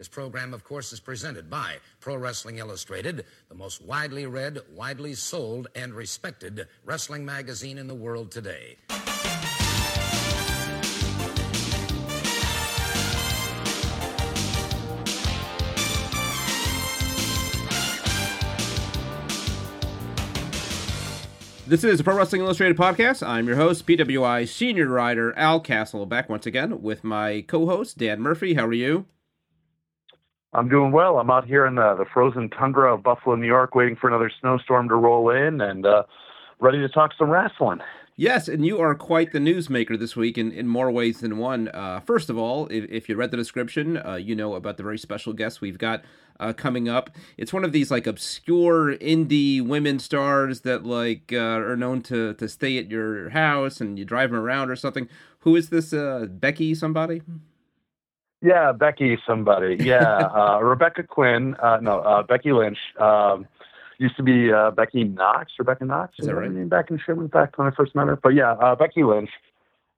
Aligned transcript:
This 0.00 0.08
program, 0.08 0.54
of 0.54 0.64
course, 0.64 0.94
is 0.94 0.98
presented 0.98 1.50
by 1.50 1.74
Pro 2.00 2.16
Wrestling 2.16 2.56
Illustrated, 2.56 3.26
the 3.50 3.54
most 3.54 3.84
widely 3.84 4.24
read, 4.24 4.58
widely 4.74 5.12
sold, 5.12 5.68
and 5.74 5.92
respected 5.92 6.66
wrestling 6.86 7.22
magazine 7.22 7.76
in 7.76 7.86
the 7.86 7.94
world 7.94 8.30
today. 8.30 8.78
This 21.66 21.84
is 21.84 22.00
a 22.00 22.04
Pro 22.04 22.16
Wrestling 22.16 22.40
Illustrated 22.40 22.78
podcast. 22.78 23.22
I'm 23.22 23.46
your 23.46 23.56
host, 23.56 23.86
PWI 23.86 24.48
senior 24.48 24.88
writer 24.88 25.36
Al 25.36 25.60
Castle, 25.60 26.06
back 26.06 26.30
once 26.30 26.46
again 26.46 26.80
with 26.80 27.04
my 27.04 27.44
co-host 27.46 27.98
Dan 27.98 28.22
Murphy. 28.22 28.54
How 28.54 28.64
are 28.64 28.72
you? 28.72 29.04
I'm 30.52 30.68
doing 30.68 30.90
well. 30.90 31.18
I'm 31.18 31.30
out 31.30 31.46
here 31.46 31.64
in 31.66 31.76
the, 31.76 31.94
the 31.94 32.06
frozen 32.12 32.50
tundra 32.50 32.94
of 32.94 33.02
Buffalo, 33.02 33.36
New 33.36 33.46
York, 33.46 33.74
waiting 33.74 33.96
for 33.96 34.08
another 34.08 34.30
snowstorm 34.40 34.88
to 34.88 34.96
roll 34.96 35.30
in, 35.30 35.60
and 35.60 35.86
uh, 35.86 36.02
ready 36.58 36.78
to 36.78 36.88
talk 36.88 37.12
some 37.16 37.30
wrestling. 37.30 37.80
Yes, 38.16 38.48
and 38.48 38.66
you 38.66 38.78
are 38.80 38.94
quite 38.94 39.32
the 39.32 39.38
newsmaker 39.38 39.98
this 39.98 40.14
week 40.14 40.36
in, 40.36 40.52
in 40.52 40.66
more 40.66 40.90
ways 40.90 41.20
than 41.20 41.38
one. 41.38 41.68
Uh, 41.68 42.00
first 42.00 42.28
of 42.28 42.36
all, 42.36 42.66
if, 42.66 42.84
if, 42.90 43.08
you 43.08 43.16
read 43.16 43.30
the 43.30 43.36
description, 43.36 43.96
uh, 43.96 44.16
you 44.16 44.34
know 44.34 44.54
about 44.54 44.76
the 44.76 44.82
very 44.82 44.98
special 44.98 45.32
guest 45.32 45.62
we've 45.62 45.78
got 45.78 46.04
uh, 46.38 46.52
coming 46.52 46.86
up. 46.86 47.08
It's 47.38 47.52
one 47.52 47.64
of 47.64 47.72
these 47.72 47.90
like 47.90 48.06
obscure 48.06 48.96
indie 48.96 49.66
women 49.66 49.98
stars 50.00 50.62
that 50.62 50.84
like 50.84 51.32
uh, 51.32 51.38
are 51.38 51.76
known 51.76 52.02
to 52.02 52.34
to 52.34 52.48
stay 52.48 52.76
at 52.76 52.90
your 52.90 53.30
house 53.30 53.80
and 53.80 53.98
you 53.98 54.04
drive 54.04 54.32
them 54.32 54.40
around 54.40 54.68
or 54.68 54.76
something. 54.76 55.08
Who 55.40 55.56
is 55.56 55.70
this? 55.70 55.94
Uh, 55.94 56.26
Becky 56.28 56.74
somebody? 56.74 57.22
Yeah, 58.42 58.72
Becky 58.72 59.18
somebody. 59.26 59.76
Yeah, 59.84 60.02
uh, 60.34 60.60
Rebecca 60.60 61.02
Quinn. 61.02 61.56
Uh, 61.62 61.78
no, 61.80 62.00
uh, 62.00 62.22
Becky 62.22 62.52
Lynch. 62.52 62.78
Um, 62.98 63.46
used 63.98 64.16
to 64.16 64.22
be 64.22 64.50
uh, 64.50 64.70
Becky 64.70 65.04
Knox, 65.04 65.52
Rebecca 65.58 65.84
Knox. 65.84 66.14
Is 66.18 66.26
that 66.26 66.34
right? 66.34 66.50
Name 66.50 66.68
back 66.68 66.90
in 66.90 66.98
Sherman, 66.98 67.26
back 67.26 67.58
when 67.58 67.68
I 67.68 67.70
first 67.70 67.94
met 67.94 68.06
her. 68.06 68.16
But 68.16 68.30
yeah, 68.30 68.52
uh, 68.52 68.74
Becky 68.74 69.04
Lynch. 69.04 69.30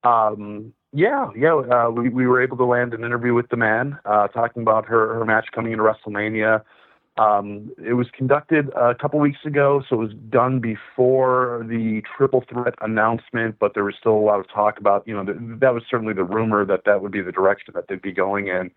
Um, 0.02 0.72
yeah, 0.92 1.30
yeah. 1.36 1.54
Uh, 1.54 1.90
we 1.90 2.08
we 2.08 2.26
were 2.26 2.42
able 2.42 2.56
to 2.56 2.64
land 2.64 2.92
an 2.92 3.04
interview 3.04 3.32
with 3.32 3.48
the 3.48 3.56
man, 3.56 3.98
uh, 4.04 4.28
talking 4.28 4.62
about 4.62 4.86
her 4.86 5.14
her 5.14 5.24
match 5.24 5.46
coming 5.54 5.72
into 5.72 5.84
WrestleMania. 5.84 6.62
Um, 7.18 7.70
it 7.84 7.92
was 7.92 8.06
conducted 8.16 8.70
a 8.70 8.94
couple 8.94 9.20
weeks 9.20 9.44
ago, 9.44 9.82
so 9.86 9.96
it 9.96 9.98
was 9.98 10.14
done 10.30 10.60
before 10.60 11.64
the 11.68 12.02
triple 12.16 12.42
threat 12.48 12.74
announcement. 12.80 13.58
But 13.58 13.74
there 13.74 13.84
was 13.84 13.94
still 13.98 14.14
a 14.14 14.24
lot 14.24 14.41
of 14.41 14.48
talk 14.48 14.78
about, 14.78 15.06
you 15.06 15.14
know, 15.14 15.24
the, 15.24 15.34
that 15.60 15.74
was 15.74 15.83
certainly 15.90 16.14
the 16.14 16.24
rumor 16.24 16.64
that 16.64 16.84
that 16.86 17.02
would 17.02 17.12
be 17.12 17.20
the 17.20 17.33
direction 17.33 17.74
that 17.74 17.88
they'd 17.88 18.00
be 18.00 18.12
going 18.12 18.48
in. 18.48 18.70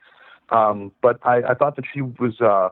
Um, 0.50 0.92
but 1.02 1.20
I, 1.24 1.44
I 1.44 1.54
thought 1.54 1.78
that 1.78 1.86
she 1.92 2.02
was 2.02 2.42
uh, 2.42 2.70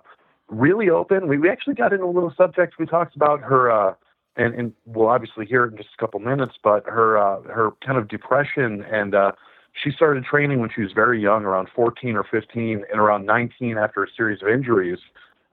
really 0.50 0.90
open. 0.90 1.30
We, 1.30 1.38
we 1.38 1.50
actually 1.50 1.76
got 1.76 1.94
into 1.94 2.06
a 2.06 2.12
little 2.12 2.34
subject. 2.36 2.76
We 2.78 2.86
talked 2.86 3.16
about 3.16 3.42
her, 3.42 3.72
uh, 3.72 3.94
and, 4.36 4.54
and 4.56 4.74
we'll 4.86 5.08
obviously 5.08 5.46
hear 5.46 5.64
it 5.64 5.72
in 5.72 5.78
just 5.78 5.90
a 5.98 6.02
couple 6.02 6.20
minutes, 6.20 6.56
but 6.62 6.86
her, 6.88 7.18
uh, 7.18 7.42
her 7.44 7.72
kind 7.86 7.98
of 7.98 8.10
depression. 8.10 8.84
And 8.92 9.16
uh, 9.16 9.32
she 9.82 9.92
started 9.92 10.26
training 10.26 10.60
when 10.60 10.70
she 10.76 10.82
was 10.82 10.92
very 10.92 11.22
young, 11.22 11.46
around 11.46 11.70
14 11.74 12.16
or 12.16 12.24
15, 12.30 12.84
and 12.92 13.00
around 13.00 13.26
19, 13.26 13.78
after 13.78 14.04
a 14.04 14.08
series 14.16 14.42
of 14.42 14.50
injuries, 14.50 15.00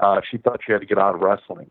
uh, 0.01 0.21
she 0.29 0.39
thought 0.39 0.61
she 0.65 0.73
had 0.73 0.81
to 0.81 0.87
get 0.87 0.99
out 0.99 1.15
of 1.15 1.21
wrestling. 1.21 1.71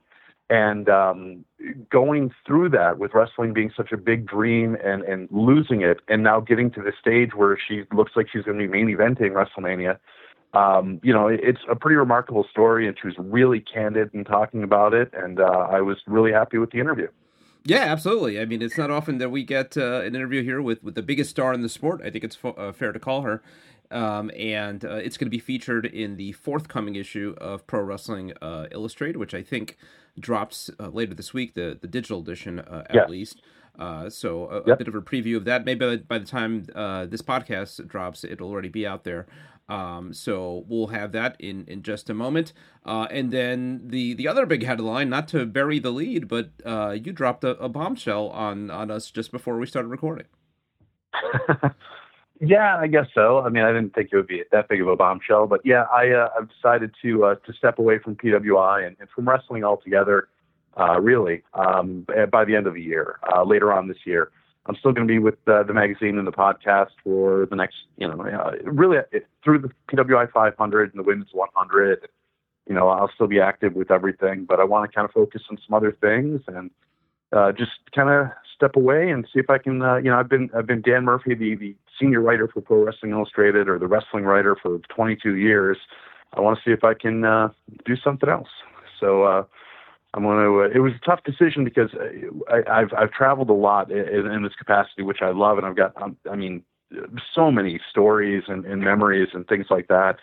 And 0.51 0.89
um, 0.89 1.45
going 1.91 2.31
through 2.45 2.69
that 2.69 2.97
with 2.97 3.13
wrestling 3.13 3.53
being 3.53 3.71
such 3.77 3.91
a 3.91 3.97
big 3.97 4.25
dream 4.25 4.75
and, 4.83 5.03
and 5.03 5.27
losing 5.31 5.81
it, 5.81 5.99
and 6.07 6.23
now 6.23 6.39
getting 6.39 6.71
to 6.71 6.81
the 6.81 6.91
stage 6.99 7.35
where 7.35 7.57
she 7.67 7.83
looks 7.93 8.13
like 8.15 8.27
she's 8.31 8.43
going 8.43 8.57
to 8.57 8.67
be 8.67 8.71
main 8.71 8.87
eventing 8.87 9.33
WrestleMania, 9.33 9.99
um, 10.53 10.99
you 11.03 11.13
know, 11.13 11.27
it's 11.27 11.59
a 11.69 11.75
pretty 11.75 11.95
remarkable 11.95 12.45
story, 12.49 12.87
and 12.87 12.97
she 12.99 13.07
was 13.07 13.15
really 13.19 13.59
candid 13.59 14.09
in 14.13 14.23
talking 14.23 14.63
about 14.63 14.95
it, 14.95 15.13
and 15.13 15.39
uh, 15.39 15.43
I 15.43 15.81
was 15.81 15.97
really 16.07 16.31
happy 16.31 16.57
with 16.57 16.71
the 16.71 16.79
interview. 16.79 17.07
Yeah, 17.65 17.83
absolutely. 17.83 18.39
I 18.39 18.45
mean, 18.45 18.61
it's 18.61 18.77
not 18.77 18.89
often 18.89 19.19
that 19.19 19.29
we 19.29 19.43
get 19.43 19.77
uh, 19.77 20.01
an 20.01 20.15
interview 20.15 20.43
here 20.43 20.61
with, 20.61 20.81
with 20.83 20.95
the 20.95 21.03
biggest 21.03 21.29
star 21.29 21.53
in 21.53 21.61
the 21.61 21.69
sport. 21.69 22.01
I 22.03 22.09
think 22.09 22.23
it's 22.23 22.35
fo- 22.35 22.53
uh, 22.53 22.71
fair 22.71 22.91
to 22.91 22.99
call 22.99 23.21
her. 23.21 23.43
Um, 23.91 24.29
and 24.37 24.85
uh, 24.85 24.95
it's 24.95 25.17
going 25.17 25.25
to 25.25 25.31
be 25.31 25.39
featured 25.39 25.85
in 25.85 26.15
the 26.17 26.31
forthcoming 26.33 26.95
issue 26.95 27.35
of 27.39 27.65
Pro 27.65 27.81
Wrestling 27.81 28.33
uh, 28.41 28.67
Illustrated, 28.71 29.17
which 29.17 29.33
I 29.33 29.41
think 29.41 29.77
drops 30.19 30.69
uh, 30.79 30.89
later 30.89 31.13
this 31.13 31.33
week, 31.33 31.55
the, 31.55 31.77
the 31.79 31.87
digital 31.87 32.19
edition 32.19 32.59
at 32.59 32.93
yeah. 32.93 33.07
least. 33.07 33.41
so 34.09 34.47
a, 34.49 34.55
yep. 34.57 34.67
a, 34.67 34.75
bit 34.77 34.87
of 34.87 34.95
a 34.95 35.01
preview 35.01 35.37
of 35.37 35.45
that. 35.45 35.65
Maybe 35.65 35.97
by 35.97 36.19
the 36.19 36.25
time 36.25 36.65
this 37.09 37.21
podcast 37.21 37.87
drops, 37.87 38.23
it'll 38.23 38.49
already 38.49 38.69
be 38.69 38.85
out 38.85 39.03
there. 39.03 39.27
Um, 39.69 40.13
so 40.13 40.65
we'll 40.67 40.87
have 40.87 41.11
that 41.11 41.35
in, 41.39 41.63
in 41.67 41.83
just 41.83 42.09
a 42.09 42.13
moment. 42.13 42.53
Uh, 42.83 43.07
and 43.11 43.31
then 43.31 43.81
the, 43.85 44.15
the 44.15 44.27
other 44.27 44.47
big 44.47 44.65
headline, 44.65 45.09
not 45.09 45.27
to 45.29 45.45
bury 45.45 45.77
the 45.77 45.91
lead, 45.91 46.27
but 46.27 46.49
uh, 46.65 46.97
you 47.01 47.13
dropped 47.13 47.43
a, 47.43 47.51
a, 47.59 47.69
bombshell 47.69 48.29
on, 48.29 48.71
on 48.71 48.89
us 48.89 49.11
just 49.11 49.31
before 49.31 49.59
we 49.59 49.67
started 49.67 49.89
recording. 49.89 50.25
yeah, 52.39 52.77
I 52.77 52.87
guess 52.87 53.07
so. 53.13 53.39
I 53.39 53.49
mean, 53.49 53.63
I 53.63 53.71
didn't 53.71 53.93
think 53.93 54.09
it 54.11 54.15
would 54.15 54.27
be 54.27 54.43
that 54.51 54.69
big 54.69 54.81
of 54.81 54.87
a 54.87 54.95
bombshell, 54.95 55.47
but 55.47 55.61
yeah, 55.65 55.83
I, 55.93 56.09
uh, 56.11 56.29
I've 56.37 56.49
decided 56.49 56.91
to 57.01 57.25
uh, 57.25 57.35
to 57.35 57.53
step 57.53 57.79
away 57.79 57.99
from 57.99 58.15
PWI 58.15 58.87
and, 58.87 58.95
and 58.99 59.09
from 59.09 59.27
wrestling 59.27 59.63
altogether. 59.63 60.29
Uh, 60.79 60.99
really, 61.01 61.43
um, 61.55 62.05
by 62.31 62.45
the 62.45 62.55
end 62.55 62.65
of 62.65 62.73
the 62.73 62.81
year, 62.81 63.19
uh, 63.35 63.43
later 63.43 63.73
on 63.73 63.87
this 63.87 63.97
year. 64.05 64.31
I'm 64.65 64.75
still 64.75 64.91
going 64.91 65.07
to 65.07 65.11
be 65.11 65.17
with 65.17 65.35
uh, 65.47 65.63
the 65.63 65.73
magazine 65.73 66.19
and 66.19 66.27
the 66.27 66.31
podcast 66.31 66.91
for 67.03 67.47
the 67.49 67.55
next, 67.55 67.77
you 67.97 68.07
know, 68.07 68.21
uh, 68.21 68.51
really 68.63 68.97
it, 69.11 69.25
through 69.43 69.59
the 69.59 69.71
PWI 69.91 70.31
500 70.31 70.93
and 70.93 70.99
the 70.99 71.03
Women's 71.03 71.29
100. 71.33 72.07
You 72.67 72.75
know, 72.75 72.87
I'll 72.87 73.09
still 73.15 73.25
be 73.25 73.39
active 73.39 73.73
with 73.73 73.89
everything, 73.89 74.45
but 74.45 74.59
I 74.59 74.63
want 74.63 74.89
to 74.89 74.95
kind 74.95 75.05
of 75.05 75.11
focus 75.11 75.41
on 75.49 75.57
some 75.65 75.73
other 75.73 75.91
things 75.99 76.41
and 76.47 76.69
uh, 77.31 77.51
just 77.51 77.71
kind 77.95 78.09
of 78.09 78.27
step 78.55 78.75
away 78.75 79.09
and 79.09 79.25
see 79.33 79.39
if 79.39 79.49
I 79.49 79.57
can. 79.57 79.81
Uh, 79.81 79.95
you 79.95 80.11
know, 80.11 80.19
I've 80.19 80.29
been 80.29 80.49
I've 80.55 80.67
been 80.67 80.81
Dan 80.81 81.03
Murphy, 81.03 81.33
the 81.33 81.55
the 81.55 81.75
senior 81.99 82.21
writer 82.21 82.47
for 82.47 82.61
Pro 82.61 82.83
Wrestling 82.83 83.11
Illustrated, 83.11 83.67
or 83.67 83.79
the 83.79 83.87
wrestling 83.87 84.23
writer 84.23 84.55
for 84.61 84.79
22 84.89 85.35
years. 85.35 85.77
I 86.33 86.41
want 86.41 86.57
to 86.57 86.63
see 86.63 86.73
if 86.73 86.83
I 86.83 86.93
can 86.93 87.25
uh, 87.25 87.49
do 87.85 87.95
something 87.95 88.29
else. 88.29 88.49
So 88.99 89.23
uh, 89.23 89.43
I'm 90.13 90.23
going 90.23 90.43
to. 90.43 90.61
Uh, 90.61 90.75
it 90.75 90.79
was 90.79 90.93
a 90.93 91.05
tough 91.05 91.23
decision 91.23 91.63
because 91.63 91.89
I, 92.49 92.79
have 92.79 92.93
I've 92.97 93.11
traveled 93.11 93.49
a 93.49 93.53
lot 93.53 93.91
in, 93.91 94.27
in, 94.27 94.43
this 94.43 94.55
capacity, 94.57 95.03
which 95.03 95.19
I 95.21 95.31
love, 95.31 95.57
and 95.57 95.65
I've 95.65 95.75
got. 95.75 95.99
Um, 96.01 96.17
I 96.29 96.35
mean, 96.35 96.63
so 97.33 97.51
many 97.51 97.79
stories 97.89 98.43
and, 98.47 98.65
and 98.65 98.81
memories 98.81 99.29
and 99.33 99.47
things 99.47 99.67
like 99.69 99.87
that. 99.87 100.17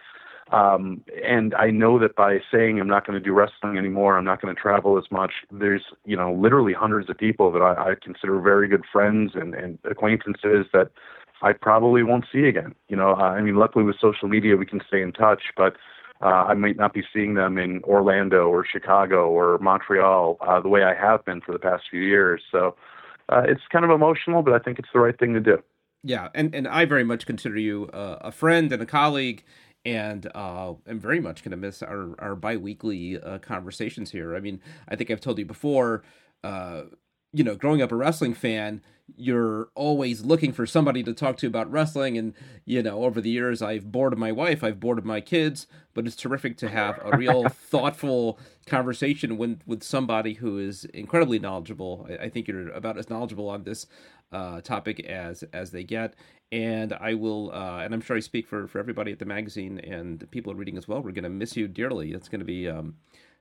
Um, 0.52 1.02
and 1.24 1.54
I 1.54 1.70
know 1.70 1.98
that 1.98 2.14
by 2.14 2.38
saying 2.52 2.78
I'm 2.78 2.86
not 2.86 3.04
going 3.04 3.18
to 3.18 3.24
do 3.24 3.32
wrestling 3.32 3.78
anymore, 3.78 4.16
I'm 4.16 4.24
not 4.24 4.40
going 4.40 4.54
to 4.54 4.60
travel 4.60 4.96
as 4.96 5.04
much. 5.10 5.32
There's, 5.50 5.82
you 6.04 6.16
know, 6.16 6.32
literally 6.32 6.72
hundreds 6.72 7.10
of 7.10 7.18
people 7.18 7.50
that 7.52 7.62
I, 7.62 7.90
I 7.90 7.94
consider 8.00 8.40
very 8.40 8.68
good 8.68 8.84
friends 8.92 9.32
and, 9.34 9.54
and 9.54 9.78
acquaintances 9.90 10.66
that 10.72 10.90
I 11.42 11.52
probably 11.52 12.02
won't 12.02 12.24
see 12.32 12.44
again. 12.44 12.74
You 12.88 12.96
know, 12.96 13.14
I 13.14 13.40
mean, 13.40 13.56
luckily 13.56 13.84
with 13.84 13.96
social 14.00 14.28
media 14.28 14.56
we 14.56 14.66
can 14.66 14.80
stay 14.88 15.02
in 15.02 15.12
touch, 15.12 15.42
but 15.56 15.76
uh, 16.22 16.46
I 16.48 16.54
might 16.54 16.76
not 16.76 16.94
be 16.94 17.02
seeing 17.12 17.34
them 17.34 17.58
in 17.58 17.82
Orlando 17.84 18.48
or 18.48 18.64
Chicago 18.64 19.28
or 19.28 19.58
Montreal 19.58 20.38
uh, 20.40 20.60
the 20.60 20.68
way 20.68 20.82
I 20.82 20.94
have 20.94 21.24
been 21.24 21.40
for 21.40 21.52
the 21.52 21.58
past 21.58 21.84
few 21.90 22.00
years. 22.00 22.42
So 22.50 22.74
uh, 23.28 23.42
it's 23.46 23.60
kind 23.70 23.84
of 23.84 23.90
emotional, 23.90 24.42
but 24.42 24.54
I 24.54 24.58
think 24.58 24.78
it's 24.78 24.88
the 24.92 25.00
right 25.00 25.18
thing 25.18 25.34
to 25.34 25.40
do. 25.40 25.62
Yeah, 26.02 26.28
and, 26.34 26.54
and 26.54 26.68
I 26.68 26.84
very 26.84 27.04
much 27.04 27.26
consider 27.26 27.58
you 27.58 27.88
uh, 27.92 28.18
a 28.20 28.32
friend 28.32 28.72
and 28.72 28.80
a 28.80 28.86
colleague, 28.86 29.44
and 29.84 30.30
uh, 30.34 30.74
I'm 30.86 31.00
very 31.00 31.20
much 31.20 31.42
going 31.42 31.50
to 31.50 31.56
miss 31.56 31.82
our, 31.82 32.14
our 32.18 32.36
biweekly 32.36 33.20
uh, 33.20 33.38
conversations 33.38 34.10
here. 34.12 34.36
I 34.36 34.40
mean, 34.40 34.60
I 34.88 34.96
think 34.96 35.10
I've 35.10 35.20
told 35.20 35.38
you 35.38 35.44
before, 35.44 36.04
uh, 36.44 36.82
you 37.36 37.44
know, 37.44 37.54
growing 37.54 37.82
up 37.82 37.92
a 37.92 37.96
wrestling 37.96 38.32
fan, 38.32 38.80
you're 39.14 39.68
always 39.74 40.24
looking 40.24 40.52
for 40.52 40.64
somebody 40.64 41.02
to 41.02 41.12
talk 41.12 41.36
to 41.36 41.46
about 41.46 41.70
wrestling. 41.70 42.16
And, 42.16 42.32
you 42.64 42.82
know, 42.82 43.04
over 43.04 43.20
the 43.20 43.28
years, 43.28 43.60
I've 43.60 43.92
bored 43.92 44.16
my 44.18 44.32
wife, 44.32 44.64
I've 44.64 44.80
bored 44.80 45.04
my 45.04 45.20
kids, 45.20 45.66
but 45.92 46.06
it's 46.06 46.16
terrific 46.16 46.56
to 46.58 46.70
have 46.70 46.98
a 47.04 47.16
real 47.16 47.48
thoughtful 47.50 48.38
conversation 48.66 49.36
with, 49.36 49.60
with 49.66 49.82
somebody 49.82 50.34
who 50.34 50.58
is 50.58 50.86
incredibly 50.86 51.38
knowledgeable. 51.38 52.06
I, 52.08 52.24
I 52.24 52.28
think 52.30 52.48
you're 52.48 52.70
about 52.70 52.96
as 52.96 53.10
knowledgeable 53.10 53.50
on 53.50 53.64
this 53.64 53.86
uh, 54.32 54.62
topic 54.62 55.00
as 55.00 55.44
as 55.52 55.70
they 55.72 55.84
get. 55.84 56.14
And 56.50 56.94
I 56.94 57.14
will, 57.14 57.52
uh, 57.52 57.80
and 57.80 57.92
I'm 57.92 58.00
sure 58.00 58.16
I 58.16 58.20
speak 58.20 58.46
for, 58.46 58.66
for 58.66 58.78
everybody 58.78 59.12
at 59.12 59.18
the 59.18 59.26
magazine 59.26 59.78
and 59.78 60.20
the 60.20 60.26
people 60.26 60.54
reading 60.54 60.78
as 60.78 60.88
well. 60.88 61.02
We're 61.02 61.12
going 61.12 61.24
to 61.24 61.28
miss 61.28 61.54
you 61.54 61.68
dearly. 61.68 62.12
It's 62.12 62.28
going 62.28 62.38
to 62.40 62.46
be 62.46 62.68
um, 62.68 62.96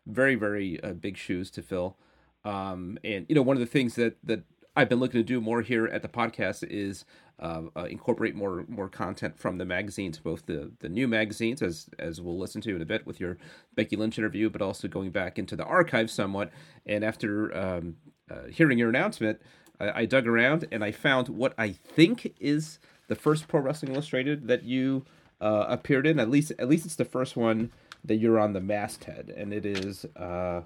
very, 0.06 0.36
very 0.36 0.84
uh, 0.84 0.94
big 0.94 1.16
shoes 1.16 1.50
to 1.52 1.62
fill. 1.62 1.98
Um, 2.46 2.98
and 3.04 3.26
you 3.28 3.36
know, 3.36 3.42
one 3.42 3.58
of 3.58 3.62
the 3.62 3.66
things 3.66 3.96
that 3.96 4.18
that 4.24 4.44
I've 4.78 4.90
been 4.90 5.00
looking 5.00 5.20
to 5.20 5.24
do 5.24 5.42
more 5.42 5.62
here 5.62 5.88
at 5.88 6.02
the 6.02 6.08
podcast 6.08 6.66
is 6.70 7.06
uh, 7.40 7.64
uh, 7.76 7.84
incorporate 7.84 8.36
more 8.36 8.66
more 8.68 8.88
content 8.88 9.38
from 9.38 9.58
the 9.58 9.66
magazines, 9.66 10.20
both 10.20 10.46
the 10.46 10.72
the 10.80 10.90
new 10.90 11.08
magazines, 11.08 11.62
as 11.62 11.90
as 12.00 12.22
we'll 12.22 12.38
listen 12.38 12.62
to 12.62 12.76
in 12.76 12.82
a 12.82 12.86
bit 12.86 13.06
with 13.06 13.20
your 13.20 13.38
Becky 13.76 13.96
Lynch 13.96 14.18
interview, 14.18 14.50
but 14.50 14.62
also 14.62 14.88
going 14.88 15.12
back 15.12 15.40
into 15.40 15.56
the 15.56 15.66
archive 15.66 16.12
somewhat. 16.12 16.52
And 16.86 17.04
after 17.04 17.56
um, 17.58 17.98
uh, 18.30 18.48
hearing 18.52 18.78
your 18.78 18.90
announcement, 18.90 19.42
I, 19.80 20.02
I, 20.02 20.06
dug 20.06 20.28
around 20.28 20.66
and 20.72 20.84
I 20.84 20.92
found 20.92 21.30
what 21.30 21.54
I 21.58 21.72
think 21.72 22.34
is 22.40 22.80
the 23.08 23.16
first 23.16 23.48
Pro 23.48 23.62
Wrestling 23.62 23.94
Illustrated 23.94 24.48
that 24.48 24.64
you 24.64 25.06
uh, 25.42 25.66
appeared 25.68 26.08
in. 26.08 26.20
At 26.20 26.30
least, 26.30 26.52
at 26.58 26.68
least 26.68 26.86
it's 26.86 26.96
the 26.96 27.06
first 27.06 27.36
one 27.36 27.72
that 28.04 28.16
you're 28.16 28.40
on 28.40 28.54
the 28.54 28.62
masthead, 28.62 29.34
and 29.36 29.54
it 29.54 29.66
is 29.66 30.06
uh, 30.16 30.62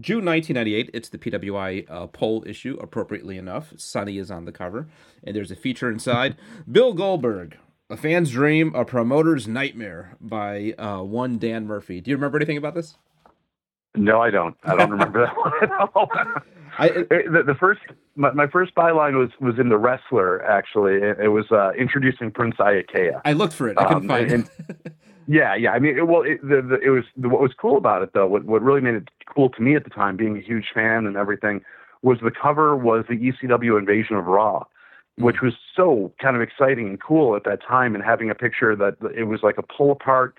June 0.00 0.24
1998. 0.24 0.90
It's 0.94 1.08
the 1.08 1.18
PWI 1.18 1.86
uh, 1.90 2.06
poll 2.08 2.44
issue. 2.46 2.78
Appropriately 2.80 3.38
enough, 3.38 3.72
Sonny 3.76 4.18
is 4.18 4.30
on 4.30 4.44
the 4.44 4.52
cover, 4.52 4.88
and 5.24 5.34
there's 5.34 5.50
a 5.50 5.56
feature 5.56 5.90
inside. 5.90 6.36
Bill 6.70 6.92
Goldberg, 6.92 7.56
a 7.90 7.96
fan's 7.96 8.30
dream, 8.30 8.74
a 8.74 8.84
promoter's 8.84 9.48
nightmare, 9.48 10.16
by 10.20 10.74
uh, 10.78 11.02
one 11.02 11.38
Dan 11.38 11.66
Murphy. 11.66 12.00
Do 12.00 12.10
you 12.10 12.16
remember 12.16 12.38
anything 12.38 12.56
about 12.56 12.74
this? 12.74 12.96
No, 13.96 14.20
I 14.20 14.30
don't. 14.30 14.56
I 14.64 14.76
don't 14.76 14.90
remember 14.90 15.26
that 15.26 15.36
one 15.36 15.52
at 15.62 15.70
all. 15.94 16.10
I, 16.78 16.88
the, 16.88 17.42
the, 17.44 17.56
first, 17.58 17.80
my, 18.14 18.30
my, 18.32 18.46
first 18.46 18.72
byline 18.76 19.18
was 19.18 19.30
was 19.40 19.58
in 19.58 19.68
the 19.68 19.78
Wrestler. 19.78 20.44
Actually, 20.44 20.94
it, 20.94 21.18
it 21.18 21.28
was 21.28 21.50
uh, 21.50 21.72
introducing 21.76 22.30
Prince 22.30 22.54
Iaukea. 22.60 23.20
I 23.24 23.32
looked 23.32 23.54
for 23.54 23.68
it. 23.68 23.76
I 23.78 23.84
couldn't 23.84 24.02
um, 24.02 24.08
find 24.08 24.30
and, 24.30 24.50
it. 24.68 24.92
yeah, 25.28 25.54
yeah. 25.54 25.72
I 25.72 25.78
mean, 25.78 25.98
it, 25.98 26.08
well, 26.08 26.22
it, 26.22 26.40
the, 26.40 26.62
the, 26.62 26.80
it 26.80 26.88
was 26.88 27.04
the, 27.16 27.28
what 27.28 27.42
was 27.42 27.52
cool 27.52 27.76
about 27.76 28.02
it 28.02 28.14
though. 28.14 28.26
What 28.26 28.44
what 28.44 28.62
really 28.62 28.80
made 28.80 28.94
it 28.94 29.08
cool 29.32 29.50
to 29.50 29.62
me 29.62 29.76
at 29.76 29.84
the 29.84 29.90
time, 29.90 30.16
being 30.16 30.38
a 30.38 30.40
huge 30.40 30.70
fan 30.72 31.06
and 31.06 31.16
everything, 31.16 31.60
was 32.00 32.18
the 32.22 32.30
cover 32.30 32.74
was 32.74 33.04
the 33.08 33.16
ECW 33.16 33.78
Invasion 33.78 34.16
of 34.16 34.24
Raw, 34.24 34.64
hmm. 35.18 35.24
which 35.24 35.42
was 35.42 35.52
so 35.76 36.12
kind 36.20 36.34
of 36.34 36.40
exciting 36.40 36.88
and 36.88 37.00
cool 37.00 37.36
at 37.36 37.44
that 37.44 37.60
time, 37.62 37.94
and 37.94 38.02
having 38.02 38.30
a 38.30 38.34
picture 38.34 38.74
that 38.74 38.96
it 39.14 39.24
was 39.24 39.40
like 39.42 39.58
a 39.58 39.62
pull 39.62 39.92
apart. 39.92 40.38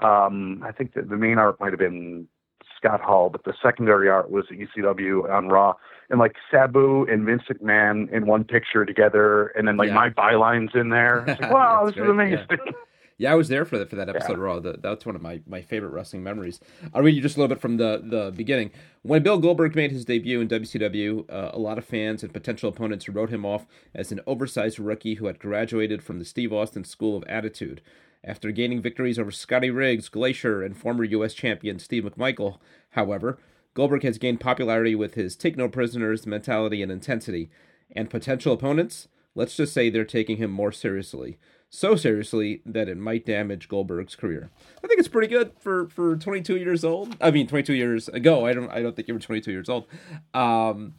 Um, 0.00 0.62
I 0.64 0.70
think 0.70 0.94
that 0.94 1.08
the 1.08 1.16
main 1.16 1.38
art 1.38 1.58
might 1.58 1.72
have 1.72 1.80
been 1.80 2.28
Scott 2.76 3.00
Hall, 3.00 3.30
but 3.30 3.42
the 3.42 3.54
secondary 3.60 4.08
art 4.08 4.30
was 4.30 4.44
ECW 4.52 5.28
on 5.28 5.48
Raw, 5.48 5.74
and 6.10 6.20
like 6.20 6.36
Sabu 6.48 7.04
and 7.10 7.26
Vince 7.26 7.42
McMahon 7.50 8.08
in 8.12 8.26
one 8.26 8.44
picture 8.44 8.84
together, 8.84 9.48
and 9.48 9.66
then 9.66 9.76
like 9.76 9.88
yeah. 9.88 9.94
my 9.94 10.10
bylines 10.10 10.76
in 10.76 10.90
there. 10.90 11.24
Like, 11.26 11.40
wow, 11.50 11.86
this 11.86 11.96
great. 11.96 12.04
is 12.04 12.10
amazing. 12.10 12.46
Yeah. 12.50 12.72
yeah. 13.18 13.32
I 13.32 13.34
was 13.34 13.48
there 13.48 13.64
for 13.64 13.78
that 13.78 13.90
for 13.90 13.96
that 13.96 14.08
episode 14.08 14.38
yeah. 14.38 14.44
Raw. 14.44 14.60
The, 14.60 14.78
that's 14.80 15.04
one 15.04 15.16
of 15.16 15.22
my, 15.22 15.40
my 15.46 15.60
favorite 15.60 15.90
wrestling 15.90 16.22
memories. 16.22 16.60
I'll 16.94 17.02
read 17.02 17.14
you 17.14 17.22
just 17.22 17.36
a 17.36 17.40
little 17.40 17.54
bit 17.54 17.60
from 17.60 17.76
the, 17.76 18.00
the 18.02 18.32
beginning. 18.34 18.70
When 19.02 19.22
Bill 19.22 19.38
Goldberg 19.38 19.74
made 19.74 19.90
his 19.90 20.04
debut 20.04 20.40
in 20.40 20.48
WCW, 20.48 21.30
uh, 21.30 21.50
a 21.52 21.58
lot 21.58 21.78
of 21.78 21.84
fans 21.84 22.22
and 22.22 22.32
potential 22.32 22.68
opponents 22.68 23.08
wrote 23.08 23.30
him 23.30 23.44
off 23.44 23.66
as 23.94 24.10
an 24.12 24.20
oversized 24.26 24.78
rookie 24.78 25.14
who 25.14 25.26
had 25.26 25.38
graduated 25.38 26.02
from 26.02 26.18
the 26.18 26.24
Steve 26.24 26.52
Austin 26.52 26.84
School 26.84 27.16
of 27.16 27.24
Attitude. 27.24 27.82
After 28.24 28.50
gaining 28.50 28.82
victories 28.82 29.18
over 29.18 29.30
Scotty 29.30 29.70
Riggs, 29.70 30.08
Glacier, 30.08 30.62
and 30.62 30.76
former 30.76 31.04
U.S. 31.04 31.34
champion 31.34 31.78
Steve 31.78 32.04
McMichael, 32.04 32.58
however, 32.90 33.38
Goldberg 33.74 34.02
has 34.02 34.18
gained 34.18 34.40
popularity 34.40 34.94
with 34.94 35.14
his 35.14 35.36
take 35.36 35.56
no 35.56 35.68
prisoners 35.68 36.26
mentality 36.26 36.82
and 36.82 36.90
intensity. 36.90 37.48
And 37.94 38.10
potential 38.10 38.52
opponents, 38.52 39.08
let's 39.34 39.56
just 39.56 39.72
say 39.72 39.88
they're 39.88 40.04
taking 40.04 40.36
him 40.36 40.50
more 40.50 40.72
seriously. 40.72 41.38
So 41.70 41.96
seriously 41.96 42.62
that 42.64 42.88
it 42.88 42.96
might 42.96 43.26
damage 43.26 43.68
Goldberg's 43.68 44.16
career. 44.16 44.50
I 44.82 44.86
think 44.86 44.98
it's 44.98 45.08
pretty 45.08 45.28
good 45.28 45.52
for, 45.60 45.88
for 45.88 46.16
22 46.16 46.56
years 46.56 46.82
old. 46.82 47.14
I 47.20 47.30
mean, 47.30 47.46
22 47.46 47.74
years 47.74 48.08
ago. 48.08 48.46
I 48.46 48.54
don't 48.54 48.70
I 48.70 48.80
don't 48.80 48.96
think 48.96 49.06
you 49.08 49.14
were 49.14 49.20
22 49.20 49.50
years 49.50 49.68
old. 49.68 49.86
Um, 50.32 50.94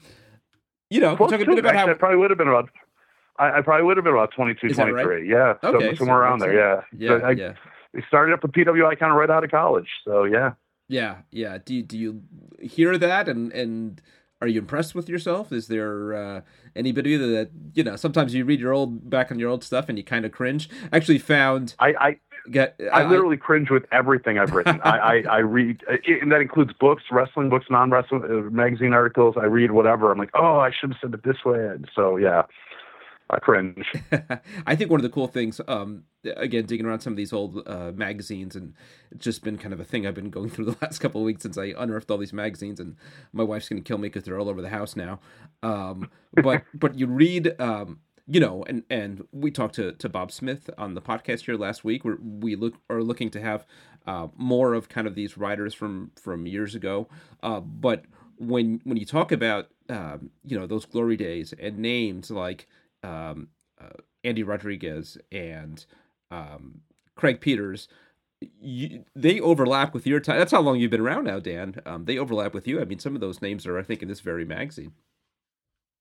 you 0.89 1.00
know, 1.00 1.16
well, 1.16 1.30
talk 1.30 1.42
a 1.42 1.45
bit 1.45 1.60
about 1.60 1.75
how. 1.75 1.89
I 1.89 1.94
probably 1.94 2.18
would 2.18 2.31
have 2.31 2.38
been 2.38 2.48
about 2.48 2.69
I, 3.39 3.60
I 3.60 3.62
probably 3.62 3.86
would 3.86 3.98
have 3.98 4.04
been 4.04 4.13
about 4.13 4.31
22, 4.33 4.69
23. 4.69 5.04
Right? 5.04 5.25
Yeah, 5.25 5.54
okay, 5.63 5.95
somewhere 5.95 6.18
so 6.18 6.21
around 6.21 6.39
there. 6.39 6.54
Yeah. 6.54 6.81
Yeah. 6.95 7.19
So 7.19 7.25
I, 7.25 7.31
yeah. 7.31 7.54
We 7.94 8.04
started 8.07 8.33
up 8.33 8.44
with 8.44 8.51
PWI 8.51 9.00
kind 9.00 9.12
of 9.12 9.18
right 9.18 9.30
out 9.30 9.44
of 9.44 9.50
college. 9.50 9.89
So 10.06 10.25
yeah. 10.25 10.51
Yeah, 10.88 11.18
yeah. 11.31 11.57
Do 11.63 11.74
you, 11.74 11.83
do 11.83 11.98
you 11.98 12.22
hear 12.60 12.98
that 12.98 13.30
and 13.30 13.51
and 13.54 14.01
are 14.41 14.47
you 14.47 14.59
impressed 14.59 14.95
with 14.95 15.09
yourself? 15.09 15.51
Is 15.51 15.68
there 15.68 16.13
uh, 16.13 16.41
anybody 16.75 17.18
that 17.18 17.50
you 17.74 17.83
know? 17.83 17.95
Sometimes 17.95 18.33
you 18.33 18.45
read 18.45 18.59
your 18.59 18.74
old 18.74 19.09
back 19.09 19.31
on 19.31 19.39
your 19.39 19.50
old 19.50 19.63
stuff 19.63 19.89
and 19.89 19.97
you 19.97 20.03
kind 20.03 20.25
of 20.25 20.31
cringe. 20.31 20.69
I 20.91 20.97
actually 20.97 21.18
found 21.18 21.75
I 21.80 21.94
I, 22.00 22.19
get, 22.50 22.80
I, 22.94 23.01
I 23.01 23.07
literally 23.07 23.38
cringe 23.38 23.69
with 23.69 23.86
everything 23.91 24.39
I've 24.39 24.53
written. 24.53 24.80
I, 24.83 24.97
I 24.97 25.24
I 25.30 25.38
read 25.39 25.83
and 26.21 26.31
that 26.31 26.41
includes 26.41 26.71
books, 26.74 27.03
wrestling 27.12 27.50
books, 27.50 27.65
non 27.69 27.91
wrestling 27.91 28.24
uh, 28.24 28.50
magazine 28.50 28.94
articles. 28.94 29.36
I 29.38 29.45
read 29.45 29.71
whatever. 29.71 30.12
I'm 30.12 30.18
like, 30.18 30.31
oh, 30.33 30.59
I 30.59 30.71
should 30.71 30.91
have 30.91 31.00
said 31.01 31.13
it 31.13 31.24
this 31.24 31.44
way. 31.44 31.59
And 31.59 31.89
so 31.94 32.15
yeah, 32.15 32.44
I 33.29 33.39
cringe. 33.39 33.85
I 34.65 34.75
think 34.75 34.89
one 34.89 34.99
of 34.99 35.03
the 35.03 35.09
cool 35.09 35.27
things, 35.27 35.61
um, 35.67 36.03
again, 36.23 36.65
digging 36.65 36.85
around 36.85 37.01
some 37.01 37.13
of 37.13 37.17
these 37.17 37.31
old 37.31 37.61
uh, 37.67 37.91
magazines, 37.93 38.55
and 38.55 38.73
it's 39.11 39.23
just 39.23 39.43
been 39.43 39.57
kind 39.57 39.73
of 39.73 39.79
a 39.79 39.83
thing 39.83 40.07
I've 40.07 40.15
been 40.15 40.31
going 40.31 40.49
through 40.51 40.65
the 40.65 40.77
last 40.81 40.99
couple 40.99 41.21
of 41.21 41.25
weeks 41.25 41.43
since 41.43 41.57
I 41.57 41.73
unearthed 41.77 42.09
all 42.09 42.17
these 42.17 42.33
magazines, 42.33 42.79
and 42.79 42.95
my 43.31 43.43
wife's 43.43 43.69
going 43.69 43.81
to 43.81 43.87
kill 43.87 43.99
me 43.99 44.07
because 44.07 44.23
they're 44.23 44.39
all 44.39 44.49
over 44.49 44.61
the 44.61 44.69
house 44.69 44.95
now. 44.95 45.19
Um, 45.61 46.09
but 46.33 46.63
but 46.73 46.97
you 46.97 47.05
read, 47.07 47.59
um, 47.59 47.99
you 48.27 48.39
know, 48.39 48.63
and 48.67 48.83
and 48.89 49.25
we 49.31 49.51
talked 49.51 49.75
to 49.75 49.91
to 49.93 50.09
Bob 50.09 50.31
Smith 50.31 50.69
on 50.77 50.95
the 50.95 51.01
podcast 51.01 51.45
here 51.45 51.55
last 51.55 51.83
week, 51.83 52.03
where 52.03 52.17
we 52.21 52.55
look 52.55 52.75
are 52.89 53.03
looking 53.03 53.29
to 53.31 53.41
have 53.41 53.65
uh, 54.07 54.27
more 54.37 54.73
of 54.73 54.89
kind 54.89 55.05
of 55.05 55.13
these 55.13 55.37
writers 55.37 55.75
from 55.75 56.11
from 56.19 56.47
years 56.47 56.73
ago, 56.73 57.07
uh, 57.43 57.59
but 57.59 58.05
when 58.39 58.81
when 58.85 58.97
you 58.97 59.05
talk 59.05 59.31
about 59.31 59.67
um, 59.89 60.31
you 60.43 60.57
know 60.57 60.65
those 60.65 60.85
glory 60.85 61.17
days 61.17 61.53
and 61.59 61.77
names 61.77 62.31
like 62.31 62.67
um, 63.04 63.50
uh, 63.81 63.90
Andy 64.24 64.44
Rodriguez 64.44 65.18
and 65.31 65.86
um, 66.31 66.81
Craig 67.16 67.42
Peters, 67.42 67.88
you, 68.62 69.04
they 69.16 69.40
overlap 69.40 69.94
with 69.94 70.07
your 70.07 70.19
time. 70.19 70.40
That's 70.40 70.51
how 70.51 70.62
long 70.62 70.80
you've 70.80 70.92
been 70.92 71.01
around 71.01 71.25
now, 71.25 71.40
Dan. 71.40 71.81
Um, 71.86 72.06
they 72.06 72.18
overlap 72.18 72.54
with 72.54 72.68
you. 72.68 72.80
I 72.80 72.86
mean, 72.86 73.00
some 73.00 73.16
of 73.16 73.22
those 73.22 73.42
names 73.42 73.66
are, 73.68 73.78
I 73.78 73.84
think, 73.84 74.01
in 74.01 74.07
this 74.07 74.22
very 74.22 74.46
magazine. 74.46 74.94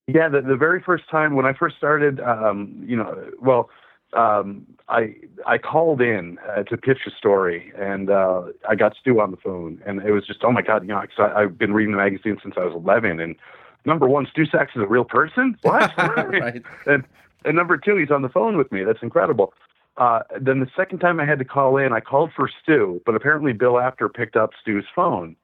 Yeah, 0.06 0.29
the, 0.29 0.41
the 0.41 0.56
very 0.56 0.81
first 0.81 1.09
time 1.11 1.35
when 1.35 1.45
I 1.45 1.53
first 1.53 1.77
started, 1.77 2.21
um, 2.21 2.83
you 2.87 2.97
know, 2.97 3.31
well, 3.41 3.69
um, 4.15 4.67
I 4.89 5.15
I 5.47 5.59
called 5.59 6.00
in 6.00 6.39
uh, 6.49 6.62
to 6.62 6.79
pitch 6.79 7.00
a 7.06 7.11
story, 7.11 7.73
and 7.77 8.09
uh, 8.09 8.45
I 8.67 8.75
got 8.75 8.97
Stu 8.99 9.21
on 9.21 9.31
the 9.31 9.37
phone, 9.37 9.83
and 9.85 10.00
it 10.00 10.12
was 10.12 10.27
just, 10.27 10.41
oh 10.45 10.53
my 10.53 10.62
god, 10.62 10.83
you 10.83 10.89
know, 10.89 11.00
cause 11.00 11.31
I, 11.35 11.43
I've 11.43 11.59
been 11.59 11.75
reading 11.75 11.93
the 11.93 11.99
magazine 11.99 12.39
since 12.43 12.55
I 12.56 12.65
was 12.65 12.75
11, 12.75 13.21
and 13.21 13.37
number 13.84 14.08
one, 14.08 14.26
Stu 14.30 14.44
Sachs 14.46 14.72
is 14.76 14.82
a 14.82 14.86
real 14.86 15.04
person. 15.04 15.56
What? 15.62 15.92
right. 15.98 16.62
And 16.86 17.04
and 17.44 17.56
number 17.56 17.76
two, 17.76 17.96
he's 17.96 18.10
on 18.10 18.22
the 18.22 18.28
phone 18.28 18.56
with 18.56 18.70
me. 18.72 18.84
That's 18.84 19.02
incredible. 19.02 19.52
Uh, 19.96 20.20
then 20.40 20.60
the 20.60 20.70
second 20.76 21.00
time 21.00 21.19
I 21.19 21.26
had 21.26 21.38
to 21.40 21.44
call 21.44 21.76
in, 21.76 21.92
I 21.92 22.00
called 22.00 22.30
for 22.34 22.48
Stu, 22.62 23.02
but 23.04 23.14
apparently 23.14 23.52
Bill 23.52 23.80
Apter 23.80 24.08
picked 24.08 24.36
up 24.36 24.50
Stu's 24.60 24.84
phone, 24.94 25.34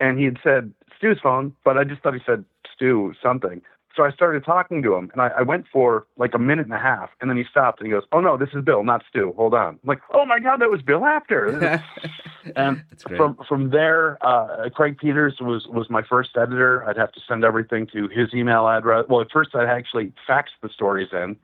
and 0.00 0.18
he 0.18 0.24
had 0.24 0.38
said 0.42 0.72
Stu's 0.96 1.18
phone, 1.22 1.54
but 1.64 1.78
I 1.78 1.84
just 1.84 2.02
thought 2.02 2.14
he 2.14 2.20
said 2.24 2.44
Stu 2.74 3.14
something. 3.22 3.62
So 3.94 4.04
I 4.04 4.10
started 4.10 4.44
talking 4.44 4.82
to 4.82 4.94
him, 4.94 5.10
and 5.12 5.20
I, 5.20 5.28
I, 5.38 5.42
went 5.42 5.66
for 5.70 6.06
like 6.16 6.32
a 6.34 6.38
minute 6.38 6.64
and 6.64 6.74
a 6.74 6.78
half, 6.78 7.10
and 7.20 7.28
then 7.28 7.36
he 7.36 7.44
stopped 7.50 7.80
and 7.80 7.86
he 7.86 7.92
goes, 7.92 8.04
"Oh 8.12 8.20
no, 8.20 8.38
this 8.38 8.48
is 8.54 8.64
Bill, 8.64 8.84
not 8.84 9.02
Stu. 9.08 9.34
Hold 9.36 9.52
on." 9.52 9.68
I'm 9.68 9.78
like, 9.84 10.00
"Oh 10.14 10.24
my 10.24 10.38
God, 10.40 10.60
that 10.62 10.70
was 10.70 10.80
Bill 10.80 11.04
Apter." 11.04 11.82
and 12.56 12.82
from 13.16 13.36
from 13.46 13.70
there, 13.70 14.16
uh, 14.26 14.70
Craig 14.70 14.96
Peters 14.96 15.36
was 15.40 15.66
was 15.66 15.90
my 15.90 16.02
first 16.02 16.30
editor. 16.36 16.88
I'd 16.88 16.96
have 16.96 17.12
to 17.12 17.20
send 17.28 17.44
everything 17.44 17.86
to 17.88 18.08
his 18.08 18.32
email 18.32 18.66
address. 18.66 19.04
Well, 19.10 19.20
at 19.20 19.30
first 19.30 19.54
I'd 19.54 19.68
actually 19.68 20.12
fax 20.26 20.52
the 20.62 20.70
stories 20.70 21.08
in 21.12 21.36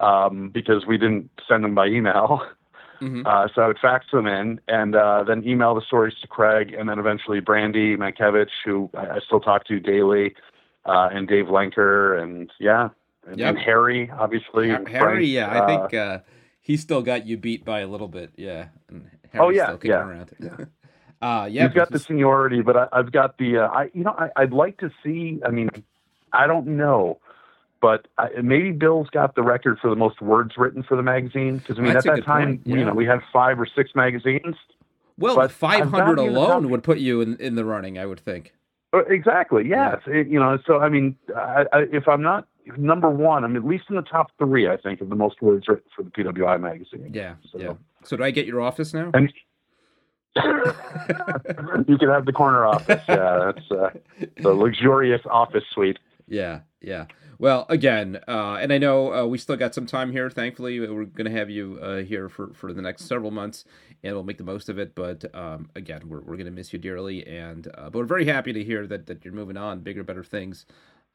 um, 0.00 0.50
because 0.50 0.84
we 0.84 0.98
didn't 0.98 1.30
send 1.48 1.64
them 1.64 1.74
by 1.74 1.86
email. 1.86 2.42
Mm-hmm. 3.00 3.26
Uh, 3.26 3.46
so 3.54 3.62
I 3.62 3.68
would 3.68 3.78
fax 3.78 4.06
them 4.12 4.26
in 4.26 4.60
and 4.66 4.96
uh, 4.96 5.22
then 5.22 5.46
email 5.46 5.72
the 5.72 5.82
stories 5.82 6.14
to 6.20 6.26
Craig, 6.26 6.74
and 6.76 6.88
then 6.88 6.98
eventually 6.98 7.38
Brandy 7.38 7.96
Mankevich, 7.96 8.50
who 8.64 8.90
I, 8.92 9.06
I 9.06 9.18
still 9.24 9.38
talk 9.38 9.66
to 9.66 9.78
daily 9.78 10.34
uh, 10.88 11.08
and 11.12 11.28
Dave 11.28 11.46
Lenker, 11.46 12.20
and 12.20 12.50
yeah, 12.58 12.88
and, 13.26 13.38
yep. 13.38 13.50
and 13.50 13.58
Harry, 13.58 14.10
obviously. 14.10 14.68
Harry, 14.68 14.84
Frank, 14.84 15.26
yeah, 15.26 15.62
I 15.62 15.66
think 15.66 15.94
uh, 15.94 15.96
uh, 15.96 16.18
he 16.60 16.76
still 16.76 17.02
got 17.02 17.26
you 17.26 17.36
beat 17.36 17.64
by 17.64 17.80
a 17.80 17.86
little 17.86 18.08
bit. 18.08 18.32
Yeah. 18.36 18.68
oh 19.38 19.50
yeah, 19.50 19.76
yeah. 19.82 20.00
Around. 20.00 20.30
yeah. 20.40 20.56
Uh, 21.20 21.48
yeah, 21.50 21.64
You've 21.64 21.74
got 21.74 21.90
the 21.90 21.98
seniority, 21.98 22.62
but 22.62 22.76
I, 22.76 22.86
have 22.92 23.10
got 23.10 23.38
the. 23.38 23.58
Uh, 23.58 23.66
I, 23.66 23.90
you 23.92 24.04
know, 24.04 24.14
I, 24.16 24.42
would 24.42 24.52
like 24.52 24.78
to 24.78 24.92
see. 25.02 25.40
I 25.44 25.50
mean, 25.50 25.68
I 26.32 26.46
don't 26.46 26.68
know, 26.68 27.18
but 27.80 28.06
I, 28.18 28.28
maybe 28.40 28.70
Bill's 28.70 29.10
got 29.10 29.34
the 29.34 29.42
record 29.42 29.80
for 29.80 29.90
the 29.90 29.96
most 29.96 30.20
words 30.20 30.52
written 30.56 30.84
for 30.84 30.96
the 30.96 31.02
magazine. 31.02 31.58
Because 31.58 31.76
I 31.76 31.82
mean, 31.82 31.92
That's 31.92 32.06
at 32.06 32.16
that 32.16 32.24
time, 32.24 32.62
yeah. 32.64 32.76
you 32.76 32.84
know, 32.84 32.94
we 32.94 33.04
had 33.04 33.18
five 33.32 33.58
or 33.58 33.66
six 33.66 33.90
magazines. 33.96 34.54
Well, 35.18 35.48
500 35.48 36.20
alone 36.20 36.70
would 36.70 36.84
put 36.84 36.98
you 36.98 37.20
in, 37.20 37.36
in 37.38 37.56
the 37.56 37.64
running, 37.64 37.98
I 37.98 38.06
would 38.06 38.20
think. 38.20 38.54
Uh, 38.92 39.04
exactly. 39.04 39.68
Yes. 39.68 40.00
Yeah. 40.06 40.14
It, 40.14 40.28
you 40.28 40.40
know. 40.40 40.58
So 40.66 40.78
I 40.78 40.88
mean, 40.88 41.16
I, 41.36 41.66
I, 41.72 41.78
if 41.92 42.08
I'm 42.08 42.22
not 42.22 42.48
number 42.76 43.08
one, 43.08 43.44
I'm 43.44 43.56
at 43.56 43.64
least 43.64 43.84
in 43.88 43.96
the 43.96 44.02
top 44.02 44.32
three. 44.38 44.68
I 44.68 44.76
think 44.76 45.00
of 45.00 45.08
the 45.08 45.16
most 45.16 45.40
words 45.42 45.68
written 45.68 45.84
for 45.94 46.02
the 46.02 46.10
PWI 46.10 46.60
magazine. 46.60 47.10
Yeah. 47.12 47.34
So, 47.50 47.58
yeah. 47.58 47.72
So 48.04 48.16
do 48.16 48.24
I 48.24 48.30
get 48.30 48.46
your 48.46 48.60
office 48.60 48.94
now? 48.94 49.10
And, 49.14 49.32
you 51.88 51.98
can 51.98 52.08
have 52.08 52.26
the 52.26 52.32
corner 52.32 52.64
office. 52.64 53.02
Yeah, 53.08 53.52
that's 53.52 53.70
uh, 53.72 53.90
the 54.40 54.50
luxurious 54.54 55.22
office 55.28 55.64
suite. 55.72 55.98
Yeah, 56.28 56.60
yeah. 56.80 57.06
Well, 57.38 57.66
again, 57.68 58.18
uh, 58.26 58.58
and 58.60 58.72
I 58.72 58.78
know 58.78 59.14
uh, 59.14 59.26
we 59.26 59.38
still 59.38 59.56
got 59.56 59.74
some 59.74 59.86
time 59.86 60.12
here. 60.12 60.28
Thankfully, 60.28 60.80
we're 60.80 61.04
going 61.04 61.30
to 61.32 61.38
have 61.38 61.48
you 61.48 61.78
uh, 61.80 61.98
here 61.98 62.28
for, 62.28 62.52
for 62.52 62.72
the 62.72 62.82
next 62.82 63.04
several 63.04 63.30
months, 63.30 63.64
and 64.02 64.14
we'll 64.14 64.24
make 64.24 64.38
the 64.38 64.44
most 64.44 64.68
of 64.68 64.78
it. 64.78 64.94
But 64.94 65.32
um, 65.34 65.70
again, 65.76 66.08
we're, 66.08 66.20
we're 66.20 66.36
going 66.36 66.46
to 66.46 66.50
miss 66.52 66.72
you 66.72 66.78
dearly, 66.78 67.26
and 67.26 67.68
uh, 67.78 67.90
but 67.90 67.94
we're 67.94 68.04
very 68.04 68.26
happy 68.26 68.52
to 68.52 68.64
hear 68.64 68.86
that, 68.88 69.06
that 69.06 69.24
you're 69.24 69.34
moving 69.34 69.56
on, 69.56 69.80
bigger, 69.80 70.02
better 70.02 70.24
things. 70.24 70.66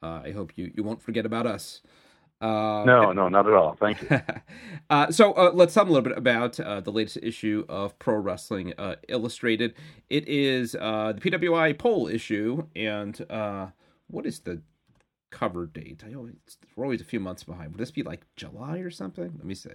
Uh, 0.02 0.22
I 0.26 0.32
hope 0.32 0.54
you, 0.56 0.72
you 0.76 0.84
won't 0.84 1.02
forget 1.02 1.26
about 1.26 1.46
us. 1.46 1.82
Uh, 2.42 2.84
no, 2.86 3.14
no, 3.14 3.30
not 3.30 3.48
at 3.48 3.54
all. 3.54 3.74
Thank 3.80 4.02
you. 4.02 4.22
uh, 4.90 5.12
so 5.12 5.32
uh, 5.34 5.52
let's 5.54 5.74
talk 5.74 5.88
a 5.88 5.92
little 5.92 6.02
bit 6.02 6.18
about 6.18 6.60
uh, 6.60 6.82
the 6.82 6.92
latest 6.92 7.18
issue 7.24 7.64
of 7.70 7.98
Pro 8.00 8.16
Wrestling 8.16 8.74
uh, 8.78 8.96
Illustrated. 9.08 9.76
It 10.10 10.28
is 10.28 10.76
uh, 10.76 11.14
the 11.14 11.22
PWI 11.22 11.78
poll 11.78 12.08
issue, 12.08 12.68
and 12.76 13.18
what 14.08 14.26
is 14.26 14.42
the 14.42 14.62
cover 15.34 15.66
date? 15.66 16.04
I 16.08 16.14
always 16.14 16.36
we're 16.76 16.86
always 16.86 17.02
a 17.02 17.06
few 17.06 17.20
months 17.20 17.44
behind. 17.44 17.72
Would 17.72 17.80
this 17.80 17.92
be 17.92 18.04
like 18.04 18.22
July 18.36 18.78
or 18.80 18.92
something? 18.92 19.34
Let 19.38 19.46
me 19.46 19.56
see. 19.56 19.72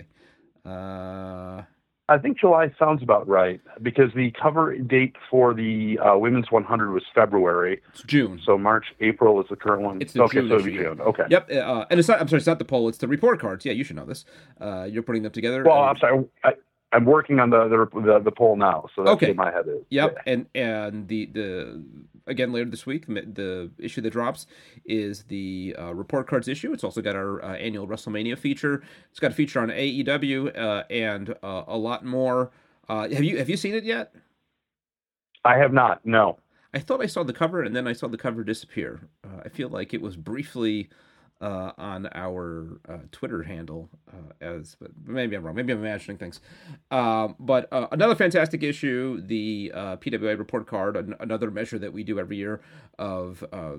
I 2.10 2.16
think 2.16 2.38
July 2.38 2.72
sounds 2.78 3.02
about 3.02 3.28
right 3.28 3.60
because 3.82 4.10
the 4.14 4.30
cover 4.30 4.76
date 4.78 5.14
for 5.30 5.52
the 5.52 5.98
uh, 5.98 6.16
women's 6.16 6.50
100 6.50 6.92
was 6.92 7.02
February. 7.14 7.82
It's 7.92 8.02
June. 8.02 8.40
So 8.44 8.56
March, 8.56 8.86
April 9.00 9.38
is 9.42 9.46
the 9.50 9.56
current 9.56 9.82
one. 9.82 10.00
It's 10.00 10.14
the 10.14 10.22
okay, 10.22 10.40
June 10.40 10.48
so 10.48 10.56
issue. 10.56 10.84
June. 10.84 11.00
Okay. 11.02 11.24
Yep. 11.28 11.50
Uh, 11.52 11.84
and 11.90 12.00
it's 12.00 12.08
not. 12.08 12.20
I'm 12.20 12.28
sorry. 12.28 12.38
It's 12.38 12.46
not 12.46 12.58
the 12.58 12.64
poll. 12.64 12.88
It's 12.88 12.98
the 12.98 13.08
report 13.08 13.40
cards. 13.40 13.66
Yeah, 13.66 13.72
you 13.72 13.84
should 13.84 13.96
know 13.96 14.06
this. 14.06 14.24
Uh, 14.58 14.88
you're 14.90 15.02
putting 15.02 15.22
them 15.22 15.32
together. 15.32 15.62
Well, 15.64 15.82
I'm 15.82 15.98
sorry. 15.98 16.24
I, 16.42 16.54
I'm 16.92 17.04
working 17.04 17.38
on 17.38 17.50
the 17.50 17.68
the, 17.68 18.00
the, 18.00 18.18
the 18.20 18.30
poll 18.32 18.56
now, 18.56 18.86
so 18.94 19.02
that's 19.04 19.14
Okay. 19.14 19.26
where 19.26 19.34
my 19.34 19.50
head 19.52 19.66
is. 19.68 19.84
Yep, 19.90 20.14
Yeah. 20.16 20.32
and 20.32 20.46
and 20.54 21.08
the 21.08 21.26
the 21.26 21.82
again 22.26 22.52
later 22.52 22.70
this 22.70 22.86
week 22.86 23.06
the- 23.06 23.22
the 23.22 23.70
issue 23.78 24.00
that 24.02 24.10
drops 24.10 24.46
is 24.86 25.24
the 25.24 25.76
uh, 25.78 25.94
report 25.94 26.26
cards 26.26 26.48
issue. 26.48 26.72
It's 26.72 26.84
also 26.84 27.02
got 27.02 27.14
our 27.16 27.42
uh, 27.44 27.56
annual 27.56 27.86
WrestleMania 27.86 28.38
feature. 28.38 28.82
It's 29.10 29.20
got 29.20 29.32
a 29.32 29.34
feature 29.34 29.60
on 29.60 29.68
AEW 29.70 30.56
uh, 30.58 30.84
and 30.90 31.30
uh, 31.42 31.64
a 31.66 31.76
lot 31.76 32.04
more. 32.04 32.50
Uh, 32.88 33.08
have 33.08 33.22
you 33.24 33.36
have 33.38 33.50
you 33.50 33.56
seen 33.56 33.74
it 33.74 33.84
yet? 33.84 34.14
I 35.44 35.56
have 35.58 35.72
not. 35.72 36.04
No. 36.06 36.38
I 36.74 36.78
thought 36.80 37.00
I 37.00 37.06
saw 37.06 37.22
the 37.22 37.32
cover 37.32 37.62
and 37.62 37.74
then 37.74 37.86
I 37.86 37.92
saw 37.94 38.08
the 38.08 38.18
cover 38.18 38.44
disappear. 38.44 39.00
Uh, 39.24 39.40
I 39.44 39.48
feel 39.48 39.68
like 39.70 39.94
it 39.94 40.02
was 40.02 40.16
briefly 40.16 40.88
uh, 41.40 41.72
on 41.78 42.08
our 42.14 42.80
uh, 42.88 42.98
Twitter 43.12 43.42
handle 43.42 43.88
uh, 44.12 44.32
as, 44.40 44.76
but 44.80 44.90
maybe 45.06 45.36
I'm 45.36 45.44
wrong. 45.44 45.54
Maybe 45.54 45.72
I'm 45.72 45.78
imagining 45.78 46.18
things. 46.18 46.40
Um, 46.90 47.36
but 47.38 47.72
uh, 47.72 47.86
another 47.92 48.14
fantastic 48.14 48.62
issue, 48.62 49.20
the 49.20 49.72
uh, 49.74 49.96
PWI 49.96 50.38
report 50.38 50.66
card, 50.66 50.96
an- 50.96 51.14
another 51.20 51.50
measure 51.50 51.78
that 51.78 51.92
we 51.92 52.02
do 52.02 52.18
every 52.18 52.36
year 52.36 52.60
of 52.98 53.44
uh, 53.52 53.74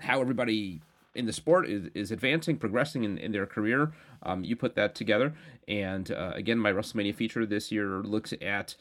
how 0.00 0.20
everybody 0.20 0.80
in 1.14 1.26
the 1.26 1.32
sport 1.32 1.68
is, 1.68 1.90
is 1.94 2.10
advancing, 2.10 2.56
progressing 2.56 3.04
in, 3.04 3.18
in 3.18 3.32
their 3.32 3.46
career. 3.46 3.92
Um, 4.22 4.44
you 4.44 4.56
put 4.56 4.74
that 4.76 4.94
together. 4.94 5.34
And 5.68 6.10
again, 6.10 6.58
my 6.58 6.72
WrestleMania 6.72 7.14
feature 7.14 7.46
this 7.46 7.72
year 7.72 8.02
looks 8.02 8.32
at 8.42 8.74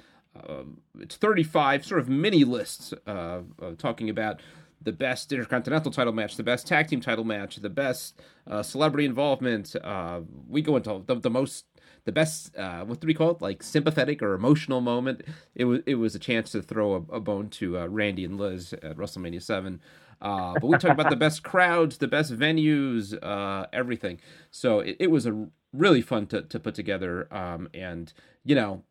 it's 0.99 1.15
35 1.15 1.85
sort 1.85 2.01
of 2.01 2.09
mini 2.09 2.43
lists 2.43 2.93
talking 3.77 4.09
about 4.09 4.41
the 4.85 4.93
best 4.93 5.33
intercontinental 5.33 5.91
title 5.91 6.13
match, 6.13 6.37
the 6.37 6.43
best 6.43 6.65
tag 6.65 6.87
team 6.87 7.01
title 7.01 7.25
match, 7.25 7.57
the 7.57 7.69
best 7.69 8.21
uh, 8.47 8.63
celebrity 8.63 9.05
involvement. 9.05 9.75
Uh, 9.83 10.21
we 10.47 10.61
go 10.61 10.77
into 10.77 11.03
the, 11.05 11.15
the 11.15 11.29
most, 11.29 11.65
the 12.05 12.11
best. 12.11 12.55
Uh, 12.55 12.85
what 12.85 13.01
do 13.01 13.07
we 13.07 13.13
call 13.13 13.31
it? 13.31 13.41
Like 13.41 13.61
sympathetic 13.63 14.21
or 14.21 14.33
emotional 14.33 14.79
moment. 14.79 15.23
It 15.55 15.65
was 15.65 15.81
it 15.85 15.95
was 15.95 16.15
a 16.15 16.19
chance 16.19 16.51
to 16.51 16.61
throw 16.61 16.93
a, 16.93 17.15
a 17.15 17.19
bone 17.19 17.49
to 17.49 17.79
uh, 17.79 17.87
Randy 17.87 18.23
and 18.23 18.37
Liz 18.37 18.73
at 18.73 18.95
WrestleMania 18.95 19.41
Seven. 19.41 19.81
Uh, 20.21 20.53
but 20.53 20.67
we 20.67 20.77
talk 20.77 20.91
about 20.91 21.09
the 21.09 21.15
best 21.15 21.43
crowds, 21.43 21.97
the 21.97 22.07
best 22.07 22.31
venues, 22.31 23.17
uh, 23.21 23.65
everything. 23.73 24.19
So 24.49 24.79
it, 24.79 24.95
it 25.01 25.11
was 25.11 25.25
a 25.25 25.47
really 25.73 26.01
fun 26.01 26.27
to, 26.27 26.41
to 26.43 26.59
put 26.59 26.73
together. 26.73 27.27
Um, 27.35 27.69
and 27.73 28.13
you 28.45 28.55
know, 28.55 28.83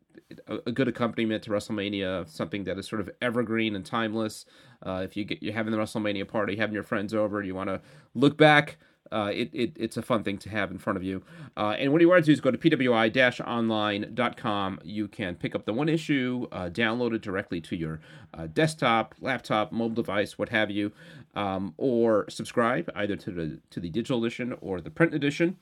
a, 0.47 0.71
good 0.71 0.87
accompaniment 0.87 1.43
to 1.43 1.49
WrestleMania, 1.49 2.27
something 2.27 2.63
that 2.65 2.77
is 2.77 2.87
sort 2.87 3.01
of 3.01 3.09
evergreen 3.21 3.75
and 3.75 3.85
timeless. 3.85 4.45
Uh, 4.85 5.01
if 5.03 5.15
you 5.15 5.25
get 5.25 5.41
you're 5.41 5.53
having 5.53 5.71
the 5.71 5.77
WrestleMania 5.77 6.27
party, 6.27 6.55
having 6.55 6.73
your 6.73 6.83
friends 6.83 7.13
over, 7.13 7.41
you 7.41 7.55
want 7.55 7.69
to 7.69 7.81
look 8.13 8.37
back. 8.37 8.77
Uh, 9.11 9.29
it, 9.31 9.51
it 9.53 9.71
it's 9.75 9.97
a 9.97 10.01
fun 10.01 10.23
thing 10.23 10.35
to 10.35 10.49
have 10.49 10.71
in 10.71 10.79
front 10.79 10.97
of 10.97 11.03
you. 11.03 11.21
Uh, 11.55 11.75
and 11.77 11.91
what 11.91 12.01
you 12.01 12.09
want 12.09 12.23
to 12.23 12.25
do 12.25 12.31
is 12.31 12.41
go 12.41 12.49
to 12.49 12.57
pwi-online.com. 12.57 14.79
You 14.83 15.07
can 15.07 15.35
pick 15.35 15.53
up 15.53 15.65
the 15.65 15.73
one 15.73 15.89
issue, 15.89 16.47
uh, 16.51 16.69
download 16.69 17.13
it 17.13 17.21
directly 17.21 17.61
to 17.61 17.75
your 17.75 17.99
uh, 18.33 18.47
desktop, 18.47 19.13
laptop, 19.21 19.71
mobile 19.71 19.93
device, 19.93 20.39
what 20.39 20.49
have 20.49 20.71
you, 20.71 20.91
um, 21.35 21.75
or 21.77 22.27
subscribe 22.29 22.89
either 22.95 23.15
to 23.15 23.31
the 23.31 23.59
to 23.69 23.79
the 23.79 23.89
digital 23.89 24.23
edition 24.23 24.55
or 24.59 24.81
the 24.81 24.89
print 24.89 25.13
edition. 25.13 25.57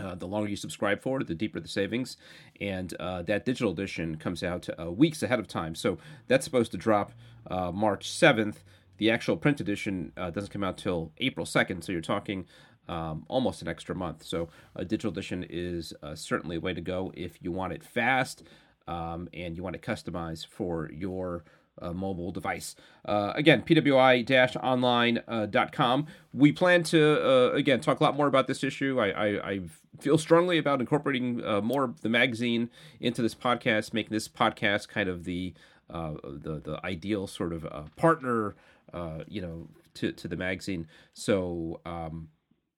Uh, 0.00 0.14
the 0.14 0.26
longer 0.26 0.48
you 0.48 0.56
subscribe 0.56 1.02
for 1.02 1.22
the 1.22 1.34
deeper 1.34 1.60
the 1.60 1.68
savings. 1.68 2.16
And 2.60 2.94
uh, 2.98 3.22
that 3.22 3.44
digital 3.44 3.72
edition 3.72 4.16
comes 4.16 4.42
out 4.42 4.68
uh, 4.78 4.90
weeks 4.90 5.22
ahead 5.22 5.38
of 5.38 5.46
time. 5.46 5.74
So 5.74 5.98
that's 6.26 6.44
supposed 6.44 6.70
to 6.72 6.78
drop 6.78 7.12
uh, 7.50 7.70
March 7.70 8.08
7th. 8.08 8.56
The 8.96 9.10
actual 9.10 9.36
print 9.36 9.60
edition 9.60 10.12
uh, 10.16 10.30
doesn't 10.30 10.50
come 10.50 10.64
out 10.64 10.78
till 10.78 11.12
April 11.18 11.44
2nd. 11.44 11.84
So 11.84 11.92
you're 11.92 12.00
talking 12.00 12.46
um, 12.88 13.24
almost 13.28 13.60
an 13.62 13.68
extra 13.68 13.94
month. 13.94 14.22
So 14.22 14.48
a 14.74 14.84
digital 14.84 15.12
edition 15.12 15.44
is 15.48 15.92
certainly 16.14 16.56
a 16.56 16.60
way 16.60 16.74
to 16.74 16.80
go 16.80 17.12
if 17.14 17.42
you 17.42 17.52
want 17.52 17.72
it 17.72 17.84
fast 17.84 18.42
um, 18.88 19.28
and 19.34 19.56
you 19.56 19.62
want 19.62 19.80
to 19.80 19.80
customize 19.80 20.46
for 20.46 20.90
your 20.92 21.44
uh, 21.80 21.92
mobile 21.92 22.32
device. 22.32 22.74
Uh, 23.04 23.32
again, 23.34 23.62
pwi-online.com. 23.62 26.06
We 26.32 26.52
plan 26.52 26.82
to, 26.84 27.26
uh, 27.26 27.50
again, 27.52 27.80
talk 27.80 28.00
a 28.00 28.04
lot 28.04 28.16
more 28.16 28.26
about 28.26 28.46
this 28.46 28.64
issue. 28.64 28.98
I, 29.00 29.08
I, 29.08 29.50
I 29.50 29.60
feel 29.98 30.18
strongly 30.18 30.58
about 30.58 30.80
incorporating 30.80 31.44
uh, 31.44 31.60
more 31.60 31.84
of 31.84 32.02
the 32.02 32.08
magazine 32.08 32.70
into 33.00 33.22
this 33.22 33.34
podcast, 33.34 33.94
making 33.94 34.12
this 34.12 34.28
podcast 34.28 34.88
kind 34.88 35.08
of 35.08 35.24
the 35.24 35.54
uh, 35.92 36.14
the, 36.22 36.60
the 36.60 36.78
ideal 36.84 37.26
sort 37.26 37.52
of 37.52 37.64
uh, 37.64 37.82
partner, 37.96 38.54
uh, 38.92 39.24
you 39.26 39.40
know, 39.40 39.66
to, 39.94 40.12
to 40.12 40.28
the 40.28 40.36
magazine. 40.36 40.86
So, 41.14 41.80
um, 41.84 42.28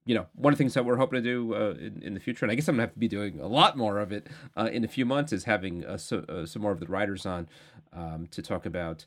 you 0.04 0.14
know, 0.14 0.26
one 0.34 0.52
of 0.52 0.58
the 0.58 0.62
things 0.62 0.74
that 0.74 0.84
we're 0.84 0.96
hoping 0.96 1.22
to 1.22 1.28
do 1.28 1.54
uh, 1.54 1.74
in, 1.78 2.02
in 2.02 2.14
the 2.14 2.20
future, 2.20 2.44
and 2.44 2.52
I 2.52 2.54
guess 2.54 2.68
I'm 2.68 2.74
gonna 2.74 2.84
have 2.84 2.92
to 2.94 2.98
be 2.98 3.08
doing 3.08 3.40
a 3.40 3.46
lot 3.46 3.76
more 3.76 3.98
of 3.98 4.12
it 4.12 4.28
uh, 4.56 4.68
in 4.72 4.84
a 4.84 4.88
few 4.88 5.06
months, 5.06 5.32
is 5.32 5.44
having 5.44 5.84
uh, 5.84 5.96
so, 5.96 6.24
uh, 6.28 6.46
some 6.46 6.62
more 6.62 6.72
of 6.72 6.80
the 6.80 6.86
writers 6.86 7.24
on 7.24 7.48
um, 7.92 8.26
to 8.32 8.42
talk 8.42 8.66
about, 8.66 9.04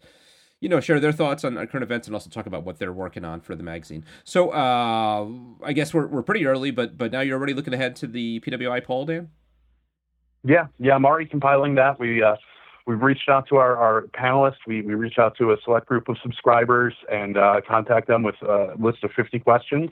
you 0.62 0.70
know, 0.70 0.80
share 0.80 1.00
their 1.00 1.12
thoughts 1.12 1.44
on, 1.44 1.58
on 1.58 1.68
current 1.68 1.84
events 1.84 2.08
and 2.08 2.16
also 2.16 2.30
talk 2.30 2.46
about 2.46 2.64
what 2.64 2.80
they're 2.80 2.94
working 2.94 3.26
on 3.26 3.42
for 3.42 3.56
the 3.56 3.64
magazine. 3.64 4.06
So 4.24 4.52
uh, 4.52 5.28
I 5.64 5.74
guess 5.74 5.94
we're 5.94 6.08
we're 6.08 6.24
pretty 6.24 6.46
early, 6.46 6.72
but 6.72 6.98
but 6.98 7.12
now 7.12 7.22
you're 7.22 7.38
already 7.38 7.54
looking 7.54 7.74
ahead 7.74 7.96
to 7.98 8.08
the 8.08 8.40
PWI 8.40 8.84
poll, 8.84 9.06
Dan. 9.06 9.30
Yeah, 10.44 10.68
yeah, 10.80 10.96
I'm 10.96 11.06
already 11.06 11.26
compiling 11.26 11.76
that. 11.76 12.00
We 12.00 12.24
uh, 12.24 12.36
we've 12.88 13.02
reached 13.02 13.28
out 13.28 13.48
to 13.50 13.58
our, 13.58 13.76
our 13.76 14.04
panelists. 14.14 14.60
We 14.66 14.82
we 14.82 14.94
reached 14.94 15.20
out 15.20 15.36
to 15.40 15.52
a 15.52 15.58
select 15.66 15.88
group 15.88 16.08
of 16.08 16.18
subscribers 16.22 16.94
and 17.12 17.38
uh, 17.38 17.62
contact 17.68 18.08
them 18.08 18.24
with 18.24 18.42
a 18.44 18.76
list 18.80 19.04
of 19.04 19.12
50 19.12 19.40
questions. 19.40 19.90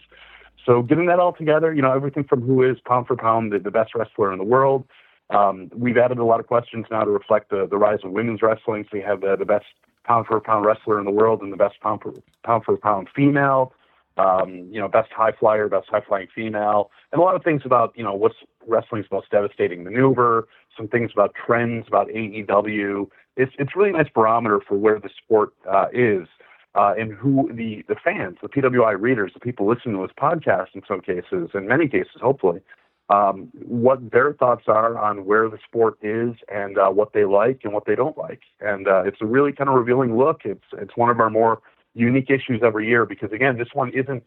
So 0.65 0.81
getting 0.81 1.07
that 1.07 1.19
all 1.19 1.33
together, 1.33 1.73
you 1.73 1.81
know, 1.81 1.91
everything 1.91 2.23
from 2.23 2.41
who 2.41 2.63
is 2.63 2.77
pound 2.85 3.07
for 3.07 3.15
pound 3.15 3.51
the, 3.51 3.59
the 3.59 3.71
best 3.71 3.93
wrestler 3.95 4.31
in 4.31 4.37
the 4.37 4.45
world. 4.45 4.85
Um, 5.29 5.69
we've 5.75 5.97
added 5.97 6.19
a 6.19 6.25
lot 6.25 6.39
of 6.39 6.47
questions 6.47 6.85
now 6.91 7.03
to 7.03 7.09
reflect 7.09 7.49
the, 7.49 7.67
the 7.69 7.77
rise 7.77 7.99
of 8.03 8.11
women's 8.11 8.41
wrestling. 8.41 8.83
So 8.83 8.89
we 8.93 9.01
have 9.01 9.21
the, 9.21 9.35
the 9.37 9.45
best 9.45 9.65
pound 10.05 10.27
for 10.27 10.39
pound 10.39 10.65
wrestler 10.65 10.99
in 10.99 11.05
the 11.05 11.11
world 11.11 11.41
and 11.41 11.51
the 11.51 11.57
best 11.57 11.79
pound 11.81 12.01
for 12.01 12.13
pound 12.43 12.63
for 12.65 12.77
pound 12.77 13.09
female. 13.15 13.73
Um, 14.15 14.67
you 14.69 14.79
know, 14.79 14.87
best 14.87 15.11
high 15.11 15.31
flyer, 15.31 15.67
best 15.67 15.89
high 15.89 16.01
flying 16.01 16.27
female, 16.35 16.91
and 17.11 17.19
a 17.19 17.23
lot 17.23 17.35
of 17.35 17.43
things 17.43 17.63
about 17.65 17.93
you 17.95 18.03
know 18.03 18.13
what's 18.13 18.35
wrestling's 18.67 19.07
most 19.11 19.31
devastating 19.31 19.83
maneuver. 19.83 20.47
Some 20.77 20.87
things 20.87 21.09
about 21.11 21.33
trends 21.33 21.87
about 21.87 22.09
AEW. 22.09 23.09
It's 23.37 23.53
it's 23.57 23.75
really 23.75 23.89
a 23.89 23.93
nice 23.93 24.09
barometer 24.13 24.61
for 24.67 24.77
where 24.77 24.99
the 24.99 25.09
sport 25.17 25.53
uh, 25.67 25.87
is 25.91 26.27
uh, 26.75 26.93
and 26.97 27.13
who 27.13 27.49
the 27.53 27.83
the 27.87 27.95
fans, 27.95 28.37
the 28.41 28.49
PWI 28.49 28.99
readers, 28.99 29.31
the 29.33 29.39
people 29.39 29.67
listening 29.67 29.95
to 29.95 30.01
this 30.01 30.15
podcast 30.19 30.67
in 30.73 30.81
some 30.87 31.01
cases, 31.01 31.49
in 31.53 31.67
many 31.67 31.87
cases, 31.87 32.15
hopefully, 32.21 32.61
um, 33.09 33.49
what 33.65 34.11
their 34.11 34.33
thoughts 34.33 34.63
are 34.67 34.97
on 34.97 35.25
where 35.25 35.49
the 35.49 35.59
sport 35.65 35.97
is 36.01 36.33
and 36.53 36.77
uh, 36.77 36.89
what 36.89 37.13
they 37.13 37.25
like 37.25 37.61
and 37.63 37.73
what 37.73 37.85
they 37.85 37.95
don't 37.95 38.17
like. 38.17 38.41
And 38.59 38.87
uh, 38.87 39.03
it's 39.05 39.17
a 39.21 39.25
really 39.25 39.51
kind 39.51 39.69
of 39.69 39.75
revealing 39.75 40.17
look. 40.17 40.41
It's 40.45 40.65
it's 40.73 40.95
one 40.95 41.09
of 41.09 41.19
our 41.19 41.29
more 41.29 41.61
unique 41.93 42.29
issues 42.29 42.61
every 42.63 42.87
year 42.87 43.05
because 43.05 43.31
again, 43.31 43.57
this 43.57 43.69
one 43.73 43.91
isn't. 43.93 44.23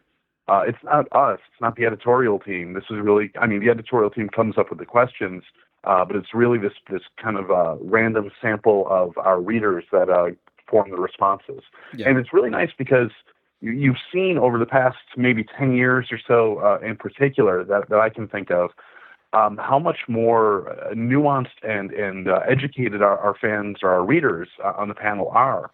Uh, 0.48 0.62
it's 0.64 0.78
not 0.84 1.08
us. 1.10 1.40
It's 1.50 1.60
not 1.60 1.74
the 1.74 1.84
editorial 1.86 2.38
team. 2.38 2.74
This 2.74 2.84
is 2.84 2.98
really. 3.00 3.32
I 3.40 3.46
mean, 3.48 3.60
the 3.60 3.70
editorial 3.70 4.10
team 4.10 4.28
comes 4.28 4.56
up 4.56 4.70
with 4.70 4.78
the 4.78 4.86
questions, 4.86 5.42
uh, 5.82 6.04
but 6.04 6.14
it's 6.14 6.32
really 6.34 6.58
this 6.58 6.74
this 6.88 7.02
kind 7.20 7.36
of 7.36 7.50
uh, 7.50 7.76
random 7.80 8.30
sample 8.40 8.86
of 8.88 9.18
our 9.18 9.40
readers 9.40 9.84
that 9.90 10.08
uh, 10.08 10.28
form 10.68 10.90
the 10.90 10.96
responses. 10.96 11.62
Yeah. 11.96 12.08
And 12.08 12.18
it's 12.18 12.32
really 12.32 12.50
nice 12.50 12.70
because 12.76 13.10
you, 13.60 13.72
you've 13.72 13.96
seen 14.12 14.38
over 14.38 14.58
the 14.58 14.66
past 14.66 14.98
maybe 15.16 15.44
10 15.58 15.76
years 15.76 16.08
or 16.10 16.18
so, 16.26 16.58
uh, 16.58 16.78
in 16.84 16.96
particular, 16.96 17.64
that, 17.64 17.88
that 17.88 17.98
I 17.98 18.10
can 18.10 18.28
think 18.28 18.50
of, 18.50 18.70
um, 19.32 19.58
how 19.58 19.78
much 19.78 19.98
more 20.08 20.70
uh, 20.70 20.94
nuanced 20.94 21.58
and, 21.62 21.90
and 21.92 22.28
uh, 22.28 22.40
educated 22.48 23.02
our, 23.02 23.18
our 23.18 23.34
fans 23.40 23.78
or 23.82 23.90
our 23.90 24.04
readers 24.04 24.48
uh, 24.64 24.72
on 24.76 24.88
the 24.88 24.94
panel 24.94 25.28
are. 25.28 25.70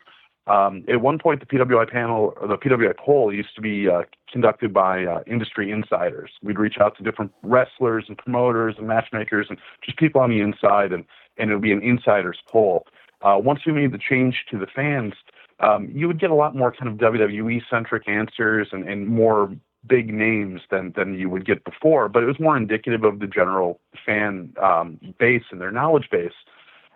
Um, 0.49 0.85
at 0.89 1.01
one 1.01 1.19
point, 1.21 1.39
the 1.39 1.47
PWI 1.47 1.89
panel, 1.89 2.35
or 2.41 2.49
the 2.49 2.57
PWI 2.57 2.97
poll, 2.97 3.33
used 3.33 3.55
to 3.55 3.61
be 3.61 3.89
uh, 3.89 4.03
conducted 4.31 4.73
by 4.73 5.05
uh, 5.05 5.21
industry 5.27 5.71
insiders. 5.71 6.31
We'd 6.43 6.59
reach 6.59 6.79
out 6.81 6.97
to 6.97 7.05
different 7.05 7.33
wrestlers 7.45 8.07
and 8.09 8.19
promoters 8.19 8.75
and 8.77 8.89
matchmakers 8.89 9.47
and 9.49 9.59
just 9.85 9.99
people 9.99 10.21
on 10.21 10.31
the 10.31 10.41
inside, 10.41 10.93
and, 10.93 11.05
and 11.39 11.51
it 11.51 11.55
would 11.55 11.63
be 11.63 11.71
an 11.71 11.83
insiders 11.83 12.39
poll. 12.49 12.87
Uh, 13.23 13.39
once 13.39 13.61
we 13.67 13.73
made 13.73 13.93
the 13.93 13.99
change 13.99 14.45
to 14.51 14.59
the 14.59 14.67
fans, 14.67 15.15
um, 15.61 15.89
you 15.95 16.07
would 16.09 16.21
get 16.21 16.31
a 16.31 16.35
lot 16.35 16.57
more 16.57 16.73
kind 16.73 16.89
of 16.91 16.99
WWE 16.99 17.63
centric 17.71 18.09
answers 18.09 18.69
and, 18.73 18.89
and 18.89 19.07
more 19.07 19.55
big 19.87 20.13
names 20.13 20.61
than 20.71 20.93
than 20.97 21.19
you 21.19 21.29
would 21.29 21.47
get 21.47 21.65
before, 21.65 22.09
but 22.09 22.23
it 22.23 22.27
was 22.27 22.39
more 22.39 22.57
indicative 22.57 23.05
of 23.05 23.19
the 23.19 23.27
general 23.27 23.81
fan 24.05 24.53
um, 24.63 24.99
base 25.19 25.43
and 25.51 25.61
their 25.61 25.73
knowledge 25.73 26.09
base. 26.11 26.33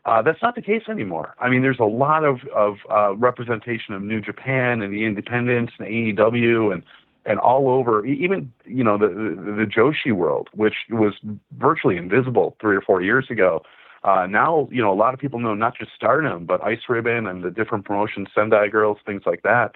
Uh, 0.04 0.22
that's 0.22 0.40
not 0.40 0.54
the 0.54 0.62
case 0.62 0.82
anymore. 0.88 1.34
I 1.40 1.48
mean, 1.48 1.62
there's 1.62 1.80
a 1.80 1.84
lot 1.84 2.24
of 2.24 2.40
of 2.54 2.76
uh, 2.90 3.14
representation 3.16 3.94
of 3.94 4.02
New 4.02 4.20
Japan 4.20 4.82
and 4.82 4.92
the 4.92 5.04
Independents 5.04 5.72
and 5.78 5.88
AEW 5.88 6.72
and 6.72 6.82
and 7.24 7.40
all 7.40 7.68
over, 7.68 8.06
even 8.06 8.52
you 8.64 8.84
know 8.84 8.96
the, 8.96 9.08
the 9.08 9.52
the 9.52 9.66
Joshi 9.66 10.12
world, 10.12 10.48
which 10.54 10.74
was 10.90 11.14
virtually 11.58 11.96
invisible 11.96 12.56
three 12.60 12.76
or 12.76 12.80
four 12.80 13.02
years 13.02 13.26
ago. 13.30 13.62
Uh, 14.06 14.24
now, 14.24 14.68
you 14.70 14.80
know, 14.80 14.92
a 14.92 14.94
lot 14.94 15.12
of 15.12 15.18
people 15.18 15.40
know 15.40 15.54
not 15.54 15.76
just 15.76 15.90
Stardom, 15.96 16.46
but 16.46 16.62
Ice 16.62 16.78
Ribbon 16.88 17.26
and 17.26 17.42
the 17.42 17.50
different 17.50 17.84
promotions, 17.84 18.28
Sendai 18.32 18.68
Girls, 18.68 18.98
things 19.04 19.22
like 19.26 19.42
that. 19.42 19.72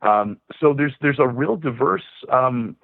Um, 0.00 0.38
so 0.58 0.72
there's 0.72 0.94
there's 1.02 1.18
a 1.18 1.28
real 1.28 1.56
diverse 1.56 2.02
um, 2.32 2.76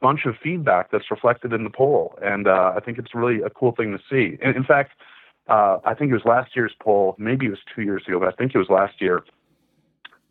bunch 0.00 0.20
of 0.24 0.34
feedback 0.42 0.90
that's 0.90 1.10
reflected 1.10 1.52
in 1.52 1.64
the 1.64 1.70
poll, 1.70 2.18
and 2.22 2.48
uh, 2.48 2.72
I 2.74 2.80
think 2.80 2.98
it's 2.98 3.14
really 3.14 3.42
a 3.42 3.50
cool 3.50 3.72
thing 3.72 3.92
to 3.92 3.98
see. 4.10 4.38
In 4.42 4.64
fact, 4.64 4.92
uh, 5.48 5.78
I 5.84 5.92
think 5.92 6.10
it 6.10 6.14
was 6.14 6.24
last 6.24 6.56
year's 6.56 6.72
poll, 6.80 7.14
maybe 7.18 7.46
it 7.46 7.50
was 7.50 7.58
two 7.74 7.82
years 7.82 8.02
ago, 8.08 8.18
but 8.18 8.28
I 8.28 8.32
think 8.32 8.54
it 8.54 8.58
was 8.58 8.70
last 8.70 9.00
year. 9.00 9.22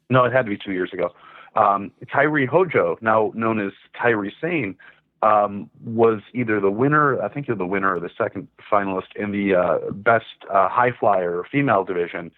No, 0.09 0.25
it 0.25 0.33
had 0.33 0.45
to 0.45 0.49
be 0.49 0.57
two 0.57 0.73
years 0.73 0.91
ago. 0.93 1.11
Um, 1.55 1.91
Kairi 2.13 2.47
Hojo, 2.47 2.97
now 3.01 3.31
known 3.35 3.65
as 3.65 3.71
Kairi 3.99 4.31
Sane, 4.41 4.75
um, 5.21 5.69
was 5.83 6.21
either 6.33 6.59
the 6.59 6.71
winner, 6.71 7.21
I 7.21 7.29
think 7.29 7.47
you're 7.47 7.57
the 7.57 7.65
winner 7.65 7.95
or 7.95 7.99
the 7.99 8.09
second 8.17 8.47
finalist 8.71 9.15
in 9.15 9.31
the 9.31 9.55
uh, 9.55 9.91
best 9.91 10.25
uh, 10.49 10.69
high 10.69 10.91
flyer 10.91 11.43
female 11.51 11.83
division. 11.83 12.31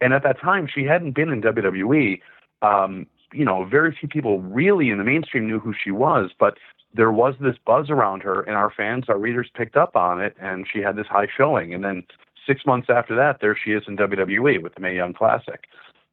And 0.00 0.12
at 0.12 0.22
that 0.24 0.40
time, 0.40 0.66
she 0.72 0.84
hadn't 0.84 1.12
been 1.12 1.28
in 1.28 1.42
WWE. 1.42 2.20
Um, 2.62 3.06
you 3.32 3.44
know, 3.44 3.64
very 3.64 3.96
few 3.98 4.08
people 4.08 4.40
really 4.40 4.90
in 4.90 4.98
the 4.98 5.04
mainstream 5.04 5.46
knew 5.46 5.60
who 5.60 5.72
she 5.72 5.90
was, 5.90 6.30
but 6.38 6.58
there 6.94 7.12
was 7.12 7.34
this 7.40 7.56
buzz 7.64 7.88
around 7.88 8.22
her, 8.22 8.42
and 8.42 8.56
our 8.56 8.70
fans, 8.70 9.04
our 9.08 9.18
readers 9.18 9.48
picked 9.54 9.76
up 9.76 9.96
on 9.96 10.20
it, 10.20 10.36
and 10.40 10.66
she 10.70 10.80
had 10.80 10.96
this 10.96 11.06
high 11.06 11.28
showing. 11.34 11.72
And 11.72 11.82
then 11.82 12.04
six 12.46 12.66
months 12.66 12.88
after 12.90 13.14
that, 13.16 13.40
there 13.40 13.56
she 13.56 13.72
is 13.72 13.84
in 13.86 13.96
WWE 13.96 14.62
with 14.62 14.74
the 14.74 14.80
Mae 14.80 14.96
Young 14.96 15.14
Classic. 15.14 15.64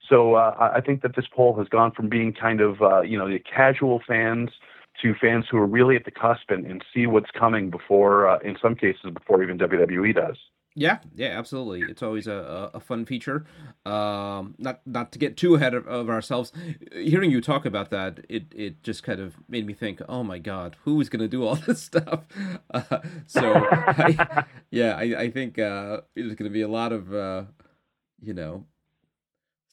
So 0.07 0.35
uh, 0.35 0.71
I 0.75 0.81
think 0.81 1.01
that 1.01 1.15
this 1.15 1.25
poll 1.31 1.55
has 1.57 1.67
gone 1.67 1.91
from 1.91 2.09
being 2.09 2.33
kind 2.33 2.61
of 2.61 2.81
uh, 2.81 3.01
you 3.01 3.17
know 3.17 3.27
the 3.27 3.39
casual 3.39 4.01
fans 4.07 4.49
to 5.01 5.13
fans 5.19 5.45
who 5.49 5.57
are 5.57 5.65
really 5.65 5.95
at 5.95 6.05
the 6.05 6.11
cusp 6.11 6.49
and, 6.49 6.65
and 6.65 6.83
see 6.93 7.07
what's 7.07 7.31
coming 7.31 7.69
before, 7.69 8.27
uh, 8.27 8.39
in 8.39 8.57
some 8.61 8.75
cases, 8.75 9.11
before 9.13 9.43
even 9.43 9.57
WWE 9.57 10.15
does. 10.15 10.37
Yeah, 10.75 10.99
yeah, 11.15 11.37
absolutely. 11.37 11.81
It's 11.81 12.03
always 12.03 12.27
a, 12.27 12.69
a 12.73 12.79
fun 12.79 13.05
feature. 13.05 13.45
Um, 13.85 14.55
not 14.57 14.81
not 14.85 15.11
to 15.11 15.19
get 15.19 15.35
too 15.35 15.55
ahead 15.55 15.73
of, 15.73 15.87
of, 15.87 16.09
ourselves. 16.09 16.53
Hearing 16.93 17.31
you 17.31 17.41
talk 17.41 17.65
about 17.65 17.89
that, 17.89 18.25
it, 18.29 18.45
it 18.55 18.83
just 18.83 19.03
kind 19.03 19.19
of 19.19 19.35
made 19.49 19.65
me 19.65 19.73
think, 19.73 19.99
oh 20.07 20.23
my 20.23 20.37
god, 20.37 20.77
who 20.85 21.01
is 21.01 21.09
going 21.09 21.21
to 21.21 21.27
do 21.27 21.43
all 21.43 21.55
this 21.67 21.81
stuff? 21.81 22.21
Uh, 22.73 22.99
so, 23.25 23.41
I, 23.71 24.45
yeah, 24.71 24.93
I, 24.93 25.21
I 25.21 25.31
think 25.31 25.57
uh, 25.57 26.01
there's 26.15 26.35
going 26.35 26.49
to 26.49 26.53
be 26.53 26.61
a 26.61 26.67
lot 26.67 26.93
of, 26.93 27.13
uh, 27.13 27.43
you 28.21 28.33
know, 28.33 28.65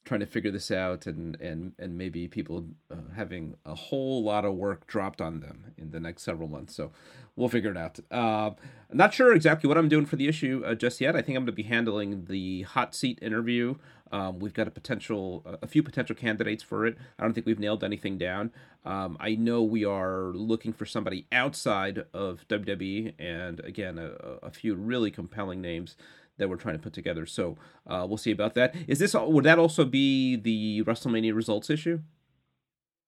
trying 0.07 0.21
to 0.21 0.27
figure 0.27 0.53
this 0.53 0.71
out 0.71 1.05
and 1.07 1.39
and 1.41 1.73
and 1.79 1.99
maybe 1.99 2.29
people 2.29 2.65
uh, 2.91 2.95
having 3.15 3.57
a 3.67 3.75
whole 3.75 4.23
lot 4.23 4.45
of 4.45 4.55
work 4.55 4.87
dropped 4.87 5.21
on 5.21 5.41
them 5.41 5.75
in 5.77 5.91
the 5.91 6.01
next 6.01 6.23
several 6.23 6.49
months. 6.49 6.75
So 6.75 6.93
we'll 7.35 7.51
figure 7.51 7.73
it 7.73 7.77
out. 7.77 7.99
Uh, 8.11 8.53
i'm 8.89 8.97
not 8.97 9.13
sure 9.13 9.35
exactly 9.35 9.67
what 9.67 9.77
i'm 9.77 9.89
doing 9.89 10.07
for 10.07 10.15
the 10.17 10.29
issue 10.29 10.63
uh, 10.65 10.75
just 10.75 11.01
yet. 11.01 11.15
I 11.15 11.23
think 11.23 11.37
i'm 11.37 11.45
going 11.45 11.47
to 11.47 11.53
be 11.53 11.65
handling 11.65 12.25
the 12.27 12.63
hot 12.63 12.95
seat 12.95 13.19
interview. 13.21 13.75
Um, 14.13 14.39
we've 14.39 14.55
got 14.55 14.69
a 14.69 14.71
potential 14.71 15.45
a 15.61 15.67
few 15.67 15.83
potential 15.83 16.15
candidates 16.15 16.63
for 16.63 16.87
it. 16.87 16.97
I 17.19 17.25
don't 17.25 17.33
think 17.33 17.45
we've 17.45 17.59
nailed 17.59 17.83
anything 17.83 18.17
down. 18.17 18.53
Um, 18.85 19.17
i 19.19 19.35
know 19.35 19.65
we 19.65 19.85
are 19.85 20.31
looking 20.33 20.73
for 20.73 20.87
somebody 20.87 21.27
outside 21.33 22.05
of 22.15 22.47
wwe 22.49 23.15
and 23.19 23.59
again 23.61 23.99
a, 23.99 24.11
a 24.47 24.51
few 24.53 24.77
really 24.77 25.11
compelling 25.11 25.61
names 25.61 25.97
that 26.38 26.49
we're 26.49 26.57
trying 26.57 26.76
to 26.76 26.83
put 26.83 26.93
together. 26.93 27.26
So 27.26 27.57
uh, 27.87 28.05
we'll 28.09 28.19
see 28.19 28.31
about 28.31 28.55
that. 28.55 28.75
Is 28.87 28.99
this 28.99 29.14
would 29.14 29.45
that 29.45 29.59
also 29.59 29.85
be 29.85 30.37
the 30.37 30.83
WrestleMania 30.85 31.35
results 31.35 31.71
issue? 31.71 32.00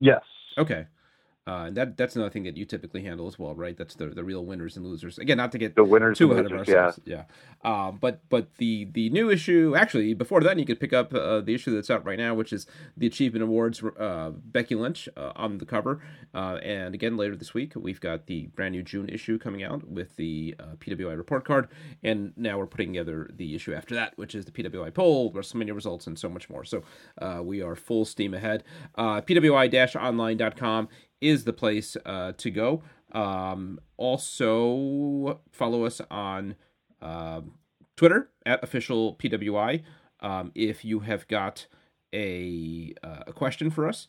Yes. 0.01 0.23
Okay. 0.57 0.87
Uh, 1.49 1.65
and 1.65 1.77
that 1.79 1.97
that's 1.97 2.15
another 2.15 2.29
thing 2.29 2.43
that 2.43 2.59
you 2.59 2.67
typically 2.67 3.03
handle 3.03 3.27
as 3.27 3.39
well, 3.39 3.55
right? 3.55 3.79
That's 3.79 3.95
the 3.95 4.09
the 4.09 4.23
real 4.23 4.45
winners 4.45 4.77
and 4.77 4.85
losers. 4.85 5.19
Again, 5.19 5.39
not 5.39 5.51
to 5.53 5.59
get 5.59 5.77
the 5.77 5.85
winners 5.85 6.19
too 6.19 6.31
ahead 6.33 6.45
of 6.45 6.53
ourselves. 6.53 7.01
Yeah. 7.07 7.25
yeah. 7.65 7.87
Um, 7.87 7.97
but 7.99 8.21
but 8.29 8.57
the 8.59 8.85
the 8.93 9.09
new 9.09 9.31
issue 9.31 9.75
actually 9.75 10.13
before 10.13 10.43
that 10.43 10.59
you 10.59 10.67
could 10.67 10.79
pick 10.79 10.93
up 10.93 11.15
uh, 11.15 11.41
the 11.41 11.55
issue 11.55 11.75
that's 11.75 11.89
out 11.89 12.05
right 12.05 12.19
now, 12.19 12.35
which 12.35 12.53
is 12.53 12.67
the 12.99 13.07
Achievement 13.07 13.43
Awards. 13.45 13.83
Uh, 13.83 14.33
Becky 14.35 14.75
Lynch 14.75 15.09
uh, 15.17 15.33
on 15.37 15.57
the 15.57 15.65
cover, 15.65 16.03
uh, 16.35 16.59
and 16.63 16.95
again 16.95 17.17
later 17.17 17.35
this 17.35 17.55
week 17.55 17.73
we've 17.75 18.01
got 18.01 18.27
the 18.27 18.49
brand 18.49 18.73
new 18.73 18.83
June 18.83 19.09
issue 19.09 19.39
coming 19.39 19.63
out 19.63 19.89
with 19.89 20.17
the 20.17 20.55
uh, 20.61 20.75
PWI 20.79 21.17
report 21.17 21.47
card, 21.47 21.69
and 22.03 22.35
now 22.37 22.59
we're 22.59 22.67
putting 22.67 22.89
together 22.89 23.31
the 23.35 23.55
issue 23.55 23.73
after 23.73 23.95
that, 23.95 24.13
which 24.19 24.35
is 24.35 24.45
the 24.45 24.53
PWI 24.53 24.93
poll, 24.93 25.33
WrestleMania 25.33 25.75
results, 25.75 26.07
and 26.07 26.19
so 26.19 26.29
much 26.29 26.51
more. 26.51 26.65
So 26.65 26.83
we 27.43 27.63
are 27.63 27.75
full 27.75 28.05
steam 28.05 28.35
ahead. 28.35 28.65
PWI-online.com 28.99 30.89
is 31.21 31.45
the 31.45 31.53
place 31.53 31.97
uh, 32.07 32.33
to 32.37 32.51
go. 32.51 32.83
Um, 33.13 33.81
also, 33.97 35.41
follow 35.51 35.85
us 35.85 36.01
on 36.11 36.57
uh, 37.01 37.41
Twitter 37.97 38.31
at 38.45 38.63
official 38.63 39.17
PWI. 39.17 39.83
Um, 40.21 40.53
if 40.55 40.85
you 40.85 41.01
have 41.01 41.27
got 41.29 41.67
a, 42.13 42.95
uh, 43.03 43.25
a 43.29 43.33
question 43.33 43.71
for 43.71 43.89
us 43.89 44.09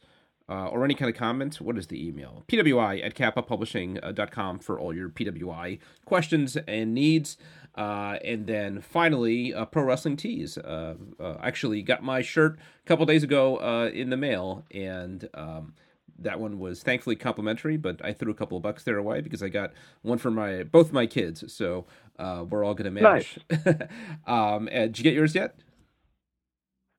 uh, 0.49 0.67
or 0.67 0.83
any 0.83 0.95
kind 0.95 1.09
of 1.09 1.15
comment, 1.15 1.61
what 1.61 1.77
is 1.77 1.87
the 1.87 2.07
email? 2.07 2.43
PWI 2.47 3.05
at 3.05 3.13
kappapublishing.com 3.13 4.59
for 4.59 4.79
all 4.79 4.93
your 4.93 5.09
PWI 5.09 5.79
questions 6.05 6.57
and 6.67 6.93
needs. 6.93 7.37
Uh, 7.75 8.17
and 8.25 8.47
then 8.47 8.81
finally, 8.81 9.53
uh, 9.53 9.65
Pro 9.65 9.83
Wrestling 9.83 10.17
Tees. 10.17 10.57
Uh, 10.57 10.95
uh, 11.19 11.37
actually, 11.41 11.81
got 11.83 12.03
my 12.03 12.21
shirt 12.21 12.57
a 12.83 12.87
couple 12.87 13.05
days 13.05 13.23
ago 13.23 13.57
uh, 13.57 13.89
in 13.93 14.09
the 14.09 14.17
mail, 14.17 14.65
and 14.71 15.29
um, 15.33 15.75
that 16.21 16.39
one 16.39 16.59
was 16.59 16.83
thankfully 16.83 17.15
complimentary, 17.15 17.77
but 17.77 18.03
I 18.03 18.13
threw 18.13 18.31
a 18.31 18.35
couple 18.35 18.57
of 18.57 18.63
bucks 18.63 18.83
there 18.83 18.97
away 18.97 19.21
because 19.21 19.43
I 19.43 19.49
got 19.49 19.73
one 20.01 20.17
for 20.17 20.31
my 20.31 20.63
both 20.63 20.91
my 20.91 21.05
kids. 21.05 21.51
So 21.53 21.85
uh, 22.17 22.45
we're 22.49 22.63
all 22.63 22.73
going 22.73 22.93
to 22.93 23.01
manage. 23.01 23.39
Nice. 23.49 23.75
um, 24.27 24.65
did 24.65 24.97
you 24.97 25.03
get 25.03 25.13
yours 25.13 25.35
yet? 25.35 25.55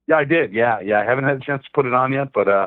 Yeah, 0.09 0.17
I 0.17 0.25
did. 0.25 0.53
Yeah, 0.53 0.81
yeah. 0.81 1.01
I 1.01 1.05
haven't 1.05 1.25
had 1.25 1.37
a 1.37 1.41
chance 1.41 1.63
to 1.65 1.71
put 1.73 1.87
it 1.87 1.95
on 1.95 2.13
yet, 2.13 2.33
but 2.35 2.49
uh, 2.49 2.67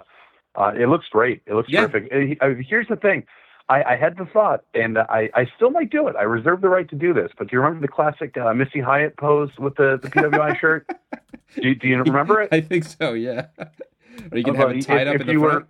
uh, 0.56 0.72
it 0.78 0.88
looks 0.88 1.08
great. 1.10 1.42
It 1.46 1.56
looks 1.56 1.70
yeah. 1.70 1.88
terrific. 1.88 2.38
Uh, 2.42 2.48
here's 2.68 2.88
the 2.88 2.96
thing. 2.96 3.26
I, 3.70 3.94
I, 3.94 3.96
had 3.96 4.18
the 4.18 4.26
thought, 4.26 4.66
and 4.74 4.98
I, 4.98 5.30
I, 5.34 5.48
still 5.56 5.70
might 5.70 5.90
do 5.90 6.08
it. 6.08 6.16
I 6.18 6.24
reserve 6.24 6.62
the 6.62 6.68
right 6.68 6.88
to 6.90 6.96
do 6.96 7.14
this. 7.14 7.32
But 7.38 7.50
do 7.50 7.56
you 7.56 7.62
remember 7.62 7.86
the 7.86 7.92
classic 7.92 8.38
uh, 8.38 8.54
Missy 8.54 8.82
Hyatt 8.82 9.16
pose 9.18 9.50
with 9.58 9.76
the, 9.76 10.00
the 10.02 10.10
PWI 10.10 10.60
shirt? 10.62 10.88
Do, 11.56 11.74
do, 11.74 11.88
you 11.88 11.98
remember 12.04 12.42
it? 12.42 12.50
I 12.52 12.60
think 12.60 12.84
so. 12.84 13.14
Yeah. 13.14 13.48
Are 14.32 14.38
you 14.38 14.44
gonna 14.44 14.58
have 14.58 14.72
it 14.72 14.82
tied 14.82 15.08
if, 15.08 15.16
up 15.16 15.22
in 15.22 15.28
the 15.28 15.40
front? 15.40 15.42
Were, 15.42 15.68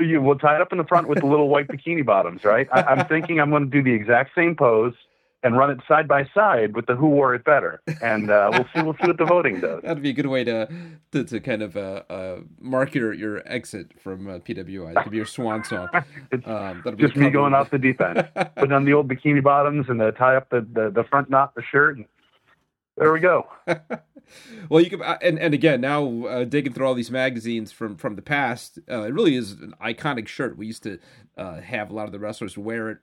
you 0.00 0.20
will 0.20 0.38
tie 0.38 0.56
it 0.56 0.60
up 0.60 0.72
in 0.72 0.78
the 0.78 0.84
front 0.84 1.08
with 1.08 1.20
the 1.20 1.26
little 1.26 1.48
white 1.48 1.68
bikini 1.68 2.04
bottoms, 2.04 2.44
right? 2.44 2.68
I, 2.72 2.82
I'm 2.82 3.06
thinking 3.06 3.40
I'm 3.40 3.50
going 3.50 3.70
to 3.70 3.70
do 3.70 3.82
the 3.82 3.92
exact 3.92 4.34
same 4.34 4.56
pose 4.56 4.94
and 5.44 5.58
run 5.58 5.70
it 5.70 5.78
side 5.86 6.08
by 6.08 6.26
side 6.34 6.74
with 6.74 6.86
the 6.86 6.96
who 6.96 7.06
wore 7.06 7.34
it 7.34 7.44
better, 7.44 7.82
and 8.02 8.30
uh, 8.30 8.48
we'll 8.50 8.64
see 8.74 8.82
we'll 8.82 8.94
see 8.94 9.06
what 9.06 9.18
the 9.18 9.26
voting 9.26 9.60
does. 9.60 9.82
That'd 9.82 10.02
be 10.02 10.10
a 10.10 10.14
good 10.14 10.26
way 10.26 10.42
to 10.42 10.68
to, 11.12 11.22
to 11.22 11.38
kind 11.38 11.62
of 11.62 11.76
uh, 11.76 12.02
uh, 12.08 12.40
mark 12.58 12.94
your, 12.94 13.12
your 13.12 13.46
exit 13.46 13.92
from 14.02 14.26
uh, 14.26 14.38
PWI. 14.38 14.96
It 14.96 15.02
could 15.02 15.10
be 15.10 15.18
your 15.18 15.26
swan 15.26 15.62
song. 15.62 15.88
Um, 16.46 16.82
just 16.96 17.16
me 17.16 17.30
going 17.30 17.54
off 17.54 17.70
the 17.70 17.78
deep 17.78 18.00
end, 18.00 18.28
put 18.56 18.72
on 18.72 18.84
the 18.84 18.92
old 18.92 19.08
bikini 19.08 19.42
bottoms 19.42 19.86
and 19.88 20.00
uh, 20.02 20.10
tie 20.12 20.36
up 20.36 20.50
the, 20.50 20.66
the, 20.72 20.90
the 20.90 21.04
front 21.04 21.30
knot, 21.30 21.54
the 21.54 21.62
shirt. 21.62 21.96
And 21.96 22.06
there 22.96 23.12
we 23.12 23.20
go. 23.20 23.46
well, 24.68 24.82
you 24.82 24.90
can, 24.90 25.02
uh, 25.02 25.18
and 25.20 25.38
and 25.38 25.54
again 25.54 25.80
now 25.80 26.26
uh, 26.26 26.44
digging 26.44 26.72
through 26.72 26.86
all 26.86 26.94
these 26.94 27.10
magazines 27.10 27.72
from 27.72 27.96
from 27.96 28.16
the 28.16 28.22
past, 28.22 28.78
uh, 28.90 29.02
it 29.02 29.14
really 29.14 29.36
is 29.36 29.52
an 29.52 29.74
iconic 29.82 30.28
shirt. 30.28 30.56
We 30.56 30.66
used 30.66 30.82
to 30.84 30.98
uh, 31.36 31.60
have 31.60 31.90
a 31.90 31.94
lot 31.94 32.06
of 32.06 32.12
the 32.12 32.18
wrestlers 32.18 32.56
wear 32.56 32.90
it 32.90 32.98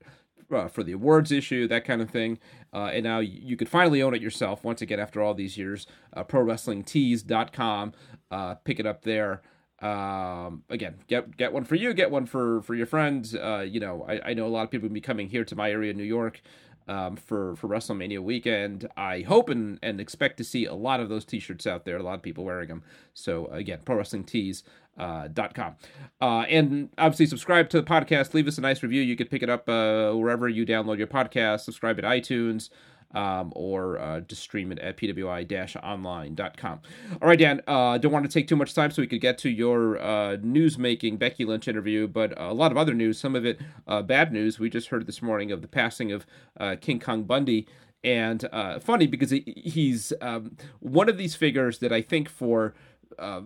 uh, 0.51 0.67
for 0.67 0.83
the 0.83 0.91
awards 0.91 1.31
issue, 1.31 1.67
that 1.67 1.85
kind 1.85 2.01
of 2.01 2.09
thing, 2.09 2.39
uh, 2.73 2.89
and 2.93 3.03
now 3.03 3.19
you, 3.19 3.55
could 3.55 3.69
finally 3.69 4.01
own 4.01 4.13
it 4.13 4.21
yourself 4.21 4.63
once 4.63 4.81
again 4.81 4.99
after 4.99 5.21
all 5.21 5.33
these 5.33 5.57
years. 5.57 5.87
Uh, 6.13 6.23
ProWrestlingTees.com, 6.23 7.93
uh, 8.31 8.55
pick 8.55 8.79
it 8.79 8.85
up 8.85 9.03
there. 9.03 9.41
Um, 9.81 10.63
again, 10.69 10.95
get 11.07 11.35
get 11.37 11.53
one 11.53 11.63
for 11.63 11.73
you, 11.73 11.91
get 11.95 12.11
one 12.11 12.27
for 12.27 12.61
for 12.61 12.75
your 12.75 12.85
friends. 12.85 13.33
You 13.33 13.79
know, 13.79 14.05
I, 14.07 14.29
I 14.29 14.33
know 14.33 14.45
a 14.45 14.49
lot 14.49 14.63
of 14.63 14.71
people 14.71 14.87
will 14.87 14.93
be 14.93 15.01
coming 15.01 15.27
here 15.27 15.43
to 15.43 15.55
my 15.55 15.71
area, 15.71 15.91
in 15.91 15.97
New 15.97 16.03
York, 16.03 16.41
um, 16.87 17.15
for 17.15 17.55
for 17.55 17.67
WrestleMania 17.67 18.19
weekend. 18.19 18.87
I 18.97 19.21
hope 19.21 19.49
and, 19.49 19.79
and 19.81 19.99
expect 19.99 20.37
to 20.37 20.43
see 20.43 20.65
a 20.65 20.73
lot 20.73 20.99
of 20.99 21.09
those 21.09 21.25
T-shirts 21.25 21.67
out 21.67 21.85
there. 21.85 21.97
A 21.97 22.03
lot 22.03 22.15
of 22.15 22.21
people 22.21 22.43
wearing 22.43 22.69
them. 22.69 22.83
So 23.13 23.47
again, 23.47 23.79
pro 23.85 23.95
wrestling 23.95 24.23
tees. 24.23 24.63
Uh, 24.97 25.29
dot 25.29 25.55
com. 25.55 25.77
Uh, 26.19 26.41
and 26.49 26.89
obviously 26.97 27.25
subscribe 27.25 27.69
to 27.69 27.79
the 27.79 27.87
podcast 27.87 28.33
leave 28.33 28.45
us 28.45 28.57
a 28.57 28.61
nice 28.61 28.83
review 28.83 29.01
you 29.01 29.15
could 29.15 29.31
pick 29.31 29.41
it 29.41 29.49
up 29.49 29.67
uh, 29.69 30.11
wherever 30.11 30.49
you 30.49 30.65
download 30.65 30.97
your 30.97 31.07
podcast 31.07 31.61
subscribe 31.61 31.97
at 31.97 32.03
itunes 32.03 32.69
um, 33.13 33.51
or 33.55 33.99
uh, 33.99 34.21
just 34.21 34.41
stream 34.41 34.71
it 34.71 34.79
at 34.79 34.97
pwi-online.com. 34.97 36.79
All 37.21 37.27
right, 37.27 37.39
Dan, 37.39 37.61
uh, 37.67 37.97
don't 37.97 38.11
want 38.11 38.25
to 38.25 38.31
take 38.31 38.47
too 38.47 38.55
much 38.55 38.73
time 38.73 38.91
so 38.91 39.01
we 39.01 39.07
could 39.07 39.21
get 39.21 39.37
to 39.39 39.49
your 39.49 40.01
uh, 40.01 40.37
news-making 40.41 41.17
Becky 41.17 41.45
Lynch 41.45 41.67
interview, 41.67 42.07
but 42.07 42.33
a 42.39 42.53
lot 42.53 42.71
of 42.71 42.77
other 42.77 42.93
news, 42.93 43.19
some 43.19 43.35
of 43.35 43.45
it 43.45 43.59
uh, 43.87 44.01
bad 44.01 44.31
news. 44.31 44.59
We 44.59 44.69
just 44.69 44.89
heard 44.89 45.05
this 45.07 45.21
morning 45.21 45.51
of 45.51 45.61
the 45.61 45.67
passing 45.67 46.11
of 46.11 46.25
uh, 46.59 46.75
King 46.79 46.99
Kong 46.99 47.23
Bundy. 47.23 47.67
And 48.03 48.47
uh, 48.51 48.79
funny 48.79 49.05
because 49.05 49.29
he's 49.29 50.11
um, 50.21 50.57
one 50.79 51.07
of 51.07 51.19
these 51.19 51.35
figures 51.35 51.77
that 51.79 51.91
I 51.91 52.01
think 52.01 52.29
for 52.29 52.73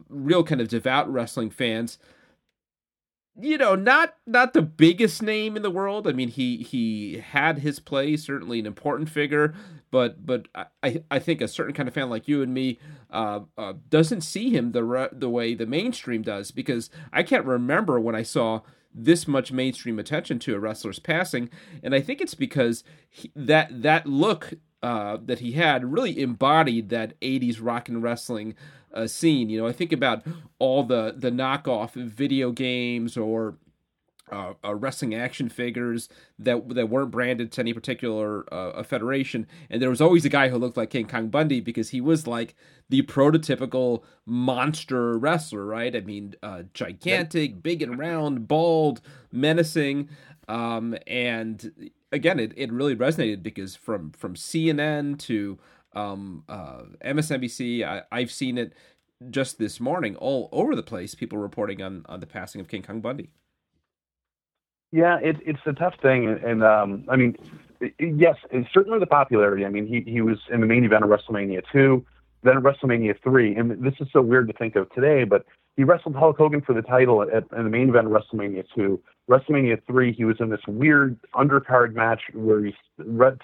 real 0.07 0.45
kind 0.45 0.61
of 0.61 0.69
devout 0.69 1.11
wrestling 1.11 1.49
fans, 1.49 1.97
you 3.39 3.57
know, 3.57 3.75
not 3.75 4.15
not 4.25 4.53
the 4.53 4.61
biggest 4.61 5.21
name 5.21 5.55
in 5.55 5.61
the 5.61 5.69
world. 5.69 6.07
I 6.07 6.13
mean, 6.13 6.29
he 6.29 6.57
he 6.57 7.17
had 7.17 7.59
his 7.59 7.79
place, 7.79 8.25
certainly 8.25 8.59
an 8.59 8.65
important 8.65 9.09
figure, 9.09 9.53
but 9.91 10.25
but 10.25 10.47
I 10.81 11.03
I 11.11 11.19
think 11.19 11.41
a 11.41 11.47
certain 11.47 11.73
kind 11.73 11.87
of 11.87 11.93
fan 11.93 12.09
like 12.09 12.27
you 12.27 12.41
and 12.41 12.53
me 12.53 12.79
uh, 13.11 13.41
uh, 13.57 13.73
doesn't 13.89 14.21
see 14.21 14.51
him 14.51 14.71
the 14.71 14.83
re- 14.83 15.09
the 15.11 15.29
way 15.29 15.53
the 15.53 15.65
mainstream 15.65 16.21
does 16.21 16.51
because 16.51 16.89
I 17.11 17.23
can't 17.23 17.45
remember 17.45 17.99
when 17.99 18.15
I 18.15 18.23
saw 18.23 18.61
this 18.93 19.27
much 19.27 19.51
mainstream 19.51 19.99
attention 19.99 20.39
to 20.39 20.55
a 20.55 20.59
wrestler's 20.59 20.99
passing, 20.99 21.49
and 21.83 21.93
I 21.93 21.99
think 21.99 22.21
it's 22.21 22.35
because 22.35 22.85
he, 23.09 23.31
that 23.35 23.81
that 23.81 24.07
look 24.07 24.53
uh, 24.83 25.17
that 25.25 25.39
he 25.39 25.53
had 25.53 25.91
really 25.91 26.19
embodied 26.19 26.89
that 26.89 27.19
80s 27.21 27.57
rock 27.61 27.89
and 27.89 28.03
wrestling 28.03 28.55
uh, 28.93 29.07
scene. 29.07 29.49
You 29.49 29.61
know, 29.61 29.67
I 29.67 29.71
think 29.71 29.91
about 29.91 30.23
all 30.59 30.83
the 30.83 31.13
the 31.15 31.29
knockoff 31.29 31.93
video 31.93 32.51
games 32.51 33.17
or 33.17 33.57
uh, 34.31 34.53
uh, 34.63 34.73
wrestling 34.73 35.13
action 35.13 35.49
figures 35.49 36.09
that 36.39 36.69
that 36.69 36.89
weren't 36.89 37.11
branded 37.11 37.51
to 37.51 37.61
any 37.61 37.73
particular 37.73 38.51
uh, 38.51 38.81
federation, 38.81 39.45
and 39.69 39.81
there 39.81 39.89
was 39.89 40.01
always 40.01 40.25
a 40.25 40.29
guy 40.29 40.49
who 40.49 40.57
looked 40.57 40.77
like 40.77 40.89
King 40.89 41.07
Kong 41.07 41.27
Bundy 41.27 41.59
because 41.59 41.89
he 41.89 42.01
was 42.01 42.25
like 42.25 42.55
the 42.89 43.03
prototypical 43.03 44.03
monster 44.25 45.17
wrestler, 45.17 45.65
right? 45.65 45.95
I 45.95 45.99
mean, 45.99 46.35
uh, 46.41 46.63
gigantic, 46.73 47.61
big 47.61 47.81
and 47.83 47.99
round, 47.99 48.47
bald, 48.47 49.01
menacing, 49.31 50.09
um, 50.47 50.95
and 51.05 51.91
again, 52.11 52.39
it, 52.39 52.53
it 52.55 52.71
really 52.71 52.95
resonated 52.95 53.43
because 53.43 53.75
from 53.75 54.11
from 54.11 54.35
CNN 54.35 55.17
to 55.19 55.57
um, 55.93 56.43
uh, 56.47 56.83
MSNBC. 57.03 57.83
I, 57.83 58.03
I've 58.11 58.31
seen 58.31 58.57
it 58.57 58.73
just 59.29 59.57
this 59.57 59.79
morning 59.79 60.15
all 60.17 60.49
over 60.51 60.75
the 60.75 60.83
place. 60.83 61.15
People 61.15 61.37
reporting 61.37 61.81
on 61.81 62.05
on 62.07 62.19
the 62.19 62.27
passing 62.27 62.61
of 62.61 62.67
King 62.67 62.83
Kong 62.83 63.01
Bundy. 63.01 63.29
Yeah, 64.91 65.17
it, 65.21 65.37
it's 65.45 65.59
a 65.65 65.73
tough 65.73 65.95
thing, 66.01 66.27
and 66.27 66.63
um, 66.63 67.03
I 67.09 67.15
mean, 67.15 67.35
yes, 67.99 68.35
it's 68.51 68.71
certainly 68.73 68.99
the 68.99 69.07
popularity. 69.07 69.65
I 69.65 69.69
mean, 69.69 69.87
he 69.87 70.09
he 70.09 70.21
was 70.21 70.37
in 70.51 70.61
the 70.61 70.67
main 70.67 70.85
event 70.85 71.03
of 71.03 71.09
WrestleMania 71.09 71.63
two, 71.71 72.05
then 72.43 72.55
WrestleMania 72.61 73.15
three, 73.21 73.55
and 73.55 73.83
this 73.83 73.95
is 73.99 74.07
so 74.13 74.21
weird 74.21 74.47
to 74.47 74.53
think 74.53 74.75
of 74.75 74.89
today, 74.91 75.23
but 75.23 75.45
he 75.77 75.83
wrestled 75.83 76.15
Hulk 76.15 76.37
Hogan 76.37 76.61
for 76.61 76.73
the 76.73 76.81
title 76.81 77.21
at, 77.21 77.43
in 77.57 77.63
the 77.63 77.69
main 77.69 77.89
event 77.89 78.07
of 78.07 78.13
WrestleMania 78.13 78.63
two. 78.73 79.01
WrestleMania 79.29 79.81
three, 79.85 80.13
he 80.13 80.23
was 80.23 80.37
in 80.39 80.49
this 80.49 80.61
weird 80.67 81.19
undercard 81.33 81.93
match 81.93 82.21
where 82.33 82.63
he's 82.63 82.75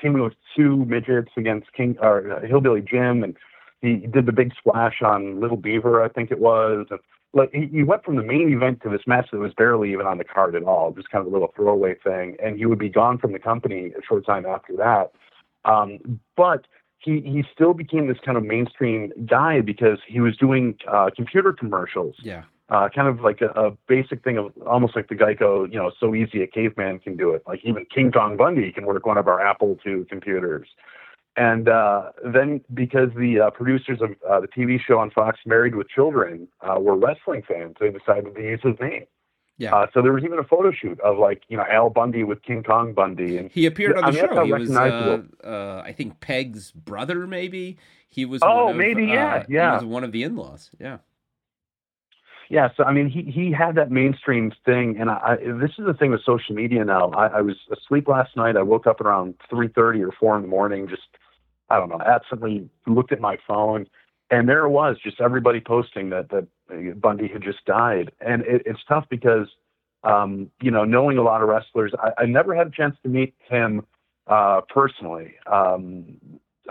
teaming 0.01 0.23
with 0.23 0.33
two 0.55 0.85
midgets 0.85 1.31
against 1.37 1.73
King 1.73 1.97
or 2.01 2.31
uh, 2.31 2.47
Hillbilly 2.47 2.81
Jim, 2.81 3.23
and 3.23 3.35
he 3.81 3.95
did 3.95 4.25
the 4.25 4.31
big 4.31 4.53
splash 4.57 5.01
on 5.01 5.39
Little 5.39 5.57
Beaver, 5.57 6.03
I 6.03 6.07
think 6.07 6.31
it 6.31 6.39
was. 6.39 6.87
And, 6.89 6.99
like 7.33 7.51
he, 7.53 7.67
he 7.67 7.83
went 7.83 8.03
from 8.03 8.17
the 8.17 8.23
main 8.23 8.51
event 8.51 8.81
to 8.83 8.89
this 8.89 9.01
match 9.07 9.27
that 9.31 9.39
was 9.39 9.53
barely 9.53 9.91
even 9.91 10.05
on 10.05 10.17
the 10.17 10.23
card 10.23 10.55
at 10.55 10.63
all, 10.63 10.91
just 10.91 11.09
kind 11.09 11.25
of 11.25 11.31
a 11.31 11.33
little 11.33 11.53
throwaway 11.55 11.95
thing, 12.03 12.35
and 12.43 12.57
he 12.57 12.65
would 12.65 12.79
be 12.79 12.89
gone 12.89 13.17
from 13.17 13.31
the 13.31 13.39
company 13.39 13.91
a 13.97 14.01
short 14.07 14.25
time 14.25 14.45
after 14.45 14.75
that. 14.75 15.11
Um, 15.63 16.19
but 16.35 16.67
he 17.03 17.21
he 17.21 17.43
still 17.53 17.73
became 17.73 18.07
this 18.07 18.17
kind 18.23 18.37
of 18.37 18.43
mainstream 18.43 19.11
guy 19.25 19.61
because 19.61 19.99
he 20.07 20.19
was 20.19 20.37
doing 20.37 20.77
uh, 20.87 21.09
computer 21.15 21.53
commercials. 21.53 22.15
Yeah. 22.23 22.43
Uh, 22.69 22.87
kind 22.87 23.09
of 23.09 23.19
like 23.19 23.41
a, 23.41 23.47
a 23.47 23.71
basic 23.89 24.23
thing 24.23 24.37
of 24.37 24.53
almost 24.65 24.95
like 24.95 25.09
the 25.09 25.15
Geico, 25.15 25.69
you 25.69 25.77
know, 25.77 25.91
so 25.99 26.15
easy 26.15 26.41
a 26.41 26.47
caveman 26.47 26.99
can 26.99 27.17
do 27.17 27.31
it. 27.31 27.43
Like 27.45 27.59
even 27.65 27.85
King 27.93 28.13
Kong 28.13 28.37
Bundy 28.37 28.71
can 28.71 28.85
work 28.85 29.05
one 29.05 29.17
of 29.17 29.27
our 29.27 29.45
Apple 29.45 29.77
II 29.85 30.05
computers. 30.05 30.69
And 31.35 31.67
uh, 31.67 32.11
then 32.23 32.61
because 32.73 33.09
the 33.17 33.41
uh, 33.41 33.49
producers 33.49 33.99
of 34.01 34.11
uh, 34.29 34.39
the 34.39 34.47
TV 34.47 34.79
show 34.79 34.99
on 34.99 35.11
Fox, 35.11 35.39
Married 35.45 35.75
with 35.75 35.89
Children, 35.89 36.47
uh, 36.61 36.79
were 36.79 36.95
wrestling 36.95 37.41
fans, 37.45 37.75
they 37.79 37.89
decided 37.89 38.35
to 38.35 38.41
use 38.41 38.61
his 38.63 38.75
name. 38.79 39.05
Yeah. 39.61 39.75
Uh, 39.75 39.87
so 39.93 40.01
there 40.01 40.11
was 40.11 40.23
even 40.23 40.39
a 40.39 40.43
photo 40.43 40.71
shoot 40.71 40.99
of 41.01 41.19
like 41.19 41.43
you 41.47 41.55
know 41.55 41.65
Al 41.69 41.91
Bundy 41.91 42.23
with 42.23 42.41
King 42.41 42.63
Kong 42.63 42.93
Bundy, 42.93 43.37
and 43.37 43.51
he 43.51 43.67
appeared 43.67 43.95
on 43.95 44.01
the 44.01 44.07
I 44.07 44.11
mean, 44.11 44.35
show. 44.35 44.43
He 44.43 44.53
was, 44.53 44.75
uh, 44.75 45.21
uh, 45.45 45.83
I 45.85 45.91
think, 45.91 46.19
Peg's 46.19 46.71
brother. 46.71 47.27
Maybe 47.27 47.77
he 48.09 48.25
was. 48.25 48.41
Oh, 48.43 48.69
of, 48.69 48.75
maybe 48.75 49.05
yeah, 49.05 49.35
uh, 49.35 49.43
yeah. 49.47 49.77
He 49.77 49.85
was 49.85 49.93
one 49.93 50.03
of 50.03 50.11
the 50.13 50.23
in-laws. 50.23 50.71
Yeah. 50.79 50.97
Yeah, 52.49 52.69
so 52.75 52.83
I 52.85 52.91
mean, 52.91 53.07
he 53.07 53.21
he 53.31 53.51
had 53.51 53.75
that 53.75 53.91
mainstream 53.91 54.51
thing, 54.65 54.97
and 54.99 55.11
I, 55.11 55.13
I 55.23 55.35
this 55.35 55.71
is 55.77 55.85
the 55.85 55.93
thing 55.93 56.09
with 56.09 56.23
social 56.25 56.55
media 56.55 56.83
now. 56.83 57.11
I, 57.11 57.27
I 57.27 57.41
was 57.41 57.55
asleep 57.71 58.07
last 58.07 58.35
night. 58.35 58.57
I 58.57 58.63
woke 58.63 58.87
up 58.87 58.99
around 58.99 59.35
three 59.47 59.67
thirty 59.67 60.01
or 60.01 60.11
four 60.11 60.35
in 60.37 60.41
the 60.41 60.47
morning. 60.47 60.87
Just 60.87 61.03
I 61.69 61.77
don't 61.77 61.89
know, 61.89 62.01
absently 62.03 62.67
looked 62.87 63.11
at 63.11 63.21
my 63.21 63.37
phone, 63.47 63.85
and 64.31 64.49
there 64.49 64.65
it 64.65 64.69
was, 64.69 64.97
just 65.03 65.21
everybody 65.21 65.59
posting 65.59 66.09
that 66.09 66.29
that 66.29 66.47
Bundy 66.99 67.27
had 67.27 67.43
just 67.43 67.63
died, 67.65 68.11
and 68.19 68.41
it, 68.43 68.63
it's 68.65 68.83
tough 68.87 69.05
because 69.09 69.47
um, 70.03 70.49
you 70.61 70.71
know, 70.71 70.83
knowing 70.83 71.17
a 71.17 71.21
lot 71.21 71.41
of 71.41 71.49
wrestlers, 71.49 71.93
I, 72.01 72.23
I 72.23 72.25
never 72.25 72.55
had 72.55 72.67
a 72.67 72.71
chance 72.71 72.95
to 73.03 73.09
meet 73.09 73.35
him 73.47 73.85
uh, 74.27 74.61
personally. 74.69 75.35
Um, 75.51 76.17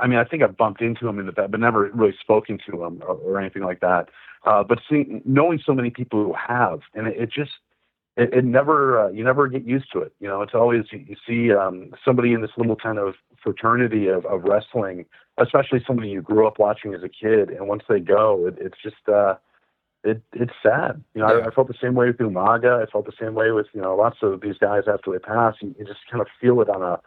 I 0.00 0.06
mean, 0.06 0.18
I 0.18 0.24
think 0.24 0.42
I've 0.42 0.56
bumped 0.56 0.80
into 0.80 1.06
him 1.06 1.18
in 1.18 1.26
the 1.26 1.32
but 1.32 1.60
never 1.60 1.90
really 1.92 2.14
spoken 2.20 2.58
to 2.68 2.84
him 2.84 3.02
or, 3.02 3.14
or 3.16 3.40
anything 3.40 3.62
like 3.62 3.80
that. 3.80 4.08
Uh, 4.44 4.64
but 4.64 4.78
seeing, 4.88 5.20
knowing 5.24 5.60
so 5.64 5.74
many 5.74 5.90
people 5.90 6.24
who 6.24 6.32
have, 6.34 6.80
and 6.94 7.06
it, 7.06 7.16
it 7.16 7.30
just, 7.30 7.50
it, 8.16 8.32
it 8.32 8.44
never, 8.44 9.04
uh, 9.04 9.10
you 9.10 9.22
never 9.22 9.46
get 9.46 9.64
used 9.64 9.92
to 9.92 10.00
it. 10.00 10.12
You 10.18 10.28
know, 10.28 10.42
it's 10.42 10.54
always 10.54 10.84
you 10.90 11.16
see 11.26 11.52
um, 11.52 11.92
somebody 12.04 12.32
in 12.32 12.40
this 12.40 12.50
little 12.56 12.76
kind 12.76 12.98
of 12.98 13.14
fraternity 13.42 14.08
of, 14.08 14.24
of 14.26 14.44
wrestling, 14.44 15.06
especially 15.38 15.82
somebody 15.86 16.08
you 16.08 16.22
grew 16.22 16.46
up 16.46 16.58
watching 16.58 16.94
as 16.94 17.02
a 17.02 17.08
kid, 17.08 17.50
and 17.50 17.68
once 17.68 17.82
they 17.88 18.00
go, 18.00 18.46
it, 18.46 18.56
it's 18.60 18.78
just. 18.82 19.08
Uh, 19.08 19.34
it 20.02 20.22
it's 20.32 20.54
sad. 20.62 21.04
You 21.14 21.20
know, 21.20 21.28
yeah. 21.28 21.44
I, 21.44 21.48
I, 21.48 21.50
felt 21.50 21.68
the 21.68 21.74
same 21.78 21.94
way 21.94 22.06
with 22.06 22.16
Umaga. 22.16 22.82
I 22.82 22.90
felt 22.90 23.04
the 23.04 23.12
same 23.20 23.34
way 23.34 23.50
with 23.50 23.66
you 23.74 23.82
know 23.82 23.94
lots 23.94 24.16
of 24.22 24.40
these 24.40 24.56
guys 24.56 24.84
after 24.90 25.12
they 25.12 25.18
pass. 25.18 25.56
You, 25.60 25.74
you 25.78 25.84
just 25.84 26.00
kind 26.10 26.22
of 26.22 26.28
feel 26.40 26.62
it 26.62 26.70
on 26.70 26.82
a 26.82 26.98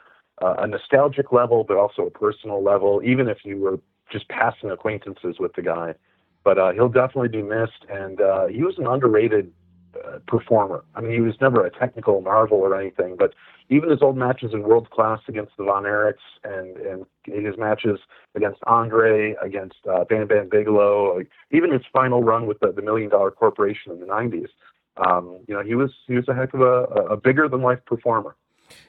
a 0.42 0.68
nostalgic 0.68 1.32
level, 1.32 1.64
but 1.64 1.78
also 1.78 2.04
a 2.04 2.12
personal 2.12 2.64
level, 2.64 3.02
even 3.04 3.28
if 3.28 3.40
you 3.44 3.58
were 3.60 3.80
just 4.12 4.28
passing 4.30 4.70
acquaintances 4.72 5.38
with 5.40 5.54
the 5.54 5.62
guy. 5.62 5.96
But 6.44 6.58
uh, 6.58 6.72
he'll 6.74 6.90
definitely 6.90 7.30
be 7.30 7.42
missed, 7.42 7.86
and 7.90 8.20
uh, 8.20 8.48
he 8.48 8.64
was 8.64 8.78
an 8.78 8.86
underrated 8.86 9.52
uh, 9.96 10.20
performer. 10.28 10.84
I 10.96 11.02
mean, 11.02 11.12
he 11.12 11.22
was 11.22 11.36
never 11.42 11.66
a 11.66 11.72
technical 11.72 12.22
marvel 12.22 12.58
or 12.58 12.80
anything, 12.80 13.16
but 13.18 13.34
even 13.70 13.90
his 13.90 14.02
old 14.02 14.18
matches 14.18 14.52
in 14.54 14.64
world 14.64 14.90
class 14.90 15.20
against 15.28 15.54
the 15.58 15.64
Von 15.64 15.84
Erichs 15.84 16.16
and 16.44 16.78
and 16.78 17.06
his 17.26 17.58
matches 17.58 18.00
against 18.36 18.60
Andre, 18.68 19.36
against 19.42 19.78
uh, 19.90 20.04
Bam 20.06 20.28
Bam 20.28 20.50
Bigelow, 20.50 21.18
like, 21.18 21.30
even 21.52 21.72
his 21.72 21.84
final 21.92 22.24
run 22.24 22.46
with 22.46 22.60
the, 22.60 22.72
the 22.72 22.82
Million 22.82 23.10
Dollar 23.10 23.32
Corporation 23.32 23.92
in 23.92 24.00
the 24.00 24.06
'90s. 24.06 24.50
Um, 24.98 25.40
you 25.48 25.56
know, 25.56 25.64
he 25.64 25.76
was 25.76 25.92
he 26.08 26.16
was 26.16 26.28
a 26.28 26.34
heck 26.34 26.54
of 26.54 26.62
a, 26.62 26.84
a 27.12 27.18
bigger 27.18 27.48
than 27.48 27.62
life 27.62 27.80
performer. 27.86 28.36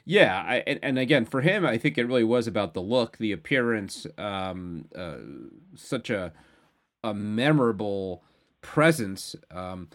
Yeah, 0.04 0.42
I, 0.46 0.56
and, 0.66 0.78
and, 0.82 0.98
again 0.98 1.24
for 1.26 1.40
him, 1.40 1.66
I 1.66 1.76
think 1.78 1.98
it 1.98 2.06
really 2.06 2.24
was 2.24 2.46
about 2.46 2.72
the 2.72 2.80
look, 2.80 3.18
the 3.18 3.32
appearance, 3.32 4.06
um, 4.16 4.86
uh, 4.94 5.16
such 5.74 6.10
a 6.10 6.32
a 7.02 7.12
memorable 7.14 8.24
presence. 8.62 9.36
Um, 9.50 9.88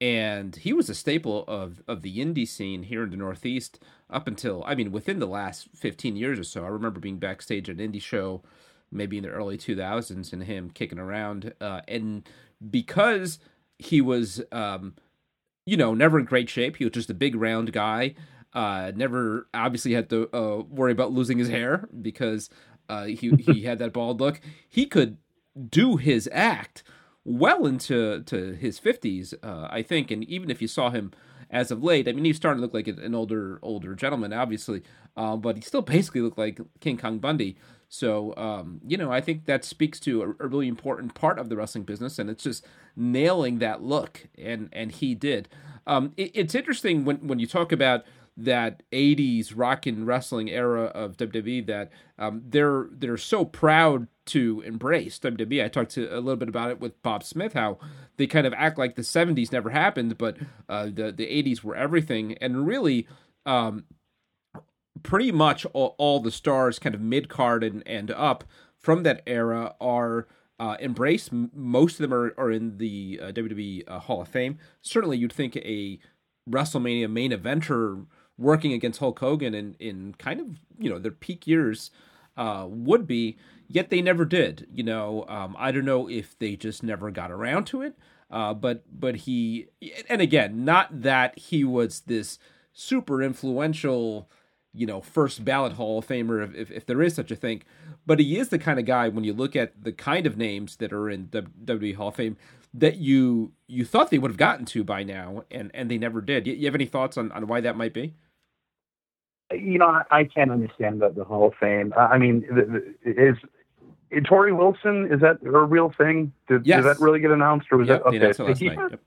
and 0.00 0.56
he 0.56 0.72
was 0.72 0.90
a 0.90 0.94
staple 0.94 1.44
of 1.48 1.82
of 1.88 2.02
the 2.02 2.18
indie 2.18 2.46
scene 2.46 2.84
here 2.84 3.04
in 3.04 3.10
the 3.10 3.16
Northeast 3.16 3.78
up 4.10 4.28
until 4.28 4.62
I 4.66 4.74
mean 4.74 4.92
within 4.92 5.18
the 5.18 5.26
last 5.26 5.68
15 5.74 6.16
years 6.16 6.38
or 6.38 6.44
so. 6.44 6.64
I 6.64 6.68
remember 6.68 7.00
being 7.00 7.18
backstage 7.18 7.70
at 7.70 7.78
an 7.78 7.92
indie 7.92 8.02
show 8.02 8.42
maybe 8.90 9.16
in 9.16 9.24
the 9.24 9.30
early 9.30 9.58
2000s 9.58 10.32
and 10.32 10.44
him 10.44 10.70
kicking 10.70 10.98
around 10.98 11.52
uh, 11.60 11.80
and 11.88 12.28
because 12.70 13.38
he 13.78 14.00
was 14.00 14.42
um, 14.52 14.94
you 15.64 15.76
know 15.76 15.94
never 15.94 16.18
in 16.18 16.24
great 16.24 16.48
shape 16.48 16.76
he 16.76 16.84
was 16.84 16.92
just 16.92 17.10
a 17.10 17.14
big 17.14 17.34
round 17.34 17.72
guy 17.72 18.14
uh, 18.52 18.92
never 18.94 19.48
obviously 19.52 19.92
had 19.92 20.08
to 20.08 20.28
uh, 20.34 20.62
worry 20.68 20.92
about 20.92 21.12
losing 21.12 21.38
his 21.38 21.48
hair 21.48 21.88
because 22.00 22.48
uh, 22.88 23.04
he 23.04 23.30
he 23.30 23.62
had 23.64 23.78
that 23.78 23.92
bald 23.92 24.20
look 24.20 24.40
he 24.68 24.86
could 24.86 25.16
do 25.70 25.96
his 25.96 26.28
act 26.32 26.82
well 27.26 27.66
into 27.66 28.22
to 28.22 28.54
his 28.54 28.78
50s, 28.78 29.34
uh, 29.42 29.66
I 29.68 29.82
think. 29.82 30.10
And 30.10 30.24
even 30.24 30.50
if 30.50 30.62
you 30.62 30.68
saw 30.68 30.90
him 30.90 31.12
as 31.50 31.70
of 31.70 31.82
late, 31.82 32.08
I 32.08 32.12
mean, 32.12 32.24
he's 32.24 32.36
starting 32.36 32.58
to 32.58 32.62
look 32.62 32.72
like 32.72 32.88
an 32.88 33.14
older 33.14 33.58
older 33.62 33.94
gentleman, 33.94 34.32
obviously, 34.32 34.82
uh, 35.16 35.36
but 35.36 35.56
he 35.56 35.62
still 35.62 35.82
basically 35.82 36.20
looked 36.20 36.38
like 36.38 36.60
King 36.80 36.96
Kong 36.96 37.18
Bundy. 37.18 37.56
So, 37.88 38.34
um, 38.36 38.80
you 38.86 38.96
know, 38.96 39.12
I 39.12 39.20
think 39.20 39.44
that 39.44 39.64
speaks 39.64 40.00
to 40.00 40.22
a, 40.22 40.44
a, 40.44 40.48
really 40.48 40.66
important 40.66 41.14
part 41.14 41.38
of 41.38 41.48
the 41.48 41.56
wrestling 41.56 41.84
business, 41.84 42.18
and 42.18 42.28
it's 42.28 42.42
just 42.42 42.66
nailing 42.96 43.58
that 43.58 43.82
look, 43.82 44.26
and 44.36 44.68
and 44.72 44.90
he 44.90 45.14
did. 45.14 45.48
Um, 45.86 46.12
it, 46.16 46.32
it's 46.34 46.54
interesting 46.54 47.04
when 47.04 47.18
when 47.26 47.38
you 47.38 47.46
talk 47.46 47.70
about 47.70 48.04
that 48.36 48.82
80s 48.92 49.52
rock 49.54 49.86
and 49.86 50.06
wrestling 50.06 50.50
era 50.50 50.84
of 50.84 51.16
WWE 51.16 51.66
that 51.66 51.90
um, 52.18 52.42
they're 52.46 52.88
they're 52.90 53.16
so 53.16 53.44
proud 53.44 54.08
to 54.26 54.62
embrace 54.66 55.18
WWE. 55.18 55.64
I 55.64 55.68
talked 55.68 55.92
to 55.92 56.06
a 56.12 56.20
little 56.20 56.36
bit 56.36 56.48
about 56.48 56.70
it 56.70 56.80
with 56.80 57.00
Bob 57.02 57.22
Smith, 57.22 57.54
how 57.54 57.78
they 58.16 58.26
kind 58.26 58.46
of 58.46 58.52
act 58.54 58.78
like 58.78 58.96
the 58.96 59.02
70s 59.02 59.52
never 59.52 59.70
happened, 59.70 60.18
but 60.18 60.36
uh, 60.68 60.86
the 60.86 61.12
the 61.12 61.26
80s 61.26 61.62
were 61.62 61.76
everything, 61.76 62.34
and 62.40 62.66
really. 62.66 63.06
Um, 63.44 63.84
pretty 65.02 65.30
much 65.30 65.64
all, 65.66 65.94
all, 65.98 66.18
the 66.18 66.32
stars, 66.32 66.80
kind 66.80 66.92
of 66.92 67.00
mid 67.00 67.28
card 67.28 67.62
and, 67.62 67.86
and 67.86 68.10
up 68.10 68.42
from 68.76 69.04
that 69.04 69.22
era, 69.24 69.76
are 69.80 70.26
uh, 70.58 70.76
embraced. 70.80 71.32
Most 71.32 71.92
of 71.92 71.98
them 71.98 72.14
are, 72.14 72.34
are 72.36 72.50
in 72.50 72.78
the 72.78 73.20
uh, 73.22 73.26
WWE 73.30 73.84
uh, 73.86 74.00
Hall 74.00 74.22
of 74.22 74.28
Fame. 74.28 74.58
Certainly, 74.82 75.18
you'd 75.18 75.32
think 75.32 75.54
a 75.56 76.00
WrestleMania 76.50 77.10
main 77.10 77.30
eventer 77.30 78.06
working 78.38 78.72
against 78.72 79.00
Hulk 79.00 79.18
Hogan 79.18 79.54
in, 79.54 79.76
in 79.78 80.14
kind 80.18 80.40
of 80.40 80.46
you 80.78 80.90
know 80.90 80.98
their 80.98 81.12
peak 81.12 81.46
years 81.46 81.90
uh, 82.36 82.66
would 82.68 83.06
be. 83.06 83.36
Yet 83.68 83.90
they 83.90 84.00
never 84.00 84.24
did. 84.24 84.68
You 84.72 84.84
know, 84.84 85.24
um, 85.28 85.56
I 85.58 85.72
don't 85.72 85.84
know 85.84 86.08
if 86.08 86.38
they 86.38 86.54
just 86.54 86.82
never 86.82 87.10
got 87.10 87.32
around 87.32 87.64
to 87.68 87.82
it. 87.82 87.98
Uh, 88.30 88.54
but 88.54 88.84
but 88.92 89.16
he 89.16 89.68
and 90.08 90.20
again, 90.20 90.64
not 90.64 91.02
that 91.02 91.38
he 91.38 91.64
was 91.64 92.00
this 92.00 92.38
super 92.72 93.22
influential, 93.22 94.28
you 94.74 94.86
know, 94.86 95.00
first 95.00 95.44
ballot 95.44 95.74
Hall 95.74 95.98
of 95.98 96.06
Famer 96.06 96.44
if, 96.44 96.54
if, 96.54 96.70
if 96.70 96.86
there 96.86 97.02
is 97.02 97.14
such 97.14 97.30
a 97.30 97.36
thing. 97.36 97.62
But 98.04 98.20
he 98.20 98.38
is 98.38 98.48
the 98.48 98.58
kind 98.58 98.78
of 98.78 98.84
guy 98.84 99.08
when 99.08 99.24
you 99.24 99.32
look 99.32 99.56
at 99.56 99.82
the 99.82 99.92
kind 99.92 100.26
of 100.26 100.36
names 100.36 100.76
that 100.76 100.92
are 100.92 101.08
in 101.08 101.28
WWE 101.28 101.94
Hall 101.96 102.08
of 102.08 102.16
Fame 102.16 102.36
that 102.74 102.96
you 102.96 103.52
you 103.66 103.84
thought 103.84 104.10
they 104.10 104.18
would 104.18 104.30
have 104.30 104.38
gotten 104.38 104.64
to 104.66 104.84
by 104.84 105.02
now, 105.02 105.44
and 105.50 105.70
and 105.72 105.90
they 105.90 105.98
never 105.98 106.20
did. 106.20 106.46
You, 106.46 106.54
you 106.54 106.66
have 106.66 106.74
any 106.74 106.86
thoughts 106.86 107.16
on 107.16 107.30
on 107.32 107.46
why 107.46 107.60
that 107.60 107.76
might 107.76 107.94
be? 107.94 108.14
You 109.52 109.78
know, 109.78 109.86
I, 109.86 110.02
I 110.10 110.24
can't 110.24 110.50
understand 110.50 111.00
the, 111.00 111.10
the 111.10 111.24
Hall 111.24 111.46
of 111.46 111.54
Fame. 111.54 111.92
I 111.96 112.18
mean, 112.18 112.44
is 113.04 113.36
Torrie 114.12 114.56
Wilson 114.56 115.08
is 115.12 115.20
that 115.20 115.38
a 115.44 115.64
real 115.64 115.92
thing? 115.96 116.32
Did, 116.48 116.66
yes. 116.66 116.78
did 116.78 116.84
that 116.86 117.00
really 117.00 117.20
get 117.20 117.30
announced, 117.30 117.68
or 117.70 117.78
was 117.78 117.88
yep, 117.88 118.02
that 118.04 118.14
okay? 118.14 118.32
So 118.32 118.52
he, 118.54 118.66
yep. 118.66 119.00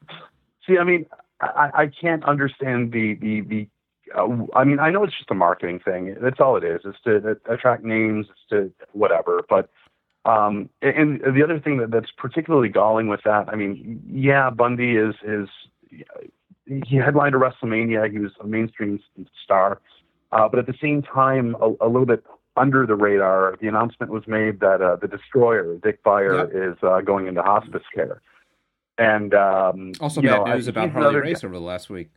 See, 0.66 0.78
I 0.78 0.84
mean, 0.84 1.06
I, 1.42 1.70
I 1.74 1.88
can't 1.88 2.24
understand 2.26 2.92
the 2.92 3.16
the 3.16 3.42
the. 3.42 3.68
Uh, 4.16 4.46
I 4.56 4.64
mean, 4.64 4.80
I 4.80 4.90
know 4.90 5.04
it's 5.04 5.16
just 5.16 5.30
a 5.30 5.36
marketing 5.36 5.80
thing. 5.80 6.16
That's 6.20 6.40
all 6.40 6.56
it 6.58 6.64
is. 6.64 6.82
It's 6.84 7.00
to 7.04 7.38
attract 7.52 7.84
names. 7.84 8.28
It's 8.30 8.50
to 8.50 8.72
whatever. 8.94 9.46
But 9.48 9.70
um, 10.26 10.70
and 10.82 11.22
the 11.22 11.44
other 11.44 11.60
thing 11.60 11.78
that, 11.78 11.92
that's 11.92 12.12
particularly 12.18 12.70
galling 12.70 13.08
with 13.08 13.22
that, 13.24 13.48
I 13.50 13.56
mean, 13.56 14.02
yeah, 14.12 14.50
Bundy 14.50 14.96
is 14.96 15.16
is 15.24 15.48
he 16.66 16.98
headlined 16.98 17.36
a 17.36 17.38
WrestleMania. 17.38 18.12
He 18.12 18.20
was 18.20 18.32
a 18.40 18.46
mainstream 18.46 19.00
star, 19.44 19.80
uh, 20.32 20.48
but 20.48 20.60
at 20.60 20.68
the 20.68 20.76
same 20.82 21.02
time, 21.02 21.56
a, 21.62 21.74
a, 21.82 21.88
little 21.88 22.06
bit 22.06 22.24
under 22.56 22.86
the 22.86 22.96
radar, 22.96 23.58
the 23.62 23.68
announcement 23.68 24.12
was 24.12 24.28
made 24.28 24.60
that 24.60 24.82
uh, 24.82 24.96
the 24.96 25.08
Destroyer, 25.08 25.78
Dick 25.82 26.04
Beyer, 26.04 26.38
yep. 26.38 26.50
is 26.54 26.78
uh, 26.84 27.02
going 27.02 27.28
into 27.28 27.42
hospice 27.42 27.84
care. 27.94 28.22
And 28.98 29.34
um, 29.34 29.94
also 30.00 30.22
bad 30.22 30.46
know, 30.46 30.54
news 30.54 30.68
I, 30.68 30.72
about 30.72 30.92
Harley 30.92 31.16
Race 31.16 31.44
over 31.44 31.54
the 31.54 31.62
last 31.62 31.90
week. 31.90 32.10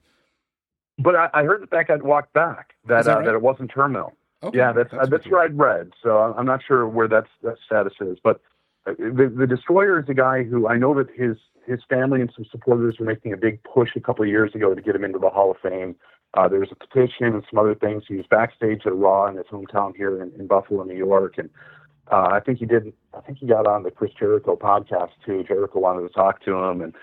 But 0.99 1.17
I, 1.17 1.31
I, 1.33 1.43
heard 1.45 1.63
that 1.63 1.71
that 1.71 1.89
got 1.89 2.03
walked 2.03 2.33
back. 2.33 2.75
That 2.87 3.05
that, 3.05 3.11
uh, 3.11 3.17
right? 3.17 3.25
that, 3.27 3.35
it 3.35 3.43
wasn't 3.43 3.71
terminal. 3.71 4.13
Okay, 4.43 4.59
yeah, 4.59 4.73
that's 4.73 4.91
that's, 4.91 5.05
uh, 5.05 5.07
that's 5.07 5.27
what 5.29 5.43
I'd 5.43 5.57
read. 5.57 5.93
So 6.03 6.35
I'm 6.37 6.45
not 6.45 6.61
sure 6.67 6.87
where 6.89 7.09
that's 7.09 7.29
that 7.43 7.57
status 7.65 7.95
is. 8.01 8.19
But 8.23 8.41
uh, 8.87 8.95
the, 8.99 9.33
the 9.35 9.47
Destroyer 9.47 10.01
is 10.01 10.09
a 10.09 10.15
guy 10.15 10.43
who 10.43 10.67
I 10.69 10.77
know 10.77 10.93
that 10.95 11.09
his 11.15 11.37
his 11.67 11.81
family 11.89 12.21
and 12.21 12.31
some 12.35 12.45
supporters 12.51 12.97
were 12.99 13.07
making 13.07 13.33
a 13.33 13.37
big 13.37 13.63
push 13.63 13.91
a 13.95 14.01
couple 14.01 14.25
of 14.25 14.29
years 14.29 14.53
ago 14.55 14.75
to 14.75 14.83
get 14.83 14.97
him 14.97 15.05
into 15.05 15.21
the 15.21 15.31
Hall 15.31 15.53
of 15.53 15.59
Fame. 15.63 15.95
Uh, 16.35 16.49
a 16.49 16.75
petition 16.75 17.27
and 17.27 17.45
some 17.51 17.59
other 17.59 17.75
things. 17.75 18.05
He 18.09 18.17
was 18.17 18.27
backstage 18.27 18.87
at 18.87 18.95
Raw 18.95 19.27
in 19.27 19.37
his 19.37 19.47
hometown 19.47 19.95
here 19.95 20.23
in, 20.23 20.33
in 20.39 20.47
Buffalo, 20.47 20.83
New 20.85 20.97
York, 20.97 21.37
and 21.37 21.51
uh, 22.11 22.29
I 22.33 22.41
think 22.41 22.59
he 22.59 22.67
did. 22.67 22.93
I 23.15 23.21
think 23.21 23.39
he 23.39 23.47
got 23.47 23.67
on 23.67 23.83
the 23.83 23.91
Chris 23.91 24.13
Jericho 24.19 24.57
podcast 24.57 25.11
too. 25.25 25.45
Jericho 25.47 25.79
wanted 25.79 26.09
to 26.09 26.15
talk 26.15 26.43
to 26.45 26.55
him, 26.57 26.81
and 26.81 26.95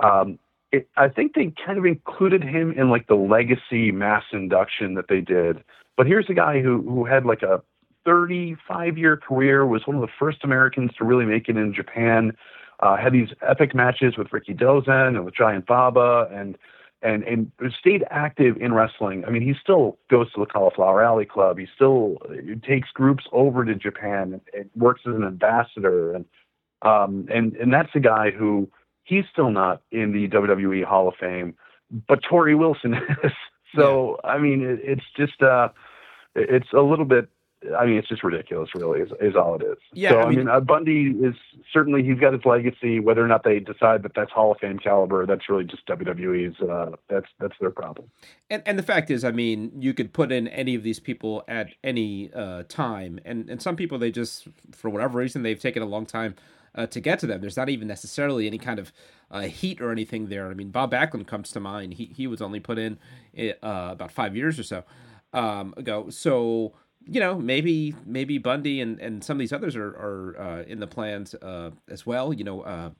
um, 0.00 0.38
it, 0.72 0.88
I 0.96 1.08
think 1.08 1.34
they 1.34 1.52
kind 1.64 1.78
of 1.78 1.84
included 1.84 2.44
him 2.44 2.72
in 2.72 2.88
like 2.88 3.08
the 3.08 3.16
legacy 3.16 3.90
mass 3.90 4.24
induction 4.32 4.94
that 4.94 5.08
they 5.08 5.20
did. 5.20 5.64
But 5.96 6.06
here's 6.06 6.30
a 6.30 6.34
guy 6.34 6.60
who 6.60 6.82
who 6.82 7.04
had 7.04 7.24
like 7.24 7.42
a 7.42 7.62
35 8.06 8.96
year 8.96 9.16
career, 9.16 9.66
was 9.66 9.86
one 9.86 9.96
of 9.96 10.02
the 10.02 10.12
first 10.18 10.38
Americans 10.44 10.92
to 10.96 11.04
really 11.04 11.26
make 11.26 11.48
it 11.48 11.56
in 11.56 11.74
Japan. 11.74 12.36
Uh, 12.80 12.96
had 12.96 13.12
these 13.12 13.30
epic 13.42 13.74
matches 13.74 14.16
with 14.16 14.28
Rikidozan 14.28 15.08
and 15.08 15.24
with 15.24 15.34
Giant 15.34 15.66
Baba, 15.66 16.28
and 16.32 16.56
and 17.06 17.22
and 17.24 17.52
stayed 17.78 18.04
active 18.10 18.56
in 18.56 18.74
wrestling. 18.74 19.24
I 19.24 19.30
mean, 19.30 19.42
he 19.42 19.54
still 19.60 19.98
goes 20.10 20.32
to 20.32 20.40
the 20.40 20.46
Cauliflower 20.46 21.02
Alley 21.02 21.24
Club. 21.24 21.58
He 21.58 21.66
still 21.74 22.18
takes 22.66 22.90
groups 22.90 23.24
over 23.32 23.64
to 23.64 23.74
Japan 23.74 24.40
and, 24.52 24.70
works 24.74 25.02
as 25.06 25.14
an 25.14 25.24
ambassador. 25.24 26.14
And 26.14 26.24
um, 26.82 27.28
and 27.32 27.54
and 27.56 27.72
that's 27.72 27.94
a 27.94 28.00
guy 28.00 28.30
who 28.32 28.68
he's 29.04 29.24
still 29.30 29.50
not 29.50 29.82
in 29.92 30.12
the 30.12 30.28
WWE 30.28 30.84
Hall 30.84 31.08
of 31.08 31.14
Fame, 31.14 31.54
but 32.08 32.22
Torrie 32.22 32.58
Wilson 32.58 32.94
is. 33.24 33.32
so. 33.74 34.18
I 34.24 34.38
mean, 34.38 34.62
it, 34.62 34.80
it's 34.82 35.06
just 35.16 35.40
uh, 35.42 35.68
it's 36.34 36.72
a 36.72 36.80
little 36.80 37.04
bit 37.04 37.28
I 37.78 37.86
mean, 37.86 37.96
it's 37.96 38.08
just 38.08 38.22
ridiculous, 38.22 38.70
really, 38.74 39.00
is, 39.00 39.10
is 39.20 39.34
all 39.34 39.56
it 39.56 39.62
is. 39.62 39.78
Yeah, 39.92 40.10
so, 40.10 40.20
I 40.20 40.28
mean, 40.28 40.38
I 40.38 40.42
mean 40.42 40.48
uh, 40.48 40.60
Bundy 40.60 41.06
is 41.26 41.34
certainly 41.72 42.02
he's 42.02 42.18
got 42.18 42.32
his 42.32 42.44
legacy. 42.44 43.00
Whether 43.00 43.24
or 43.24 43.28
not 43.28 43.44
they 43.44 43.60
decide 43.60 44.02
that 44.02 44.12
that's 44.14 44.30
Hall 44.30 44.52
of 44.52 44.58
Fame 44.58 44.78
caliber, 44.78 45.26
that's 45.26 45.48
really 45.48 45.64
just 45.64 45.86
WWE's. 45.86 46.60
Uh, 46.60 46.96
that's 47.08 47.26
that's 47.40 47.54
their 47.60 47.70
problem. 47.70 48.10
And 48.50 48.62
and 48.66 48.78
the 48.78 48.82
fact 48.82 49.10
is, 49.10 49.24
I 49.24 49.30
mean, 49.30 49.72
you 49.80 49.94
could 49.94 50.12
put 50.12 50.32
in 50.32 50.48
any 50.48 50.74
of 50.74 50.82
these 50.82 51.00
people 51.00 51.44
at 51.48 51.68
any 51.82 52.32
uh, 52.32 52.64
time, 52.68 53.18
and 53.24 53.48
and 53.48 53.60
some 53.60 53.76
people 53.76 53.98
they 53.98 54.10
just 54.10 54.48
for 54.72 54.90
whatever 54.90 55.18
reason 55.18 55.42
they've 55.42 55.60
taken 55.60 55.82
a 55.82 55.86
long 55.86 56.06
time. 56.06 56.34
Uh, 56.74 56.86
to 56.86 57.00
get 57.00 57.18
to 57.18 57.26
them, 57.26 57.40
there's 57.40 57.56
not 57.56 57.70
even 57.70 57.88
necessarily 57.88 58.46
any 58.46 58.58
kind 58.58 58.78
of 58.78 58.92
uh, 59.30 59.40
heat 59.40 59.80
or 59.80 59.90
anything 59.90 60.26
there. 60.26 60.50
I 60.50 60.52
mean, 60.52 60.68
Bob 60.68 60.92
Backlund 60.92 61.26
comes 61.26 61.50
to 61.52 61.60
mind. 61.60 61.94
He 61.94 62.12
he 62.14 62.26
was 62.26 62.42
only 62.42 62.60
put 62.60 62.78
in 62.78 62.98
uh, 63.38 63.52
about 63.62 64.12
five 64.12 64.36
years 64.36 64.58
or 64.58 64.62
so 64.62 64.84
um, 65.32 65.74
ago. 65.76 66.10
So 66.10 66.74
you 67.08 67.20
know, 67.20 67.38
maybe 67.38 67.94
maybe 68.04 68.38
Bundy 68.38 68.80
and, 68.80 68.98
and 69.00 69.22
some 69.22 69.36
of 69.36 69.38
these 69.38 69.52
others 69.52 69.76
are 69.76 69.88
are 69.88 70.36
uh, 70.38 70.62
in 70.62 70.80
the 70.80 70.86
plans 70.86 71.34
uh, 71.36 71.70
as 71.88 72.04
well. 72.04 72.32
You 72.32 72.44
know, 72.44 72.60
uh, 72.62 72.90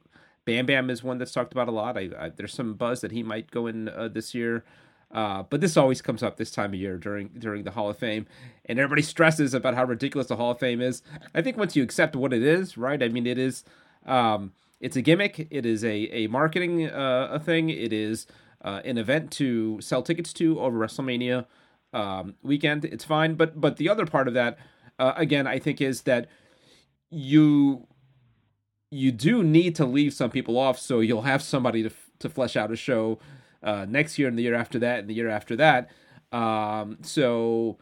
Bam 0.45 0.67
Bam 0.67 0.91
is 0.91 1.03
one 1.03 1.19
that's 1.19 1.33
talked 1.33 1.53
about 1.53 1.69
a 1.69 1.73
lot. 1.73 1.97
I, 1.99 2.11
I, 2.19 2.29
there's 2.31 2.55
some 2.55 2.75
buzz 2.75 3.01
that 3.01 3.11
he 3.11 3.23
might 3.23 3.51
go 3.51 3.67
in 3.67 3.89
uh, 3.89 4.09
this 4.09 4.33
year, 4.35 4.65
uh, 5.11 5.43
but 5.43 5.61
this 5.61 5.77
always 5.77 6.01
comes 6.01 6.23
up 6.23 6.37
this 6.37 6.53
time 6.53 6.73
of 6.73 6.79
year 6.79 6.99
during 6.99 7.29
during 7.37 7.65
the 7.65 7.73
Hall 7.73 7.91
of 7.91 7.99
Fame, 7.99 8.27
and 8.65 8.79
everybody 8.79 9.03
stresses 9.03 9.55
about 9.55 9.75
how 9.75 9.85
ridiculous 9.85 10.29
the 10.29 10.37
Hall 10.37 10.53
of 10.53 10.61
Fame 10.61 10.81
is. 10.81 11.03
I 11.35 11.43
think 11.43 11.57
once 11.57 11.75
you 11.75 11.83
accept 11.83 12.15
what 12.15 12.33
it 12.33 12.43
is, 12.43 12.79
right? 12.79 13.03
I 13.03 13.09
mean, 13.09 13.27
it 13.27 13.39
is 13.39 13.65
um, 14.07 14.53
it's 14.81 14.97
a 14.97 15.03
gimmick. 15.03 15.49
It 15.51 15.67
is 15.67 15.83
a 15.83 15.95
a 16.13 16.27
marketing 16.29 16.87
uh, 16.87 17.29
a 17.33 17.41
thing. 17.41 17.71
It 17.71 17.93
is 17.93 18.27
an 18.63 18.99
event 18.99 19.31
to 19.31 19.81
sell 19.81 20.03
tickets 20.03 20.33
to 20.33 20.59
over 20.59 20.77
WrestleMania 20.77 21.47
um, 21.93 22.35
weekend, 22.43 22.85
it's 22.85 23.05
fine. 23.05 23.35
But 23.35 23.61
but 23.61 23.77
the 23.77 23.89
other 23.89 24.07
part 24.07 24.29
of 24.29 24.35
that, 24.35 24.59
uh, 24.99 25.13
again, 25.17 25.47
I 25.47 25.59
think 25.59 25.81
is 25.81 26.03
that 26.03 26.29
you 27.11 27.87
you 28.91 29.13
do 29.13 29.43
need 29.43 29.75
to 29.77 29.87
leave 29.87 30.15
some 30.15 30.31
people 30.31 30.59
off, 30.59 30.79
so 30.79 31.01
you'll 31.01 31.23
have 31.23 31.43
somebody 31.43 31.83
to 31.83 31.91
to 32.21 32.29
flesh 32.29 32.57
out 32.57 32.73
a 32.73 32.77
show 32.77 33.19
uh, 33.63 33.87
next 33.89 34.19
year 34.19 34.29
and 34.29 34.39
the 34.39 34.43
year 34.43 34.55
after 34.55 34.79
that 34.79 35.01
and 35.01 35.09
the 35.11 35.15
year 35.15 35.29
after 35.29 35.57
that. 35.57 35.91
Um, 36.33 36.99
so 37.03 37.79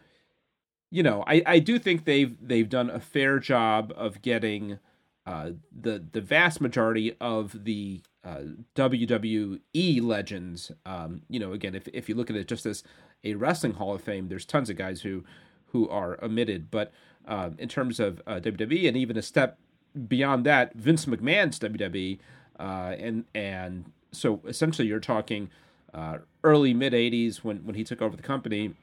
you 0.90 1.02
know, 1.02 1.24
I, 1.26 1.42
I 1.44 1.58
do 1.58 1.78
think 1.80 2.04
they've 2.04 2.36
they've 2.40 2.68
done 2.68 2.88
a 2.88 3.00
fair 3.00 3.40
job 3.40 3.92
of 3.96 4.22
getting 4.22 4.78
uh, 5.26 5.50
the 5.72 6.04
the 6.12 6.20
vast 6.20 6.60
majority 6.60 7.16
of 7.20 7.64
the 7.64 8.00
uh, 8.24 8.40
WWE 8.74 10.02
legends. 10.02 10.72
Um, 10.86 11.22
you 11.28 11.38
know, 11.38 11.52
again, 11.52 11.74
if 11.74 11.88
if 11.88 12.08
you 12.08 12.14
look 12.14 12.30
at 12.30 12.36
it 12.36 12.48
just 12.48 12.66
as 12.66 12.82
a 13.22 13.34
wrestling 13.34 13.74
Hall 13.74 13.94
of 13.94 14.02
Fame, 14.02 14.28
there's 14.28 14.46
tons 14.46 14.70
of 14.70 14.76
guys 14.76 15.02
who 15.02 15.24
who 15.66 15.88
are 15.88 16.18
omitted. 16.22 16.70
But 16.70 16.92
uh, 17.26 17.50
in 17.58 17.68
terms 17.68 18.00
of 18.00 18.22
uh, 18.26 18.40
WWE, 18.40 18.88
and 18.88 18.96
even 18.96 19.16
a 19.16 19.22
step 19.22 19.58
beyond 20.08 20.44
that, 20.46 20.74
Vince 20.74 21.06
McMahon's 21.06 21.58
WWE, 21.58 22.18
uh, 22.58 22.94
and 22.98 23.24
and 23.34 23.92
so 24.12 24.40
essentially 24.46 24.88
you're 24.88 25.00
talking 25.00 25.50
uh, 25.92 26.18
early 26.42 26.72
mid 26.72 26.92
'80s 26.92 27.38
when 27.38 27.58
when 27.58 27.74
he 27.74 27.84
took 27.84 28.00
over 28.00 28.16
the 28.16 28.22
company. 28.22 28.74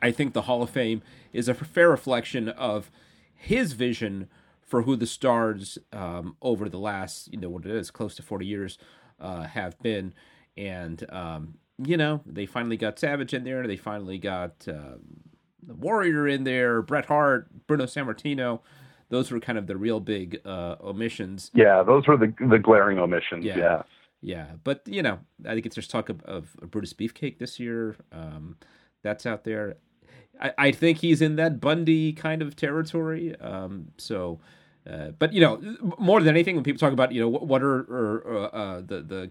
I 0.00 0.10
think 0.10 0.32
the 0.32 0.42
Hall 0.42 0.62
of 0.62 0.70
Fame 0.70 1.02
is 1.32 1.48
a 1.48 1.54
fair 1.54 1.90
reflection 1.90 2.48
of 2.48 2.90
his 3.34 3.72
vision 3.72 4.28
for 4.72 4.80
who 4.80 4.96
the 4.96 5.06
stars 5.06 5.76
um, 5.92 6.34
over 6.40 6.66
the 6.66 6.78
last, 6.78 7.30
you 7.30 7.38
know, 7.38 7.50
what 7.50 7.66
it 7.66 7.72
is, 7.72 7.90
close 7.90 8.14
to 8.14 8.22
40 8.22 8.46
years 8.46 8.78
uh, 9.20 9.42
have 9.42 9.78
been. 9.80 10.14
And, 10.56 11.04
um, 11.12 11.58
you 11.76 11.98
know, 11.98 12.22
they 12.24 12.46
finally 12.46 12.78
got 12.78 12.98
Savage 12.98 13.34
in 13.34 13.44
there. 13.44 13.66
They 13.66 13.76
finally 13.76 14.16
got 14.16 14.66
uh, 14.66 14.96
the 15.62 15.74
Warrior 15.74 16.26
in 16.26 16.44
there, 16.44 16.80
Bret 16.80 17.04
Hart, 17.04 17.48
Bruno 17.66 17.84
Sammartino. 17.84 18.60
Those 19.10 19.30
were 19.30 19.40
kind 19.40 19.58
of 19.58 19.66
the 19.66 19.76
real 19.76 20.00
big 20.00 20.40
uh, 20.46 20.76
omissions. 20.82 21.50
Yeah, 21.52 21.82
those 21.82 22.06
were 22.06 22.16
the 22.16 22.32
the 22.48 22.58
glaring 22.58 22.98
omissions. 22.98 23.44
Yeah. 23.44 23.58
yeah. 23.58 23.82
Yeah, 24.22 24.46
but 24.64 24.80
you 24.86 25.02
know, 25.02 25.18
I 25.44 25.52
think 25.52 25.66
it's 25.66 25.74
just 25.74 25.90
talk 25.90 26.08
of, 26.08 26.22
of 26.22 26.56
Brutus 26.70 26.94
Beefcake 26.94 27.38
this 27.38 27.60
year. 27.60 27.96
Um, 28.10 28.56
that's 29.02 29.26
out 29.26 29.44
there. 29.44 29.76
I, 30.40 30.52
I 30.56 30.70
think 30.70 30.98
he's 30.98 31.20
in 31.20 31.36
that 31.36 31.60
Bundy 31.60 32.14
kind 32.14 32.40
of 32.40 32.56
territory. 32.56 33.38
Um, 33.38 33.88
so, 33.98 34.40
uh, 34.88 35.10
but 35.18 35.32
you 35.32 35.40
know, 35.40 35.60
more 35.98 36.20
than 36.20 36.28
anything, 36.34 36.54
when 36.54 36.64
people 36.64 36.78
talk 36.78 36.92
about 36.92 37.12
you 37.12 37.20
know 37.20 37.28
what, 37.28 37.46
what 37.46 37.62
are 37.62 37.80
or, 37.80 38.54
uh, 38.54 38.80
the 38.80 39.00
the 39.02 39.30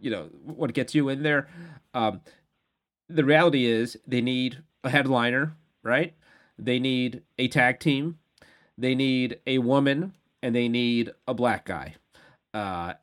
you 0.00 0.10
know 0.10 0.28
what 0.42 0.72
gets 0.72 0.94
you 0.94 1.08
in 1.08 1.22
there, 1.22 1.48
um, 1.94 2.20
the 3.08 3.24
reality 3.24 3.66
is 3.66 3.98
they 4.06 4.20
need 4.20 4.62
a 4.84 4.90
headliner, 4.90 5.56
right? 5.82 6.14
They 6.58 6.78
need 6.78 7.22
a 7.38 7.48
tag 7.48 7.80
team, 7.80 8.18
they 8.76 8.94
need 8.94 9.38
a 9.46 9.58
woman, 9.58 10.14
and 10.42 10.54
they 10.54 10.68
need 10.68 11.12
a 11.26 11.34
black 11.34 11.64
guy. 11.66 11.94
Uh, 12.54 12.94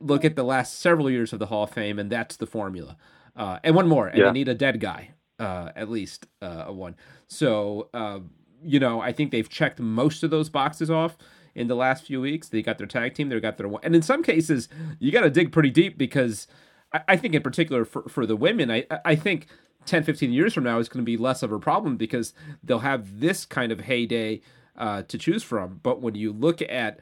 look 0.00 0.24
at 0.24 0.36
the 0.36 0.44
last 0.44 0.78
several 0.78 1.10
years 1.10 1.32
of 1.32 1.38
the 1.38 1.46
Hall 1.46 1.64
of 1.64 1.70
Fame, 1.70 1.98
and 1.98 2.10
that's 2.10 2.36
the 2.36 2.46
formula. 2.46 2.96
Uh, 3.34 3.58
and 3.64 3.74
one 3.74 3.88
more, 3.88 4.08
and 4.08 4.18
yeah. 4.18 4.26
they 4.26 4.32
need 4.32 4.48
a 4.48 4.54
dead 4.54 4.78
guy 4.78 5.10
uh, 5.40 5.70
at 5.74 5.90
least 5.90 6.26
uh, 6.42 6.64
a 6.66 6.72
one. 6.72 6.94
So 7.26 7.88
uh, 7.94 8.20
you 8.64 8.80
know, 8.80 9.00
I 9.00 9.12
think 9.12 9.30
they've 9.30 9.48
checked 9.48 9.80
most 9.80 10.22
of 10.22 10.30
those 10.30 10.48
boxes 10.48 10.90
off 10.90 11.16
in 11.54 11.66
the 11.66 11.74
last 11.74 12.04
few 12.04 12.20
weeks. 12.20 12.48
They 12.48 12.62
got 12.62 12.78
their 12.78 12.86
tag 12.86 13.14
team, 13.14 13.28
they 13.28 13.40
got 13.40 13.58
their 13.58 13.68
one, 13.68 13.82
and 13.84 13.94
in 13.94 14.02
some 14.02 14.22
cases, 14.22 14.68
you 14.98 15.12
got 15.12 15.22
to 15.22 15.30
dig 15.30 15.52
pretty 15.52 15.70
deep 15.70 15.98
because 15.98 16.46
I, 16.92 17.00
I, 17.08 17.16
think, 17.16 17.34
in 17.34 17.42
particular, 17.42 17.84
for 17.84 18.02
for 18.08 18.26
the 18.26 18.36
women, 18.36 18.70
I 18.70 18.86
I 19.04 19.16
think. 19.16 19.46
10 19.86 20.02
15 20.04 20.30
years 20.30 20.52
from 20.52 20.62
now 20.62 20.78
is 20.78 20.90
going 20.90 21.02
to 21.02 21.06
be 21.06 21.16
less 21.16 21.42
of 21.42 21.50
a 21.52 21.58
problem 21.58 21.96
because 21.96 22.34
they'll 22.62 22.80
have 22.80 23.18
this 23.18 23.46
kind 23.46 23.72
of 23.72 23.80
heyday 23.80 24.42
uh, 24.76 25.00
to 25.04 25.16
choose 25.16 25.42
from 25.42 25.80
but 25.82 26.02
when 26.02 26.14
you 26.14 26.34
look 26.34 26.60
at 26.60 27.00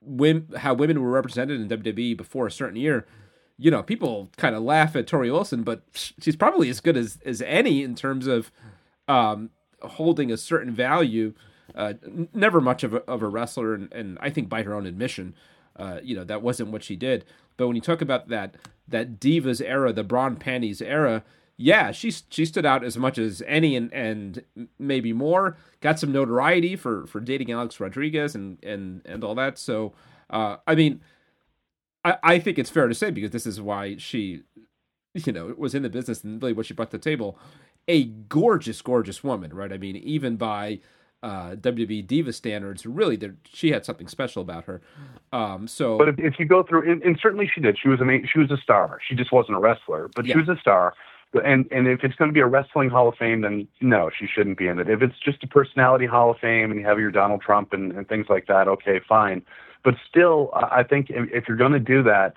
women, 0.00 0.48
how 0.56 0.74
women 0.74 1.00
were 1.02 1.10
represented 1.10 1.60
in 1.60 1.68
WWE 1.68 2.16
before 2.16 2.46
a 2.46 2.50
certain 2.50 2.76
year, 2.76 3.06
you 3.58 3.70
know, 3.70 3.82
people 3.82 4.30
kind 4.36 4.54
of 4.54 4.62
laugh 4.62 4.94
at 4.96 5.06
Torrie 5.06 5.32
Wilson, 5.32 5.62
but 5.62 5.82
she's 5.92 6.36
probably 6.36 6.68
as 6.68 6.80
good 6.80 6.96
as 6.96 7.18
as 7.24 7.42
any 7.42 7.82
in 7.82 7.94
terms 7.94 8.26
of 8.26 8.50
um, 9.08 9.50
holding 9.82 10.30
a 10.30 10.36
certain 10.36 10.72
value. 10.72 11.34
Uh, 11.74 11.94
never 12.32 12.60
much 12.60 12.84
of 12.84 12.94
a, 12.94 12.98
of 13.10 13.22
a 13.22 13.28
wrestler, 13.28 13.74
and, 13.74 13.92
and 13.92 14.18
I 14.20 14.30
think 14.30 14.48
by 14.48 14.62
her 14.62 14.72
own 14.72 14.86
admission, 14.86 15.34
uh, 15.74 15.98
you 16.02 16.14
know, 16.14 16.24
that 16.24 16.40
wasn't 16.40 16.70
what 16.70 16.84
she 16.84 16.94
did. 16.94 17.24
But 17.56 17.66
when 17.66 17.76
you 17.76 17.82
talk 17.82 18.00
about 18.00 18.28
that 18.28 18.54
that 18.88 19.18
divas 19.18 19.60
era, 19.60 19.92
the 19.92 20.04
brawn 20.04 20.36
panties 20.36 20.80
era, 20.80 21.24
yeah, 21.56 21.90
she 21.90 22.12
she 22.30 22.44
stood 22.44 22.64
out 22.64 22.84
as 22.84 22.96
much 22.96 23.18
as 23.18 23.42
any, 23.46 23.74
and 23.74 23.92
and 23.92 24.44
maybe 24.78 25.12
more. 25.12 25.56
Got 25.80 25.98
some 25.98 26.12
notoriety 26.12 26.76
for 26.76 27.06
for 27.06 27.20
dating 27.20 27.50
Alex 27.50 27.80
Rodriguez 27.80 28.34
and 28.34 28.62
and 28.64 29.02
and 29.04 29.24
all 29.24 29.34
that. 29.34 29.58
So, 29.58 29.92
uh, 30.30 30.58
I 30.66 30.76
mean 30.76 31.00
I, 32.06 32.18
I 32.22 32.38
think 32.38 32.58
it's 32.58 32.70
fair 32.70 32.86
to 32.86 32.94
say 32.94 33.10
because 33.10 33.32
this 33.32 33.46
is 33.46 33.60
why 33.60 33.96
she, 33.96 34.42
you 35.14 35.32
know, 35.32 35.54
was 35.58 35.74
in 35.74 35.82
the 35.82 35.90
business 35.90 36.22
and 36.22 36.40
really 36.40 36.52
what 36.52 36.66
she 36.66 36.74
brought 36.74 36.92
to 36.92 36.98
the 36.98 37.02
table. 37.02 37.36
A 37.88 38.04
gorgeous, 38.04 38.82
gorgeous 38.82 39.22
woman, 39.22 39.54
right? 39.54 39.72
I 39.72 39.78
mean, 39.78 39.96
even 39.96 40.36
by 40.36 40.80
uh, 41.22 41.56
WWE 41.56 42.06
diva 42.06 42.32
standards, 42.32 42.84
really, 42.84 43.16
there, 43.16 43.36
she 43.44 43.70
had 43.70 43.84
something 43.84 44.08
special 44.08 44.42
about 44.42 44.64
her. 44.64 44.80
Um, 45.32 45.66
so, 45.66 45.98
but 45.98 46.08
if, 46.08 46.18
if, 46.18 46.38
you 46.38 46.46
go 46.46 46.62
through, 46.62 46.90
and, 46.90 47.02
and, 47.02 47.18
certainly 47.20 47.50
she 47.52 47.60
did. 47.60 47.78
She 47.80 47.88
was 47.88 48.00
a 48.00 48.26
she 48.32 48.38
was 48.38 48.50
a 48.50 48.56
star. 48.58 48.98
She 49.06 49.14
just 49.14 49.32
wasn't 49.32 49.56
a 49.56 49.60
wrestler, 49.60 50.10
but 50.14 50.24
yeah. 50.24 50.34
she 50.34 50.38
was 50.40 50.48
a 50.48 50.60
star. 50.60 50.94
And 51.44 51.66
and 51.70 51.88
if 51.88 52.04
it's 52.04 52.14
going 52.14 52.30
to 52.30 52.32
be 52.32 52.40
a 52.40 52.46
wrestling 52.46 52.90
Hall 52.90 53.08
of 53.08 53.16
Fame, 53.16 53.40
then 53.40 53.66
no, 53.80 54.10
she 54.16 54.26
shouldn't 54.26 54.58
be 54.58 54.68
in 54.68 54.78
it. 54.78 54.88
If 54.88 55.02
it's 55.02 55.18
just 55.18 55.42
a 55.42 55.46
personality 55.46 56.06
Hall 56.06 56.30
of 56.30 56.38
Fame 56.38 56.70
and 56.70 56.80
you 56.80 56.86
have 56.86 56.98
your 56.98 57.10
Donald 57.10 57.42
Trump 57.42 57.72
and, 57.72 57.92
and 57.92 58.08
things 58.08 58.26
like 58.28 58.46
that, 58.46 58.68
okay, 58.68 59.00
fine. 59.08 59.42
But 59.84 59.94
still, 60.08 60.50
I 60.54 60.82
think 60.82 61.08
if 61.10 61.46
you're 61.46 61.56
going 61.56 61.72
to 61.72 61.78
do 61.78 62.02
that, 62.04 62.36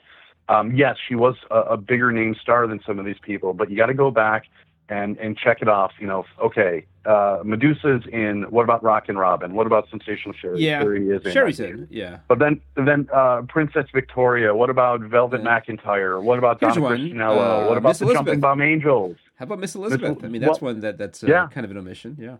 um, 0.49 0.75
yes, 0.75 0.97
she 1.07 1.15
was 1.15 1.35
a, 1.49 1.59
a 1.59 1.77
bigger 1.77 2.11
name 2.11 2.35
star 2.39 2.67
than 2.67 2.79
some 2.85 2.99
of 2.99 3.05
these 3.05 3.19
people, 3.21 3.53
but 3.53 3.69
you 3.69 3.77
got 3.77 3.87
to 3.87 3.93
go 3.93 4.11
back 4.11 4.45
and 4.89 5.17
and 5.17 5.37
check 5.37 5.61
it 5.61 5.67
off. 5.67 5.91
You 5.99 6.07
know, 6.07 6.25
okay, 6.43 6.85
uh, 7.05 7.39
Medusa's 7.43 8.03
in. 8.11 8.45
What 8.49 8.63
about 8.63 8.83
Rockin' 8.83 9.17
Robin? 9.17 9.53
What 9.53 9.67
about 9.67 9.89
Sensational 9.89 10.33
Sherri? 10.39 10.63
Yeah, 10.63 10.81
Sherri 10.81 11.09
is 11.09 11.25
in. 11.25 11.31
Sherri's 11.31 11.59
in. 11.59 11.87
Yeah. 11.89 12.19
But 12.27 12.39
then 12.39 12.61
then 12.75 13.07
uh, 13.13 13.43
Princess 13.47 13.85
Victoria. 13.93 14.55
What 14.55 14.69
about 14.69 15.01
Velvet 15.01 15.41
yeah. 15.43 15.59
McIntyre? 15.59 16.21
What 16.21 16.39
about 16.39 16.59
Here's 16.59 16.75
Donna 16.75 16.87
Christanello? 16.87 17.65
Uh, 17.65 17.67
what 17.67 17.77
about 17.77 17.89
Miss 17.89 17.99
the 17.99 18.05
Elizabeth. 18.05 18.25
Jumping 18.25 18.39
Bomb 18.39 18.61
Angels? 18.61 19.17
How 19.35 19.43
about 19.43 19.59
Miss 19.59 19.75
Elizabeth? 19.75 20.17
Miss, 20.17 20.25
I 20.25 20.27
mean, 20.27 20.41
that's 20.41 20.61
well, 20.61 20.73
one 20.73 20.81
that 20.81 20.97
that's 20.97 21.23
uh, 21.23 21.27
yeah. 21.27 21.47
kind 21.53 21.65
of 21.65 21.71
an 21.71 21.77
omission. 21.77 22.17
Yeah. 22.19 22.37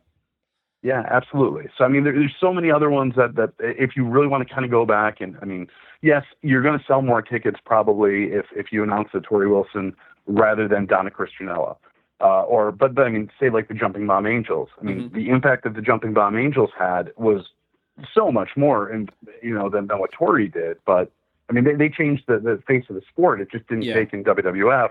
Yeah, 0.82 1.04
absolutely. 1.12 1.66
So 1.78 1.84
I 1.84 1.90
mean, 1.90 2.06
there, 2.06 2.14
there's 2.14 2.36
so 2.40 2.54
many 2.54 2.72
other 2.72 2.90
ones 2.90 3.14
that 3.16 3.36
that 3.36 3.52
if 3.60 3.92
you 3.96 4.06
really 4.06 4.28
want 4.28 4.48
to 4.48 4.54
kind 4.54 4.66
of 4.66 4.72
go 4.72 4.86
back 4.86 5.20
and 5.20 5.38
I 5.42 5.46
mean, 5.46 5.68
yes, 6.02 6.24
you're 6.42 6.62
going 6.62 6.80
to 6.80 6.86
sell 6.86 7.02
more 7.02 7.22
tickets 7.22 7.60
probably 7.66 8.32
if 8.32 8.46
if 8.56 8.68
you 8.72 8.84
announce 8.84 9.10
the 9.14 9.20
Torrie 9.20 9.50
Wilson 9.50 9.94
rather 10.26 10.68
than 10.68 10.86
Donna 10.86 11.12
Christanello. 11.12 11.78
Uh, 12.22 12.44
or, 12.44 12.72
but, 12.72 12.94
but 12.94 13.06
I 13.06 13.10
mean, 13.10 13.32
say 13.40 13.50
like 13.50 13.70
the 13.70 13.74
Jumping 13.74 14.06
Bomb 14.06 14.28
Angels. 14.28 14.70
I 14.80 14.84
mean, 14.84 15.04
mm-hmm. 15.04 15.16
the 15.16 15.30
impact 15.30 15.64
that 15.64 15.74
the 15.74 15.82
Jumping 15.82 16.14
Bomb 16.14 16.38
Angels 16.38 16.70
had 16.78 17.14
was 17.16 17.46
so 18.14 18.32
much 18.32 18.50
more, 18.58 18.90
and 18.90 19.10
you 19.42 19.54
know, 19.54 19.70
than, 19.70 19.88
than 19.88 20.00
what 20.00 20.12
Torrie 20.12 20.52
did. 20.52 20.78
But 20.86 21.12
I 21.50 21.54
mean, 21.54 21.64
they, 21.64 21.76
they 21.76 21.90
changed 21.90 22.24
the, 22.28 22.40
the 22.40 22.62
face 22.68 22.86
of 22.90 22.96
the 22.96 23.02
sport. 23.10 23.40
It 23.40 23.50
just 23.52 23.68
didn't 23.68 23.84
yeah. 23.84 23.94
take 23.94 24.14
in 24.14 24.24
WWF 24.24 24.90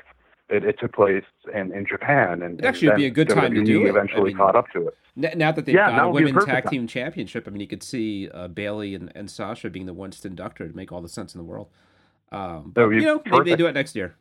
it, 0.48 0.64
it 0.64 0.78
took 0.78 0.92
place 0.94 1.24
in, 1.54 1.72
in 1.72 1.86
Japan, 1.86 2.42
and 2.42 2.58
it 2.58 2.64
actually 2.64 2.88
would 2.88 2.96
be 2.96 3.06
a 3.06 3.10
good 3.10 3.28
time 3.28 3.54
to 3.54 3.62
do 3.62 3.86
it. 3.86 3.90
Eventually, 3.90 4.20
I 4.20 4.24
mean, 4.24 4.36
caught 4.36 4.56
up 4.56 4.70
to 4.72 4.88
it. 4.88 4.96
Now 5.36 5.52
that 5.52 5.66
they've 5.66 5.74
yeah, 5.74 5.90
got 5.90 6.06
a 6.06 6.10
women's 6.10 6.44
tag 6.44 6.64
time. 6.64 6.70
team 6.70 6.86
championship, 6.86 7.46
I 7.46 7.50
mean, 7.50 7.60
you 7.60 7.66
could 7.66 7.82
see 7.82 8.28
uh, 8.30 8.48
Bayley 8.48 8.94
and, 8.94 9.12
and 9.14 9.30
Sasha 9.30 9.68
being 9.68 9.86
the 9.86 9.92
ones 9.92 10.20
to 10.20 10.28
induct 10.28 10.58
her 10.58 10.68
to 10.68 10.76
make 10.76 10.92
all 10.92 11.02
the 11.02 11.08
sense 11.08 11.34
in 11.34 11.38
the 11.38 11.44
world. 11.44 11.68
Um, 12.30 12.72
but 12.74 12.88
you 12.88 13.00
know, 13.00 13.18
perfect. 13.18 13.32
maybe 13.32 13.50
they 13.50 13.56
do 13.56 13.66
it 13.66 13.72
next 13.72 13.96
year. 13.96 14.16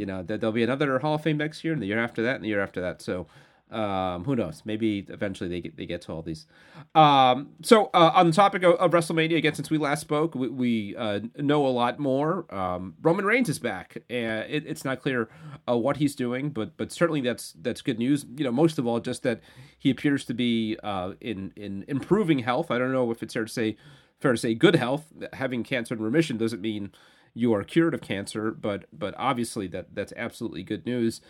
You 0.00 0.06
know, 0.06 0.22
there'll 0.22 0.50
be 0.50 0.62
another 0.62 0.98
Hall 0.98 1.16
of 1.16 1.22
Fame 1.22 1.36
next 1.36 1.62
year, 1.62 1.74
and 1.74 1.82
the 1.82 1.86
year 1.86 1.98
after 1.98 2.22
that, 2.22 2.36
and 2.36 2.44
the 2.44 2.48
year 2.48 2.62
after 2.62 2.80
that. 2.80 3.02
So 3.02 3.26
um, 3.70 4.24
who 4.24 4.34
knows? 4.34 4.62
Maybe 4.64 5.04
eventually 5.10 5.48
they 5.50 5.60
get 5.60 5.76
they 5.76 5.84
get 5.84 6.00
to 6.02 6.12
all 6.12 6.22
these. 6.22 6.46
Um, 6.94 7.50
so 7.62 7.90
uh, 7.94 8.12
on 8.14 8.28
the 8.28 8.32
topic 8.32 8.62
of, 8.62 8.74
of, 8.76 8.90
WrestleMania, 8.90 9.36
again, 9.36 9.54
since 9.54 9.70
we 9.70 9.78
last 9.78 10.00
spoke, 10.00 10.34
we, 10.34 10.48
we 10.48 10.96
uh, 10.96 11.20
know 11.36 11.66
a 11.66 11.68
lot 11.68 11.98
more. 11.98 12.52
Um, 12.52 12.94
Roman 13.02 13.26
Reigns 13.26 13.50
is 13.50 13.58
back, 13.58 13.98
and 14.08 14.50
it, 14.50 14.64
it's 14.66 14.84
not 14.84 15.00
clear 15.02 15.28
uh, 15.68 15.76
what 15.76 15.98
he's 15.98 16.14
doing, 16.14 16.48
but 16.48 16.76
but 16.78 16.90
certainly 16.90 17.20
that's 17.20 17.52
that's 17.60 17.82
good 17.82 17.98
news. 17.98 18.24
You 18.36 18.44
know, 18.44 18.52
most 18.52 18.78
of 18.78 18.86
all, 18.86 19.00
just 19.00 19.22
that 19.22 19.40
he 19.78 19.90
appears 19.90 20.24
to 20.24 20.34
be 20.34 20.76
uh, 20.82 21.12
in 21.20 21.52
in 21.56 21.84
improving 21.86 22.40
health. 22.40 22.70
I 22.70 22.78
don't 22.78 22.92
know 22.92 23.10
if 23.10 23.22
it's 23.22 23.34
fair 23.34 23.44
to 23.44 23.52
say 23.52 23.76
fair 24.18 24.32
to 24.32 24.38
say 24.38 24.54
good 24.54 24.76
health. 24.76 25.12
Having 25.34 25.64
cancer 25.64 25.94
in 25.94 26.02
remission 26.02 26.38
doesn't 26.38 26.60
mean 26.60 26.90
you 27.34 27.54
are 27.54 27.64
cured 27.64 27.94
of 27.94 28.00
cancer, 28.00 28.50
but 28.50 28.86
but 28.92 29.14
obviously 29.16 29.66
that 29.68 29.94
that's 29.94 30.12
absolutely 30.16 30.62
good 30.62 30.86
news. 30.86 31.20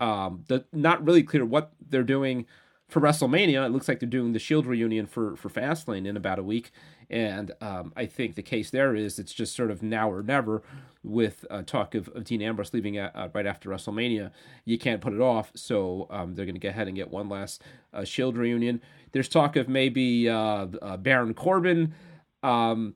Um, 0.00 0.44
the, 0.48 0.64
not 0.72 1.04
really 1.04 1.22
clear 1.22 1.44
what 1.44 1.72
they're 1.80 2.02
doing 2.02 2.46
for 2.88 3.00
WrestleMania. 3.00 3.64
It 3.64 3.70
looks 3.70 3.88
like 3.88 4.00
they're 4.00 4.08
doing 4.08 4.32
the 4.32 4.38
Shield 4.38 4.66
reunion 4.66 5.06
for 5.06 5.36
for 5.36 5.48
Fastlane 5.48 6.06
in 6.06 6.16
about 6.16 6.38
a 6.38 6.42
week, 6.42 6.70
and 7.08 7.52
um, 7.60 7.92
I 7.96 8.06
think 8.06 8.34
the 8.34 8.42
case 8.42 8.70
there 8.70 8.94
is 8.94 9.18
it's 9.18 9.32
just 9.32 9.54
sort 9.54 9.70
of 9.70 9.82
now 9.82 10.10
or 10.10 10.22
never. 10.22 10.62
With 11.02 11.44
uh, 11.50 11.60
talk 11.60 11.94
of, 11.94 12.08
of 12.08 12.24
Dean 12.24 12.40
Ambrose 12.40 12.72
leaving 12.72 12.96
at, 12.96 13.14
uh, 13.14 13.28
right 13.34 13.44
after 13.44 13.68
WrestleMania, 13.68 14.30
you 14.64 14.78
can't 14.78 15.02
put 15.02 15.12
it 15.12 15.20
off. 15.20 15.52
So 15.54 16.06
um, 16.08 16.34
they're 16.34 16.46
going 16.46 16.54
to 16.54 16.60
go 16.60 16.70
ahead 16.70 16.88
and 16.88 16.96
get 16.96 17.10
one 17.10 17.28
last 17.28 17.62
uh, 17.92 18.04
Shield 18.04 18.38
reunion. 18.38 18.80
There's 19.12 19.28
talk 19.28 19.56
of 19.56 19.68
maybe 19.68 20.30
uh, 20.30 20.66
uh, 20.80 20.96
Baron 20.96 21.34
Corbin. 21.34 21.94
Um, 22.42 22.94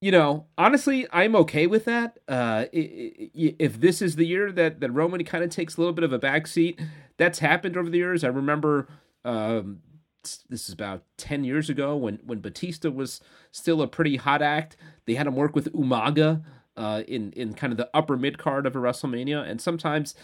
you 0.00 0.10
know, 0.10 0.46
honestly, 0.58 1.06
I'm 1.12 1.34
okay 1.36 1.66
with 1.66 1.86
that. 1.86 2.18
Uh, 2.28 2.66
if 2.72 3.80
this 3.80 4.02
is 4.02 4.16
the 4.16 4.26
year 4.26 4.52
that, 4.52 4.80
that 4.80 4.90
Roman 4.90 5.24
kind 5.24 5.42
of 5.42 5.50
takes 5.50 5.76
a 5.76 5.80
little 5.80 5.94
bit 5.94 6.04
of 6.04 6.12
a 6.12 6.18
backseat, 6.18 6.80
that's 7.16 7.38
happened 7.38 7.76
over 7.76 7.88
the 7.88 7.98
years. 7.98 8.24
I 8.24 8.28
remember 8.28 8.88
um, 9.24 9.80
this 10.22 10.68
is 10.68 10.72
about 10.72 11.02
10 11.18 11.44
years 11.44 11.70
ago 11.70 11.96
when, 11.96 12.18
when 12.24 12.40
Batista 12.40 12.90
was 12.90 13.20
still 13.50 13.82
a 13.82 13.88
pretty 13.88 14.16
hot 14.16 14.42
act. 14.42 14.76
They 15.06 15.14
had 15.14 15.26
him 15.26 15.36
work 15.36 15.54
with 15.54 15.72
Umaga 15.72 16.42
uh, 16.76 17.02
in, 17.06 17.32
in 17.32 17.54
kind 17.54 17.72
of 17.72 17.76
the 17.76 17.90
upper 17.94 18.16
mid 18.16 18.38
card 18.38 18.66
of 18.66 18.76
a 18.76 18.78
WrestleMania. 18.78 19.48
And 19.48 19.60
sometimes 19.60 20.14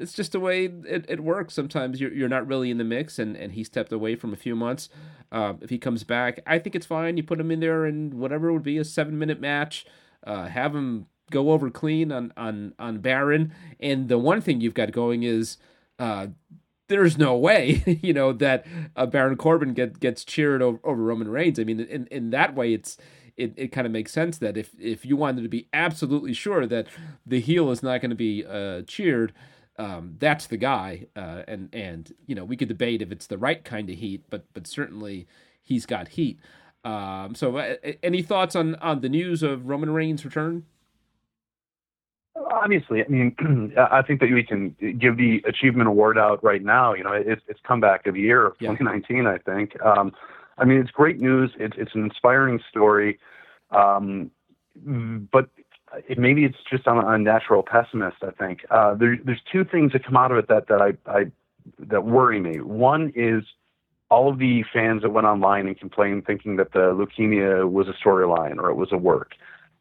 it's 0.00 0.12
just 0.12 0.32
the 0.32 0.40
way 0.40 0.64
it, 0.64 1.04
it 1.08 1.20
works. 1.20 1.54
Sometimes 1.54 2.00
you're, 2.00 2.12
you're 2.12 2.28
not 2.28 2.46
really 2.46 2.70
in 2.70 2.78
the 2.78 2.84
mix, 2.84 3.18
and, 3.18 3.36
and 3.36 3.52
he 3.52 3.64
stepped 3.64 3.92
away 3.92 4.16
from 4.16 4.32
a 4.32 4.36
few 4.36 4.56
months. 4.56 4.88
Uh, 5.30 5.54
if 5.60 5.70
he 5.70 5.78
comes 5.78 6.04
back, 6.04 6.40
I 6.46 6.58
think 6.58 6.74
it's 6.74 6.86
fine. 6.86 7.16
You 7.16 7.22
put 7.22 7.40
him 7.40 7.50
in 7.50 7.60
there, 7.60 7.84
and 7.84 8.14
whatever 8.14 8.52
would 8.52 8.62
be 8.62 8.78
a 8.78 8.84
seven 8.84 9.18
minute 9.18 9.40
match, 9.40 9.84
uh, 10.26 10.46
have 10.46 10.74
him 10.74 11.06
go 11.30 11.50
over 11.50 11.70
clean 11.70 12.12
on 12.12 12.32
on 12.36 12.74
on 12.78 12.98
Baron. 12.98 13.52
And 13.80 14.08
the 14.08 14.18
one 14.18 14.40
thing 14.40 14.60
you've 14.60 14.74
got 14.74 14.92
going 14.92 15.22
is. 15.22 15.58
Uh, 15.98 16.28
there's 16.88 17.16
no 17.16 17.36
way, 17.38 17.82
you 18.02 18.12
know, 18.12 18.32
that 18.34 18.66
uh, 18.96 19.06
Baron 19.06 19.36
Corbin 19.36 19.72
get, 19.72 19.98
gets 19.98 20.24
cheered 20.24 20.60
over, 20.60 20.78
over 20.84 21.02
Roman 21.02 21.28
Reigns. 21.28 21.58
I 21.58 21.64
mean, 21.64 21.80
in, 21.80 22.06
in 22.08 22.30
that 22.30 22.54
way, 22.54 22.74
it's 22.74 22.98
it, 23.36 23.54
it 23.56 23.68
kind 23.68 23.86
of 23.86 23.92
makes 23.92 24.12
sense 24.12 24.38
that 24.38 24.56
if 24.56 24.70
if 24.78 25.04
you 25.06 25.16
wanted 25.16 25.42
to 25.42 25.48
be 25.48 25.68
absolutely 25.72 26.34
sure 26.34 26.66
that 26.66 26.86
the 27.26 27.40
heel 27.40 27.70
is 27.70 27.82
not 27.82 28.00
going 28.00 28.10
to 28.10 28.16
be 28.16 28.44
uh, 28.44 28.82
cheered, 28.82 29.32
um, 29.78 30.16
that's 30.18 30.46
the 30.46 30.56
guy. 30.56 31.06
Uh, 31.16 31.42
and 31.48 31.68
and 31.72 32.12
you 32.26 32.34
know 32.34 32.44
we 32.44 32.56
could 32.56 32.68
debate 32.68 33.02
if 33.02 33.12
it's 33.12 33.26
the 33.26 33.38
right 33.38 33.64
kind 33.64 33.90
of 33.90 33.96
heat, 33.98 34.24
but 34.30 34.44
but 34.52 34.66
certainly 34.66 35.26
he's 35.62 35.86
got 35.86 36.08
heat. 36.08 36.38
Um, 36.84 37.34
so 37.34 37.56
uh, 37.56 37.76
any 38.02 38.22
thoughts 38.22 38.56
on 38.56 38.74
on 38.76 39.00
the 39.00 39.08
news 39.08 39.42
of 39.42 39.68
Roman 39.68 39.90
Reigns' 39.90 40.24
return? 40.24 40.64
obviously, 42.52 43.04
I 43.04 43.08
mean, 43.08 43.34
I 43.90 44.02
think 44.02 44.20
that 44.20 44.30
we 44.30 44.44
can 44.44 44.76
give 44.98 45.16
the 45.16 45.42
achievement 45.46 45.88
award 45.88 46.18
out 46.18 46.42
right 46.42 46.62
now. 46.62 46.94
You 46.94 47.04
know, 47.04 47.12
it's, 47.12 47.42
it's 47.48 47.60
comeback 47.66 48.06
of 48.06 48.14
the 48.14 48.20
year 48.20 48.46
of 48.46 48.58
2019. 48.58 49.26
I 49.26 49.38
think. 49.38 49.80
Um, 49.82 50.12
I 50.58 50.64
mean, 50.64 50.78
it's 50.78 50.90
great 50.90 51.20
news. 51.20 51.50
It's 51.58 51.74
it's 51.78 51.94
an 51.94 52.04
inspiring 52.04 52.60
story, 52.70 53.18
um, 53.70 54.30
but 55.32 55.48
it, 56.08 56.18
maybe 56.18 56.44
it's 56.44 56.58
just 56.70 56.86
I'm 56.86 56.98
a 56.98 57.18
natural 57.18 57.62
pessimist. 57.62 58.18
I 58.22 58.30
think 58.30 58.64
uh, 58.70 58.94
there, 58.94 59.18
there's 59.24 59.42
two 59.50 59.64
things 59.64 59.92
that 59.92 60.04
come 60.04 60.16
out 60.16 60.30
of 60.30 60.38
it 60.38 60.48
that 60.48 60.68
that 60.68 60.80
I, 60.80 60.92
I 61.10 61.24
that 61.78 62.04
worry 62.04 62.40
me. 62.40 62.60
One 62.60 63.12
is 63.14 63.44
all 64.10 64.30
of 64.30 64.38
the 64.38 64.64
fans 64.72 65.02
that 65.02 65.10
went 65.10 65.26
online 65.26 65.66
and 65.66 65.78
complained, 65.78 66.26
thinking 66.26 66.56
that 66.56 66.72
the 66.72 66.92
leukemia 66.92 67.70
was 67.70 67.88
a 67.88 67.92
storyline 67.92 68.58
or 68.58 68.68
it 68.68 68.74
was 68.74 68.92
a 68.92 68.96
work. 68.96 69.32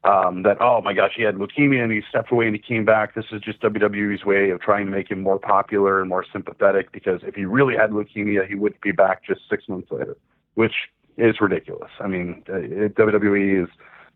Um, 0.04 0.44
that 0.44 0.58
oh 0.60 0.82
my 0.82 0.94
gosh, 0.94 1.12
he 1.16 1.22
had 1.24 1.36
leukemia 1.36 1.84
and 1.84 1.92
he 1.92 2.02
stepped 2.10 2.32
away 2.32 2.48
and 2.48 2.56
he 2.56 2.62
came 2.62 2.86
back. 2.86 3.14
This 3.14 3.26
is 3.32 3.42
just 3.42 3.62
WWE's 3.62 4.26
way 4.26 4.50
of 4.50 4.60
trying 4.60 4.86
to 4.88 4.92
make 4.92 5.12
him 5.12 5.22
more 5.22 5.38
popular 5.38 6.00
and 6.00 6.10
more 6.10 6.26
sympathetic. 6.32 6.92
Because 6.92 7.22
if 7.24 7.36
he 7.36 7.46
really 7.46 7.76
had 7.76 7.92
leukemia, 7.92 8.48
he 8.48 8.56
wouldn't 8.56 8.82
be 8.82 8.92
back 8.92 9.24
just 9.24 9.42
six 9.50 9.70
months 9.70 9.92
later, 9.92 10.18
which 10.56 10.74
is 11.18 11.40
ridiculous. 11.40 11.92
I 12.00 12.08
mean, 12.08 12.44
uh, 12.50 12.90
WWE 13.00 13.64
is 13.64 13.70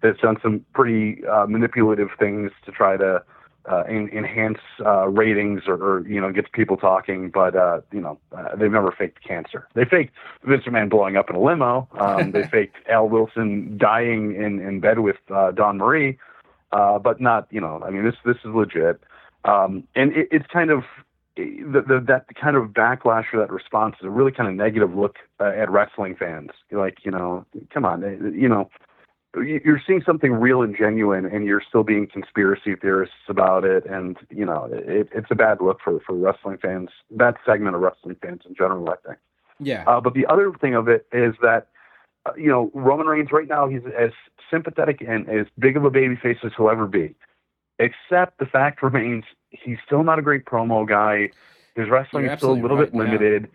has 0.06 0.18
done 0.18 0.38
some 0.42 0.66
pretty 0.74 1.26
uh, 1.26 1.46
manipulative 1.48 2.10
things 2.20 2.52
to 2.66 2.72
try 2.72 2.98
to 2.98 3.24
uh, 3.70 3.84
in, 3.90 4.10
enhance 4.10 4.60
uh, 4.86 5.08
ratings 5.08 5.64
or, 5.68 5.76
or, 5.76 6.08
you 6.08 6.22
know 6.22 6.32
gets 6.32 6.48
people 6.54 6.78
talking, 6.78 7.30
but 7.30 7.56
uh, 7.56 7.82
you 7.92 8.00
know 8.00 8.20
uh, 8.32 8.56
they've 8.56 8.72
never 8.72 8.92
faked 8.92 9.24
cancer. 9.24 9.68
They 9.74 9.86
faked 9.86 10.14
Vince 10.44 10.64
McMahon 10.66 10.90
blowing 10.90 11.18
up 11.18 11.30
in 11.30 11.36
a 11.36 11.42
limo. 11.42 11.88
Um, 12.00 12.32
they 12.32 12.44
faked 12.52 12.76
Al 12.90 13.10
Wilson 13.10 13.78
dying 13.78 14.36
in, 14.36 14.60
in 14.60 14.80
bed 14.80 15.00
with 15.00 15.18
uh, 15.34 15.52
Dawn 15.52 15.78
Marie, 15.78 16.18
uh, 16.72 17.00
but 17.00 17.20
not 17.20 17.48
you 17.50 17.60
know 17.60 17.82
I 17.84 17.90
mean 17.90 18.04
this 18.04 18.16
this 18.24 18.38
is 18.38 18.54
legit, 18.54 19.02
um, 19.46 19.88
and 19.96 20.12
it, 20.14 20.28
it's 20.32 20.48
kind 20.48 20.70
of 20.70 20.84
the, 21.36 21.84
the, 21.88 22.04
that 22.08 22.28
kind 22.40 22.56
of 22.56 22.70
backlash 22.70 23.26
or 23.34 23.40
that 23.40 23.52
response 23.52 23.96
is 24.00 24.06
a 24.06 24.10
really 24.10 24.32
kind 24.32 24.48
of 24.48 24.56
negative 24.56 24.96
look 24.96 25.18
uh, 25.40 25.46
at 25.46 25.70
wrestling 25.70 26.16
fans. 26.16 26.52
Like, 26.72 27.00
you 27.04 27.12
know, 27.12 27.46
come 27.74 27.84
on, 27.84 28.02
you 28.38 28.48
know, 28.48 28.70
you're 29.42 29.82
seeing 29.86 30.02
something 30.06 30.34
real 30.34 30.62
and 30.62 30.76
genuine, 30.78 31.26
and 31.26 31.46
you're 31.46 31.62
still 31.68 31.84
being 31.84 32.08
conspiracy 32.08 32.76
theorists 32.76 33.16
about 33.28 33.66
it. 33.66 33.86
And 33.86 34.18
you 34.30 34.46
know, 34.46 34.70
it, 34.72 35.10
it's 35.14 35.32
a 35.32 35.36
bad 35.36 35.62
look 35.62 35.80
for 35.84 36.00
for 36.02 36.14
wrestling 36.14 36.58
fans, 36.58 36.90
that 37.12 37.36
segment 37.46 37.76
of 37.76 37.82
wrestling 37.82 38.16
fans 38.22 38.42
in 38.48 38.56
general. 38.56 38.90
I 38.90 38.96
think. 39.08 39.20
Yeah. 39.60 39.84
Uh, 39.88 40.02
but 40.02 40.14
the 40.14 40.26
other 40.26 40.52
thing 40.60 40.76
of 40.76 40.88
it 40.88 41.08
is 41.12 41.36
that, 41.42 41.68
uh, 42.26 42.32
you 42.38 42.50
know, 42.50 42.72
Roman 42.74 43.08
Reigns 43.08 43.32
right 43.32 43.48
now 43.48 43.68
he's 43.68 43.82
as 43.98 44.12
sympathetic 44.52 45.02
and 45.02 45.30
as 45.30 45.48
big 45.58 45.78
of 45.78 45.86
a 45.86 45.92
babyface 45.92 46.44
as 46.44 46.52
he'll 46.58 46.70
ever 46.70 46.88
be. 46.88 47.16
Except 47.80 48.38
the 48.38 48.46
fact 48.46 48.84
remains 48.84 49.24
he's 49.50 49.78
still 49.86 50.04
not 50.04 50.20
a 50.20 50.22
great 50.22 50.46
promo 50.46 50.88
guy. 50.88 51.30
His 51.76 51.90
wrestling 51.90 52.26
is 52.26 52.38
still 52.38 52.54
a 52.54 52.54
little 52.54 52.78
right, 52.78 52.92
bit 52.92 52.98
limited, 52.98 53.50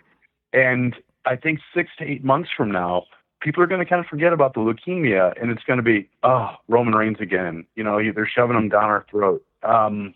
yeah. 0.53 0.73
and 0.73 0.95
I 1.25 1.37
think 1.37 1.61
six 1.75 1.89
to 1.99 2.05
eight 2.05 2.23
months 2.23 2.51
from 2.55 2.71
now 2.71 3.05
people 3.41 3.63
are 3.63 3.67
going 3.67 3.81
to 3.81 3.87
kind 3.87 4.01
of 4.01 4.07
forget 4.07 4.33
about 4.33 4.55
the 4.55 4.61
leukemia, 4.61 5.41
and 5.41 5.51
it's 5.51 5.63
going 5.65 5.79
to 5.79 5.83
be, 5.83 6.09
oh, 6.23 6.51
Roman 6.69 6.95
Reigns 6.95 7.19
again. 7.21 7.67
You 7.75 7.85
know, 7.85 7.99
they're 8.13 8.29
shoving 8.29 8.57
him 8.57 8.69
down 8.69 8.85
our 8.85 9.07
throat. 9.11 9.45
Um, 9.63 10.15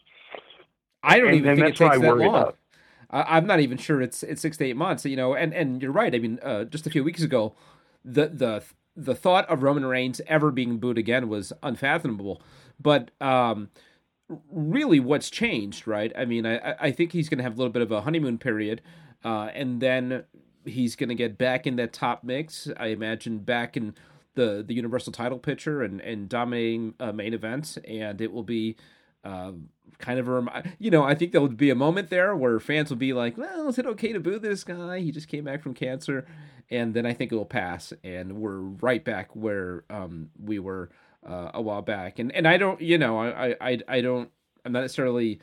I 1.03 1.18
don't 1.18 1.29
and, 1.29 1.37
even 1.37 1.51
and 1.51 1.59
think 1.59 1.68
it 1.70 1.77
takes 1.77 1.99
that 1.99 2.16
long. 2.16 2.29
About. 2.29 2.59
I'm 3.11 3.47
not 3.47 3.61
even 3.61 3.79
sure 3.79 4.03
it's 4.03 4.22
it's 4.22 4.43
six 4.43 4.57
to 4.57 4.64
eight 4.64 4.77
months. 4.77 5.05
You 5.05 5.16
know, 5.16 5.35
and 5.35 5.55
and 5.55 5.83
you're 5.83 5.93
right. 5.93 6.14
I 6.14 6.18
mean, 6.18 6.39
uh, 6.43 6.64
just 6.64 6.87
a 6.87 6.91
few 6.91 7.05
weeks 7.05 7.22
ago, 7.22 7.55
the 8.05 8.29
the 8.29 8.62
the 8.97 9.14
thought 9.14 9.49
of 9.49 9.62
Roman 9.62 9.85
Reigns 9.85 10.20
ever 10.27 10.51
being 10.51 10.79
booed 10.79 10.99
again 10.99 11.29
was 11.29 11.53
unfathomable. 11.62 12.43
But 12.81 13.11
um, 13.20 13.70
really, 14.51 15.01
what's 15.01 15.31
changed, 15.31 15.87
right? 15.87 16.12
I 16.16 16.25
mean, 16.25 16.47
I 16.47 16.75
I 16.81 16.91
think 16.91 17.12
he's 17.12 17.29
going 17.29 17.39
to 17.39 17.45
have 17.45 17.55
a 17.55 17.57
little 17.57 17.72
bit 17.72 17.83
of 17.83 17.93
a 17.93 18.01
honeymoon 18.01 18.39
period, 18.39 18.83
uh, 19.25 19.51
and 19.55 19.81
then 19.81 20.25
he's 20.65 20.97
going 20.97 21.09
to 21.09 21.15
get 21.15 21.39
back 21.39 21.67
in 21.67 21.77
that 21.77 21.93
top 21.93 22.25
mix. 22.25 22.69
I 22.77 22.87
imagine 22.89 23.39
back 23.39 23.77
in 23.77 23.95
the 24.35 24.65
the 24.67 24.75
Universal 24.75 25.12
title 25.12 25.39
picture 25.39 25.83
and 25.83 26.01
and 26.01 26.29
dominating 26.29 26.95
uh, 27.01 27.12
main 27.12 27.35
events, 27.35 27.79
and 27.87 28.21
it 28.21 28.33
will 28.33 28.45
be. 28.45 28.77
Uh, 29.25 29.53
kind 29.99 30.19
of 30.19 30.29
a 30.29 30.65
you 30.79 30.91
know 30.91 31.03
I 31.03 31.15
think 31.15 31.33
there 31.33 31.41
will 31.41 31.49
be 31.49 31.71
a 31.71 31.75
moment 31.75 32.11
there 32.11 32.37
where 32.37 32.61
fans 32.61 32.91
will 32.91 32.99
be 32.99 33.15
like, 33.15 33.39
well, 33.39 33.69
is 33.69 33.79
it 33.79 33.87
okay 33.87 34.12
to 34.12 34.21
boo 34.21 34.39
this 34.39 34.65
guy? 34.65 35.01
He 35.01 35.12
just 35.12 35.29
came 35.29 35.45
back 35.45 35.62
from 35.62 35.73
cancer, 35.73 36.27
and 36.71 36.93
then 36.93 37.07
I 37.07 37.15
think 37.15 37.33
it 37.33 37.37
will 37.37 37.47
pass, 37.47 37.93
and 38.03 38.37
we're 38.37 38.59
right 38.59 39.03
back 39.03 39.35
where 39.35 39.85
um, 39.89 40.31
we 40.43 40.59
were 40.59 40.91
uh, 41.27 41.51
a 41.55 41.62
while 41.62 41.83
back. 41.83 42.19
And 42.19 42.33
and 42.33 42.47
I 42.47 42.57
don't, 42.57 42.81
you 42.81 42.99
know, 42.99 43.19
I 43.19 43.57
I 43.61 43.79
I 43.89 44.01
don't. 44.01 44.31
I'm 44.65 44.73
not 44.73 44.81
necessarily 44.81 45.41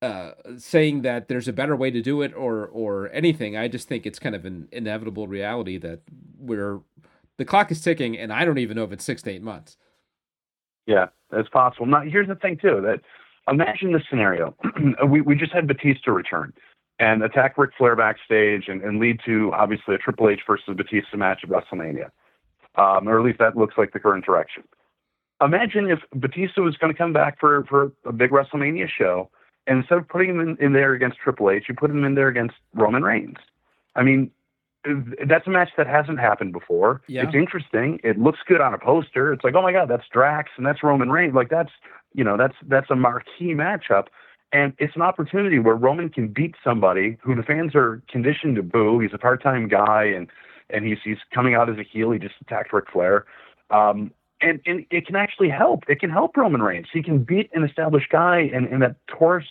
uh, 0.00 0.32
saying 0.58 1.02
that 1.02 1.28
there's 1.28 1.48
a 1.48 1.52
better 1.52 1.74
way 1.74 1.90
to 1.90 2.00
do 2.00 2.22
it 2.22 2.32
or 2.34 2.66
or 2.66 3.10
anything. 3.12 3.56
I 3.56 3.68
just 3.68 3.88
think 3.88 4.06
it's 4.06 4.18
kind 4.18 4.34
of 4.34 4.44
an 4.44 4.68
inevitable 4.70 5.26
reality 5.26 5.76
that 5.78 6.02
we're 6.38 6.80
the 7.36 7.44
clock 7.44 7.70
is 7.70 7.80
ticking, 7.80 8.16
and 8.16 8.32
I 8.32 8.44
don't 8.44 8.58
even 8.58 8.76
know 8.76 8.84
if 8.84 8.92
it's 8.92 9.04
six 9.04 9.22
to 9.22 9.30
eight 9.30 9.42
months. 9.42 9.76
Yeah, 10.86 11.06
that's 11.30 11.48
possible. 11.48 11.86
Now, 11.86 12.00
here's 12.00 12.28
the 12.28 12.34
thing 12.36 12.58
too: 12.60 12.80
that 12.82 13.00
imagine 13.50 13.92
this 13.92 14.02
scenario. 14.08 14.54
we 15.08 15.20
we 15.20 15.34
just 15.34 15.52
had 15.52 15.66
Batista 15.66 16.12
return 16.12 16.52
and 17.00 17.22
attack 17.22 17.56
Ric 17.58 17.70
Flair 17.76 17.96
backstage 17.96 18.64
and, 18.68 18.82
and 18.82 18.98
lead 18.98 19.20
to 19.24 19.52
obviously 19.52 19.94
a 19.94 19.98
Triple 19.98 20.28
H 20.28 20.40
versus 20.46 20.76
Batista 20.76 21.16
match 21.16 21.40
at 21.44 21.50
WrestleMania, 21.50 22.10
um, 22.76 23.08
or 23.08 23.18
at 23.18 23.24
least 23.24 23.38
that 23.38 23.56
looks 23.56 23.74
like 23.78 23.92
the 23.92 24.00
current 24.00 24.24
direction. 24.24 24.64
Imagine 25.40 25.88
if 25.90 26.00
Batista 26.14 26.62
was 26.62 26.76
going 26.76 26.92
to 26.92 26.98
come 26.98 27.12
back 27.12 27.38
for 27.40 27.64
for 27.64 27.92
a 28.04 28.12
big 28.12 28.30
WrestleMania 28.30 28.88
show 28.88 29.30
and 29.68 29.78
instead 29.78 29.98
of 29.98 30.08
putting 30.08 30.30
him 30.30 30.40
in, 30.40 30.56
in 30.58 30.72
there 30.72 30.94
against 30.94 31.18
Triple 31.18 31.50
H, 31.50 31.64
you 31.68 31.74
put 31.74 31.90
him 31.90 32.04
in 32.04 32.14
there 32.14 32.28
against 32.28 32.56
Roman 32.74 33.02
Reigns. 33.02 33.36
I 33.94 34.02
mean, 34.02 34.30
that's 35.26 35.46
a 35.46 35.50
match 35.50 35.70
that 35.76 35.86
hasn't 35.86 36.18
happened 36.18 36.52
before. 36.52 37.02
Yeah. 37.06 37.24
It's 37.24 37.34
interesting. 37.34 38.00
It 38.02 38.18
looks 38.18 38.38
good 38.46 38.60
on 38.60 38.72
a 38.72 38.78
poster. 38.78 39.32
It's 39.32 39.44
like, 39.44 39.54
oh 39.54 39.62
my 39.62 39.72
God, 39.72 39.88
that's 39.88 40.04
Drax 40.10 40.50
and 40.56 40.66
that's 40.66 40.82
Roman 40.82 41.10
Reigns. 41.10 41.34
Like 41.34 41.50
that's 41.50 41.70
you 42.14 42.24
know 42.24 42.36
that's 42.36 42.54
that's 42.66 42.90
a 42.90 42.96
marquee 42.96 43.54
matchup, 43.54 44.06
and 44.52 44.72
it's 44.78 44.96
an 44.96 45.02
opportunity 45.02 45.58
where 45.58 45.74
Roman 45.74 46.08
can 46.08 46.28
beat 46.28 46.54
somebody 46.64 47.18
who 47.22 47.34
the 47.34 47.42
fans 47.42 47.74
are 47.74 48.02
conditioned 48.08 48.56
to 48.56 48.62
boo. 48.62 48.98
He's 49.00 49.12
a 49.12 49.18
part-time 49.18 49.68
guy 49.68 50.04
and 50.04 50.28
and 50.70 50.86
he's 50.86 50.98
he's 51.04 51.18
coming 51.34 51.54
out 51.54 51.68
as 51.68 51.76
a 51.76 51.82
heel. 51.82 52.10
He 52.12 52.18
just 52.18 52.36
attacked 52.40 52.72
Ric 52.72 52.86
Flair. 52.90 53.26
Um, 53.70 54.12
and, 54.40 54.60
and 54.66 54.86
it 54.90 55.06
can 55.06 55.16
actually 55.16 55.48
help. 55.48 55.84
It 55.88 56.00
can 56.00 56.10
help 56.10 56.36
Roman 56.36 56.62
Reigns. 56.62 56.86
He 56.92 57.02
can 57.02 57.24
beat 57.24 57.50
an 57.54 57.64
established 57.64 58.10
guy 58.10 58.40
in, 58.52 58.66
in 58.66 58.80
that 58.80 58.96
torch, 59.06 59.44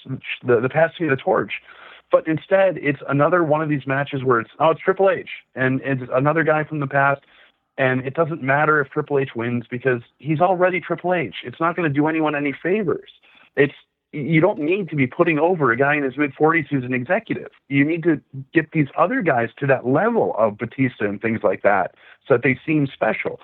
the, 0.44 0.60
the 0.60 0.70
passing 0.70 1.10
of 1.10 1.18
the 1.18 1.22
torch. 1.22 1.54
But 2.12 2.26
instead, 2.28 2.78
it's 2.78 3.00
another 3.10 3.44
one 3.44 3.62
of 3.62 3.70
these 3.70 3.86
matches 3.86 4.24
where 4.24 4.40
it's, 4.40 4.52
oh, 4.60 4.70
it's 4.70 4.82
Triple 4.82 5.10
H, 5.10 5.30
and 5.56 5.82
it's 5.84 6.10
another 6.14 6.44
guy 6.44 6.64
from 6.64 6.80
the 6.80 6.88
past. 6.88 7.22
And 7.78 8.08
it 8.08 8.16
doesn't 8.16 8.42
matter 8.42 8.80
if 8.80 8.90
Triple 8.90 9.20
H 9.20 9.36
wins 9.36 9.66
because 9.70 10.02
he's 10.18 10.40
already 10.40 10.80
Triple 10.80 11.14
H. 11.14 11.36
It's 11.44 11.60
not 11.60 11.76
going 11.76 11.88
to 11.88 11.94
do 11.94 12.08
anyone 12.08 12.34
any 12.34 12.54
favors. 12.54 13.12
It's 13.56 13.74
you 14.14 14.40
don't 14.40 14.60
need 14.60 14.90
to 14.90 14.96
be 14.96 15.06
putting 15.06 15.38
over 15.38 15.72
a 15.72 15.78
guy 15.78 15.96
in 15.96 16.04
his 16.04 16.18
mid 16.18 16.34
40s 16.34 16.68
who's 16.70 16.86
an 16.86 16.94
executive. 16.94 17.50
You 17.68 17.84
need 17.84 18.04
to 18.04 18.22
get 18.54 18.72
these 18.72 18.88
other 18.98 19.22
guys 19.22 19.50
to 19.60 19.68
that 19.68 19.86
level 19.86 20.34
of 20.38 20.58
Batista 20.58 21.06
and 21.06 21.22
things 21.22 21.42
like 21.44 21.62
that 21.64 21.94
so 22.28 22.36
that 22.36 22.44
they 22.44 22.58
seem 22.66 22.88
special. 22.88 23.40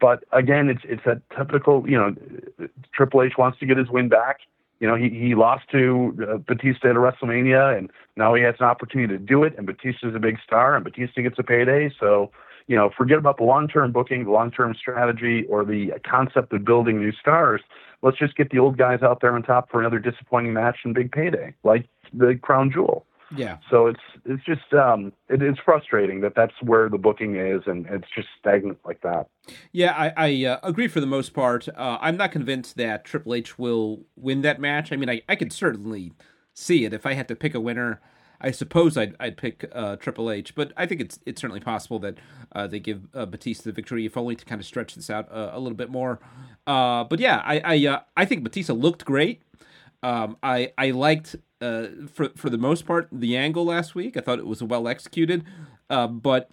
But 0.00 0.24
again, 0.32 0.68
it's 0.68 0.82
it's 0.84 1.02
that 1.04 1.22
typical, 1.36 1.88
you 1.88 1.96
know, 1.96 2.14
Triple 2.94 3.22
H 3.22 3.32
wants 3.38 3.58
to 3.60 3.66
get 3.66 3.76
his 3.76 3.88
win 3.88 4.08
back. 4.08 4.40
You 4.80 4.86
know, 4.86 4.94
he 4.94 5.08
he 5.08 5.34
lost 5.34 5.64
to 5.72 6.16
uh, 6.28 6.36
Batista 6.36 6.90
at 6.90 6.96
WrestleMania, 6.96 7.76
and 7.76 7.90
now 8.16 8.34
he 8.34 8.42
has 8.42 8.56
an 8.60 8.66
opportunity 8.66 9.16
to 9.16 9.18
do 9.18 9.42
it. 9.42 9.54
And 9.56 9.66
Batista's 9.66 10.14
a 10.14 10.18
big 10.18 10.38
star, 10.44 10.74
and 10.76 10.84
Batista 10.84 11.22
gets 11.22 11.38
a 11.38 11.42
payday. 11.42 11.90
So, 11.98 12.30
you 12.66 12.76
know, 12.76 12.90
forget 12.96 13.16
about 13.16 13.38
the 13.38 13.44
long-term 13.44 13.92
booking, 13.92 14.24
the 14.24 14.30
long-term 14.30 14.74
strategy, 14.78 15.46
or 15.48 15.64
the 15.64 15.92
concept 16.04 16.52
of 16.52 16.64
building 16.64 17.00
new 17.00 17.12
stars. 17.12 17.62
Let's 18.02 18.18
just 18.18 18.36
get 18.36 18.50
the 18.50 18.58
old 18.58 18.76
guys 18.76 19.02
out 19.02 19.22
there 19.22 19.34
on 19.34 19.42
top 19.42 19.70
for 19.70 19.80
another 19.80 19.98
disappointing 19.98 20.52
match 20.52 20.78
and 20.84 20.94
big 20.94 21.10
payday, 21.10 21.54
like 21.64 21.88
the 22.12 22.38
crown 22.40 22.70
jewel. 22.70 23.06
Yeah. 23.34 23.58
So 23.70 23.86
it's 23.86 24.00
it's 24.24 24.44
just 24.44 24.72
um 24.72 25.12
it's 25.28 25.58
frustrating 25.64 26.20
that 26.20 26.34
that's 26.36 26.54
where 26.62 26.88
the 26.88 26.98
booking 26.98 27.36
is 27.36 27.62
and 27.66 27.86
it's 27.86 28.06
just 28.14 28.28
stagnant 28.38 28.78
like 28.84 29.00
that. 29.02 29.26
Yeah, 29.72 29.92
I, 29.96 30.12
I 30.16 30.44
uh, 30.44 30.60
agree 30.62 30.88
for 30.88 31.00
the 31.00 31.06
most 31.06 31.32
part. 31.32 31.68
Uh, 31.68 31.98
I'm 32.00 32.16
not 32.16 32.32
convinced 32.32 32.76
that 32.76 33.04
Triple 33.04 33.34
H 33.34 33.58
will 33.58 34.04
win 34.16 34.42
that 34.42 34.60
match. 34.60 34.92
I 34.92 34.96
mean, 34.96 35.10
I, 35.10 35.22
I 35.28 35.36
could 35.36 35.52
certainly 35.52 36.12
see 36.54 36.84
it 36.84 36.92
if 36.92 37.06
I 37.06 37.14
had 37.14 37.28
to 37.28 37.36
pick 37.36 37.54
a 37.54 37.60
winner. 37.60 38.00
I 38.40 38.50
suppose 38.50 38.96
I'd 38.96 39.16
I'd 39.18 39.36
pick 39.36 39.68
uh, 39.72 39.96
Triple 39.96 40.30
H, 40.30 40.54
but 40.54 40.72
I 40.76 40.86
think 40.86 41.00
it's 41.00 41.18
it's 41.26 41.40
certainly 41.40 41.60
possible 41.60 41.98
that 42.00 42.18
uh, 42.52 42.66
they 42.66 42.78
give 42.78 43.08
uh, 43.14 43.26
Batista 43.26 43.64
the 43.64 43.72
victory, 43.72 44.06
if 44.06 44.16
only 44.16 44.36
to 44.36 44.44
kind 44.44 44.60
of 44.60 44.66
stretch 44.66 44.94
this 44.94 45.10
out 45.10 45.30
uh, 45.32 45.50
a 45.52 45.58
little 45.58 45.76
bit 45.76 45.90
more. 45.90 46.20
Uh, 46.66 47.04
but 47.04 47.18
yeah, 47.18 47.42
I 47.44 47.60
I, 47.64 47.86
uh, 47.86 48.00
I 48.16 48.24
think 48.24 48.44
Batista 48.44 48.74
looked 48.74 49.04
great. 49.04 49.42
Um, 50.02 50.36
I 50.42 50.72
I 50.76 50.90
liked 50.90 51.36
uh, 51.60 51.86
for 52.12 52.30
for 52.36 52.50
the 52.50 52.58
most 52.58 52.86
part 52.86 53.08
the 53.10 53.36
angle 53.36 53.64
last 53.64 53.94
week. 53.94 54.16
I 54.16 54.20
thought 54.20 54.38
it 54.38 54.46
was 54.46 54.62
well 54.62 54.88
executed, 54.88 55.44
uh, 55.88 56.06
but 56.06 56.50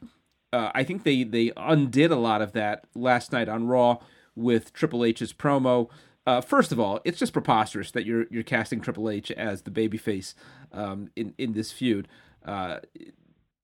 uh, 0.52 0.72
I 0.74 0.84
think 0.84 1.04
they 1.04 1.24
they 1.24 1.52
undid 1.58 2.12
a 2.12 2.16
lot 2.16 2.42
of 2.42 2.54
that 2.54 2.86
last 2.96 3.32
night 3.32 3.50
on 3.50 3.68
Raw 3.68 3.98
with 4.36 4.74
Triple 4.74 5.04
H's 5.04 5.34
promo. 5.34 5.90
Uh, 6.26 6.40
first 6.40 6.72
of 6.72 6.80
all, 6.80 7.02
it's 7.04 7.20
just 7.20 7.34
preposterous 7.34 7.92
that 7.92 8.06
you're 8.06 8.26
you're 8.30 8.44
casting 8.44 8.80
Triple 8.80 9.10
H 9.10 9.30
as 9.32 9.64
the 9.64 9.72
babyface 9.72 10.36
um, 10.72 11.10
in 11.16 11.34
in 11.38 11.54
this 11.54 11.72
feud. 11.72 12.08
Uh, 12.46 12.80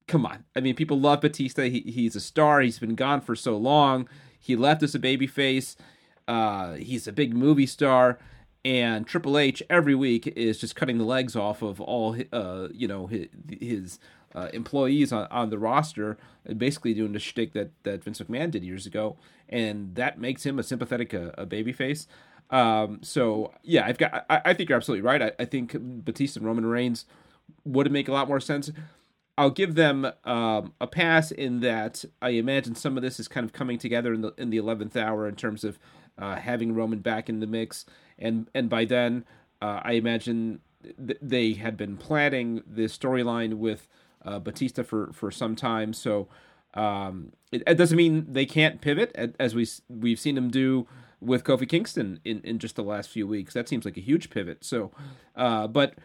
come 0.08 0.26
on, 0.26 0.46
I 0.56 0.60
mean, 0.60 0.76
people 0.76 1.00
love 1.00 1.22
Batista. 1.22 1.64
He, 1.64 1.82
he's 1.82 2.16
a 2.16 2.22
star. 2.22 2.62
He's 2.62 2.80
been 2.80 2.96
gone 2.96 3.22
for 3.22 3.36
so 3.36 3.56
long. 3.58 4.10
He 4.38 4.56
left 4.56 4.84
as 4.84 4.96
a 4.96 5.00
babyface. 5.00 5.76
He's 6.80 7.08
a 7.08 7.14
big 7.14 7.34
movie 7.34 7.66
star, 7.66 8.20
and 8.66 9.08
Triple 9.08 9.38
H 9.38 9.64
every 9.70 9.96
week 9.96 10.28
is 10.28 10.60
just 10.60 10.76
cutting 10.76 10.98
the 10.98 11.06
legs 11.06 11.36
off 11.36 11.62
of 11.62 11.80
all 11.80 12.18
uh, 12.32 12.68
you 12.74 12.88
know 12.88 13.08
his, 13.08 13.28
his 13.60 14.00
uh, 14.36 14.50
employees 14.54 15.12
on, 15.12 15.28
on 15.32 15.50
the 15.50 15.58
roster, 15.58 16.18
basically 16.58 16.94
doing 16.94 17.14
the 17.14 17.20
shtick 17.20 17.54
that 17.54 17.72
that 17.84 18.04
Vince 18.04 18.20
McMahon 18.20 18.52
did 18.52 18.64
years 18.64 18.86
ago, 18.86 19.18
and 19.48 19.96
that 19.96 20.20
makes 20.20 20.46
him 20.46 20.60
a 20.60 20.64
sympathetic 20.64 21.14
a, 21.14 21.30
uh, 21.40 21.44
a 21.44 21.46
babyface. 21.46 22.08
Um, 22.50 23.00
so 23.04 23.54
yeah, 23.64 23.86
I've 23.86 23.98
got. 23.98 24.26
I, 24.30 24.42
I 24.46 24.54
think 24.54 24.70
you're 24.70 24.78
absolutely 24.78 25.04
right. 25.04 25.22
I, 25.22 25.32
I, 25.40 25.46
think 25.46 25.76
Batista 25.80 26.40
and 26.40 26.48
Roman 26.48 26.66
Reigns 26.66 27.06
would 27.64 27.92
make 27.92 28.08
a 28.08 28.12
lot 28.12 28.28
more 28.28 28.40
sense. 28.40 28.72
I'll 29.38 29.52
give 29.52 29.76
them 29.76 30.12
um, 30.26 30.74
a 30.82 30.88
pass 30.88 31.32
in 31.32 31.62
that 31.62 32.04
I 32.22 32.32
imagine 32.32 32.76
some 32.76 32.98
of 32.98 33.04
this 33.04 33.20
is 33.20 33.28
kind 33.28 33.46
of 33.46 33.54
coming 33.54 33.78
together 33.78 34.14
in 34.14 34.22
the 34.22 34.34
in 34.38 34.50
the 34.50 34.58
eleventh 34.58 34.98
hour 34.98 35.28
in 35.28 35.36
terms 35.36 35.64
of 35.64 35.80
uh, 36.20 36.36
having 36.36 36.76
Roman 36.76 37.00
back 37.00 37.30
in 37.30 37.40
the 37.40 37.48
mix, 37.48 37.86
and 38.18 38.48
and 38.54 38.70
by 38.70 38.86
then 38.86 39.26
uh, 39.62 39.82
I 39.84 39.94
imagine 39.94 40.60
th- 40.84 41.20
they 41.22 41.54
had 41.54 41.78
been 41.78 41.98
planning 41.98 42.62
the 42.68 42.86
storyline 42.86 43.56
with 43.56 43.88
uh, 44.24 44.40
Batista 44.40 44.84
for 44.84 45.12
for 45.14 45.32
some 45.32 45.56
time. 45.56 45.94
So 45.94 46.28
um, 46.74 47.34
it, 47.52 47.64
it, 47.66 47.76
doesn't 47.76 47.98
mean 47.98 48.28
they 48.30 48.46
can't 48.46 48.82
pivot 48.82 49.16
as 49.40 49.56
we 49.56 49.68
we've 49.88 50.20
seen 50.20 50.36
them 50.36 50.50
do 50.50 50.88
with 51.22 51.44
Kofi 51.44 51.68
Kingston 51.68 52.20
in, 52.24 52.42
in 52.44 52.60
just 52.60 52.76
the 52.76 52.84
last 52.84 53.10
few 53.10 53.28
weeks. 53.28 53.54
That 53.54 53.68
seems 53.68 53.86
like 53.86 53.98
a 53.98 54.02
huge 54.02 54.30
pivot. 54.30 54.64
So, 54.64 54.92
uh, 55.36 55.68
but 55.68 55.96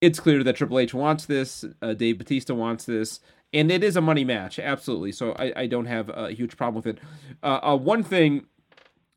it's 0.00 0.20
clear 0.20 0.42
that 0.44 0.56
Triple 0.56 0.78
H 0.78 0.94
wants 0.94 1.26
this. 1.26 1.64
Uh, 1.82 1.94
Dave 1.94 2.18
Batista 2.18 2.54
wants 2.54 2.84
this. 2.84 3.20
And 3.52 3.72
it 3.72 3.82
is 3.82 3.96
a 3.96 4.00
money 4.00 4.24
match, 4.24 4.60
absolutely. 4.60 5.10
So 5.12 5.32
I, 5.32 5.52
I 5.56 5.66
don't 5.66 5.86
have 5.86 6.08
a 6.08 6.30
huge 6.30 6.56
problem 6.56 6.76
with 6.76 6.86
it. 6.86 6.98
Uh, 7.42 7.58
uh 7.62 7.76
one 7.76 8.04
thing, 8.04 8.46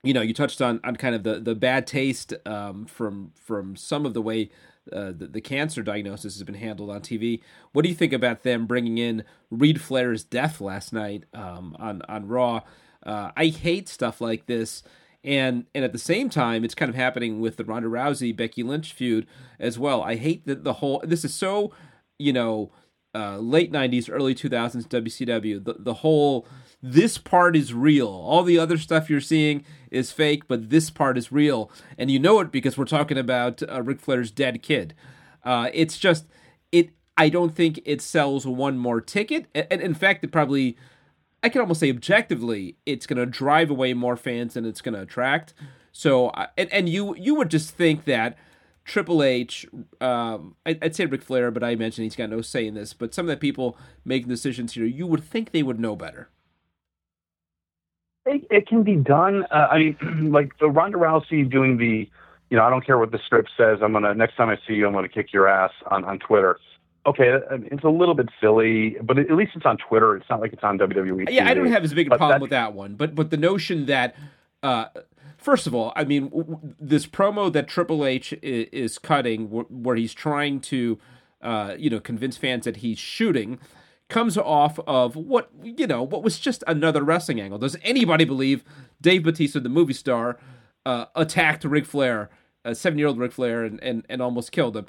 you 0.04 0.14
know, 0.14 0.22
you 0.22 0.34
touched 0.34 0.62
on 0.62 0.80
on 0.84 0.96
kind 0.96 1.16
of 1.16 1.24
the, 1.24 1.40
the 1.40 1.56
bad 1.56 1.88
taste 1.88 2.34
um, 2.46 2.86
from 2.86 3.32
from 3.36 3.76
some 3.76 4.06
of 4.06 4.14
the 4.14 4.22
way 4.22 4.50
uh, 4.92 5.14
the, 5.18 5.28
the, 5.28 5.40
cancer 5.40 5.82
diagnosis 5.82 6.36
has 6.36 6.44
been 6.44 6.56
handled 6.56 6.90
on 6.90 7.00
TV. 7.00 7.42
What 7.72 7.84
do 7.84 7.90
you 7.90 7.96
think 7.96 8.12
about 8.12 8.44
them 8.44 8.68
bringing 8.68 8.98
in 8.98 9.24
Reid 9.50 9.80
Flair's 9.80 10.26
death 10.26 10.60
last 10.60 10.92
night 10.92 11.24
um, 11.34 11.76
on 11.80 12.02
on 12.10 12.28
Raw? 12.28 12.62
Uh, 13.02 13.32
I 13.36 13.48
hate 13.48 13.88
stuff 13.88 14.20
like 14.20 14.46
this 14.46 14.84
and 15.24 15.66
and 15.74 15.86
at 15.86 15.94
the 15.94 16.00
same 16.00 16.30
time 16.30 16.64
it's 16.64 16.76
kind 16.76 16.90
of 16.90 16.96
happening 16.96 17.40
with 17.40 17.58
the 17.58 17.64
Ronda 17.64 17.88
Rousey 17.88 18.36
Becky 18.36 18.64
Lynch 18.64 18.94
feud 18.94 19.26
as 19.60 19.80
well. 19.80 20.02
I 20.02 20.16
hate 20.16 20.46
that 20.46 20.64
the 20.64 20.74
whole 20.74 21.02
this 21.04 21.24
is 21.24 21.34
so 21.34 21.72
you 22.20 22.34
know 22.34 22.72
uh, 23.16 23.38
late 23.38 23.72
'90s, 23.72 24.10
early 24.12 24.36
2000s 24.36 24.88
WCW. 24.88 25.64
The 25.64 25.76
the 25.80 25.94
whole 25.96 26.48
this 26.86 27.18
part 27.18 27.56
is 27.56 27.74
real. 27.74 28.10
All 28.10 28.44
the 28.44 28.60
other 28.60 28.78
stuff 28.78 29.10
you're 29.10 29.22
seeing 29.22 29.64
is 29.90 30.12
fake, 30.12 30.48
but 30.50 30.70
this 30.70 30.90
part 30.90 31.18
is 31.18 31.32
real, 31.32 31.72
and 31.98 32.12
you 32.12 32.20
know 32.20 32.42
it 32.42 32.52
because 32.52 32.78
we're 32.78 32.86
talking 32.86 33.18
about 33.18 33.64
uh, 33.64 33.82
Ric 33.82 34.02
Flair's 34.02 34.32
dead 34.32 34.62
kid. 34.62 34.94
Uh, 35.46 35.70
it's 35.74 35.98
just 35.98 36.26
it. 36.74 36.90
I 37.16 37.30
don't 37.30 37.56
think 37.56 37.80
it 37.86 38.02
sells 38.02 38.46
one 38.46 38.78
more 38.78 39.00
ticket, 39.00 39.48
and 39.56 39.82
in 39.82 39.94
fact, 39.94 40.26
it 40.26 40.32
probably 40.32 40.78
I 41.42 41.50
can 41.50 41.62
almost 41.62 41.80
say 41.80 41.90
objectively, 41.90 42.78
it's 42.86 43.06
going 43.06 43.18
to 43.18 43.26
drive 43.26 43.70
away 43.70 43.94
more 43.94 44.16
fans 44.16 44.54
than 44.54 44.66
it's 44.66 44.82
going 44.82 44.96
to 44.96 45.02
attract. 45.02 45.54
So, 45.92 46.32
and, 46.58 46.72
and 46.72 46.90
you 46.90 47.16
you 47.16 47.36
would 47.36 47.50
just 47.50 47.72
think 47.72 48.06
that 48.06 48.38
Triple 48.86 49.24
H, 49.24 49.66
um, 50.02 50.56
I'd 50.66 50.96
say 50.96 51.06
Ric 51.06 51.22
Flair, 51.22 51.50
but 51.52 51.64
I 51.64 51.70
imagine 51.70 52.04
he's 52.04 52.16
got 52.16 52.30
no 52.30 52.42
say 52.42 52.68
in 52.68 52.74
this. 52.74 52.94
But 52.94 53.14
some 53.14 53.26
of 53.26 53.30
the 53.30 53.38
people 53.38 53.78
making 54.04 54.28
decisions 54.28 54.74
here, 54.74 54.86
you 54.86 55.08
would 55.08 55.24
think 55.24 55.52
they 55.52 55.64
would 55.64 55.80
know 55.80 55.96
better. 55.96 56.30
It, 58.26 58.48
it 58.50 58.68
can 58.68 58.84
be 58.84 58.96
done. 58.96 59.44
Uh, 59.52 59.68
I 59.72 59.78
mean, 59.80 60.32
like 60.32 60.58
the 60.60 60.70
Ronda 60.70 60.98
Rousey 60.98 61.50
doing 61.50 61.78
the, 61.78 62.10
you 62.50 62.58
know, 62.58 62.64
I 62.64 62.70
don't 62.70 62.86
care 62.86 62.98
what 62.98 63.12
the 63.12 63.20
script 63.26 63.50
says. 63.58 63.80
I'm 63.82 63.94
gonna 63.94 64.14
next 64.14 64.36
time 64.36 64.50
I 64.50 64.58
see 64.68 64.74
you, 64.74 64.88
I'm 64.88 64.94
gonna 64.94 65.10
kick 65.10 65.34
your 65.34 65.48
ass 65.48 65.72
on 65.90 66.04
on 66.06 66.20
Twitter 66.20 66.60
okay, 67.06 67.40
it's 67.52 67.84
a 67.84 67.90
little 67.90 68.16
bit 68.16 68.30
silly, 68.40 68.98
but 69.02 69.18
at 69.18 69.32
least 69.32 69.52
it's 69.56 69.66
on 69.66 69.78
Twitter. 69.78 70.16
It's 70.16 70.30
not 70.30 70.42
like 70.42 70.54
it's 70.54 70.64
on 70.64 70.78
WWE. 70.78 71.30
Yeah, 71.30 71.46
TV. 71.46 71.48
I 71.48 71.54
don't 71.54 71.72
have 71.72 71.84
as 71.84 71.94
big 71.94 72.12
a 72.12 72.18
problem 72.18 72.42
with 72.42 72.52
that 72.52 72.74
one, 72.74 72.96
but 72.96 73.16
but 73.16 73.30
the 73.30 73.38
notion 73.38 73.86
that. 73.88 74.16
Uh, 74.62 74.86
first 75.38 75.68
of 75.68 75.76
all, 75.76 75.92
I 75.94 76.06
mean, 76.06 76.32
this 76.80 77.06
promo 77.06 77.52
that 77.52 77.68
Triple 77.68 78.06
H 78.06 78.32
is, 78.42 78.98
cutting, 78.98 79.48
where 79.48 79.98
he's 79.98 80.14
trying 80.14 80.62
to, 80.62 80.98
uh, 81.42 81.76
you 81.78 81.90
know, 81.90 82.00
convince 82.00 82.38
fans 82.38 82.64
that 82.64 82.78
he's 82.78 82.98
shooting, 82.98 83.60
comes 84.10 84.38
off 84.38 84.80
of 84.86 85.16
what 85.16 85.50
you 85.64 85.88
know 85.88 86.04
what 86.04 86.24
was 86.24 86.40
just 86.40 86.64
another 86.68 87.04
wrestling 87.04 87.42
angle. 87.42 87.58
Does 87.58 87.78
anybody 87.84 88.26
believe 88.26 88.64
Dave 89.02 89.24
Batista, 89.24 89.60
the 89.60 89.70
movie 89.70 89.94
star, 89.94 90.38
uh, 90.86 91.06
attacked 91.16 91.64
Ric 91.64 91.86
Flair, 91.86 92.30
a 92.64 92.76
seven-year-old 92.76 93.18
Ric 93.18 93.32
Flair, 93.32 93.64
and, 93.64 93.82
and 93.82 94.06
and 94.10 94.22
almost 94.22 94.52
killed 94.52 94.78
him? 94.78 94.86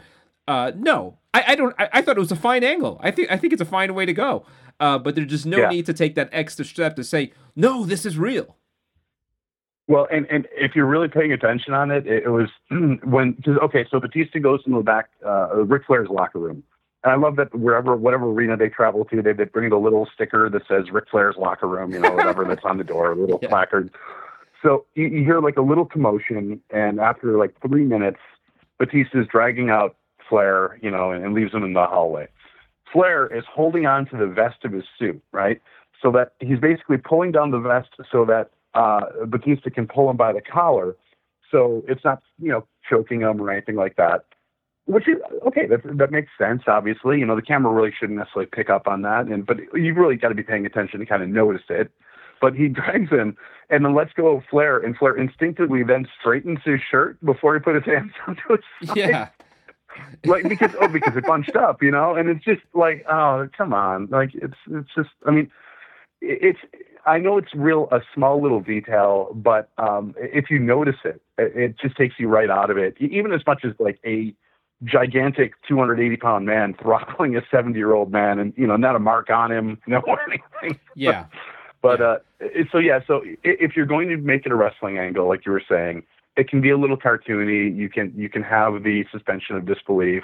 Uh, 0.47 0.73
no, 0.77 1.19
I, 1.33 1.45
I 1.49 1.55
don't. 1.55 1.75
I, 1.79 1.89
I, 1.95 2.03
thought 2.03 2.17
it 2.17 2.21
was 2.21 2.33
a 2.33 2.37
fine 2.37 2.63
angle. 2.63 3.01
I 3.03 3.11
think 3.11 3.31
I 3.31 3.37
think 3.37 3.53
it's 3.53 3.63
a 3.63 3.67
fine 3.67 3.95
way 3.95 4.05
to 4.05 4.13
go. 4.13 4.45
Uh, 4.81 4.99
but 4.99 5.15
there's 5.15 5.29
just 5.29 5.47
no 5.47 5.59
yeah. 5.59 5.69
need 5.69 5.87
to 5.87 5.95
take 5.95 6.17
that 6.17 6.29
extra 6.33 6.65
step 6.65 6.97
to 6.97 7.05
say 7.05 7.33
no. 7.57 7.87
This 7.87 8.05
is 8.05 8.19
real. 8.19 8.57
Well, 9.87 10.09
and, 10.11 10.27
and 10.31 10.49
if 10.53 10.75
you're 10.75 10.87
really 10.87 11.09
paying 11.09 11.33
attention 11.33 11.75
on 11.75 11.91
it, 11.91 12.07
it, 12.07 12.25
it 12.25 12.29
was 12.29 12.49
when 12.71 13.37
okay. 13.47 13.87
So 13.91 14.01
Batista 14.01 14.39
goes 14.39 14.61
into 14.67 14.79
the 14.79 14.85
back, 14.85 15.11
uh, 15.25 15.57
Ric 15.57 15.87
Flair's 15.87 16.09
locker 16.09 16.39
room, 16.39 16.63
and 17.05 17.13
I 17.13 17.17
love 17.17 17.37
that 17.37 17.55
wherever 17.55 17.95
whatever 17.95 18.27
arena 18.27 18.57
they 18.57 18.69
travel 18.69 19.05
to, 19.05 19.23
they 19.23 19.33
they 19.33 19.45
bring 19.45 19.71
the 19.71 19.77
little 19.77 20.09
sticker 20.13 20.49
that 20.49 20.63
says 20.67 20.91
Ric 20.91 21.05
Flair's 21.11 21.37
locker 21.37 21.69
room, 21.69 21.93
you 21.93 22.01
know, 22.01 22.13
whatever 22.13 22.45
that's 22.49 22.65
on 22.65 22.79
the 22.79 22.85
door, 22.85 23.13
a 23.13 23.15
little 23.15 23.39
yeah. 23.43 23.49
placard. 23.49 23.91
So 24.63 24.87
you, 24.95 25.07
you 25.09 25.25
hear 25.25 25.41
like 25.41 25.59
a 25.59 25.63
little 25.63 25.85
commotion, 25.85 26.61
and 26.71 26.99
after 26.99 27.37
like 27.37 27.55
three 27.61 27.85
minutes, 27.85 28.21
Batista's 28.79 29.27
dragging 29.31 29.69
out 29.69 29.97
Flair, 30.29 30.79
you 30.83 30.91
know, 30.91 31.11
and, 31.11 31.23
and 31.23 31.35
leaves 31.35 31.53
him 31.53 31.63
in 31.63 31.75
the 31.75 31.85
hallway. 31.85 32.27
Flair 32.91 33.27
is 33.27 33.45
holding 33.53 33.87
on 33.87 34.07
to 34.07 34.17
the 34.17 34.27
vest 34.27 34.65
of 34.65 34.73
his 34.73 34.85
suit, 34.99 35.23
right? 35.33 35.61
So 36.01 36.11
that 36.13 36.33
he's 36.41 36.59
basically 36.59 36.97
pulling 36.97 37.33
down 37.33 37.51
the 37.51 37.59
vest 37.59 37.91
so 38.11 38.25
that 38.25 38.51
uh, 38.75 39.27
Batista 39.27 39.69
can 39.71 39.87
pull 39.87 40.09
him 40.09 40.17
by 40.17 40.33
the 40.33 40.41
collar. 40.41 40.97
So 41.51 41.85
it's 41.87 42.05
not, 42.05 42.23
you 42.41 42.51
know, 42.51 42.67
choking 42.89 43.21
him 43.21 43.41
or 43.41 43.51
anything 43.51 43.77
like 43.77 43.97
that. 43.97 44.25
Which 44.87 45.09
is 45.09 45.17
okay. 45.47 45.67
That 45.67 45.81
that 45.99 46.11
makes 46.11 46.31
sense. 46.37 46.63
Obviously, 46.67 47.19
you 47.19 47.27
know, 47.27 47.37
the 47.37 47.43
camera 47.43 47.73
really 47.73 47.93
shouldn't 47.99 48.19
necessarily 48.19 48.51
pick 48.53 48.69
up 48.69 48.87
on 48.87 49.03
that, 49.03 49.27
and 49.27 49.47
but 49.47 49.59
you've 49.75 49.97
really 49.97 50.17
got 50.17 50.29
to 50.29 50.35
be 50.35 50.43
paying 50.43 50.67
attention 50.67 51.01
to 51.01 51.07
kind 51.07 51.23
of 51.23 51.29
notice 51.29 51.63
it. 51.71 51.91
But 52.41 52.55
he 52.55 52.69
drags 52.69 53.11
him 53.11 53.37
and 53.71 53.85
then 53.85 53.95
lets 53.95 54.13
go 54.13 54.37
of 54.37 54.45
Flair, 54.51 54.79
and 54.79 54.95
Flair 54.97 55.17
instinctively 55.17 55.83
then 55.85 56.07
straightens 56.21 56.59
his 56.65 56.81
shirt 56.91 57.17
before 57.25 57.55
he 57.55 57.61
put 57.61 57.77
his 57.77 57.85
hands 57.85 58.13
onto 58.27 58.43
his 58.51 58.89
side. 58.89 58.97
Yeah 58.97 59.29
like 60.25 60.49
because 60.49 60.71
oh 60.81 60.89
because 60.89 61.17
it 61.17 61.25
bunched 61.25 61.57
up, 61.57 61.83
you 61.83 61.91
know, 61.91 62.15
and 62.15 62.29
it's 62.29 62.45
just 62.45 62.63
like 62.75 63.05
oh 63.09 63.49
come 63.57 63.73
on, 63.73 64.09
like 64.11 64.31
it's 64.35 64.57
it's 64.71 64.89
just 64.95 65.11
I 65.27 65.31
mean 65.31 65.51
it's 66.21 66.59
I 67.07 67.19
know 67.19 67.39
it's 67.39 67.55
real 67.55 67.89
a 67.93 68.01
small 68.15 68.43
little 68.43 68.61
detail, 68.61 69.31
but 69.35 69.71
um, 69.77 70.15
if 70.19 70.51
you 70.51 70.59
notice 70.59 70.97
it, 71.05 71.21
it 71.37 71.77
just 71.79 71.97
takes 71.97 72.15
you 72.19 72.29
right 72.29 72.49
out 72.49 72.71
of 72.71 72.79
it. 72.79 72.97
Even 72.99 73.33
as 73.33 73.43
much 73.47 73.63
as 73.65 73.73
like 73.79 73.99
a 74.07 74.35
gigantic 74.83 75.55
280 75.69 76.17
pound 76.17 76.47
man 76.47 76.75
throttling 76.81 77.37
a 77.37 77.43
70 77.51 77.79
year 77.79 77.95
old 77.95 78.11
man, 78.11 78.39
and 78.39 78.53
you 78.57 78.67
know 78.67 78.77
not 78.77 78.97
a 78.97 78.99
mark 78.99 79.31
on 79.31 79.53
him, 79.53 79.79
no 79.87 80.03
anything. 80.27 80.81
Yeah. 80.95 81.27
But, 81.83 81.99
but 81.99 82.25
uh, 82.43 82.65
so 82.73 82.79
yeah, 82.79 83.01
so 83.07 83.21
if 83.43 83.77
you're 83.77 83.85
going 83.85 84.09
to 84.09 84.17
make 84.17 84.47
it 84.47 84.53
a 84.53 84.55
wrestling 84.55 84.97
angle, 84.97 85.29
like 85.29 85.45
you 85.45 85.53
were 85.53 85.63
saying, 85.69 86.03
it 86.35 86.49
can 86.49 86.63
be 86.63 86.71
a 86.71 86.79
little 86.79 86.97
cartoony. 86.97 87.77
You 87.77 87.91
can 87.91 88.11
you 88.17 88.31
can 88.31 88.43
have 88.43 88.83
the 88.83 89.05
suspension 89.13 89.57
of 89.57 89.67
disbelief, 89.67 90.23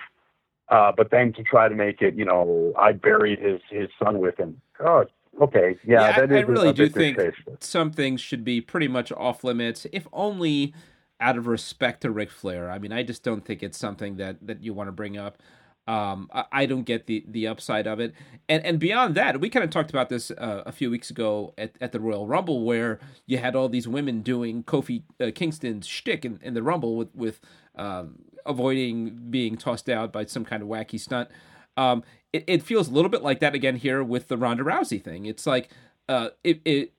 uh, 0.70 0.92
but 0.96 1.10
then 1.10 1.32
to 1.34 1.42
try 1.42 1.68
to 1.68 1.74
make 1.74 2.00
it, 2.00 2.14
you 2.14 2.24
know, 2.24 2.72
I 2.78 2.92
buried 2.92 3.40
his 3.40 3.60
his 3.68 3.88
son 4.02 4.20
with 4.20 4.38
him. 4.38 4.60
Oh, 4.80 5.04
okay, 5.40 5.76
yeah, 5.84 6.00
yeah 6.00 6.20
that 6.20 6.32
I, 6.32 6.36
is 6.38 6.44
I 6.44 6.46
really 6.46 6.72
do 6.72 6.88
think 6.88 7.18
some 7.60 7.90
things 7.90 8.20
should 8.20 8.44
be 8.44 8.60
pretty 8.60 8.88
much 8.88 9.12
off 9.12 9.44
limits, 9.44 9.86
if 9.92 10.08
only 10.12 10.72
out 11.20 11.36
of 11.36 11.46
respect 11.46 12.00
to 12.02 12.10
Ric 12.10 12.30
Flair. 12.30 12.70
I 12.70 12.78
mean, 12.78 12.92
I 12.92 13.02
just 13.02 13.22
don't 13.22 13.44
think 13.44 13.62
it's 13.62 13.78
something 13.78 14.16
that 14.16 14.36
that 14.46 14.62
you 14.62 14.74
want 14.74 14.88
to 14.88 14.92
bring 14.92 15.16
up. 15.16 15.38
Um, 15.86 16.28
I, 16.32 16.44
I, 16.52 16.66
don't 16.66 16.84
get 16.84 17.06
the 17.06 17.24
the 17.26 17.46
upside 17.46 17.86
of 17.86 18.00
it, 18.00 18.14
and 18.48 18.64
and 18.64 18.78
beyond 18.78 19.14
that, 19.16 19.40
we 19.40 19.48
kind 19.48 19.64
of 19.64 19.70
talked 19.70 19.90
about 19.90 20.08
this 20.08 20.30
uh, 20.30 20.62
a 20.64 20.72
few 20.72 20.90
weeks 20.90 21.10
ago 21.10 21.52
at, 21.58 21.72
at 21.80 21.92
the 21.92 21.98
Royal 21.98 22.26
Rumble, 22.26 22.64
where 22.64 23.00
you 23.26 23.38
had 23.38 23.56
all 23.56 23.68
these 23.68 23.88
women 23.88 24.20
doing 24.20 24.62
Kofi 24.62 25.02
uh, 25.20 25.30
Kingston's 25.34 25.86
shtick 25.86 26.24
in, 26.24 26.38
in 26.42 26.54
the 26.54 26.62
Rumble 26.62 26.96
with 26.96 27.14
with 27.14 27.40
um, 27.76 28.20
avoiding 28.46 29.30
being 29.30 29.56
tossed 29.56 29.88
out 29.88 30.12
by 30.12 30.26
some 30.26 30.44
kind 30.44 30.62
of 30.62 30.68
wacky 30.68 31.00
stunt. 31.00 31.28
Um, 31.76 32.04
it, 32.32 32.44
it 32.46 32.62
feels 32.62 32.88
a 32.88 32.92
little 32.92 33.10
bit 33.10 33.22
like 33.22 33.40
that 33.40 33.54
again 33.54 33.76
here 33.76 34.04
with 34.04 34.28
the 34.28 34.36
Ronda 34.36 34.62
Rousey 34.62 35.02
thing. 35.02 35.26
It's 35.26 35.46
like 35.46 35.70
uh, 36.08 36.30
it, 36.44 36.60
it 36.64 36.92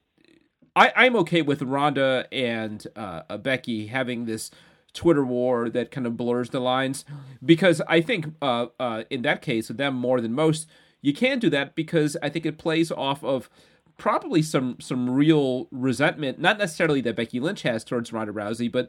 I, 0.74 0.92
I'm 0.96 1.16
okay 1.16 1.42
with 1.42 1.62
Ronda 1.62 2.26
and 2.32 2.86
uh, 2.96 3.36
Becky 3.38 3.88
having 3.88 4.24
this 4.24 4.50
Twitter 4.92 5.24
war 5.24 5.68
that 5.70 5.90
kind 5.90 6.06
of 6.06 6.16
blurs 6.16 6.50
the 6.50 6.60
lines 6.60 7.04
because 7.44 7.80
I 7.88 8.00
think 8.00 8.26
uh, 8.42 8.66
uh, 8.78 9.04
in 9.10 9.22
that 9.22 9.42
case, 9.42 9.68
them 9.68 9.94
more 9.94 10.20
than 10.20 10.32
most, 10.32 10.66
you 11.00 11.12
can 11.12 11.38
do 11.38 11.50
that 11.50 11.74
because 11.74 12.16
I 12.22 12.28
think 12.28 12.46
it 12.46 12.58
plays 12.58 12.90
off 12.92 13.24
of 13.24 13.50
probably 13.96 14.42
some 14.42 14.76
some 14.80 15.10
real 15.10 15.68
resentment, 15.70 16.38
not 16.38 16.58
necessarily 16.58 17.00
that 17.02 17.16
Becky 17.16 17.40
Lynch 17.40 17.62
has 17.62 17.84
towards 17.84 18.12
Ronda 18.12 18.32
Rousey, 18.32 18.70
but 18.70 18.88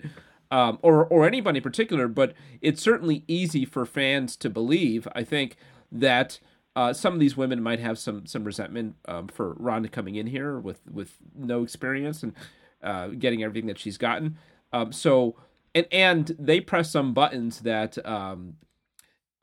um, 0.52 0.78
or 0.82 1.06
or 1.06 1.26
anybody 1.26 1.58
in 1.58 1.64
particular, 1.64 2.08
but 2.08 2.34
it's 2.62 2.82
certainly 2.82 3.24
easy 3.28 3.66
for 3.66 3.86
fans 3.86 4.36
to 4.38 4.50
believe. 4.50 5.08
I 5.16 5.24
think 5.24 5.58
that 5.92 6.40
uh, 6.76 6.94
some 6.94 7.14
of 7.14 7.20
these 7.20 7.38
women 7.38 7.62
might 7.62 7.80
have 7.80 7.98
some 7.98 8.26
some 8.26 8.44
resentment 8.44 8.96
um, 9.08 9.28
for 9.28 9.54
Ronda 9.54 9.90
coming 9.90 10.16
in 10.16 10.28
here 10.28 10.60
with 10.60 10.82
with 10.92 11.18
no 11.36 11.64
experience 11.64 12.24
and 12.24 12.34
uh, 12.82 13.08
getting 13.10 13.44
everything 13.44 13.68
that 13.68 13.80
she's 13.80 13.98
gotten. 13.98 14.38
Um, 14.72 14.92
so 14.92 15.36
and 15.76 15.86
and 15.92 16.36
they 16.40 16.60
press 16.60 16.92
some 16.92 17.14
buttons 17.14 17.62
that 17.62 18.04
um, 18.06 18.56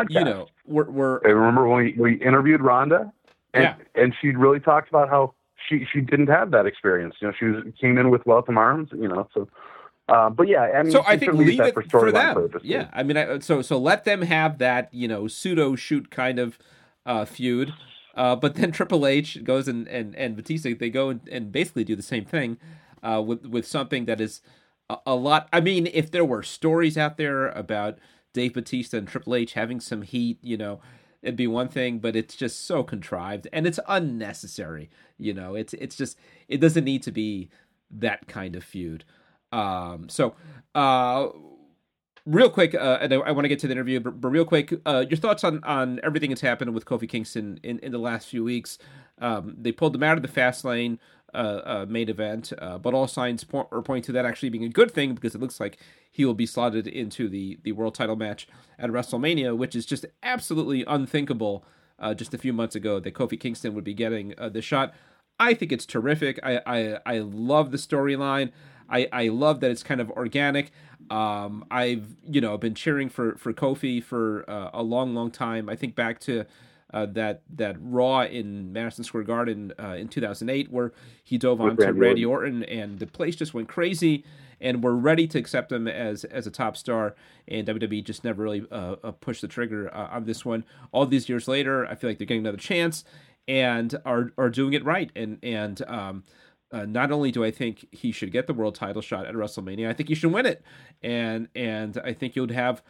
okay. 0.00 0.14
you 0.14 0.24
know 0.24 0.48
were, 0.66 0.90
were. 0.90 1.22
I 1.24 1.30
remember 1.30 1.68
when 1.68 1.84
we, 1.84 1.92
we 1.92 2.14
interviewed 2.14 2.60
Ronda, 2.60 3.12
and 3.54 3.64
yeah. 3.64 3.74
and 3.94 4.14
she 4.20 4.30
really 4.30 4.60
talked 4.60 4.88
about 4.88 5.08
how 5.08 5.34
she 5.68 5.86
she 5.92 6.00
didn't 6.00 6.28
have 6.28 6.50
that 6.50 6.66
experience. 6.66 7.14
You 7.20 7.28
know, 7.28 7.34
she 7.38 7.44
was 7.46 7.64
came 7.80 7.98
in 7.98 8.10
with 8.10 8.26
welcome 8.26 8.58
arms. 8.58 8.90
You 8.92 9.08
know, 9.08 9.28
so. 9.32 9.48
Uh, 10.08 10.28
but 10.28 10.48
yeah, 10.48 10.62
I 10.62 10.82
mean, 10.82 10.90
so 10.90 11.04
I 11.06 11.16
think 11.16 11.34
leave 11.34 11.60
it 11.60 11.72
for, 11.72 11.82
for 11.84 12.10
them. 12.10 12.34
Purposes. 12.34 12.68
Yeah, 12.68 12.88
I 12.92 13.04
mean, 13.04 13.16
I, 13.16 13.38
so 13.38 13.62
so 13.62 13.78
let 13.78 14.04
them 14.04 14.22
have 14.22 14.58
that 14.58 14.92
you 14.92 15.06
know 15.06 15.28
pseudo 15.28 15.76
shoot 15.76 16.10
kind 16.10 16.40
of 16.40 16.58
uh, 17.10 17.24
feud, 17.24 17.74
uh, 18.14 18.36
but 18.36 18.54
then 18.54 18.70
Triple 18.72 19.06
H 19.06 19.42
goes 19.42 19.66
and 19.68 19.88
and 19.88 20.14
and 20.14 20.36
Batista 20.36 20.74
they 20.74 20.90
go 20.90 21.10
and, 21.10 21.20
and 21.28 21.52
basically 21.52 21.84
do 21.84 21.96
the 21.96 22.02
same 22.02 22.24
thing 22.24 22.56
uh, 23.02 23.22
with 23.24 23.44
with 23.46 23.66
something 23.66 24.04
that 24.04 24.20
is 24.20 24.40
a, 24.88 24.96
a 25.06 25.14
lot. 25.14 25.48
I 25.52 25.60
mean, 25.60 25.88
if 25.92 26.10
there 26.10 26.24
were 26.24 26.42
stories 26.42 26.96
out 26.96 27.16
there 27.16 27.48
about 27.48 27.98
Dave 28.32 28.54
Batista 28.54 28.98
and 28.98 29.08
Triple 29.08 29.34
H 29.34 29.54
having 29.54 29.80
some 29.80 30.02
heat, 30.02 30.38
you 30.40 30.56
know, 30.56 30.80
it'd 31.20 31.36
be 31.36 31.48
one 31.48 31.68
thing, 31.68 31.98
but 31.98 32.14
it's 32.14 32.36
just 32.36 32.64
so 32.64 32.84
contrived 32.84 33.48
and 33.52 33.66
it's 33.66 33.80
unnecessary. 33.88 34.88
You 35.18 35.34
know, 35.34 35.56
it's 35.56 35.74
it's 35.74 35.96
just 35.96 36.16
it 36.48 36.58
doesn't 36.58 36.84
need 36.84 37.02
to 37.02 37.12
be 37.12 37.50
that 37.90 38.28
kind 38.28 38.54
of 38.54 38.62
feud. 38.62 39.04
Um, 39.52 40.08
so, 40.08 40.36
uh, 40.76 41.26
real 42.26 42.50
quick, 42.50 42.74
uh, 42.74 42.98
and 43.00 43.12
I, 43.12 43.16
I 43.18 43.30
want 43.32 43.44
to 43.44 43.48
get 43.48 43.58
to 43.60 43.66
the 43.66 43.72
interview, 43.72 44.00
but, 44.00 44.20
but 44.20 44.28
real 44.28 44.44
quick, 44.44 44.74
uh, 44.86 45.04
your 45.08 45.16
thoughts 45.16 45.44
on 45.44 45.62
on 45.64 46.00
everything 46.02 46.30
that's 46.30 46.40
happened 46.40 46.74
with 46.74 46.84
Kofi 46.84 47.08
Kingston 47.08 47.58
in 47.62 47.78
in 47.80 47.92
the 47.92 47.98
last 47.98 48.28
few 48.28 48.44
weeks. 48.44 48.78
Um, 49.20 49.54
they 49.58 49.72
pulled 49.72 49.94
him 49.94 50.02
out 50.02 50.16
of 50.16 50.22
the 50.22 50.28
Fastlane 50.28 50.98
uh, 51.34 51.36
uh, 51.36 51.86
main 51.88 52.08
event, 52.08 52.52
uh, 52.58 52.78
but 52.78 52.94
all 52.94 53.06
signs 53.06 53.44
point, 53.44 53.68
are 53.70 53.82
pointing 53.82 54.04
to 54.04 54.12
that 54.12 54.24
actually 54.24 54.48
being 54.48 54.64
a 54.64 54.68
good 54.68 54.90
thing 54.90 55.14
because 55.14 55.34
it 55.34 55.40
looks 55.40 55.60
like 55.60 55.78
he 56.10 56.24
will 56.24 56.34
be 56.34 56.46
slotted 56.46 56.86
into 56.86 57.28
the 57.28 57.58
the 57.62 57.72
world 57.72 57.94
title 57.94 58.16
match 58.16 58.48
at 58.78 58.90
WrestleMania, 58.90 59.56
which 59.56 59.74
is 59.74 59.86
just 59.86 60.06
absolutely 60.22 60.84
unthinkable. 60.86 61.64
Uh, 61.98 62.14
just 62.14 62.32
a 62.32 62.38
few 62.38 62.54
months 62.54 62.74
ago, 62.74 62.98
that 62.98 63.12
Kofi 63.12 63.38
Kingston 63.38 63.74
would 63.74 63.84
be 63.84 63.92
getting 63.92 64.34
the 64.38 64.62
shot. 64.62 64.94
I 65.38 65.52
think 65.52 65.70
it's 65.70 65.84
terrific. 65.84 66.40
I 66.42 66.60
I, 66.66 66.98
I 67.04 67.18
love 67.18 67.72
the 67.72 67.76
storyline. 67.76 68.52
I, 68.90 69.08
I 69.12 69.28
love 69.28 69.60
that 69.60 69.70
it's 69.70 69.82
kind 69.82 70.00
of 70.00 70.10
organic. 70.10 70.72
Um, 71.08 71.64
I've 71.70 72.06
you 72.28 72.40
know 72.40 72.56
been 72.58 72.74
cheering 72.74 73.08
for 73.08 73.36
for 73.36 73.52
Kofi 73.52 74.02
for 74.02 74.48
uh, 74.48 74.70
a 74.72 74.82
long 74.82 75.14
long 75.14 75.30
time. 75.30 75.68
I 75.68 75.76
think 75.76 75.94
back 75.94 76.20
to 76.20 76.44
uh, 76.92 77.06
that 77.06 77.42
that 77.56 77.76
Raw 77.80 78.22
in 78.22 78.72
Madison 78.72 79.04
Square 79.04 79.24
Garden 79.24 79.72
uh, 79.78 79.94
in 79.98 80.08
2008, 80.08 80.70
where 80.70 80.92
he 81.24 81.38
dove 81.38 81.60
onto 81.60 81.82
Randy, 81.82 82.00
Randy 82.00 82.24
Orton. 82.24 82.62
Orton, 82.62 82.78
and 82.78 82.98
the 82.98 83.06
place 83.06 83.36
just 83.36 83.54
went 83.54 83.68
crazy, 83.68 84.24
and 84.60 84.82
we're 84.82 84.92
ready 84.92 85.26
to 85.28 85.38
accept 85.38 85.72
him 85.72 85.86
as 85.86 86.24
as 86.24 86.46
a 86.46 86.50
top 86.50 86.76
star. 86.76 87.14
And 87.48 87.66
WWE 87.66 88.04
just 88.04 88.24
never 88.24 88.42
really 88.42 88.64
uh, 88.70 88.96
uh 89.02 89.12
pushed 89.12 89.42
the 89.42 89.48
trigger 89.48 89.92
uh, 89.94 90.08
on 90.10 90.24
this 90.24 90.44
one. 90.44 90.64
All 90.92 91.06
these 91.06 91.28
years 91.28 91.48
later, 91.48 91.86
I 91.86 91.94
feel 91.94 92.10
like 92.10 92.18
they're 92.18 92.26
getting 92.26 92.42
another 92.42 92.58
chance 92.58 93.04
and 93.48 93.94
are 94.04 94.32
are 94.38 94.50
doing 94.50 94.72
it 94.74 94.84
right. 94.84 95.10
And 95.16 95.38
and 95.42 95.82
um, 95.88 96.24
uh, 96.72 96.86
not 96.86 97.10
only 97.10 97.30
do 97.30 97.44
I 97.44 97.50
think 97.50 97.86
he 97.90 98.12
should 98.12 98.32
get 98.32 98.46
the 98.46 98.54
world 98.54 98.74
title 98.74 99.02
shot 99.02 99.26
at 99.26 99.34
WrestleMania, 99.34 99.88
I 99.88 99.92
think 99.92 100.08
he 100.08 100.14
should 100.14 100.32
win 100.32 100.46
it, 100.46 100.62
and 101.02 101.48
and 101.54 101.98
I 102.04 102.12
think 102.12 102.36
you'd 102.36 102.50
have 102.50 102.82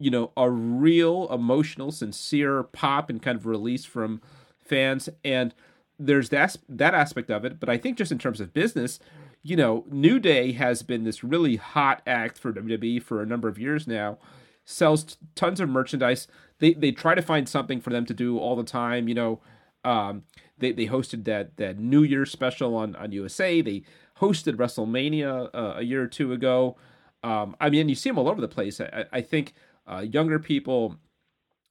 you 0.00 0.10
know, 0.10 0.32
a 0.36 0.50
real 0.50 1.28
emotional, 1.30 1.92
sincere 1.92 2.62
pop 2.64 3.10
and 3.10 3.22
kind 3.22 3.36
of 3.36 3.46
release 3.46 3.84
from 3.84 4.22
fans. 4.58 5.10
And 5.22 5.54
there's 5.98 6.30
that 6.30 6.56
that 6.68 6.94
aspect 6.94 7.30
of 7.30 7.44
it. 7.44 7.60
But 7.60 7.68
I 7.68 7.76
think 7.76 7.98
just 7.98 8.10
in 8.10 8.18
terms 8.18 8.40
of 8.40 8.54
business, 8.54 8.98
you 9.42 9.56
know, 9.56 9.84
New 9.90 10.18
Day 10.18 10.52
has 10.52 10.82
been 10.82 11.04
this 11.04 11.22
really 11.22 11.56
hot 11.56 12.02
act 12.06 12.38
for 12.38 12.50
WWE 12.50 13.02
for 13.02 13.22
a 13.22 13.26
number 13.26 13.46
of 13.46 13.58
years 13.58 13.86
now. 13.86 14.18
Sells 14.64 15.18
tons 15.34 15.60
of 15.60 15.68
merchandise. 15.68 16.26
They 16.60 16.72
they 16.72 16.92
try 16.92 17.14
to 17.14 17.22
find 17.22 17.46
something 17.46 17.80
for 17.80 17.90
them 17.90 18.06
to 18.06 18.14
do 18.14 18.38
all 18.38 18.56
the 18.56 18.64
time. 18.64 19.06
You 19.06 19.14
know, 19.14 19.40
um, 19.84 20.22
they 20.60 20.72
they 20.72 20.86
hosted 20.86 21.24
that 21.24 21.56
that 21.56 21.78
New 21.78 22.02
Year 22.02 22.24
special 22.26 22.76
on 22.76 22.94
on 22.96 23.12
USA. 23.12 23.60
They 23.60 23.82
hosted 24.20 24.56
WrestleMania 24.56 25.50
uh, 25.54 25.74
a 25.76 25.82
year 25.82 26.02
or 26.02 26.06
two 26.06 26.32
ago. 26.32 26.76
Um, 27.22 27.56
I 27.60 27.70
mean, 27.70 27.88
you 27.88 27.94
see 27.94 28.10
them 28.10 28.18
all 28.18 28.28
over 28.28 28.40
the 28.40 28.48
place. 28.48 28.80
I, 28.80 29.04
I 29.12 29.20
think 29.20 29.54
uh, 29.86 30.00
younger 30.00 30.38
people 30.38 30.96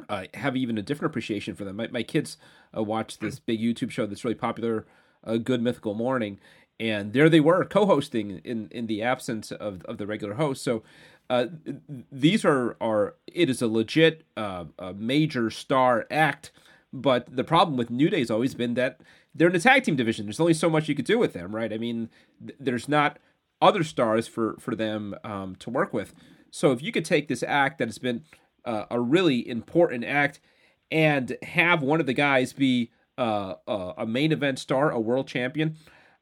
uh, 0.08 0.26
have 0.34 0.56
even 0.56 0.78
a 0.78 0.82
different 0.82 1.12
appreciation 1.12 1.56
for 1.56 1.66
them. 1.66 1.78
My, 1.78 1.88
my 1.88 2.04
kids 2.04 2.38
uh, 2.76 2.84
watch 2.84 3.20
this 3.20 3.40
big 3.40 3.60
YouTube 3.60 3.92
show 3.92 4.06
that's 4.06 4.24
really 4.24 4.36
popular, 4.36 4.86
uh, 5.24 5.38
Good 5.38 5.62
Mythical 5.62 5.94
Morning, 5.94 6.40
and 6.80 7.14
there 7.14 7.30
they 7.30 7.40
were 7.40 7.66
co-hosting 7.66 8.42
in, 8.44 8.68
in 8.72 8.88
the 8.88 9.02
absence 9.02 9.52
of, 9.52 9.84
of 9.86 9.98
the 9.98 10.08
regular 10.08 10.36
host. 10.36 10.64
So 10.64 10.84
uh, 11.30 11.48
these 12.12 12.44
are 12.44 12.76
are 12.82 13.16
it 13.28 13.50
is 13.50 13.62
a 13.62 13.68
legit 13.68 14.24
uh, 14.36 14.66
a 14.80 14.94
major 14.94 15.52
star 15.52 16.08
act. 16.10 16.52
But 16.92 17.36
the 17.36 17.44
problem 17.44 17.78
with 17.78 17.90
New 17.90 18.10
Day 18.10 18.20
has 18.20 18.32
always 18.32 18.56
been 18.56 18.74
that 18.74 19.02
they're 19.36 19.50
in 19.50 19.56
a 19.56 19.60
tag 19.60 19.84
team 19.84 19.96
division. 19.96 20.26
There's 20.26 20.40
only 20.40 20.54
so 20.54 20.70
much 20.70 20.90
you 20.90 20.96
could 20.96 21.06
do 21.06 21.20
with 21.20 21.34
them, 21.34 21.56
right? 21.56 21.72
I 21.72 21.78
mean, 21.78 22.10
th- 22.46 22.58
there's 22.60 22.90
not 22.90 23.20
other 23.62 23.84
stars 23.84 24.28
for 24.28 24.56
for 24.60 24.76
them 24.76 25.16
um, 25.24 25.56
to 25.58 25.70
work 25.70 25.94
with. 25.94 26.14
So 26.52 26.72
if 26.72 26.82
you 26.82 26.92
could 26.92 27.06
take 27.06 27.28
this 27.28 27.44
act 27.44 27.78
that 27.78 27.88
has 27.88 28.00
been 28.00 28.24
uh, 28.66 28.86
a 28.90 29.00
really 29.00 29.48
important 29.48 30.04
act 30.04 30.40
and 30.92 31.38
have 31.44 31.84
one 31.84 32.00
of 32.00 32.08
the 32.08 32.14
guys 32.14 32.54
be 32.54 32.92
uh, 33.18 33.56
uh, 33.68 33.94
a 33.98 34.08
main 34.08 34.32
event 34.32 34.58
star, 34.58 34.90
a 34.90 35.00
world 35.00 35.28
champion, 35.28 35.76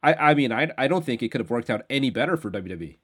I, 0.03 0.13
I 0.13 0.33
mean, 0.33 0.51
I, 0.51 0.71
I 0.77 0.87
don't 0.87 1.05
think 1.05 1.23
it 1.23 1.29
could 1.29 1.41
have 1.41 1.49
worked 1.49 1.69
out 1.69 1.83
any 1.89 2.09
better 2.09 2.37
for 2.37 2.51
WWE. 2.51 2.97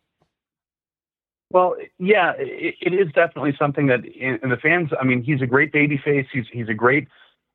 Well, 1.49 1.75
yeah, 1.99 2.33
it, 2.37 2.75
it 2.81 2.93
is 2.93 3.11
definitely 3.13 3.55
something 3.59 3.87
that, 3.87 3.99
and 4.19 4.51
the 4.51 4.57
fans. 4.57 4.89
I 4.99 5.03
mean, 5.03 5.23
he's 5.23 5.41
a 5.41 5.45
great 5.45 5.71
baby 5.71 6.01
face. 6.03 6.25
He's 6.33 6.45
he's 6.51 6.67
a 6.67 6.73
great, 6.73 7.07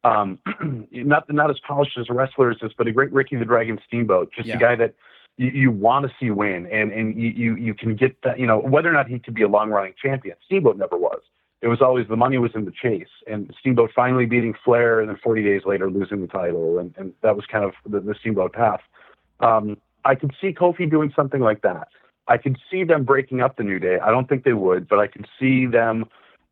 um, 0.05 0.39
not 0.91 1.33
not 1.33 1.51
as 1.51 1.59
polished 1.67 1.99
as 1.99 2.07
a 2.09 2.13
wrestler 2.13 2.51
as 2.51 2.59
this, 2.61 2.73
but 2.77 2.87
a 2.87 2.93
great 2.93 3.13
Ricky 3.13 3.37
the 3.37 3.45
Dragon 3.45 3.79
Steamboat. 3.87 4.33
Just 4.33 4.49
yeah. 4.49 4.57
a 4.57 4.59
guy 4.59 4.77
that 4.77 4.95
you, 5.37 5.49
you 5.49 5.71
want 5.71 6.07
to 6.07 6.13
see 6.21 6.31
win, 6.31 6.67
and 6.67 6.93
and 6.93 7.21
you, 7.21 7.29
you 7.31 7.55
you 7.57 7.75
can 7.75 7.97
get 7.97 8.21
that. 8.23 8.39
You 8.39 8.47
know 8.47 8.59
whether 8.59 8.89
or 8.89 8.93
not 8.93 9.09
he 9.09 9.19
could 9.19 9.35
be 9.35 9.43
a 9.43 9.49
long 9.49 9.71
running 9.71 9.95
champion. 10.01 10.37
Steamboat 10.45 10.77
never 10.77 10.97
was. 10.97 11.21
It 11.61 11.69
was 11.69 11.83
always 11.83 12.07
the 12.07 12.17
money 12.17 12.39
was 12.39 12.53
in 12.55 12.65
the 12.67 12.71
chase, 12.71 13.09
and 13.27 13.53
Steamboat 13.59 13.91
finally 13.95 14.27
beating 14.27 14.55
Flair, 14.65 15.01
and 15.01 15.09
then 15.09 15.19
40 15.23 15.43
days 15.43 15.63
later 15.67 15.91
losing 15.91 16.21
the 16.21 16.29
title, 16.29 16.79
and, 16.79 16.95
and 16.97 17.13
that 17.23 17.35
was 17.35 17.47
kind 17.47 17.65
of 17.65 17.73
the, 17.85 17.99
the 17.99 18.15
Steamboat 18.15 18.53
path. 18.53 18.81
Um, 19.41 19.77
I 20.05 20.15
could 20.15 20.33
see 20.41 20.53
Kofi 20.53 20.89
doing 20.89 21.13
something 21.17 21.41
like 21.41 21.63
that. 21.63 21.89
I 22.29 22.37
could 22.37 22.59
see 22.71 22.85
them 22.85 23.03
breaking 23.03 23.41
up 23.41 23.57
the 23.57 23.65
New 23.65 23.81
Day. 23.81 23.99
I 23.99 24.13
don't 24.13 24.29
think 24.29 24.45
they 24.45 24.53
would, 24.53 24.87
but 24.87 25.01
I 25.01 25.09
could 25.09 25.27
see 25.41 25.67
them 25.67 26.05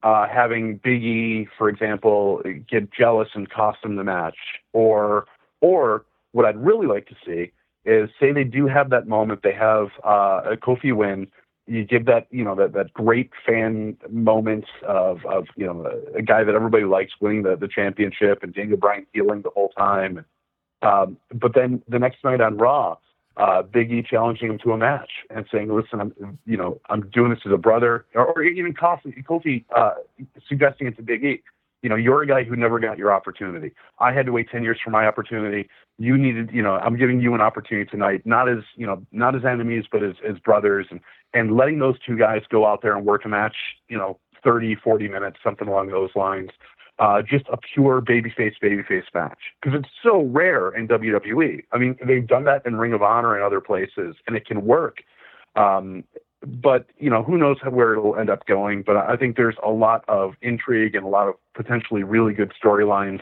uh, 0.02 0.26
having 0.28 0.76
Big 0.82 1.02
E, 1.02 1.48
for 1.58 1.68
example, 1.68 2.42
get 2.68 2.92
jealous 2.92 3.28
and 3.34 3.48
cost 3.50 3.82
them 3.82 3.96
the 3.96 4.04
match, 4.04 4.36
or 4.72 5.26
or 5.60 6.04
what 6.32 6.44
I'd 6.44 6.58
really 6.58 6.86
like 6.86 7.06
to 7.08 7.16
see 7.24 7.52
is 7.84 8.10
say 8.20 8.32
they 8.32 8.44
do 8.44 8.66
have 8.66 8.90
that 8.90 9.06
moment, 9.06 9.42
they 9.42 9.52
have 9.52 9.88
uh, 10.04 10.42
a 10.52 10.56
Kofi 10.56 10.94
win, 10.94 11.28
you 11.66 11.84
give 11.84 12.06
that 12.06 12.26
you 12.30 12.44
know 12.44 12.54
that 12.54 12.72
that 12.74 12.92
great 12.92 13.30
fan 13.44 13.96
moment 14.08 14.66
of 14.86 15.24
of 15.26 15.46
you 15.56 15.66
know 15.66 15.86
a, 15.86 16.18
a 16.18 16.22
guy 16.22 16.44
that 16.44 16.54
everybody 16.54 16.84
likes 16.84 17.12
winning 17.20 17.42
the 17.42 17.56
the 17.56 17.68
championship 17.68 18.42
and 18.42 18.54
Daniel 18.54 18.76
Bryan 18.76 19.06
heeling 19.12 19.42
the 19.42 19.50
whole 19.50 19.70
time. 19.76 20.24
Um, 20.82 21.16
but 21.34 21.54
then 21.54 21.82
the 21.88 21.98
next 21.98 22.22
night 22.22 22.40
on 22.40 22.58
Raw, 22.58 22.96
uh, 23.36 23.62
Big 23.62 23.92
E 23.92 24.02
challenging 24.02 24.50
him 24.50 24.58
to 24.58 24.72
a 24.72 24.76
match 24.76 25.10
and 25.30 25.46
saying, 25.52 25.74
"Listen, 25.74 26.00
I'm 26.00 26.38
you 26.46 26.56
know 26.56 26.80
I'm 26.88 27.08
doing 27.10 27.30
this 27.30 27.40
as 27.46 27.52
a 27.52 27.58
brother," 27.58 28.06
or, 28.14 28.26
or 28.26 28.42
even 28.42 28.72
Kofi, 28.74 29.24
Kofi 29.24 29.64
uh, 29.74 29.94
suggesting 30.48 30.86
it 30.86 30.96
to 30.96 31.02
Big 31.02 31.24
E 31.24 31.42
you 31.82 31.88
know, 31.88 31.94
you're 31.94 32.22
a 32.22 32.26
guy 32.26 32.42
who 32.42 32.56
never 32.56 32.80
got 32.80 32.98
your 32.98 33.12
opportunity. 33.12 33.72
I 34.00 34.12
had 34.12 34.26
to 34.26 34.32
wait 34.32 34.50
10 34.50 34.64
years 34.64 34.78
for 34.82 34.90
my 34.90 35.06
opportunity. 35.06 35.68
You 35.98 36.18
needed, 36.18 36.50
you 36.52 36.60
know, 36.60 36.74
I'm 36.78 36.96
giving 36.96 37.20
you 37.20 37.34
an 37.34 37.40
opportunity 37.40 37.88
tonight, 37.88 38.22
not 38.24 38.48
as, 38.48 38.64
you 38.74 38.86
know, 38.86 39.06
not 39.12 39.36
as 39.36 39.44
enemies, 39.44 39.84
but 39.90 40.02
as, 40.02 40.14
as 40.28 40.36
brothers 40.38 40.86
and, 40.90 41.00
and 41.34 41.56
letting 41.56 41.78
those 41.78 41.94
two 42.04 42.18
guys 42.18 42.42
go 42.50 42.66
out 42.66 42.82
there 42.82 42.96
and 42.96 43.06
work 43.06 43.24
a 43.24 43.28
match, 43.28 43.54
you 43.88 43.96
know, 43.96 44.18
30, 44.42 44.74
40 44.76 45.06
minutes, 45.06 45.36
something 45.44 45.68
along 45.68 45.90
those 45.90 46.10
lines. 46.16 46.50
Uh, 46.98 47.22
just 47.22 47.44
a 47.52 47.58
pure 47.74 48.00
babyface 48.00 48.54
babyface 48.62 49.04
match 49.14 49.38
because 49.60 49.78
it's 49.78 49.92
so 50.02 50.22
rare 50.22 50.70
in 50.70 50.88
WWE. 50.88 51.62
I 51.72 51.78
mean, 51.78 51.96
they've 52.06 52.26
done 52.26 52.44
that 52.44 52.64
in 52.64 52.76
Ring 52.76 52.92
of 52.92 53.02
Honor 53.02 53.34
and 53.34 53.44
other 53.44 53.60
places, 53.60 54.16
and 54.26 54.36
it 54.36 54.46
can 54.46 54.64
work. 54.64 54.98
Um, 55.56 56.04
but 56.42 56.86
you 56.98 57.10
know, 57.10 57.22
who 57.22 57.36
knows 57.36 57.58
where 57.68 57.92
it'll 57.92 58.16
end 58.16 58.30
up 58.30 58.46
going? 58.46 58.82
But 58.82 58.96
I 58.96 59.16
think 59.16 59.36
there's 59.36 59.56
a 59.64 59.70
lot 59.70 60.04
of 60.08 60.34
intrigue 60.42 60.94
and 60.94 61.04
a 61.04 61.08
lot 61.08 61.28
of 61.28 61.34
potentially 61.54 62.02
really 62.02 62.32
good 62.32 62.52
storylines. 62.62 63.20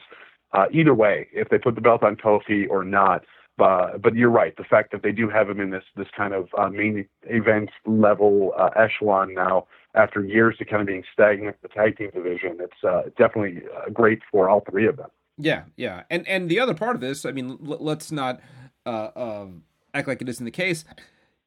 Uh, 0.53 0.66
either 0.72 0.95
way, 0.95 1.27
if 1.33 1.49
they 1.49 1.59
put 1.59 1.75
the 1.75 1.81
belt 1.81 2.03
on 2.03 2.16
Kofi 2.16 2.68
or 2.68 2.85
not. 2.85 3.25
But 3.57 4.03
but 4.03 4.16
you're 4.16 4.31
right. 4.31 4.57
The 4.57 4.64
fact 4.64 4.91
that 4.93 5.03
they 5.05 5.12
do 5.12 5.29
have 5.29 5.49
him 5.49 5.61
in 5.61 5.70
this 5.70 5.85
this 5.97 6.09
kind 6.16 6.35
of 6.35 6.49
uh, 6.59 6.68
main 6.68 7.07
event 7.22 7.70
level 7.87 8.53
uh, 8.59 8.70
echelon 8.77 9.33
now, 9.33 9.66
after 9.95 10.24
years 10.24 10.57
of 10.61 10.66
kind 10.66 10.80
of 10.80 10.86
being 10.86 11.05
stagnant 11.12 11.57
in 11.62 11.68
the 11.68 11.68
tag 11.68 11.97
team 11.97 12.11
division, 12.14 12.59
it's 12.61 12.84
uh, 12.84 13.03
definitely 13.16 13.62
uh, 13.74 13.90
great 13.90 14.20
for 14.30 14.49
all 14.49 14.64
three 14.68 14.86
of 14.86 14.97
them. 14.97 15.09
Yeah, 15.36 15.64
yeah, 15.76 16.05
and 16.11 16.26
and 16.28 16.49
the 16.49 16.61
other 16.61 16.74
part 16.74 16.95
of 16.95 17.01
this, 17.01 17.24
I 17.24 17.32
mean, 17.32 17.51
l- 17.51 17.78
let's 17.80 18.12
not 18.12 18.40
uh, 18.86 19.09
um, 19.16 19.64
act 19.92 20.07
like 20.07 20.22
it 20.22 20.28
isn't 20.28 20.45
the 20.45 20.51
case. 20.51 20.84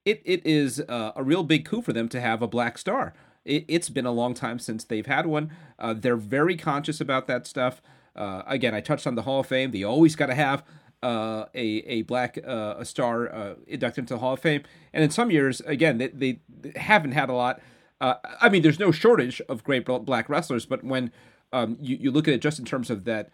It 0.06 0.22
it 0.26 0.46
is 0.46 0.82
uh, 0.88 1.12
a 1.16 1.24
real 1.24 1.44
big 1.44 1.66
coup 1.66 1.82
for 1.82 1.94
them 1.94 2.10
to 2.10 2.20
have 2.20 2.42
a 2.42 2.48
black 2.48 2.78
star. 2.78 3.14
It, 3.46 3.70
has 3.72 3.90
been 3.90 4.06
a 4.06 4.12
long 4.12 4.34
time 4.34 4.60
since 4.60 4.84
they've 4.84 5.06
had 5.06 5.26
one. 5.26 5.52
they're 5.96 6.18
very 6.18 6.58
conscious 6.58 7.00
about 7.00 7.28
that 7.28 7.48
stuff. 7.48 7.82
again, 8.14 8.76
I 8.76 8.82
touched 8.82 9.08
on 9.08 9.16
the 9.16 9.22
Hall 9.22 9.40
of 9.40 9.48
Fame. 9.48 9.72
They 9.72 9.84
always 9.84 10.18
got 10.18 10.26
to 10.26 10.36
have 10.36 10.66
uh, 11.04 11.46
a 11.54 11.60
a 11.60 12.02
black 12.04 12.38
uh, 12.46 12.76
a 12.78 12.86
star 12.86 13.34
uh, 13.34 13.56
inducted 13.68 14.04
into 14.04 14.16
the 14.16 14.20
Hall 14.20 14.34
of 14.34 14.40
Fame. 14.40 14.64
And 14.94 15.04
in 15.04 15.10
some 15.10 15.32
years, 15.32 15.62
again, 15.62 15.98
they, 15.98 16.08
they 16.08 16.40
haven't 16.76 17.12
had 17.12 17.30
a 17.30 17.34
lot. 17.34 17.62
Uh, 18.00 18.16
I 18.42 18.50
mean, 18.50 18.62
there's 18.62 18.80
no 18.80 18.92
shortage 18.92 19.42
of 19.50 19.64
great 19.64 19.86
black 19.86 20.30
wrestlers, 20.30 20.66
but 20.66 20.84
when 20.84 21.12
um, 21.52 21.78
you 21.82 21.98
you 22.00 22.12
look 22.12 22.28
at 22.28 22.34
it 22.34 22.42
just 22.42 22.60
in 22.60 22.66
terms 22.66 22.90
of 22.90 23.06
that 23.06 23.30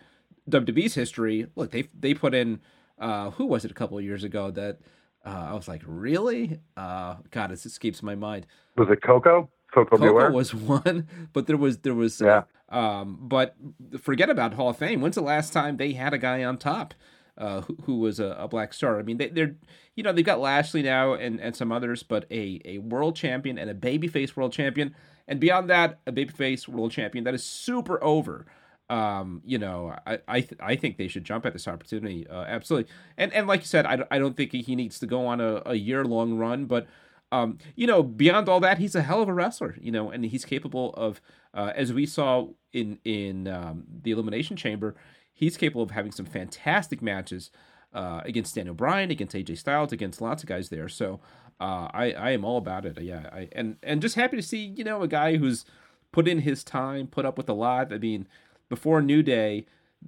WWE's 0.50 0.96
history, 0.96 1.48
look, 1.56 1.72
they 1.72 1.90
they 1.98 2.14
put 2.14 2.34
in 2.34 2.62
uh, 3.00 3.32
who 3.32 3.46
was 3.46 3.66
it 3.66 3.72
a 3.72 3.74
couple 3.74 3.98
of 3.98 4.04
years 4.04 4.24
ago 4.24 4.52
that 4.52 4.80
uh, 5.26 5.48
I 5.50 5.54
was 5.54 5.68
like, 5.68 5.82
really? 5.86 6.60
God, 6.76 7.52
it 7.52 7.66
escapes 7.66 8.02
my 8.02 8.16
mind. 8.16 8.46
Was 8.78 8.90
it 8.90 9.02
Koko? 9.02 9.50
Koko, 9.74 9.98
Koko 9.98 10.32
was 10.32 10.54
one, 10.54 11.08
but 11.34 11.48
there 11.48 11.58
was 11.58 11.80
there 11.80 11.96
was 11.96 12.22
yeah. 12.22 12.44
Um, 12.70 13.20
but 13.22 13.56
forget 14.02 14.30
about 14.30 14.54
Hall 14.56 14.70
of 14.70 14.78
Fame. 14.78 15.02
When's 15.02 15.16
the 15.16 15.22
last 15.22 15.54
time 15.54 15.78
they 15.78 15.94
had 15.94 16.14
a 16.14 16.18
guy 16.18 16.44
on 16.44 16.58
top? 16.58 16.94
Uh, 17.38 17.62
who, 17.62 17.78
who, 17.84 17.96
was 18.00 18.20
a, 18.20 18.36
a, 18.40 18.48
black 18.48 18.74
star. 18.74 19.00
I 19.00 19.04
mean, 19.04 19.18
they, 19.18 19.30
are 19.42 19.56
you 19.96 20.04
know 20.04 20.12
they've 20.12 20.26
got 20.26 20.40
Lashley 20.40 20.84
now 20.84 21.14
and, 21.14 21.40
and 21.40 21.56
some 21.56 21.72
others, 21.72 22.04
but 22.04 22.26
a, 22.32 22.62
a 22.66 22.78
world 22.80 23.16
champion 23.16 23.58
and 23.58 23.70
a 23.70 23.74
babyface 23.74 24.36
world 24.36 24.54
champion, 24.54 24.96
and 25.28 25.40
beyond 25.40 25.70
that, 25.70 26.00
a 26.06 26.12
babyface 26.12 26.68
world 26.68 26.92
champion 26.92 27.24
that 27.24 27.34
is 27.34 27.44
super 27.44 28.04
over. 28.04 28.46
Um, 28.90 29.42
you 29.46 29.58
know, 29.58 29.96
I 30.06 30.20
I, 30.28 30.42
th- 30.42 30.60
I 30.62 30.76
think 30.76 30.98
they 30.98 31.08
should 31.08 31.24
jump 31.24 31.46
at 31.46 31.54
this 31.54 31.68
opportunity, 31.68 32.28
uh, 32.28 32.44
absolutely. 32.44 32.92
And 33.18 33.34
and 33.34 33.48
like 33.48 33.62
you 33.62 33.68
said, 33.68 33.86
I, 33.86 34.06
I 34.12 34.20
don't 34.20 34.38
think 34.38 34.52
he 34.52 34.76
needs 34.76 35.00
to 35.00 35.08
go 35.08 35.26
on 35.26 35.42
a, 35.42 35.64
a 35.66 35.76
year 35.76 36.06
long 36.06 36.38
run, 36.38 36.66
but 36.66 36.88
um, 37.34 37.58
you 37.76 37.88
know, 37.88 38.04
beyond 38.04 38.48
all 38.48 38.60
that, 38.60 38.78
he's 38.78 38.94
a 38.94 39.02
hell 39.02 39.20
of 39.24 39.28
a 39.28 39.34
wrestler, 39.34 39.76
you 39.82 39.92
know, 39.92 40.12
and 40.12 40.24
he's 40.24 40.46
capable 40.46 40.94
of, 40.94 41.20
uh, 41.56 41.72
as 41.76 41.92
we 41.92 42.06
saw 42.06 42.50
in 42.72 43.00
in 43.04 43.48
um, 43.48 43.86
the 44.04 44.12
Elimination 44.12 44.56
Chamber, 44.56 44.94
he's 45.34 45.58
capable 45.58 45.84
of 45.84 45.92
having 45.92 46.12
some 46.12 46.26
fantastic 46.26 47.02
matches 47.02 47.52
uh, 47.94 48.22
against 48.26 48.56
Daniel 48.56 48.76
Bryan, 48.76 49.12
against 49.12 49.36
AJ 49.36 49.58
Styles, 49.58 49.92
against 49.92 50.22
lots 50.22 50.44
of 50.44 50.50
guys 50.50 50.70
there. 50.70 50.90
So 50.90 51.20
uh, 51.60 51.88
I 51.94 52.14
I 52.14 52.32
am 52.32 52.46
all 52.46 52.58
about 52.58 52.86
it. 52.86 53.02
Yeah, 53.02 53.30
I, 53.32 53.50
and 53.52 53.78
and 53.84 54.02
just 54.02 54.16
happy 54.16 54.38
to 54.38 54.44
see 54.44 54.66
you 54.66 54.84
know 54.84 55.02
a 55.02 55.08
guy 55.08 55.38
who's 55.38 55.66
put 56.12 56.28
in 56.28 56.40
his 56.40 56.64
time, 56.64 57.08
put 57.08 57.26
up 57.26 57.38
with 57.38 57.50
a 57.50 57.54
lot. 57.54 57.92
I 57.94 57.98
mean, 57.98 58.28
before 58.70 59.02
New 59.02 59.24
Day. 59.24 59.66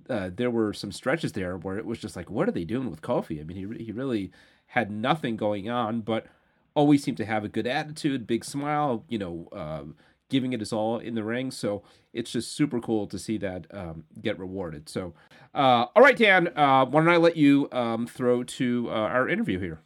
Uh, 0.10 0.30
there 0.36 0.52
were 0.52 0.74
some 0.74 0.92
stretches 0.92 1.32
there 1.32 1.56
where 1.56 1.78
it 1.78 1.86
was 1.86 1.98
just 1.98 2.18
like, 2.18 2.30
what 2.30 2.50
are 2.50 2.52
they 2.52 2.66
doing 2.66 2.92
with 2.92 3.02
Kofi? 3.02 3.40
I 3.40 3.46
mean, 3.46 3.56
he 3.56 3.86
he 3.86 3.94
really 3.94 4.30
had 4.68 4.92
nothing 4.92 5.38
going 5.38 5.70
on, 5.70 6.02
but 6.02 6.28
always 6.76 7.02
seemed 7.02 7.18
to 7.18 7.26
have 7.26 7.44
a 7.44 7.50
good 7.50 7.66
attitude, 7.66 8.28
big 8.28 8.44
smile, 8.44 9.06
you 9.08 9.18
know, 9.18 9.48
uh, 9.52 9.84
giving 10.30 10.54
it 10.54 10.60
his 10.60 10.74
all 10.74 10.98
in 10.98 11.16
the 11.16 11.24
ring. 11.24 11.52
So 11.52 11.84
it's 12.14 12.32
just 12.32 12.54
super 12.54 12.80
cool 12.80 13.08
to 13.08 13.20
see 13.20 13.38
that 13.40 13.68
um, 13.72 14.06
get 14.22 14.40
rewarded. 14.40 14.90
So, 14.90 15.14
uh, 15.54 15.86
all 15.96 16.04
right, 16.04 16.18
Dan, 16.18 16.50
uh, 16.56 16.86
why 16.86 17.02
don't 17.02 17.10
I 17.10 17.18
let 17.18 17.38
you 17.38 17.70
um, 17.72 18.08
throw 18.08 18.44
to 18.44 18.88
uh, 18.90 18.94
our 18.94 19.30
interview 19.30 19.60
here? 19.60 19.82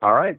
All 0.00 0.14
right. 0.14 0.38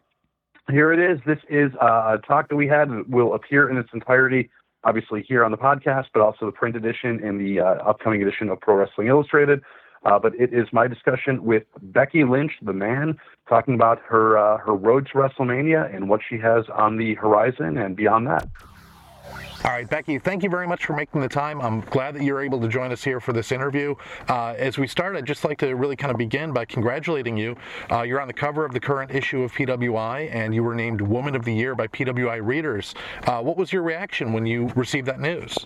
Here 0.69 0.93
it 0.93 0.99
is. 0.99 1.19
This 1.25 1.39
is 1.49 1.71
uh, 1.81 2.17
a 2.17 2.19
talk 2.25 2.49
that 2.49 2.55
we 2.55 2.67
had. 2.67 2.89
Will 3.09 3.33
appear 3.33 3.69
in 3.69 3.77
its 3.77 3.89
entirety, 3.93 4.49
obviously, 4.83 5.23
here 5.27 5.43
on 5.43 5.51
the 5.51 5.57
podcast, 5.57 6.05
but 6.13 6.21
also 6.21 6.45
the 6.45 6.51
print 6.51 6.75
edition 6.75 7.21
in 7.23 7.37
the 7.37 7.59
uh, 7.59 7.89
upcoming 7.89 8.21
edition 8.21 8.49
of 8.49 8.59
Pro 8.61 8.75
Wrestling 8.75 9.07
Illustrated. 9.07 9.61
Uh, 10.05 10.19
but 10.19 10.33
it 10.35 10.53
is 10.53 10.67
my 10.71 10.87
discussion 10.87 11.43
with 11.43 11.63
Becky 11.81 12.23
Lynch, 12.23 12.51
the 12.61 12.73
man, 12.73 13.17
talking 13.47 13.73
about 13.73 14.01
her 14.07 14.37
uh, 14.37 14.57
her 14.57 14.73
road 14.73 15.07
to 15.07 15.13
WrestleMania 15.13 15.93
and 15.95 16.09
what 16.09 16.21
she 16.27 16.37
has 16.37 16.65
on 16.73 16.97
the 16.97 17.15
horizon 17.15 17.77
and 17.77 17.95
beyond 17.95 18.27
that. 18.27 18.47
All 19.65 19.71
right, 19.71 19.89
Becky, 19.89 20.19
thank 20.19 20.43
you 20.43 20.49
very 20.49 20.67
much 20.67 20.85
for 20.85 20.91
making 20.91 21.21
the 21.21 21.29
time. 21.29 21.61
I'm 21.61 21.79
glad 21.81 22.15
that 22.15 22.23
you're 22.23 22.41
able 22.41 22.59
to 22.59 22.67
join 22.67 22.91
us 22.91 23.01
here 23.01 23.21
for 23.21 23.31
this 23.31 23.49
interview. 23.49 23.95
Uh, 24.27 24.55
as 24.57 24.77
we 24.77 24.87
start, 24.87 25.15
I'd 25.15 25.25
just 25.25 25.45
like 25.45 25.57
to 25.59 25.73
really 25.73 25.95
kind 25.95 26.11
of 26.11 26.17
begin 26.17 26.51
by 26.51 26.65
congratulating 26.65 27.37
you. 27.37 27.55
Uh, 27.89 28.01
you're 28.01 28.19
on 28.19 28.27
the 28.27 28.33
cover 28.33 28.65
of 28.65 28.73
the 28.73 28.81
current 28.81 29.11
issue 29.11 29.41
of 29.41 29.53
PWI, 29.53 30.29
and 30.35 30.53
you 30.53 30.63
were 30.63 30.75
named 30.75 30.99
Woman 30.99 31.33
of 31.33 31.45
the 31.45 31.53
Year 31.53 31.75
by 31.75 31.87
PWI 31.87 32.45
readers. 32.45 32.93
Uh, 33.25 33.41
what 33.41 33.55
was 33.55 33.71
your 33.71 33.83
reaction 33.83 34.33
when 34.33 34.45
you 34.45 34.69
received 34.75 35.07
that 35.07 35.21
news? 35.21 35.57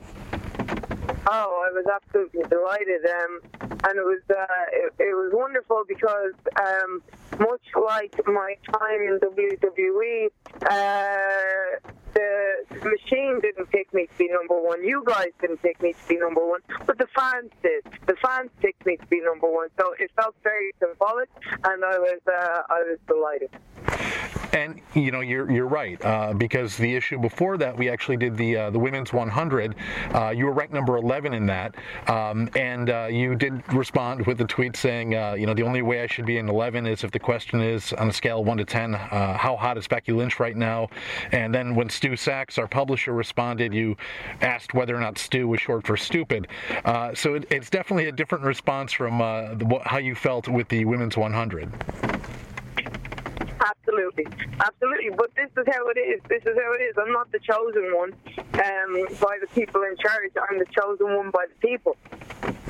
Oh, 1.30 1.68
I 1.68 1.74
was 1.74 1.86
absolutely 1.94 2.44
delighted, 2.44 3.04
um, 3.06 3.42
and 3.62 4.00
it 4.00 4.06
was 4.06 4.22
uh, 4.30 4.46
it, 4.72 4.94
it, 4.98 5.14
was 5.14 5.32
wonderful 5.34 5.84
because 5.86 6.32
um, 6.56 7.04
much 7.38 7.68
like 7.76 8.16
my 8.28 8.56
time 8.72 9.02
in 9.02 9.20
WWE, 9.20 10.28
uh, 10.64 11.90
the 12.14 12.56
machine 12.72 13.42
didn't 13.42 13.70
pick 13.72 13.94
me 13.94 14.08
to 14.08 14.18
be 14.18 14.30
number 14.30 14.58
one. 14.62 14.86
You 14.86 15.04
guys 15.06 15.32
didn't 15.42 15.62
pick 15.62 15.82
me 15.82 15.94
to 15.94 16.08
be 16.08 16.18
number 16.18 16.48
one, 16.48 16.62
but 16.86 16.98
the 16.98 17.08
fans 17.14 17.52
did. 17.62 17.84
The 18.06 18.16
fans 18.26 18.50
picked 18.62 18.86
me 18.86 18.96
to 18.96 19.06
be 19.08 19.20
number 19.20 19.52
one, 19.52 19.68
so 19.78 19.96
it 20.00 20.10
felt 20.16 20.36
very 20.44 20.72
symbolic, 20.80 21.30
and 21.66 21.84
I 21.84 22.00
was 22.00 22.22
uh, 22.26 22.62
I 22.70 22.84
was 22.88 23.00
delighted. 23.06 24.37
And 24.54 24.80
you 24.94 25.12
know 25.12 25.20
you're 25.20 25.50
you're 25.52 25.68
right 25.68 26.04
uh, 26.04 26.34
because 26.34 26.78
the 26.78 26.96
issue 26.96 27.20
before 27.20 27.58
that 27.58 27.78
we 27.78 27.90
actually 27.90 28.18
did 28.18 28.38
the 28.38 28.56
uh, 28.58 28.70
the 28.70 28.80
women's 28.80 29.12
100. 29.12 29.76
Uh, 30.14 30.30
you 30.30 30.46
were 30.46 30.52
ranked 30.52 30.74
number 30.74 30.98
11 30.98 31.34
in 31.34 31.46
that, 31.48 31.76
um, 32.08 32.50
and 32.56 32.90
uh, 32.90 33.08
you 33.10 33.36
did 33.36 33.62
respond 33.74 34.26
with 34.26 34.40
a 34.42 34.46
tweet 34.46 34.76
saying 34.76 35.16
uh, 35.16 35.34
you 35.34 35.46
know 35.46 35.54
the 35.54 35.64
only 35.64 35.82
way 35.82 36.02
I 36.02 36.08
should 36.08 36.26
be 36.26 36.38
in 36.38 36.50
11 36.50 36.88
is 36.88 37.04
if 37.04 37.12
the 37.12 37.20
question 37.20 37.62
is 37.62 37.94
on 37.94 38.10
a 38.10 38.14
scale 38.14 38.40
of 38.40 38.48
one 38.48 38.58
to 38.58 38.66
10 38.66 38.96
uh, 38.96 39.38
how 39.38 39.56
hot 39.56 39.78
is 39.78 39.88
Becky 39.88 40.12
Lynch 40.12 40.40
right 40.40 40.56
now, 40.56 40.90
and 41.32 41.54
then 41.54 41.76
when 41.76 41.90
Stu 41.90 42.12
Saks, 42.12 42.58
our 42.58 42.68
publisher, 42.68 43.14
responded, 43.14 43.74
you 43.74 43.98
asked 44.42 44.74
whether 44.74 44.96
or 44.96 45.00
not 45.00 45.18
Stu 45.18 45.48
was 45.48 45.60
short 45.60 45.86
for 45.86 45.98
stupid. 45.98 46.48
so 47.14 47.36
it, 47.36 47.46
it's 47.52 47.70
definitely 47.70 48.08
a 48.08 48.12
different 48.12 48.44
response 48.44 48.94
from 48.94 49.18
the, 49.20 49.80
how 49.86 49.98
you 49.98 50.16
felt 50.16 50.48
with 50.48 50.68
the 50.70 50.86
women's 50.86 51.18
100. 51.18 52.47
Absolutely, 53.68 54.26
absolutely. 54.64 55.10
But 55.10 55.36
this 55.36 55.50
is 55.58 55.68
how 55.68 55.88
it 55.90 56.00
is. 56.00 56.22
This 56.30 56.44
is 56.44 56.56
how 56.56 56.72
it 56.74 56.82
is. 56.82 56.96
I'm 56.98 57.12
not 57.12 57.32
the 57.32 57.40
chosen 57.40 57.92
one 57.94 58.14
um, 58.64 58.92
by 59.20 59.36
the 59.42 59.48
people 59.54 59.84
in 59.84 59.98
charge. 59.98 60.32
I'm 60.50 60.60
the 60.60 60.68
chosen 60.72 61.16
one 61.16 61.32
by 61.32 61.48
the 61.52 61.68
people, 61.68 61.98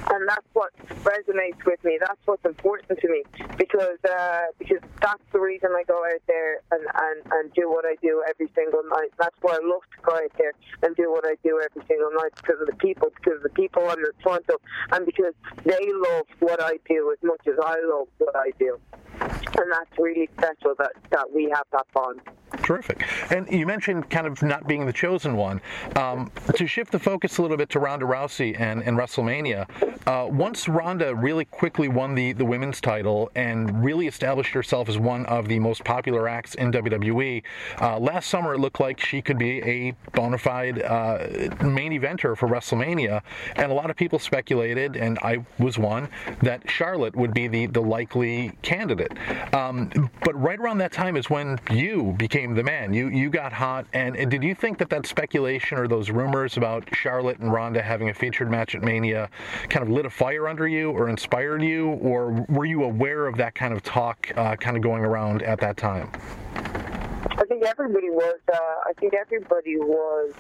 and 0.10 0.28
that's 0.28 0.48
what 0.54 0.74
resonates 1.04 1.64
with 1.66 1.84
me. 1.84 2.00
That's 2.00 2.20
what's 2.26 2.46
important 2.46 3.00
to 3.00 3.08
me 3.10 3.24
because 3.58 4.00
uh, 4.10 4.50
because 4.58 4.82
that's 5.02 5.22
the 5.32 5.40
reason 5.40 5.70
I 5.78 5.84
go 5.84 6.02
out 6.04 6.22
there 6.26 6.62
and, 6.72 6.82
and, 6.82 7.22
and 7.32 7.54
do 7.54 7.70
what 7.70 7.86
I 7.86 7.96
do 8.02 8.24
every 8.28 8.50
single 8.56 8.82
night. 8.90 9.12
That's 9.20 9.38
why 9.42 9.54
I 9.54 9.62
love 9.62 9.86
to 9.94 10.02
go 10.02 10.16
out 10.16 10.32
there 10.40 10.54
and 10.82 10.96
do 10.96 11.12
what 11.12 11.26
I 11.26 11.36
do 11.44 11.62
every 11.62 11.86
single 11.88 12.12
night 12.18 12.34
because 12.42 12.60
of 12.60 12.68
the 12.68 12.78
people, 12.78 13.12
because 13.16 13.38
of 13.38 13.44
the 13.44 13.54
people 13.54 13.88
I'm 13.88 14.00
in 14.00 14.18
front 14.24 14.50
of, 14.50 14.60
and 14.94 15.06
because 15.06 15.34
they 15.64 15.92
love 16.10 16.26
what 16.40 16.64
I 16.64 16.80
do 16.90 17.12
as 17.12 17.22
much 17.22 17.46
as 17.46 17.60
I 17.62 17.78
love 17.86 18.08
what 18.18 18.36
I 18.36 18.50
do 18.58 18.80
and 19.22 19.72
that's 19.72 19.98
really 19.98 20.30
special 20.38 20.76
that, 20.78 20.92
that 21.12 21.32
we 21.34 21.50
have 21.54 21.66
that 21.72 21.86
bond. 21.94 22.22
Terrific. 22.64 23.06
And 23.30 23.50
you 23.52 23.66
mentioned 23.66 24.10
kind 24.10 24.26
of 24.26 24.42
not 24.42 24.68
being 24.68 24.86
the 24.86 24.94
chosen 24.94 25.36
one. 25.36 25.62
Um, 25.96 26.32
to 26.56 26.68
shift 26.68 26.92
the 26.92 27.00
focus 27.00 27.38
a 27.38 27.42
little 27.42 27.58
bit 27.58 27.70
to 27.72 27.80
Ronda 27.80 28.06
Rousey 28.06 28.60
and, 28.60 28.84
and 28.84 28.98
WrestleMania, 28.98 29.68
uh, 30.08 30.28
once 30.30 30.68
Ronda 30.68 31.14
really 31.14 31.46
quickly 31.46 31.88
won 31.88 32.16
the, 32.16 32.32
the 32.32 32.46
women's 32.46 32.80
title 32.80 33.30
and 33.36 33.84
really 33.84 34.08
established 34.08 34.52
herself 34.54 34.88
as 34.88 34.98
one 34.98 35.26
of 35.26 35.48
the 35.48 35.60
most 35.60 35.84
popular 35.84 36.28
acts 36.28 36.56
in 36.56 36.72
WWE, 36.72 37.44
uh, 37.82 38.00
last 38.00 38.30
summer 38.30 38.54
it 38.54 38.60
looked 38.60 38.80
like 38.80 39.00
she 39.00 39.22
could 39.22 39.38
be 39.38 39.62
a 39.64 39.92
bona 40.14 40.38
fide 40.38 40.82
uh, 40.82 41.28
main 41.62 41.92
eventer 41.92 42.36
for 42.38 42.48
WrestleMania. 42.48 43.22
And 43.56 43.72
a 43.72 43.76
lot 43.76 43.90
of 43.90 43.98
people 43.98 44.20
speculated, 44.20 44.96
and 44.96 45.20
I 45.22 45.46
was 45.60 45.78
one, 45.78 46.10
that 46.42 46.70
Charlotte 46.70 47.16
would 47.16 47.34
be 47.34 47.48
the, 47.48 47.66
the 47.68 47.82
likely 47.82 48.54
candidate. 48.62 49.07
It. 49.10 49.54
Um, 49.54 50.10
but 50.24 50.40
right 50.40 50.60
around 50.60 50.78
that 50.80 50.92
time 50.92 51.16
is 51.18 51.30
when 51.30 51.60
you 51.72 52.16
became 52.18 52.54
the 52.54 52.64
man. 52.64 52.94
You 52.94 53.10
you 53.10 53.30
got 53.30 53.54
hot, 53.54 53.86
and, 53.94 54.16
and 54.16 54.30
did 54.30 54.44
you 54.44 54.56
think 54.56 54.78
that 54.80 54.90
that 54.90 55.06
speculation 55.06 55.78
or 55.78 55.88
those 55.88 56.10
rumors 56.10 56.58
about 56.58 56.88
Charlotte 56.94 57.40
and 57.40 57.52
Ronda 57.52 57.82
having 57.82 58.10
a 58.10 58.14
featured 58.14 58.50
match 58.50 58.76
at 58.76 58.84
Mania 58.84 59.30
kind 59.70 59.84
of 59.84 59.90
lit 59.90 60.06
a 60.06 60.10
fire 60.10 60.48
under 60.48 60.68
you 60.68 60.92
or 60.92 61.10
inspired 61.10 61.62
you, 61.62 61.90
or 62.02 62.46
were 62.50 62.66
you 62.66 62.84
aware 62.84 63.28
of 63.28 63.38
that 63.38 63.56
kind 63.56 63.74
of 63.74 63.84
talk 63.84 64.32
uh, 64.36 64.56
kind 64.56 64.78
of 64.78 64.84
going 64.84 65.04
around 65.04 65.42
at 65.44 65.60
that 65.60 65.78
time? 65.78 66.12
I 67.30 67.46
think 67.48 67.64
everybody 67.66 68.10
was. 68.10 68.40
Uh, 68.52 68.58
I 68.58 68.94
think 69.00 69.14
everybody 69.14 69.78
was 69.78 70.34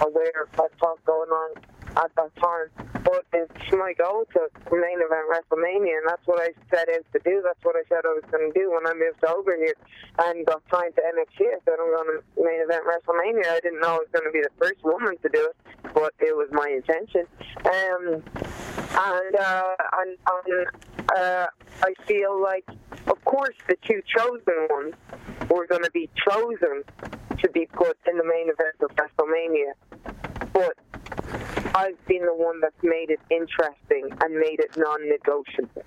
aware 0.00 0.44
of 0.44 0.56
that 0.56 0.78
talk 0.78 1.04
going 1.04 1.30
on 1.30 1.54
at 1.96 2.10
that 2.16 2.34
time. 2.36 2.68
But 3.04 3.24
it's 3.32 3.72
my 3.72 3.92
goal 3.92 4.24
to 4.32 4.48
main 4.72 4.98
event 4.98 5.28
WrestleMania, 5.28 5.98
and 5.98 6.08
that's 6.08 6.26
what 6.26 6.40
I 6.40 6.52
set 6.70 6.88
out 6.88 7.04
to 7.12 7.20
do. 7.24 7.42
That's 7.44 7.62
what 7.62 7.76
I 7.76 7.82
said 7.88 8.04
I 8.04 8.14
was 8.16 8.24
going 8.30 8.50
to 8.50 8.58
do 8.58 8.72
when 8.72 8.86
I 8.86 8.94
moved 8.94 9.24
over 9.24 9.56
here 9.56 9.74
and 10.18 10.46
got 10.46 10.62
signed 10.72 10.94
to 10.96 11.02
NXT. 11.02 11.52
I 11.52 11.58
said 11.64 11.76
I'm 11.80 11.92
going 11.92 12.18
to 12.18 12.42
main 12.42 12.60
event 12.62 12.84
WrestleMania. 12.88 13.46
I 13.46 13.60
didn't 13.60 13.80
know 13.80 13.96
I 13.96 13.98
was 13.98 14.08
going 14.12 14.24
to 14.24 14.32
be 14.32 14.40
the 14.40 14.54
first 14.58 14.82
woman 14.82 15.16
to 15.22 15.28
do 15.28 15.52
it, 15.52 15.56
but 15.94 16.14
it 16.20 16.34
was 16.34 16.48
my 16.52 16.68
intention. 16.68 17.26
Um, 17.66 18.22
and 18.96 19.36
uh, 19.36 19.74
and, 20.00 20.16
and 20.24 20.66
uh, 21.16 21.46
I 21.82 21.94
feel 22.06 22.40
like, 22.40 22.66
of 23.06 23.22
course, 23.24 23.56
the 23.68 23.76
two 23.84 24.00
chosen 24.06 24.68
ones 24.70 24.94
were 25.50 25.66
going 25.66 25.82
to 25.82 25.90
be 25.90 26.08
chosen 26.26 26.84
to 27.38 27.50
be 27.50 27.66
put 27.66 27.98
in 28.08 28.16
the 28.16 28.24
main 28.24 28.48
event 28.48 28.76
of 28.80 28.90
WrestleMania, 28.96 29.72
but 30.52 30.78
I've 31.74 31.98
been 32.06 32.24
the 32.24 32.34
one 32.34 32.60
that's 32.60 32.82
made 32.82 33.10
it 33.10 33.18
interesting 33.30 34.16
and 34.22 34.34
made 34.34 34.60
it 34.60 34.70
non-negotiable. 34.76 35.82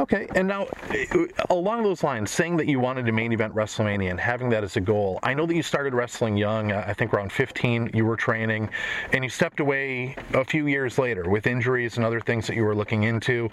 Okay, 0.00 0.26
and 0.34 0.48
now 0.48 0.66
uh, 1.12 1.26
along 1.50 1.82
those 1.82 2.02
lines, 2.02 2.30
saying 2.30 2.56
that 2.56 2.66
you 2.66 2.80
wanted 2.80 3.04
to 3.04 3.12
main 3.12 3.34
event 3.34 3.54
WrestleMania 3.54 4.10
and 4.10 4.18
having 4.18 4.48
that 4.48 4.64
as 4.64 4.78
a 4.78 4.80
goal, 4.80 5.18
I 5.22 5.34
know 5.34 5.44
that 5.44 5.54
you 5.54 5.62
started 5.62 5.92
wrestling 5.92 6.38
young. 6.38 6.72
I 6.72 6.94
think 6.94 7.12
around 7.12 7.30
15 7.30 7.90
you 7.92 8.06
were 8.06 8.16
training, 8.16 8.70
and 9.12 9.22
you 9.22 9.28
stepped 9.28 9.60
away 9.60 10.16
a 10.32 10.42
few 10.42 10.68
years 10.68 10.96
later 10.96 11.28
with 11.28 11.46
injuries 11.46 11.98
and 11.98 12.06
other 12.06 12.18
things 12.18 12.46
that 12.46 12.56
you 12.56 12.64
were 12.64 12.74
looking 12.74 13.02
into. 13.02 13.50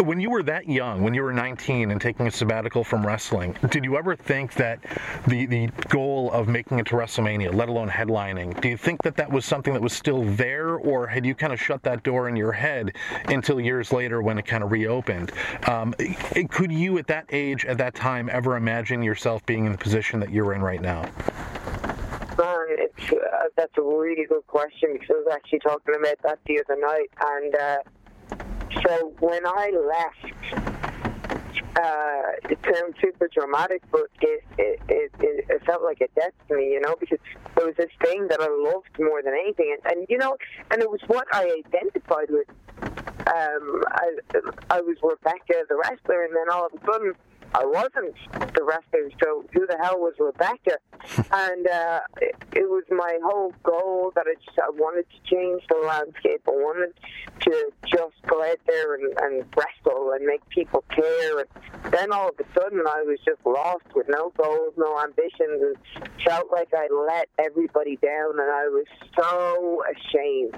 When 0.00 0.20
you 0.20 0.28
were 0.28 0.42
that 0.42 0.68
young, 0.68 1.02
when 1.02 1.14
you 1.14 1.22
were 1.22 1.32
19 1.32 1.90
and 1.92 2.00
taking 2.00 2.26
a 2.26 2.30
sabbatical 2.30 2.84
from 2.84 3.06
wrestling, 3.06 3.56
did 3.70 3.84
you 3.84 3.96
ever 3.96 4.14
think 4.14 4.52
that 4.54 4.80
the 5.26 5.46
the 5.46 5.68
goal 5.88 6.30
of 6.32 6.46
making 6.46 6.78
it 6.78 6.86
to 6.88 6.94
WrestleMania, 6.94 7.54
let 7.54 7.70
alone 7.70 7.88
headlining, 7.88 8.60
do 8.60 8.68
you 8.68 8.76
think 8.76 9.02
that 9.02 9.16
that 9.16 9.32
was 9.32 9.46
something 9.46 9.72
that 9.72 9.82
was 9.82 9.94
still 9.94 10.24
there, 10.24 10.76
or 10.76 11.06
had 11.06 11.24
you 11.24 11.34
kind 11.34 11.54
of 11.54 11.60
shut 11.60 11.82
that 11.84 12.02
door 12.02 12.28
in 12.28 12.36
your 12.36 12.52
head 12.52 12.94
until 13.28 13.58
years 13.58 13.92
later 13.94 14.20
when 14.20 14.36
it 14.36 14.44
kind 14.44 14.62
of 14.62 14.72
reopened? 14.72 15.32
Um, 15.66 15.94
could 16.50 16.72
you, 16.72 16.98
at 16.98 17.06
that 17.08 17.26
age, 17.30 17.64
at 17.64 17.78
that 17.78 17.94
time, 17.94 18.28
ever 18.32 18.56
imagine 18.56 19.02
yourself 19.02 19.44
being 19.46 19.66
in 19.66 19.72
the 19.72 19.78
position 19.78 20.20
that 20.20 20.30
you're 20.30 20.54
in 20.54 20.62
right 20.62 20.80
now? 20.80 21.02
Man, 22.38 22.66
it's, 22.70 23.12
uh, 23.12 23.48
that's 23.56 23.76
a 23.76 23.82
really 23.82 24.26
good 24.26 24.46
question 24.46 24.92
because 24.92 25.08
I 25.10 25.14
was 25.14 25.28
actually 25.32 25.58
talking 25.60 25.94
about 25.98 26.16
that 26.22 26.38
the 26.46 26.62
other 26.64 26.80
night. 26.80 27.10
And 27.20 27.54
uh, 27.54 27.78
so 28.86 29.12
when 29.18 29.44
I 29.44 29.72
left, 29.74 30.62
uh, 31.82 32.50
it 32.50 32.58
sounds 32.64 32.94
super 33.00 33.28
dramatic, 33.32 33.82
but 33.90 34.08
it, 34.20 34.44
it, 34.58 34.80
it, 34.88 35.12
it, 35.20 35.64
felt 35.64 35.82
like 35.82 36.00
a 36.00 36.08
destiny, 36.18 36.72
you 36.72 36.80
know, 36.80 36.94
because 36.98 37.18
it 37.56 37.64
was 37.64 37.74
this 37.76 37.90
thing 38.02 38.26
that 38.28 38.40
I 38.40 38.48
loved 38.48 38.98
more 38.98 39.22
than 39.22 39.34
anything. 39.34 39.76
And, 39.76 39.92
and 39.92 40.06
you 40.08 40.18
know, 40.18 40.36
and 40.70 40.82
it 40.82 40.90
was 40.90 41.00
what 41.06 41.26
I 41.32 41.62
identified 41.66 42.30
with 42.30 42.46
um, 43.28 43.84
I, 43.92 44.16
I 44.70 44.80
was 44.80 44.96
Rebecca, 45.02 45.64
the 45.68 45.76
wrestler, 45.76 46.24
and 46.24 46.34
then 46.34 46.50
all 46.50 46.66
of 46.66 46.72
a 46.74 46.84
sudden 46.86 47.12
I 47.54 47.64
wasn't 47.64 48.14
the 48.54 48.62
wrestler, 48.62 49.10
so 49.22 49.44
who 49.52 49.66
the 49.66 49.78
hell 49.82 49.98
was 49.98 50.14
Rebecca? 50.18 50.78
and 51.32 51.66
uh, 51.66 52.00
it, 52.20 52.36
it 52.52 52.68
was 52.68 52.84
my 52.90 53.18
whole 53.24 53.52
goal 53.62 54.12
that 54.14 54.26
I 54.28 54.34
just 54.34 54.58
I 54.58 54.70
wanted 54.70 55.06
to 55.10 55.34
change 55.34 55.62
the 55.68 55.76
landscape. 55.86 56.42
I 56.46 56.50
wanted 56.50 56.94
to 57.42 57.70
just 57.86 58.14
go 58.26 58.44
out 58.44 58.58
there 58.66 58.94
and, 58.94 59.14
and 59.20 59.44
wrestle 59.56 60.12
and 60.12 60.26
make 60.26 60.46
people 60.50 60.84
care. 60.90 61.38
And 61.38 61.92
then 61.92 62.12
all 62.12 62.28
of 62.28 62.34
a 62.38 62.60
sudden, 62.60 62.80
I 62.86 63.02
was 63.02 63.18
just 63.24 63.44
lost 63.46 63.86
with 63.94 64.08
no 64.08 64.32
goals, 64.36 64.74
no 64.76 65.00
ambitions, 65.02 65.62
and 65.62 65.76
felt 66.24 66.50
like 66.52 66.68
I 66.74 66.88
let 66.92 67.28
everybody 67.38 67.96
down. 67.96 68.38
And 68.38 68.50
I 68.50 68.68
was 68.68 68.86
so 69.16 69.82
ashamed. 69.88 70.54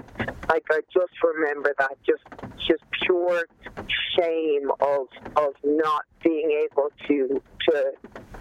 Like 0.49 0.65
I 0.69 0.81
just 0.93 1.13
remember 1.23 1.73
that, 1.77 1.97
just 2.05 2.23
just 2.67 2.83
pure 3.05 3.45
shame 4.17 4.71
of 4.81 5.07
of 5.37 5.53
not 5.63 6.05
being 6.23 6.51
able 6.63 6.89
to 7.07 7.41
to 7.69 7.93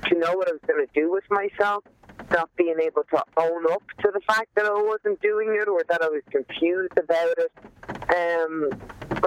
to 0.08 0.18
know 0.18 0.34
what 0.34 0.48
I 0.48 0.52
was 0.52 0.60
going 0.66 0.86
to 0.86 0.92
do 0.94 1.10
with 1.10 1.24
myself, 1.30 1.84
not 2.30 2.50
being 2.56 2.76
able 2.82 3.04
to 3.10 3.24
own 3.36 3.70
up 3.72 3.82
to 4.02 4.10
the 4.12 4.20
fact 4.20 4.48
that 4.56 4.66
I 4.66 4.72
wasn't 4.72 5.20
doing 5.20 5.56
it 5.60 5.68
or 5.68 5.82
that 5.88 6.02
I 6.02 6.08
was 6.08 6.22
confused 6.30 6.98
about 6.98 7.34
it. 7.38 7.52
Um, 7.88 8.70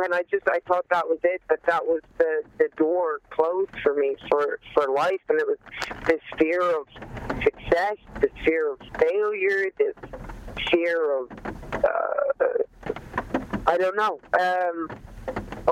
and 0.01 0.13
I 0.13 0.23
just 0.29 0.47
I 0.47 0.59
thought 0.67 0.85
that 0.89 1.07
was 1.07 1.19
it. 1.23 1.41
That 1.49 1.59
that 1.67 1.85
was 1.85 2.01
the 2.17 2.43
the 2.57 2.69
door 2.77 3.19
closed 3.29 3.71
for 3.81 3.93
me 3.93 4.15
for 4.29 4.59
for 4.73 4.87
life, 4.87 5.21
and 5.29 5.39
it 5.39 5.47
was 5.47 5.57
this 6.07 6.21
fear 6.37 6.61
of 6.61 6.87
success, 7.43 7.97
this 8.19 8.31
fear 8.45 8.73
of 8.73 8.79
failure, 8.99 9.69
this 9.77 9.95
fear 10.71 11.19
of 11.19 11.31
uh, 11.73 12.47
I 13.67 13.77
don't 13.77 13.95
know 13.95 14.19
um, 14.39 14.89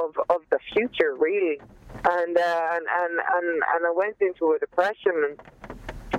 of 0.06 0.18
of 0.30 0.42
the 0.50 0.60
future 0.74 1.16
really 1.18 1.60
and 2.06 2.38
uh, 2.38 2.68
and, 2.74 2.86
and 2.88 3.20
and 3.20 3.64
and 3.76 3.86
I 3.86 3.92
went 3.96 4.18
into 4.22 4.54
a 4.54 4.60
depression. 4.60 5.14
And, 5.14 5.40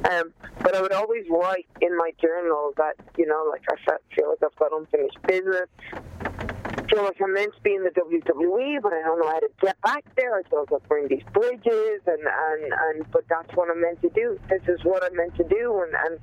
um, 0.05 0.33
but 0.61 0.75
I 0.75 0.83
would 0.83 0.93
always 0.93 1.25
write 1.31 1.67
in 1.81 1.97
my 1.97 2.13
journal 2.21 2.73
that 2.77 2.95
you 3.17 3.27
know, 3.27 3.47
like 3.51 3.63
I 3.69 3.77
feel 4.15 4.31
like 4.31 4.43
I've 4.43 4.57
got 4.59 4.73
unfinished 4.73 5.19
business. 5.27 5.69
I 5.93 6.95
feel 6.95 7.05
like 7.05 7.17
I'm 7.23 7.33
meant 7.33 7.55
to 7.55 7.61
be 7.63 7.75
in 7.75 7.85
the 7.85 7.91
WWE, 7.91 8.83
but 8.83 8.93
I 8.93 9.03
don't 9.03 9.19
know 9.19 9.29
how 9.29 9.41
to 9.41 9.49
get 9.63 9.81
back 9.81 10.05
there. 10.17 10.39
I 10.39 10.43
feel 10.49 10.67
like 10.71 10.89
burned 10.89 11.09
these 11.09 11.25
bridges, 11.33 12.01
and 12.07 12.23
and 12.23 12.73
and 12.73 13.11
but 13.11 13.25
that's 13.29 13.55
what 13.57 13.71
I'm 13.71 13.81
meant 13.81 14.03
to 14.03 14.11
do. 14.11 14.39
This 14.49 14.63
is 14.69 14.85
what 14.85 15.03
I'm 15.05 15.17
meant 15.17 15.37
to 15.37 15.45
do, 15.45 15.83
and 15.83 15.95
and 15.95 16.21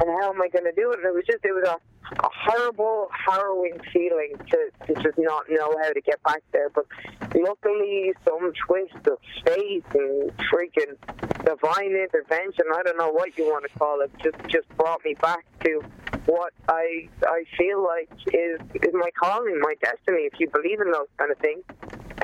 and 0.00 0.20
how 0.20 0.30
am 0.30 0.40
I 0.40 0.48
going 0.48 0.64
to 0.64 0.72
do 0.76 0.92
it? 0.92 0.98
And 0.98 1.06
it 1.06 1.14
was 1.14 1.24
just 1.26 1.44
it 1.44 1.52
was 1.52 1.66
a 1.66 1.78
a 2.12 2.28
horrible, 2.32 3.08
harrowing 3.12 3.80
feeling 3.92 4.32
to, 4.50 4.70
to 4.86 5.02
just 5.02 5.18
not 5.18 5.44
know 5.48 5.74
how 5.82 5.92
to 5.92 6.00
get 6.00 6.22
back 6.22 6.42
there. 6.52 6.70
But 6.70 6.86
luckily, 7.34 8.12
some 8.24 8.52
twist 8.66 9.06
of 9.06 9.18
fate 9.46 9.84
and 9.94 10.32
freaking 10.52 10.96
divine 11.44 11.92
intervention, 11.92 12.66
I 12.74 12.82
don't 12.82 12.98
know 12.98 13.10
what 13.10 13.36
you 13.36 13.44
want 13.44 13.70
to 13.70 13.78
call 13.78 14.00
it, 14.00 14.10
just, 14.22 14.36
just 14.48 14.68
brought 14.76 15.04
me 15.04 15.14
back 15.14 15.44
to 15.64 15.82
what 16.26 16.52
I 16.68 17.08
I 17.26 17.44
feel 17.58 17.84
like 17.84 18.08
is, 18.32 18.60
is 18.74 18.94
my 18.94 19.10
calling, 19.18 19.60
my 19.60 19.74
destiny, 19.80 20.22
if 20.22 20.40
you 20.40 20.48
believe 20.48 20.80
in 20.80 20.90
those 20.90 21.08
kind 21.18 21.30
of 21.30 21.38
things. 21.38 21.64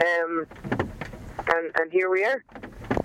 Um, 0.03 0.47
and, 1.55 1.73
and 1.79 1.93
here 1.93 2.11
we 2.11 2.25
are. 2.25 2.43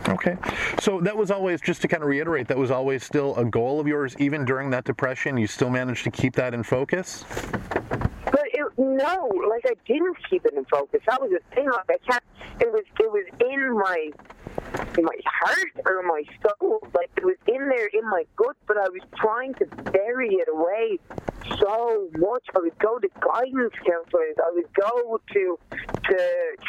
Okay. 0.07 0.37
So 0.79 1.01
that 1.01 1.17
was 1.17 1.31
always, 1.31 1.61
just 1.61 1.81
to 1.81 1.87
kind 1.87 2.03
of 2.03 2.09
reiterate, 2.09 2.47
that 2.47 2.57
was 2.57 2.71
always 2.71 3.03
still 3.03 3.35
a 3.37 3.45
goal 3.45 3.79
of 3.79 3.87
yours, 3.87 4.15
even 4.19 4.45
during 4.45 4.69
that 4.69 4.83
depression. 4.83 5.37
You 5.37 5.47
still 5.47 5.69
managed 5.69 6.03
to 6.03 6.11
keep 6.11 6.35
that 6.35 6.53
in 6.53 6.63
focus? 6.63 7.25
No, 8.77 9.31
like 9.49 9.65
I 9.65 9.75
didn't 9.87 10.17
keep 10.29 10.45
it 10.45 10.53
in 10.53 10.65
focus. 10.65 11.01
That 11.07 11.21
was 11.21 11.31
the 11.31 11.55
thing. 11.55 11.65
Like 11.65 11.89
I 11.89 12.11
kept, 12.11 12.25
it 12.59 12.71
was, 12.71 12.83
it 12.99 13.11
was 13.11 13.25
in 13.39 13.73
my 13.73 14.11
my 15.01 15.15
heart 15.25 15.71
or 15.85 16.03
my 16.03 16.23
soul. 16.41 16.79
Like 16.93 17.09
it 17.17 17.23
was 17.23 17.37
in 17.47 17.69
there 17.69 17.87
in 17.87 18.07
my 18.09 18.25
gut, 18.35 18.55
but 18.67 18.77
I 18.77 18.89
was 18.89 19.01
trying 19.15 19.53
to 19.55 19.65
bury 19.65 20.35
it 20.35 20.47
away 20.51 20.99
so 21.59 22.09
much. 22.17 22.43
I 22.55 22.59
would 22.59 22.77
go 22.79 22.99
to 22.99 23.07
guidance 23.19 23.73
counselors. 23.85 24.35
I 24.43 24.51
would 24.53 24.73
go 24.73 25.21
to 25.33 25.59
to 25.71 26.17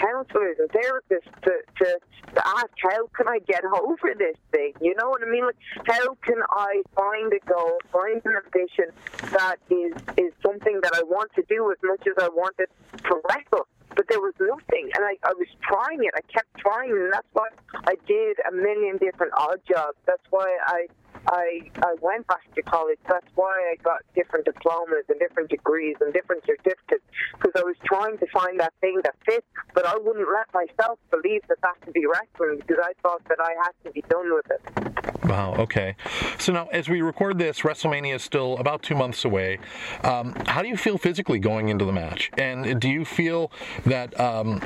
counselors 0.00 0.56
and 0.58 0.70
therapists 0.70 1.30
to, 1.42 1.52
to, 1.78 1.98
to 2.34 2.48
ask 2.48 2.68
how 2.82 3.06
can 3.14 3.28
I 3.28 3.38
get 3.40 3.64
over 3.64 4.14
this 4.16 4.36
thing? 4.50 4.72
You 4.80 4.94
know 4.96 5.10
what 5.10 5.22
I 5.22 5.30
mean? 5.30 5.44
Like 5.44 5.56
how 5.86 6.14
can 6.22 6.42
I 6.50 6.82
find 6.94 7.32
a 7.32 7.40
goal, 7.46 7.78
find 7.92 8.22
an 8.24 8.32
ambition 8.44 8.92
that 9.32 9.56
is 9.70 9.92
is 10.16 10.32
something 10.42 10.80
that 10.82 10.94
I 10.94 11.02
want 11.02 11.32
to 11.34 11.42
do 11.48 11.66
with 11.66 11.78
much 11.82 11.95
as 12.06 12.14
I 12.22 12.28
wanted 12.28 12.68
to 13.04 13.20
wrestle 13.28 13.66
but 13.96 14.06
there 14.08 14.20
was 14.20 14.34
nothing. 14.38 14.90
And 14.94 15.02
I, 15.04 15.16
I 15.24 15.32
was 15.34 15.48
trying 15.62 16.04
it. 16.04 16.12
I 16.14 16.20
kept 16.30 16.54
trying, 16.58 16.92
and 16.92 17.12
that's 17.12 17.26
why 17.32 17.48
I 17.88 17.94
did 18.06 18.36
a 18.46 18.52
million 18.52 18.98
different 18.98 19.32
odd 19.36 19.60
jobs. 19.66 19.96
That's 20.06 20.22
why 20.30 20.46
I 20.66 20.86
I 21.28 21.70
I 21.82 21.96
went 22.00 22.26
back 22.26 22.44
to 22.54 22.62
college. 22.62 22.98
That's 23.08 23.26
why 23.34 23.50
I 23.72 23.76
got 23.82 24.02
different 24.14 24.44
diplomas 24.44 25.04
and 25.08 25.18
different 25.18 25.48
degrees 25.48 25.96
and 26.00 26.12
different 26.12 26.44
certificates 26.46 27.04
because 27.32 27.52
I 27.56 27.64
was 27.64 27.76
trying 27.84 28.18
to 28.18 28.26
find 28.26 28.60
that 28.60 28.74
thing 28.80 29.00
that 29.02 29.16
fit. 29.24 29.44
But 29.76 29.84
I 29.84 29.94
wouldn't 29.98 30.26
let 30.32 30.46
myself 30.54 30.98
believe 31.10 31.42
that 31.48 31.58
that 31.60 31.78
could 31.82 31.92
be 31.92 32.06
wrestling 32.06 32.62
because 32.66 32.82
I 32.82 32.94
thought 33.02 33.22
that 33.28 33.38
I 33.38 33.52
had 33.62 33.72
to 33.84 33.90
be 33.90 34.02
done 34.08 34.34
with 34.34 34.50
it. 34.50 35.26
Wow. 35.26 35.54
Okay. 35.58 35.96
So 36.38 36.50
now, 36.54 36.66
as 36.68 36.88
we 36.88 37.02
record 37.02 37.38
this, 37.38 37.60
WrestleMania 37.60 38.14
is 38.14 38.22
still 38.22 38.56
about 38.56 38.82
two 38.82 38.94
months 38.94 39.26
away. 39.26 39.58
Um, 40.02 40.34
how 40.46 40.62
do 40.62 40.68
you 40.68 40.78
feel 40.78 40.96
physically 40.96 41.38
going 41.38 41.68
into 41.68 41.84
the 41.84 41.92
match? 41.92 42.30
And 42.38 42.80
do 42.80 42.88
you 42.88 43.04
feel 43.04 43.52
that? 43.84 44.18
Um, 44.18 44.62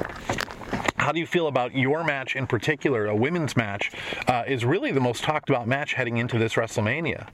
how 0.94 1.10
do 1.10 1.18
you 1.18 1.26
feel 1.26 1.48
about 1.48 1.74
your 1.74 2.04
match 2.04 2.36
in 2.36 2.46
particular? 2.46 3.06
A 3.06 3.16
women's 3.16 3.56
match 3.56 3.90
uh, 4.28 4.44
is 4.46 4.64
really 4.64 4.92
the 4.92 5.00
most 5.00 5.24
talked 5.24 5.50
about 5.50 5.66
match 5.66 5.94
heading 5.94 6.18
into 6.18 6.38
this 6.38 6.54
WrestleMania. 6.54 7.26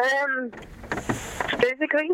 Um, 0.00 0.52
physically, 1.74 2.08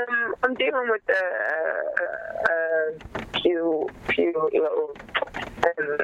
um, 0.00 0.34
I'm 0.42 0.54
dealing 0.54 0.88
with 0.88 1.02
a 1.08 1.12
uh, 1.12 2.52
uh, 2.52 3.18
few 3.42 3.90
few 4.14 4.32
little 4.52 4.90
um, 5.64 5.98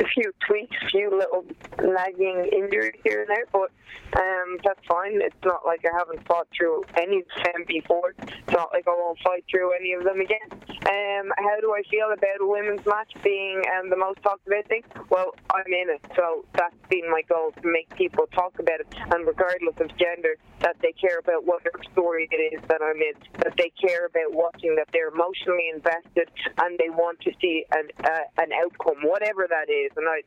a 0.00 0.04
few 0.04 0.32
tweaks, 0.46 0.76
a 0.82 0.88
few 0.88 1.10
little 1.10 1.44
nagging 1.80 2.48
injuries 2.52 2.94
here 3.04 3.20
and 3.20 3.28
there, 3.28 3.46
but 3.52 3.70
um, 4.16 4.58
that's 4.64 4.80
fine. 4.86 5.20
It's 5.22 5.36
not 5.44 5.64
like 5.66 5.84
I 5.84 5.96
haven't 5.96 6.26
fought 6.26 6.48
through 6.56 6.84
any 6.96 7.20
of 7.20 7.44
them 7.44 7.64
before. 7.66 8.14
It's 8.22 8.52
not 8.52 8.70
like 8.72 8.84
I 8.86 8.94
won't 8.96 9.18
fight 9.24 9.44
through 9.50 9.72
any 9.72 9.92
of 9.92 10.04
them 10.04 10.20
again. 10.20 10.48
Um, 10.50 11.32
how 11.36 11.60
do 11.60 11.72
I 11.72 11.82
feel 11.90 12.12
about 12.12 12.40
a 12.40 12.46
women's 12.46 12.84
match 12.86 13.12
being 13.22 13.62
um, 13.78 13.90
the 13.90 13.96
most 13.96 14.22
talked 14.22 14.46
about 14.46 14.66
thing? 14.68 14.82
Well, 15.10 15.34
I'm 15.54 15.66
in 15.66 15.90
it, 15.90 16.04
so 16.16 16.44
that's 16.54 16.76
been 16.88 17.10
my 17.10 17.22
goal 17.28 17.52
to 17.52 17.68
make 17.68 17.88
people 17.96 18.26
talk 18.34 18.58
about 18.58 18.80
it, 18.80 18.88
and 19.12 19.26
regardless 19.26 19.76
of 19.80 19.88
gender, 19.96 20.36
that 20.60 20.76
they 20.80 20.92
care 20.92 21.18
about 21.18 21.44
whatever 21.44 21.80
story 21.92 22.28
it 22.30 22.54
is 22.54 22.60
that 22.68 22.80
I'm 22.82 22.96
in, 22.96 23.14
that 23.40 23.54
they 23.58 23.72
care 23.80 24.06
about 24.06 24.32
watching, 24.32 24.76
that 24.76 24.88
they're 24.92 25.08
emotionally 25.08 25.70
invested, 25.74 26.30
and 26.58 26.78
they 26.78 26.90
want 26.90 27.20
to 27.20 27.32
see 27.40 27.64
an 27.74 27.88
uh, 28.04 28.26
an 28.38 28.50
outcome, 28.52 29.02
whatever 29.02 29.46
that 29.48 29.68
is. 29.68 29.81
And 29.96 30.08
I, 30.08 30.22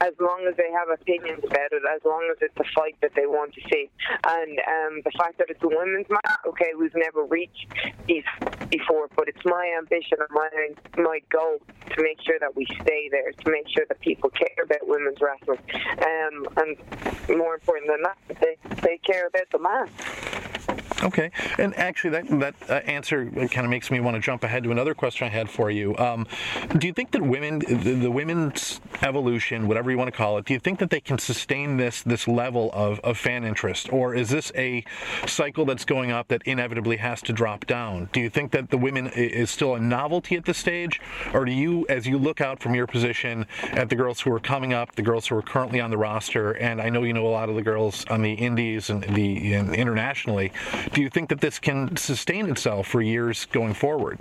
as 0.00 0.14
long 0.20 0.46
as 0.48 0.56
they 0.56 0.70
have 0.72 0.88
opinions 0.88 1.40
about 1.44 1.72
it, 1.72 1.82
as 1.94 2.00
long 2.04 2.28
as 2.30 2.38
it's 2.40 2.56
a 2.58 2.64
fight 2.74 2.96
that 3.02 3.12
they 3.14 3.26
want 3.26 3.54
to 3.54 3.60
see, 3.72 3.90
and 4.24 4.58
um, 4.58 5.02
the 5.04 5.10
fact 5.16 5.38
that 5.38 5.48
it's 5.50 5.62
a 5.62 5.68
women's 5.68 6.08
match, 6.08 6.38
okay, 6.46 6.72
we've 6.78 6.94
never 6.94 7.24
reached 7.24 7.66
these 8.06 8.24
before, 8.70 9.08
but 9.16 9.28
it's 9.28 9.44
my 9.44 9.74
ambition 9.78 10.18
and 10.20 10.28
my 10.30 10.48
my 11.02 11.20
goal 11.30 11.58
to 11.90 12.02
make 12.02 12.20
sure 12.22 12.38
that 12.40 12.54
we 12.56 12.66
stay 12.82 13.08
there, 13.10 13.32
to 13.32 13.50
make 13.50 13.68
sure 13.68 13.84
that 13.88 14.00
people 14.00 14.30
care 14.30 14.64
about 14.64 14.86
women's 14.86 15.18
wrestling, 15.20 15.60
um, 16.04 16.46
and 16.56 17.38
more 17.38 17.54
important 17.54 17.88
than 17.88 18.02
that, 18.02 18.18
they 18.40 18.56
they 18.82 18.98
care 18.98 19.26
about 19.26 19.48
the 19.52 19.58
match. 19.58 20.47
Okay, 21.02 21.30
and 21.58 21.76
actually, 21.78 22.10
that 22.10 22.28
that 22.40 22.54
uh, 22.68 22.72
answer 22.90 23.26
kind 23.30 23.64
of 23.64 23.70
makes 23.70 23.88
me 23.90 24.00
want 24.00 24.16
to 24.16 24.20
jump 24.20 24.42
ahead 24.42 24.64
to 24.64 24.72
another 24.72 24.94
question 24.94 25.26
I 25.28 25.30
had 25.30 25.48
for 25.48 25.70
you. 25.70 25.96
Um, 25.96 26.26
do 26.76 26.88
you 26.88 26.92
think 26.92 27.12
that 27.12 27.22
women, 27.22 27.60
the, 27.60 27.94
the, 27.94 28.10
women's 28.10 28.80
evolution, 29.02 29.68
whatever 29.68 29.92
you 29.92 29.96
want 29.96 30.08
to 30.08 30.16
call 30.16 30.38
it, 30.38 30.44
do 30.44 30.54
you 30.54 30.58
think 30.58 30.80
that 30.80 30.90
they 30.90 31.00
can 31.00 31.18
sustain 31.18 31.76
this 31.76 32.02
this 32.02 32.26
level 32.26 32.70
of, 32.72 32.98
of 33.00 33.16
fan 33.16 33.44
interest, 33.44 33.92
or 33.92 34.12
is 34.12 34.30
this 34.30 34.50
a 34.56 34.84
cycle 35.24 35.64
that's 35.64 35.84
going 35.84 36.10
up 36.10 36.28
that 36.28 36.42
inevitably 36.44 36.96
has 36.96 37.22
to 37.22 37.32
drop 37.32 37.64
down? 37.66 38.08
Do 38.12 38.20
you 38.20 38.28
think 38.28 38.50
that 38.50 38.70
the 38.70 38.78
women 38.78 39.06
is 39.08 39.50
still 39.50 39.76
a 39.76 39.80
novelty 39.80 40.34
at 40.34 40.46
this 40.46 40.58
stage, 40.58 41.00
or 41.32 41.44
do 41.44 41.52
you, 41.52 41.86
as 41.88 42.08
you 42.08 42.18
look 42.18 42.40
out 42.40 42.60
from 42.60 42.74
your 42.74 42.88
position 42.88 43.46
at 43.70 43.88
the 43.88 43.94
girls 43.94 44.20
who 44.20 44.32
are 44.32 44.40
coming 44.40 44.72
up, 44.72 44.96
the 44.96 45.02
girls 45.02 45.28
who 45.28 45.36
are 45.36 45.42
currently 45.42 45.80
on 45.80 45.90
the 45.90 45.98
roster, 45.98 46.52
and 46.52 46.82
I 46.82 46.88
know 46.88 47.04
you 47.04 47.12
know 47.12 47.26
a 47.26 47.28
lot 47.28 47.48
of 47.48 47.54
the 47.54 47.62
girls 47.62 48.04
on 48.10 48.22
the 48.22 48.32
indies 48.32 48.90
and 48.90 49.04
the 49.04 49.54
and 49.54 49.72
internationally 49.74 50.50
do 50.92 51.00
you 51.00 51.08
think 51.08 51.28
that 51.28 51.40
this 51.40 51.58
can 51.58 51.96
sustain 51.96 52.50
itself 52.50 52.86
for 52.86 53.00
years 53.00 53.46
going 53.46 53.74
forward? 53.74 54.18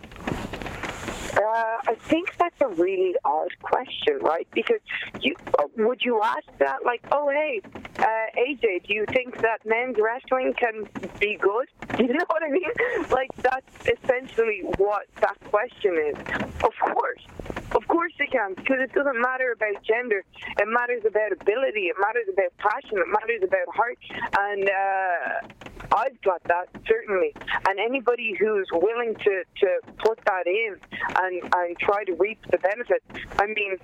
Uh, 1.37 1.77
I 1.87 1.95
think 1.99 2.35
that's 2.37 2.59
a 2.61 2.67
really 2.67 3.15
odd 3.23 3.51
question, 3.61 4.17
right? 4.21 4.47
Because 4.53 4.79
you 5.21 5.35
uh, 5.59 5.67
would 5.77 6.01
you 6.03 6.21
ask 6.23 6.45
that 6.57 6.83
like, 6.83 7.03
oh 7.11 7.29
hey, 7.29 7.61
uh, 7.99 8.03
AJ, 8.39 8.87
do 8.87 8.93
you 8.95 9.05
think 9.13 9.39
that 9.41 9.59
men's 9.63 9.97
wrestling 9.99 10.53
can 10.53 10.87
be 11.19 11.37
good? 11.39 11.67
You 11.97 12.13
know 12.13 12.25
what 12.27 12.43
I 12.43 12.49
mean? 12.49 13.09
Like 13.09 13.31
that's 13.37 13.87
essentially 13.87 14.61
what 14.77 15.07
that 15.19 15.39
question 15.45 15.97
is. 15.97 16.15
Of 16.63 16.73
course, 16.79 17.23
course 17.97 18.13
it 18.19 18.29
can, 18.31 18.53
because 18.53 18.77
it 18.79 18.93
doesn't 18.93 19.19
matter 19.19 19.51
about 19.53 19.81
gender. 19.81 20.23
It 20.59 20.67
matters 20.67 21.01
about 21.03 21.31
ability. 21.31 21.89
It 21.89 21.95
matters 21.99 22.29
about 22.31 22.53
passion. 22.57 22.99
It 22.99 23.09
matters 23.09 23.41
about 23.41 23.67
heart. 23.73 23.97
And 24.37 24.69
uh, 24.69 25.97
I've 25.97 26.21
got 26.21 26.43
that 26.43 26.69
certainly. 26.87 27.33
And 27.67 27.79
anybody 27.79 28.35
who's 28.39 28.67
willing 28.71 29.15
to, 29.15 29.43
to 29.61 29.69
put 30.05 30.19
that 30.25 30.45
in 30.45 30.77
and, 31.23 31.41
and 31.55 31.79
try 31.79 32.03
to 32.03 32.13
reap 32.13 32.39
the 32.51 32.59
benefits, 32.59 33.05
I 33.39 33.47
mean, 33.47 33.79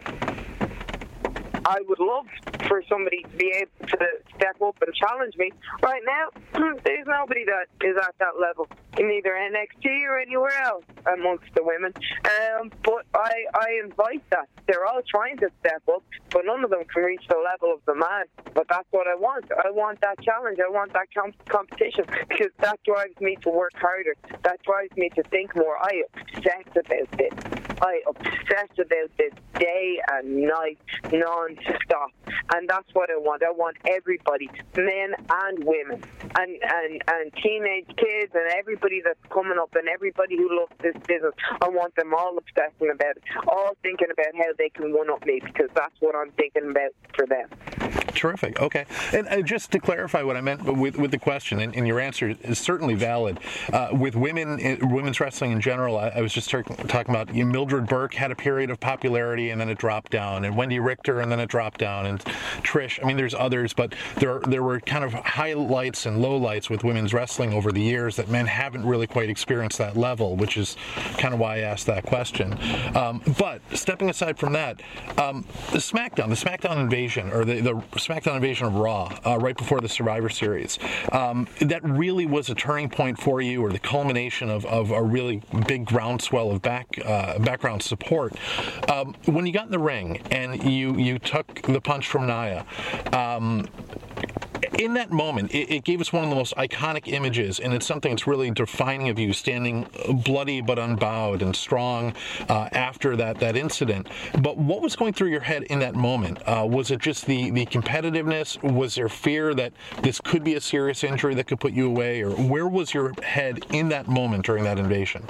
I 1.65 1.79
would 1.87 1.99
love 1.99 2.27
for 2.67 2.83
somebody 2.89 3.23
to 3.23 3.37
be 3.37 3.53
able 3.55 3.87
to 3.87 4.07
step 4.35 4.61
up 4.61 4.77
and 4.81 4.93
challenge 4.93 5.35
me. 5.37 5.51
Right 5.81 6.01
now, 6.05 6.29
there's 6.83 7.07
nobody 7.07 7.45
that 7.45 7.67
is 7.85 7.95
at 7.97 8.15
that 8.19 8.39
level 8.39 8.67
in 8.97 9.09
either 9.11 9.31
NXT 9.31 10.03
or 10.07 10.19
anywhere 10.19 10.57
else 10.61 10.83
amongst 11.11 11.53
the 11.55 11.63
women. 11.63 11.93
Um, 12.25 12.71
but 12.83 13.05
I, 13.15 13.45
I 13.53 13.79
invite 13.83 14.23
that. 14.29 14.47
They're 14.67 14.85
all 14.85 15.01
trying 15.09 15.37
to 15.37 15.49
step 15.59 15.83
up, 15.93 16.03
but 16.29 16.45
none 16.45 16.63
of 16.63 16.69
them 16.69 16.83
can 16.85 17.03
reach 17.03 17.23
the 17.27 17.37
level 17.37 17.73
of 17.73 17.81
the 17.85 17.95
man. 17.95 18.25
But 18.53 18.67
that's 18.69 18.87
what 18.91 19.07
I 19.07 19.15
want. 19.15 19.45
I 19.51 19.71
want 19.71 19.99
that 20.01 20.21
challenge. 20.21 20.59
I 20.65 20.69
want 20.69 20.93
that 20.93 21.07
com- 21.15 21.33
competition 21.49 22.05
because 22.29 22.51
that 22.59 22.79
drives 22.83 23.19
me 23.19 23.37
to 23.43 23.49
work 23.49 23.73
harder. 23.75 24.15
That 24.43 24.61
drives 24.63 24.95
me 24.95 25.09
to 25.15 25.23
think 25.23 25.55
more. 25.55 25.77
I 25.81 26.03
obsess 26.13 26.65
about 26.71 27.17
this. 27.17 27.33
I 27.81 28.01
obsess 28.07 28.69
about 28.77 29.09
this 29.17 29.33
day 29.59 29.99
and 30.11 30.43
night, 30.43 30.79
non-stop. 31.55 32.11
And 32.53 32.69
that's 32.69 32.87
what 32.93 33.09
I 33.09 33.17
want. 33.17 33.43
I 33.43 33.51
want 33.51 33.77
everybody, 33.87 34.49
men 34.75 35.13
and 35.29 35.63
women, 35.63 36.03
and, 36.37 36.57
and, 36.61 37.03
and 37.07 37.33
teenage 37.41 37.87
kids, 37.97 38.31
and 38.33 38.51
everybody 38.57 39.01
that's 39.03 39.19
coming 39.31 39.57
up, 39.59 39.73
and 39.75 39.87
everybody 39.87 40.37
who 40.37 40.49
loves 40.59 40.73
this 40.81 40.95
business. 41.07 41.33
I 41.61 41.69
want 41.69 41.95
them 41.95 42.13
all 42.13 42.37
obsessing 42.37 42.89
about 42.91 43.17
it, 43.17 43.23
all 43.47 43.75
thinking 43.81 44.07
about 44.11 44.35
how 44.35 44.53
they 44.57 44.69
can 44.69 44.93
one 44.93 45.09
up 45.09 45.25
me, 45.25 45.41
because 45.43 45.69
that's 45.73 45.95
what 45.99 46.15
I'm 46.15 46.31
thinking 46.31 46.71
about 46.71 46.91
for 47.15 47.25
them. 47.25 47.92
Terrific. 48.15 48.59
Okay. 48.59 48.85
And 49.11 49.27
uh, 49.27 49.41
just 49.41 49.71
to 49.71 49.79
clarify 49.79 50.23
what 50.23 50.37
I 50.37 50.41
meant 50.41 50.63
with, 50.63 50.97
with 50.97 51.11
the 51.11 51.17
question, 51.17 51.59
and, 51.59 51.75
and 51.75 51.87
your 51.87 51.99
answer 51.99 52.35
is 52.41 52.59
certainly 52.59 52.95
valid. 52.95 53.39
Uh, 53.71 53.89
with 53.91 54.15
women, 54.15 54.59
women's 54.81 55.19
wrestling 55.19 55.51
in 55.51 55.61
general, 55.61 55.97
I, 55.97 56.09
I 56.09 56.21
was 56.21 56.33
just 56.33 56.49
talking 56.49 56.75
about 57.09 57.33
you 57.33 57.43
know, 57.43 57.51
Mildred 57.51 57.87
Burke 57.87 58.13
had 58.13 58.31
a 58.31 58.35
period 58.35 58.69
of 58.69 58.79
popularity 58.79 59.49
and 59.49 59.59
then 59.59 59.69
it 59.69 59.77
dropped 59.77 60.11
down, 60.11 60.45
and 60.45 60.55
Wendi 60.55 60.83
Richter 60.83 61.21
and 61.21 61.31
then 61.31 61.39
it 61.39 61.49
dropped 61.49 61.79
down, 61.79 62.05
and 62.05 62.19
Trish. 62.61 62.99
I 63.01 63.07
mean, 63.07 63.17
there's 63.17 63.33
others, 63.33 63.73
but 63.73 63.93
there 64.17 64.39
there 64.47 64.63
were 64.63 64.79
kind 64.79 65.03
of 65.03 65.13
highlights 65.13 66.05
and 66.05 66.23
lowlights 66.23 66.69
with 66.69 66.83
women's 66.83 67.13
wrestling 67.13 67.53
over 67.53 67.71
the 67.71 67.81
years 67.81 68.15
that 68.17 68.29
men 68.29 68.45
haven't 68.45 68.85
really 68.85 69.07
quite 69.07 69.29
experienced 69.29 69.77
that 69.77 69.97
level, 69.97 70.35
which 70.35 70.57
is 70.57 70.75
kind 71.17 71.33
of 71.33 71.39
why 71.39 71.55
I 71.55 71.59
asked 71.59 71.85
that 71.87 72.03
question. 72.03 72.57
Um, 72.95 73.21
but 73.39 73.61
stepping 73.73 74.09
aside 74.09 74.37
from 74.37 74.53
that, 74.53 74.81
um, 75.17 75.45
the 75.71 75.79
SmackDown, 75.79 76.29
the 76.29 76.35
SmackDown 76.35 76.77
invasion, 76.77 77.31
or 77.31 77.45
the, 77.45 77.61
the 77.61 77.81
SmackDown 78.03 78.35
invasion 78.35 78.67
of 78.67 78.75
Raw, 78.75 79.17
uh, 79.25 79.37
right 79.39 79.55
before 79.55 79.79
the 79.79 79.87
Survivor 79.87 80.29
Series, 80.29 80.77
um, 81.11 81.47
that 81.61 81.83
really 81.83 82.25
was 82.25 82.49
a 82.49 82.55
turning 82.55 82.89
point 82.89 83.17
for 83.17 83.41
you, 83.41 83.63
or 83.63 83.71
the 83.71 83.79
culmination 83.79 84.49
of, 84.49 84.65
of 84.65 84.91
a 84.91 85.01
really 85.01 85.41
big 85.67 85.85
groundswell 85.85 86.51
of 86.51 86.61
back 86.61 86.87
uh, 87.05 87.39
background 87.39 87.81
support. 87.81 88.33
Um, 88.89 89.15
when 89.25 89.45
you 89.45 89.53
got 89.53 89.65
in 89.65 89.71
the 89.71 89.79
ring 89.79 90.21
and 90.31 90.63
you 90.63 90.97
you 90.97 91.17
took 91.19 91.61
the 91.61 91.79
punch 91.79 92.07
from 92.07 92.27
Nia. 92.27 92.65
Um, 93.13 93.67
in 94.79 94.93
that 94.95 95.11
moment, 95.11 95.53
it, 95.53 95.71
it, 95.71 95.83
gave 95.83 96.01
us 96.01 96.11
one 96.11 96.23
of 96.23 96.29
the 96.29 96.35
most 96.35 96.55
iconic 96.55 97.07
images, 97.07 97.59
and 97.59 97.73
it's 97.73 97.85
something 97.85 98.11
that's 98.11 98.25
really 98.25 98.49
defining 98.51 99.09
of 99.09 99.19
you, 99.19 99.33
standing 99.33 99.87
bloody 100.25 100.61
but 100.61 100.79
unbowed 100.79 101.41
and 101.41 101.55
strong 101.55 102.13
uh, 102.49 102.69
after 102.71 103.15
that 103.15 103.39
that 103.39 103.55
incident. 103.55 104.07
But 104.41 104.57
what 104.57 104.81
was 104.81 104.95
going 104.95 105.13
through 105.13 105.29
your 105.29 105.41
head 105.41 105.63
in 105.63 105.79
that 105.79 105.95
moment? 105.95 106.39
Uh, 106.47 106.65
was 106.67 106.91
it 106.91 106.99
just 106.99 107.25
the 107.25 107.51
the 107.51 107.65
competitiveness? 107.65 108.61
Was 108.63 108.95
there 108.95 109.09
fear 109.09 109.53
that 109.53 109.73
this 110.01 110.19
could 110.19 110.43
be 110.43 110.55
a 110.55 110.61
serious 110.61 111.03
injury 111.03 111.35
that 111.35 111.47
could 111.47 111.59
put 111.59 111.73
you 111.73 111.87
away, 111.87 112.21
or 112.21 112.31
where 112.31 112.67
was 112.67 112.93
your 112.93 113.13
head 113.21 113.65
in 113.71 113.89
that 113.89 114.07
moment 114.07 114.45
during 114.45 114.63
that 114.63 114.79
invasion? 114.79 115.25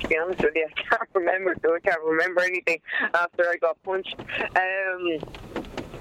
To 0.00 0.08
be 0.08 0.16
honest 0.18 0.42
with 0.42 0.54
you, 0.56 0.66
I 0.92 0.96
can't 0.96 1.08
remember. 1.14 1.54
I 1.64 1.80
can't 1.80 2.02
remember 2.04 2.42
anything 2.42 2.80
after 3.14 3.44
I 3.48 3.56
got 3.56 3.82
punched. 3.82 4.16
Um, 4.56 5.57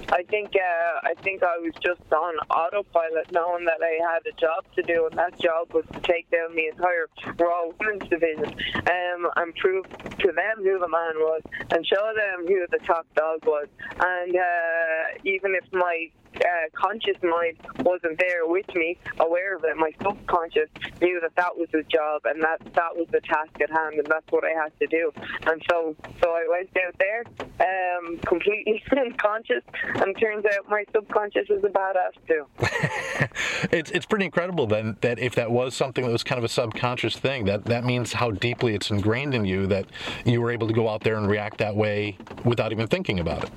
I 0.10 0.24
think 0.24 0.55
uh, 0.55 1.08
I 1.08 1.14
think 1.22 1.43
I 1.43 1.58
was 1.58 1.74
just 1.84 2.01
on 2.14 2.36
autopilot, 2.49 3.32
knowing 3.32 3.66
that 3.66 3.82
I 3.82 3.99
had 4.14 4.26
a 4.26 4.32
job 4.39 4.66
to 4.76 4.82
do, 4.84 5.08
and 5.10 5.18
that 5.18 5.38
job 5.39 5.74
was 5.74 5.86
to 5.93 5.99
take 5.99 6.30
down 6.32 6.55
the 6.55 6.68
entire 6.68 7.08
Raw 7.38 7.72
Women's 7.80 8.10
division 8.10 8.55
um, 8.76 9.30
and 9.36 9.55
prove 9.55 9.86
to 10.20 10.32
them 10.32 10.64
who 10.64 10.80
the 10.80 10.88
man 10.88 11.16
was, 11.18 11.41
and 11.72 11.86
show 11.86 12.14
them 12.16 12.47
who 12.47 12.66
the 12.72 12.80
top 12.86 13.05
dog 13.16 13.45
was. 13.45 13.68
And 13.99 14.36
uh, 14.36 15.20
even 15.26 15.55
if 15.55 15.66
my 15.74 16.10
uh, 16.36 16.70
conscious 16.74 17.18
mind 17.24 17.58
wasn't 17.80 18.20
there 18.20 18.46
with 18.46 18.68
me, 18.76 18.98
aware 19.20 19.56
of 19.56 19.64
it. 19.64 19.76
My 19.78 19.92
subconscious 20.02 20.70
knew 21.02 21.20
that 21.22 21.36
that 21.36 21.56
was 21.56 21.68
the 21.72 21.84
job 21.84 22.22
and 22.26 22.42
that 22.44 22.60
that 22.76 22.96
was 22.96 23.08
the 23.12 23.22
task 23.22 23.60
at 23.62 23.70
hand, 23.70 23.96
and 23.96 24.08
that's 24.08 24.30
what 24.30 24.44
I 24.44 24.52
had 24.52 24.78
to 24.80 24.88
do. 24.88 25.12
And 25.46 25.62
so, 25.70 25.96
so 26.22 26.30
I 26.30 26.46
went 26.50 26.70
out 26.86 26.96
there, 27.00 27.24
um, 27.60 28.18
completely 28.20 28.84
unconscious, 28.92 29.64
and 29.84 30.18
turns 30.20 30.46
out 30.46 30.70
my 30.70 30.86
subconscious 30.94 31.50
is 31.50 31.64
a 31.64 31.70
badass 31.70 32.14
too. 32.28 32.46
it's 33.72 33.92
it's 33.92 34.06
pretty 34.06 34.26
incredible 34.26 34.68
then 34.68 34.98
that 35.02 35.20
if 35.20 35.36
that 35.36 35.52
was 35.52 35.76
something 35.76 36.06
that 36.06 36.12
was 36.12 36.24
kind 36.24 36.38
of 36.38 36.46
a 36.46 36.50
subconscious 36.50 37.18
thing, 37.18 37.46
that 37.46 37.66
that 37.66 37.86
means 37.86 38.14
how 38.14 38.32
deeply 38.32 38.76
it's 38.76 38.90
ingrained 38.92 39.34
in 39.34 39.46
you 39.46 39.68
that 39.68 39.86
you 40.26 40.42
were 40.42 40.52
able 40.52 40.68
to 40.68 40.74
go 40.74 40.88
out 40.90 41.02
there 41.02 41.16
and 41.16 41.28
react 41.28 41.58
that 41.58 41.76
way 41.76 42.18
without 42.44 42.72
even 42.72 42.88
thinking 42.88 43.20
about 43.20 43.44
it. 43.44 43.52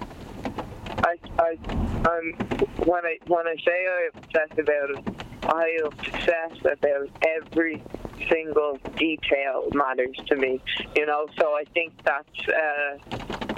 I, 1.41 1.57
I'm, 2.07 2.35
when 2.87 3.05
I 3.07 3.19
when 3.27 3.47
I 3.47 3.57
say 3.65 3.87
I 3.89 4.09
obsess 4.15 4.59
about 4.59 4.91
it, 4.91 5.05
I 5.45 5.79
obsess 5.85 6.59
about 6.61 7.09
every 7.27 7.83
single 8.29 8.79
detail 8.97 9.69
matters 9.73 10.17
to 10.27 10.37
me. 10.37 10.61
You 10.95 11.07
know, 11.07 11.27
so 11.39 11.55
I 11.55 11.65
think 11.73 11.93
that's. 12.05 12.49
Uh, 12.49 13.50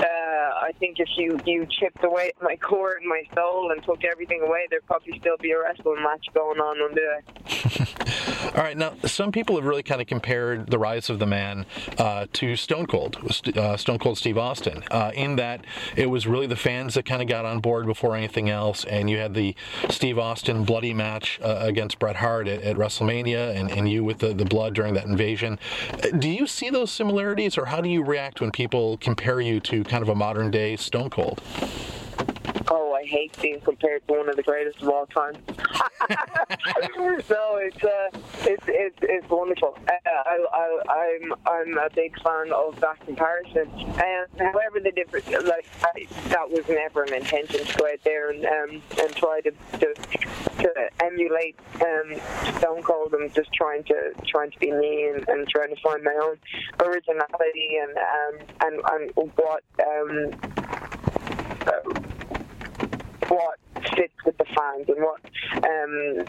uh, 0.00 0.50
I 0.62 0.72
think 0.78 0.98
if 0.98 1.08
you, 1.16 1.38
you 1.44 1.66
chipped 1.66 2.04
away 2.04 2.32
at 2.36 2.42
my 2.42 2.56
core 2.68 2.96
and 3.00 3.06
my 3.06 3.22
soul 3.34 3.70
and 3.72 3.82
took 3.84 4.04
everything 4.04 4.42
away, 4.42 4.66
there'd 4.70 4.86
probably 4.86 5.18
still 5.18 5.36
be 5.38 5.50
a 5.52 5.60
wrestling 5.60 6.02
match 6.02 6.26
going 6.34 6.58
on 6.58 6.80
under 6.80 7.00
there. 7.00 7.22
All 8.56 8.64
right, 8.64 8.76
now 8.76 8.94
some 9.04 9.32
people 9.32 9.56
have 9.56 9.64
really 9.64 9.82
kind 9.82 10.00
of 10.00 10.06
compared 10.06 10.70
the 10.70 10.78
rise 10.78 11.08
of 11.08 11.18
the 11.18 11.26
man 11.26 11.66
uh, 11.98 12.26
to 12.34 12.56
Stone 12.56 12.86
Cold, 12.86 13.16
uh, 13.56 13.76
Stone 13.76 13.98
Cold 13.98 14.18
Steve 14.18 14.38
Austin, 14.38 14.82
uh, 14.90 15.12
in 15.14 15.36
that 15.36 15.64
it 15.96 16.06
was 16.06 16.26
really 16.26 16.46
the 16.46 16.56
fans 16.56 16.94
that 16.94 17.04
kind 17.04 17.22
of 17.22 17.28
got 17.28 17.44
on 17.44 17.60
board 17.60 17.86
before 17.86 18.16
anything 18.16 18.50
else, 18.50 18.84
and 18.84 19.08
you 19.08 19.18
had 19.18 19.34
the 19.34 19.54
Steve 19.88 20.18
Austin 20.18 20.64
bloody 20.64 20.92
match 20.92 21.38
uh, 21.42 21.58
against 21.60 21.98
Bret 21.98 22.16
Hart 22.16 22.48
at, 22.48 22.62
at 22.62 22.76
Wrestlemania, 22.76 23.54
and, 23.54 23.70
and 23.70 23.88
you 23.88 24.02
with 24.02 24.18
the, 24.18 24.34
the 24.34 24.44
blood 24.44 24.74
during 24.74 24.94
that 24.94 25.06
invasion. 25.06 25.58
Uh, 25.92 26.08
do 26.18 26.28
you 26.28 26.46
see 26.46 26.70
those 26.70 26.90
similarities, 26.90 27.56
or 27.56 27.66
how 27.66 27.80
do 27.80 27.88
you 27.88 28.02
react 28.02 28.40
when 28.40 28.50
people 28.50 28.96
compare 28.98 29.40
you 29.40 29.60
to 29.60 29.84
kind 29.90 30.02
of 30.02 30.08
a 30.08 30.14
modern 30.14 30.52
day 30.52 30.76
Stone 30.76 31.10
Cold? 31.10 31.42
Oh, 32.72 32.92
I 32.94 33.04
hate 33.04 33.36
being 33.42 33.60
compared 33.60 34.06
to 34.06 34.14
one 34.14 34.28
of 34.28 34.36
the 34.36 34.44
greatest 34.44 34.80
of 34.80 34.88
all 34.88 35.06
time. 35.06 35.34
no, 36.98 37.56
it's 37.56 37.82
uh, 37.82 38.10
it's 38.42 38.64
it's 38.68 38.98
it's 39.02 39.28
wonderful. 39.28 39.76
Uh, 39.88 39.92
I, 40.06 40.46
I 40.52 40.80
I'm 40.94 41.32
I'm 41.46 41.78
a 41.78 41.90
big 41.92 42.14
fan 42.22 42.52
of 42.52 42.78
that 42.80 43.00
comparison. 43.04 43.68
And 43.74 44.28
however, 44.38 44.78
the 44.78 44.92
difference, 44.94 45.26
like 45.28 45.66
I, 45.82 46.06
that 46.28 46.48
was 46.48 46.68
never 46.68 47.02
an 47.02 47.14
intention 47.14 47.64
to 47.64 47.76
go 47.76 47.86
out 47.86 47.98
there 48.04 48.30
and 48.30 48.44
um, 48.44 48.82
and 49.02 49.16
try 49.16 49.40
to 49.40 49.50
to, 49.50 49.94
to 50.58 50.90
emulate 51.02 51.56
um, 51.82 52.20
Stone 52.58 52.84
Cold. 52.84 53.14
I'm 53.14 53.30
just 53.32 53.52
trying 53.52 53.82
to 53.84 54.12
trying 54.28 54.52
to 54.52 54.58
be 54.60 54.70
me 54.70 55.08
and, 55.08 55.28
and 55.28 55.48
trying 55.48 55.74
to 55.74 55.80
find 55.82 56.04
my 56.04 56.16
own 56.22 56.38
originality 56.86 57.78
and 57.82 57.96
um, 57.98 58.46
and 58.62 58.80
and 59.16 59.32
what 59.34 59.64
um, 59.84 60.30
uh, 61.66 62.00
what 63.30 63.58
fits 63.96 64.14
with 64.26 64.36
the 64.38 64.44
fans 64.44 64.86
and 64.88 64.98
what 65.02 65.20
um, 65.64 66.26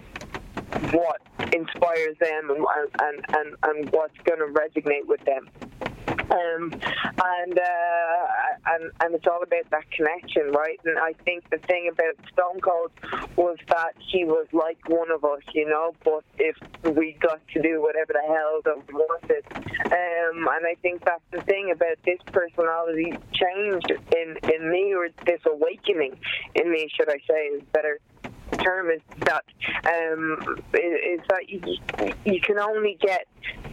what 0.91 1.21
inspires 1.51 2.17
them 2.19 2.49
and 2.51 2.65
and 3.01 3.25
and, 3.35 3.55
and 3.63 3.89
what's 3.91 4.17
going 4.25 4.39
to 4.39 4.53
resonate 4.59 5.07
with 5.07 5.23
them. 5.25 5.49
Um, 6.31 6.71
and 6.71 7.59
uh, 7.59 8.27
and 8.67 8.91
and 9.03 9.15
it's 9.15 9.27
all 9.27 9.43
about 9.43 9.69
that 9.71 9.91
connection, 9.91 10.51
right? 10.51 10.79
And 10.85 10.97
I 10.97 11.13
think 11.25 11.49
the 11.49 11.57
thing 11.57 11.89
about 11.91 12.15
Stone 12.31 12.61
Cold 12.61 12.91
was 13.35 13.57
that 13.67 13.93
he 13.99 14.23
was 14.23 14.47
like 14.53 14.77
one 14.87 15.11
of 15.11 15.25
us, 15.25 15.41
you 15.53 15.67
know. 15.67 15.93
But 16.05 16.23
if 16.37 16.55
we 16.95 17.17
got 17.19 17.41
to 17.53 17.61
do 17.61 17.81
whatever 17.81 18.13
the 18.13 18.25
hell 18.27 18.61
that 18.63 18.87
we 18.87 18.93
wanted, 18.93 19.43
um, 19.85 20.47
and 20.47 20.65
I 20.65 20.75
think 20.81 21.03
that's 21.03 21.23
the 21.31 21.41
thing 21.41 21.71
about 21.71 21.97
this 22.05 22.19
personality 22.31 23.13
change 23.33 23.83
in 24.15 24.37
in 24.53 24.71
me, 24.71 24.93
or 24.93 25.09
this 25.25 25.41
awakening 25.45 26.17
in 26.55 26.71
me, 26.71 26.89
should 26.95 27.09
I 27.09 27.19
say, 27.27 27.47
is 27.47 27.63
better 27.73 27.99
term 28.57 28.89
is 28.89 29.01
that 29.19 29.43
um, 29.85 30.61
is 30.73 31.19
that 31.29 31.49
you, 31.49 31.61
you 32.25 32.41
can 32.41 32.59
only 32.59 32.97
get 33.01 33.27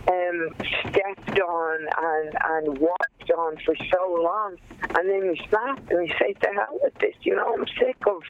um, 0.08 0.48
stepped 0.88 1.38
on 1.40 1.86
and, 1.98 2.34
and 2.44 2.78
watched 2.78 3.30
on 3.36 3.56
for 3.64 3.74
so 3.92 4.22
long, 4.22 4.56
and 4.80 5.08
then 5.08 5.24
you 5.24 5.36
snap 5.48 5.78
and 5.90 6.08
you 6.08 6.14
say, 6.18 6.32
"To 6.32 6.48
hell 6.54 6.78
with 6.82 6.94
this!" 7.00 7.14
You 7.22 7.36
know, 7.36 7.54
I'm 7.54 7.66
sick 7.78 7.96
of 8.06 8.22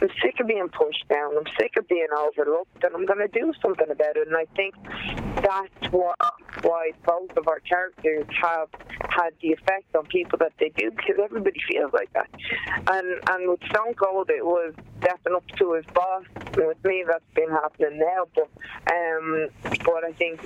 I'm 0.00 0.08
sick 0.22 0.38
of 0.40 0.46
being 0.46 0.68
pushed 0.68 1.08
down. 1.08 1.36
I'm 1.36 1.52
sick 1.58 1.76
of 1.76 1.88
being 1.88 2.06
overlooked, 2.16 2.84
and 2.84 2.94
I'm 2.94 3.06
going 3.06 3.18
to 3.18 3.28
do 3.28 3.52
something 3.60 3.90
about 3.90 4.16
it. 4.16 4.28
And 4.28 4.36
I 4.36 4.46
think 4.54 4.74
that's 5.42 5.92
what 5.92 6.16
why 6.62 6.92
both 7.04 7.36
of 7.36 7.48
our 7.48 7.60
characters 7.60 8.26
have 8.40 8.68
had 9.08 9.30
the 9.42 9.52
effect 9.52 9.94
on 9.96 10.06
people 10.06 10.38
that 10.38 10.52
they 10.58 10.70
do, 10.76 10.90
because 10.90 11.16
everybody 11.22 11.60
feels 11.68 11.92
like 11.92 12.12
that. 12.12 12.28
And 12.90 13.20
and 13.30 13.50
with 13.50 13.60
Stone 13.70 13.94
Cold, 13.94 14.30
it 14.30 14.44
was 14.44 14.72
stepping 15.00 15.34
up 15.34 15.46
to 15.58 15.72
his 15.72 15.84
boss. 15.94 16.24
With 16.56 16.84
me, 16.84 17.04
that's 17.06 17.24
been 17.34 17.50
happening 17.50 17.98
now. 17.98 18.26
But 18.34 18.48
um, 18.92 19.48
but 19.84 20.04
I 20.04 20.12
think 20.12 20.40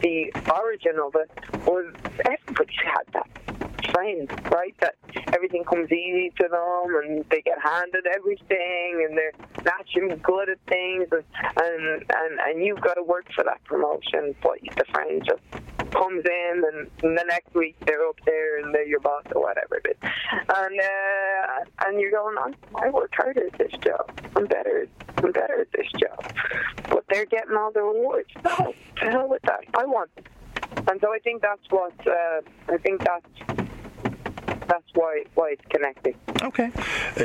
the 0.00 0.32
origin 0.54 0.98
of 1.02 1.14
it 1.14 1.30
was 1.66 1.92
everybody's 2.24 2.76
had 2.84 3.12
that 3.12 3.28
right? 4.50 4.74
That 4.80 4.96
everything 5.32 5.64
comes 5.64 5.90
easy 5.90 6.32
to 6.40 6.48
them 6.48 6.96
and 7.02 7.24
they 7.30 7.42
get 7.42 7.58
handed 7.62 8.06
everything 8.06 9.06
and 9.08 9.16
they're 9.16 9.32
naturally 9.64 10.16
good 10.22 10.50
at 10.50 10.58
things 10.68 11.08
and 11.12 11.24
and, 11.56 12.04
and, 12.14 12.40
and 12.40 12.64
you've 12.64 12.80
got 12.80 12.94
to 12.94 13.02
work 13.02 13.26
for 13.34 13.44
that 13.44 13.62
promotion, 13.64 14.34
but 14.42 14.58
the 14.76 14.84
friend 14.92 15.22
just 15.24 15.42
comes 15.92 16.24
in 16.24 16.62
and, 16.72 16.90
and 17.02 17.18
the 17.18 17.24
next 17.26 17.54
week 17.54 17.76
they're 17.86 18.06
up 18.06 18.16
there 18.26 18.58
and 18.58 18.74
they're 18.74 18.86
your 18.86 19.00
boss 19.00 19.22
or 19.34 19.42
whatever 19.42 19.76
it 19.76 19.86
is. 19.90 20.10
And 20.32 20.80
uh, 20.80 21.86
and 21.86 22.00
you're 22.00 22.10
going 22.10 22.36
on, 22.36 22.56
I 22.74 22.90
worked 22.90 23.14
harder 23.14 23.46
at 23.46 23.58
this 23.58 23.72
job. 23.82 24.10
I'm 24.36 24.46
better 24.46 24.86
I'm 25.18 25.32
better 25.32 25.60
at 25.60 25.72
this 25.72 25.86
job. 25.98 26.32
But 26.90 27.04
they're 27.08 27.26
getting 27.26 27.56
all 27.56 27.72
the 27.72 27.82
rewards. 27.82 28.30
No, 28.44 28.74
to 28.96 29.10
hell 29.10 29.28
with 29.28 29.42
that. 29.42 29.64
I 29.76 29.84
want. 29.86 30.10
And 30.88 31.00
so 31.00 31.12
I 31.12 31.18
think 31.18 31.42
that's 31.42 31.62
what 31.70 31.94
uh, 32.06 32.40
I 32.68 32.76
think 32.78 33.02
that's 33.02 33.65
that's 34.68 34.84
why 34.94 35.24
why 35.34 35.50
it's 35.50 35.64
connecting. 35.68 36.14
Okay. 36.42 36.70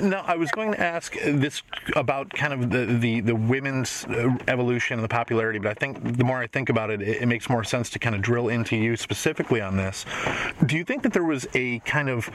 Now 0.01 0.23
I 0.25 0.35
was 0.35 0.51
going 0.51 0.71
to 0.71 0.79
ask 0.79 1.13
this 1.21 1.63
about 1.95 2.29
kind 2.29 2.53
of 2.53 2.69
the 2.69 2.85
the, 2.85 3.19
the 3.21 3.35
women's 3.35 4.05
uh, 4.05 4.37
evolution 4.47 4.95
and 4.95 5.03
the 5.03 5.09
popularity, 5.09 5.59
but 5.59 5.69
I 5.69 5.73
think 5.73 6.17
the 6.17 6.23
more 6.23 6.39
I 6.39 6.47
think 6.47 6.69
about 6.69 6.89
it, 6.89 7.01
it, 7.01 7.21
it, 7.21 7.25
makes 7.25 7.49
more 7.49 7.63
sense 7.63 7.89
to 7.91 7.99
kind 7.99 8.15
of 8.15 8.21
drill 8.21 8.49
into 8.49 8.75
you 8.75 8.95
specifically 8.95 9.61
on 9.61 9.77
this. 9.77 10.05
Do 10.65 10.77
you 10.77 10.83
think 10.83 11.03
that 11.03 11.13
there 11.13 11.23
was 11.23 11.47
a 11.53 11.79
kind 11.79 12.09
of 12.09 12.27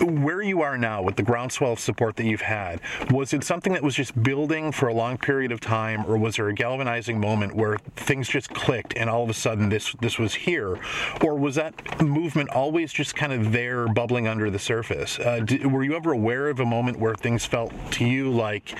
where 0.00 0.42
you 0.42 0.62
are 0.62 0.76
now 0.76 1.02
with 1.02 1.16
the 1.16 1.22
groundswell 1.22 1.72
of 1.72 1.80
support 1.80 2.16
that 2.16 2.24
you've 2.24 2.40
had? 2.40 2.80
Was 3.10 3.32
it 3.32 3.44
something 3.44 3.72
that 3.72 3.82
was 3.82 3.94
just 3.94 4.20
building 4.22 4.72
for 4.72 4.88
a 4.88 4.94
long 4.94 5.18
period 5.18 5.52
of 5.52 5.60
time, 5.60 6.04
or 6.06 6.16
was 6.16 6.36
there 6.36 6.48
a 6.48 6.54
galvanizing 6.54 7.20
moment 7.20 7.54
where 7.54 7.78
things 7.96 8.28
just 8.28 8.50
clicked 8.50 8.94
and 8.96 9.08
all 9.08 9.22
of 9.22 9.30
a 9.30 9.34
sudden 9.34 9.68
this 9.68 9.94
this 10.00 10.18
was 10.18 10.34
here, 10.34 10.78
or 11.22 11.36
was 11.36 11.54
that 11.54 12.00
movement 12.02 12.50
always 12.50 12.92
just 12.92 13.14
kind 13.14 13.32
of 13.32 13.52
there 13.52 13.86
bubbling 13.88 14.26
under 14.34 14.50
the 14.50 14.58
surface? 14.58 15.20
Uh, 15.20 15.46
were 15.62 15.84
you 15.84 15.94
ever 15.94 16.10
aware 16.10 16.48
of 16.48 16.58
a 16.58 16.64
moment 16.64 16.98
where 16.98 17.14
things 17.14 17.44
felt 17.44 17.72
to 17.92 18.04
you 18.04 18.32
like 18.32 18.76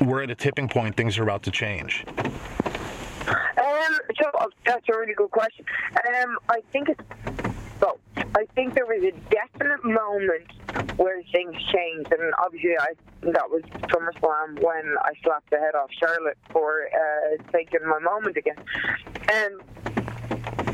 we're 0.00 0.24
at 0.24 0.30
a 0.30 0.34
tipping 0.34 0.68
point, 0.68 0.96
things 0.96 1.16
are 1.18 1.22
about 1.22 1.44
to 1.44 1.52
change? 1.52 2.04
Um, 3.28 3.92
so 4.20 4.28
uh, 4.40 4.46
that's 4.66 4.88
a 4.88 4.98
really 4.98 5.14
good 5.14 5.30
question. 5.30 5.64
Um, 5.94 6.36
I 6.48 6.62
think 6.72 6.88
it's 6.88 7.04
so. 7.78 7.96
I 8.16 8.44
think 8.56 8.74
there 8.74 8.86
was 8.86 9.04
a 9.04 9.12
definite 9.30 9.84
moment 9.84 10.50
where 10.96 11.22
things 11.30 11.54
changed, 11.72 12.12
and 12.12 12.34
obviously, 12.44 12.76
I 12.76 12.94
that 13.22 13.48
was 13.48 13.62
SummerSlam 13.92 14.60
when 14.60 14.96
I 15.00 15.12
slapped 15.22 15.50
the 15.50 15.58
head 15.58 15.76
off 15.76 15.90
Charlotte 15.92 16.38
for 16.50 16.88
uh, 16.88 17.52
taking 17.52 17.86
my 17.86 18.00
moment 18.00 18.36
again. 18.36 18.56
And 19.32 19.60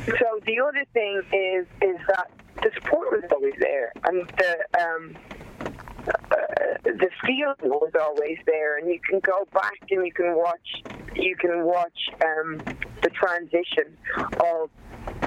so 0.06 0.40
the 0.46 0.60
other 0.60 0.84
thing 0.94 1.22
is 1.30 1.66
is 1.82 1.98
that 2.08 2.30
the 2.64 2.70
support 2.74 3.12
was 3.12 3.24
always 3.30 3.54
there, 3.60 3.92
and 4.04 4.26
the 4.38 4.82
um, 4.82 5.16
uh, 6.08 6.36
the 6.82 7.10
feeling 7.26 7.54
was 7.62 7.92
always 8.00 8.38
there, 8.46 8.78
and 8.78 8.88
you 8.88 8.98
can 9.08 9.20
go 9.20 9.46
back 9.52 9.78
and 9.90 10.04
you 10.06 10.12
can 10.12 10.34
watch, 10.34 10.82
you 11.14 11.36
can 11.36 11.64
watch 11.64 12.08
um, 12.24 12.62
the 13.02 13.10
transition 13.10 13.96
of 14.40 14.70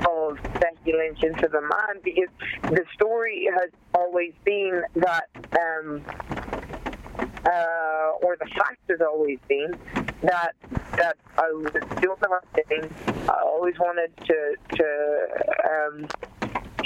of 0.07 0.38
Becky 0.60 0.94
Lynch 0.94 1.24
into 1.24 1.48
the 1.48 1.61
man 1.61 2.02
because 2.03 2.30
the 2.70 2.84
story 2.94 3.48
has 3.52 3.70
always 3.94 4.34
been 4.44 4.84
that, 4.95 5.28
um, 5.60 6.03
uh, 7.45 8.11
or 8.22 8.36
the 8.38 8.48
fact 8.57 8.80
has 8.90 9.02
always 9.02 9.40
been 9.48 9.78
that 10.24 10.53
that 10.95 11.18
I 11.38 11.52
was 11.52 11.72
doing 12.02 12.18
the 12.22 12.28
right 12.28 12.68
thing. 12.68 12.90
I 13.30 13.41
always 13.44 13.78
wanted 13.80 14.11
to 14.26 14.56
to 14.78 15.28
um, 15.70 16.07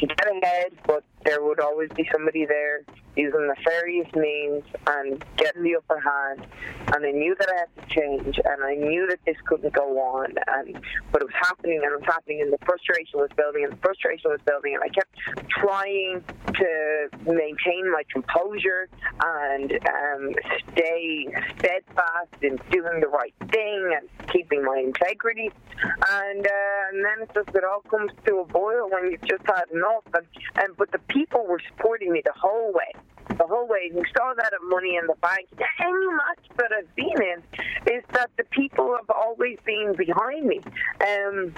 to 0.09 0.15
get 0.15 0.27
ahead, 0.27 0.71
but 0.87 1.03
there 1.25 1.43
would 1.43 1.59
always 1.59 1.89
be 1.95 2.07
somebody 2.11 2.45
there 2.45 2.83
using 3.15 3.41
the 3.41 3.53
nefarious 3.57 4.07
means 4.15 4.63
and 4.87 5.23
getting 5.37 5.63
the 5.63 5.75
upper 5.75 5.99
hand. 5.99 6.45
And 6.93 7.05
I 7.05 7.11
knew 7.11 7.35
that 7.39 7.49
I 7.49 7.59
had 7.59 7.89
to 7.89 7.93
change, 7.93 8.39
and 8.43 8.63
I 8.63 8.75
knew 8.75 9.07
that 9.07 9.19
this 9.25 9.35
couldn't 9.45 9.73
go 9.73 9.99
on. 9.99 10.33
And 10.47 10.81
but 11.11 11.21
it 11.21 11.25
was 11.25 11.35
happening, 11.39 11.81
and 11.83 11.91
it 11.91 11.99
was 11.99 12.05
happening, 12.05 12.41
and 12.41 12.51
the 12.51 12.57
frustration 12.65 13.19
was 13.19 13.29
building, 13.35 13.63
and 13.63 13.73
the 13.73 13.77
frustration 13.77 14.31
was 14.31 14.39
building, 14.45 14.75
and 14.75 14.83
I 14.83 14.89
kept 14.89 15.13
trying 15.49 16.23
to 16.53 17.09
maintain 17.25 17.91
my 17.91 18.03
composure 18.11 18.87
and 19.23 19.71
um, 19.71 20.33
stay 20.73 21.27
steadfast 21.59 22.35
in 22.41 22.59
doing 22.71 23.01
the 23.01 23.07
right 23.07 23.33
thing 23.51 23.97
and 23.97 24.29
keeping 24.29 24.63
my 24.63 24.77
integrity. 24.77 25.51
And, 25.83 26.45
uh, 26.45 26.89
and 26.91 27.05
then 27.05 27.21
it 27.23 27.31
just 27.33 27.49
it 27.55 27.63
all 27.63 27.81
comes 27.81 28.11
to 28.25 28.37
a 28.37 28.45
boil 28.45 28.89
when 28.89 29.11
you've 29.11 29.21
just 29.23 29.43
had 29.45 29.65
enough. 29.73 30.03
And, 30.13 30.25
and 30.55 30.77
but 30.77 30.91
the 30.91 30.99
people 31.13 31.45
were 31.47 31.61
supporting 31.67 32.11
me 32.11 32.21
the 32.23 32.33
whole 32.35 32.71
way 32.73 32.93
the 33.37 33.47
whole 33.47 33.67
way. 33.67 33.89
You 33.93 34.03
saw 34.15 34.33
that 34.35 34.53
at 34.53 34.59
Money 34.67 34.97
in 34.97 35.07
the 35.07 35.15
Bank. 35.21 35.47
Any 35.79 36.07
match 36.07 36.45
that 36.57 36.71
I've 36.77 36.95
been 36.95 37.07
in 37.07 37.93
is 37.93 38.03
that 38.13 38.29
the 38.37 38.43
people 38.51 38.95
have 38.95 39.09
always 39.09 39.57
been 39.65 39.95
behind 39.97 40.45
me. 40.45 40.61
Um, 41.01 41.55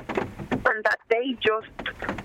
and 0.66 0.84
that 0.86 1.00
they 1.10 1.36
just 1.42 1.68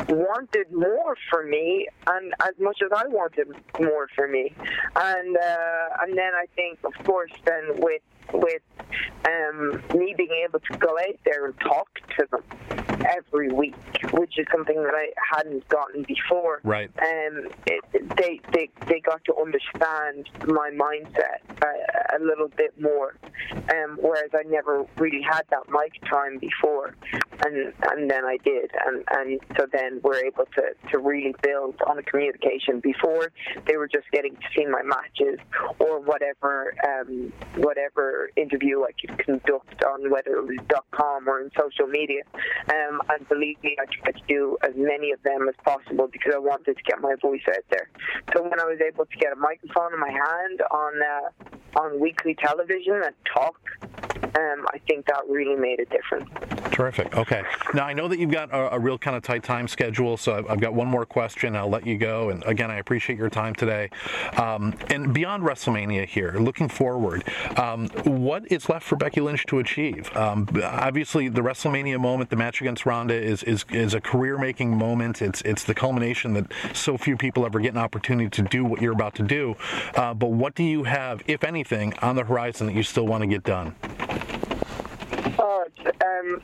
wanted 0.09 0.73
more 0.73 1.17
for 1.29 1.45
me, 1.45 1.89
and 2.07 2.33
as 2.43 2.55
much 2.61 2.79
as 2.85 2.91
I 2.95 3.07
wanted 3.09 3.49
more 3.81 4.09
for 4.15 4.29
me, 4.29 4.55
and 4.97 5.37
uh, 5.37 5.89
and 6.03 6.17
then 6.17 6.33
I 6.35 6.47
think, 6.55 6.79
of 6.85 6.93
course, 7.05 7.33
then 7.45 7.81
with 7.81 8.03
with 8.33 8.63
um, 9.27 9.83
me 9.93 10.15
being 10.17 10.45
able 10.45 10.61
to 10.61 10.75
go 10.79 10.97
out 10.99 11.19
there 11.25 11.47
and 11.47 11.61
talk 11.61 11.89
to 12.19 12.27
them 12.31 12.43
every 13.07 13.51
week, 13.51 13.75
which 14.13 14.39
is 14.39 14.47
something 14.53 14.83
that 14.83 14.95
I 14.95 15.11
hadn't 15.37 15.69
gotten 15.69 16.03
before. 16.03 16.61
Right. 16.65 16.91
Um, 16.99 17.49
it, 17.67 17.85
they, 18.17 18.41
they 18.53 18.71
they 18.87 19.01
got 19.01 19.25
to 19.25 19.35
understand 19.37 20.29
my 20.47 20.71
mindset 20.71 21.41
a, 21.63 22.17
a 22.17 22.19
little 22.21 22.49
bit 22.49 22.81
more, 22.81 23.17
um, 23.73 23.99
whereas 24.01 24.31
I 24.35 24.43
never 24.49 24.85
really 24.97 25.23
had 25.23 25.43
that 25.51 25.69
mic 25.69 25.93
time 26.09 26.39
before, 26.39 26.95
and 27.45 27.73
and 27.91 28.11
then 28.11 28.25
I 28.25 28.39
did, 28.45 28.71
and 28.87 29.05
and 29.11 29.41
so 29.57 29.67
then 29.73 30.01
we're 30.03 30.25
able 30.25 30.47
to 30.57 30.91
to 30.91 30.99
really 30.99 31.35
build 31.43 31.77
on 31.87 31.99
a 31.99 32.03
communication. 32.03 32.81
Before 32.81 33.33
they 33.67 33.77
were 33.77 33.89
just 33.89 34.11
getting 34.13 34.35
to 34.35 34.47
see 34.57 34.67
my 34.67 34.83
matches 34.83 35.39
or 35.79 36.01
whatever 36.01 36.75
um, 36.87 37.33
whatever 37.57 38.31
interview 38.37 38.83
I 38.85 38.93
could 38.93 39.19
conduct 39.19 39.85
on 39.85 40.11
whether 40.11 40.37
it 40.37 40.47
was 40.47 40.83
.com 40.91 41.29
or 41.29 41.41
in 41.41 41.51
social 41.59 41.87
media. 41.87 42.23
Um, 42.71 42.88
and 43.09 43.29
believe 43.29 43.63
me, 43.63 43.77
I 43.81 43.85
tried 43.87 44.17
to 44.17 44.23
do 44.29 44.57
as 44.63 44.73
many 44.77 45.13
of 45.13 45.23
them 45.23 45.49
as 45.49 45.55
possible 45.65 46.09
because 46.11 46.33
I 46.35 46.39
wanted 46.39 46.77
to 46.77 46.83
get 46.83 47.01
my 47.01 47.15
voice 47.21 47.43
out 47.49 47.65
there. 47.71 47.89
So 48.35 48.43
when 48.43 48.61
I 48.61 48.65
was 48.65 48.81
able 48.81 49.07
to 49.07 49.17
get 49.17 49.33
a 49.33 49.37
microphone 49.37 49.95
in 49.95 50.01
my 50.01 50.11
hand 50.11 50.63
on 50.71 50.93
uh, 51.03 51.81
on 51.81 52.01
weekly 52.01 52.35
television 52.35 53.03
and 53.05 53.15
talk, 53.33 53.61
um, 54.23 54.67
I 54.73 54.79
think 54.89 55.07
that 55.07 55.23
really 55.29 55.57
made 55.57 55.81
a 55.81 55.85
difference. 55.87 56.29
Terrific. 56.79 57.17
Okay. 57.17 57.43
Now 57.75 57.87
I 57.87 57.93
know 57.93 58.07
that 58.07 58.21
you've 58.21 58.31
got 58.31 58.53
a, 58.53 58.77
a 58.77 58.79
real 58.79 58.99
kind 58.99 59.17
of 59.17 59.25
tight 59.25 59.43
time 59.43 59.67
schedule, 59.67 60.17
so 60.17 60.37
I've, 60.37 60.49
I've, 60.49 60.61
got 60.61 60.75
one 60.75 60.87
more 60.87 61.05
question. 61.05 61.57
I'll 61.57 61.69
let 61.69 61.85
you 61.85 61.99
go. 61.99 62.31
And 62.31 62.45
again, 62.45 62.71
I 62.71 62.77
appreciate 62.77 63.19
your 63.19 63.29
time 63.29 63.53
today. 63.57 63.91
Um, 64.37 64.79
and 64.89 65.13
beyond 65.13 65.43
WrestleMania 65.43 66.07
here, 66.07 66.37
looking 66.39 66.69
forward, 66.69 67.25
um, 67.57 67.89
what 68.05 68.45
is 68.53 68.69
left 68.69 68.87
for 68.87 68.95
Becky 68.95 69.21
Lynch 69.21 69.45
to 69.47 69.59
achieve? 69.59 70.17
Um, 70.17 70.47
obviously, 70.63 71.29
the 71.29 71.41
WrestleMania 71.41 71.99
moment, 71.99 72.31
the 72.31 72.37
match 72.37 72.61
against 72.61 72.87
Ronda, 72.87 73.15
is 73.15 73.43
is, 73.43 73.65
is 73.73 73.93
a 73.93 74.01
career-making 74.01 74.71
moment. 74.71 75.21
It's 75.21 75.41
it's 75.41 75.65
the 75.65 75.75
culmination 75.75 76.35
that 76.35 76.47
so 76.75 76.97
few 76.97 77.17
people 77.17 77.45
ever 77.45 77.59
get 77.59 77.73
an 77.73 77.79
opportunity 77.79 78.31
to 78.31 78.43
do 78.43 78.65
what 78.65 78.81
you're 78.81 78.93
about 78.93 79.17
to 79.17 79.25
do. 79.25 79.57
Uh, 79.97 80.15
but 80.15 80.31
what 80.31 80.55
do 80.55 80.63
you 80.63 80.85
have, 80.85 81.25
if 81.27 81.43
anything, 81.43 81.93
on 81.95 82.15
the 82.15 82.23
horizon 82.23 82.69
that 82.69 82.77
you 82.77 82.85
still 82.85 83.09
want 83.09 83.23
to 83.23 83.27
get 83.27 83.43
done? 83.43 83.75
Um, 85.87 86.43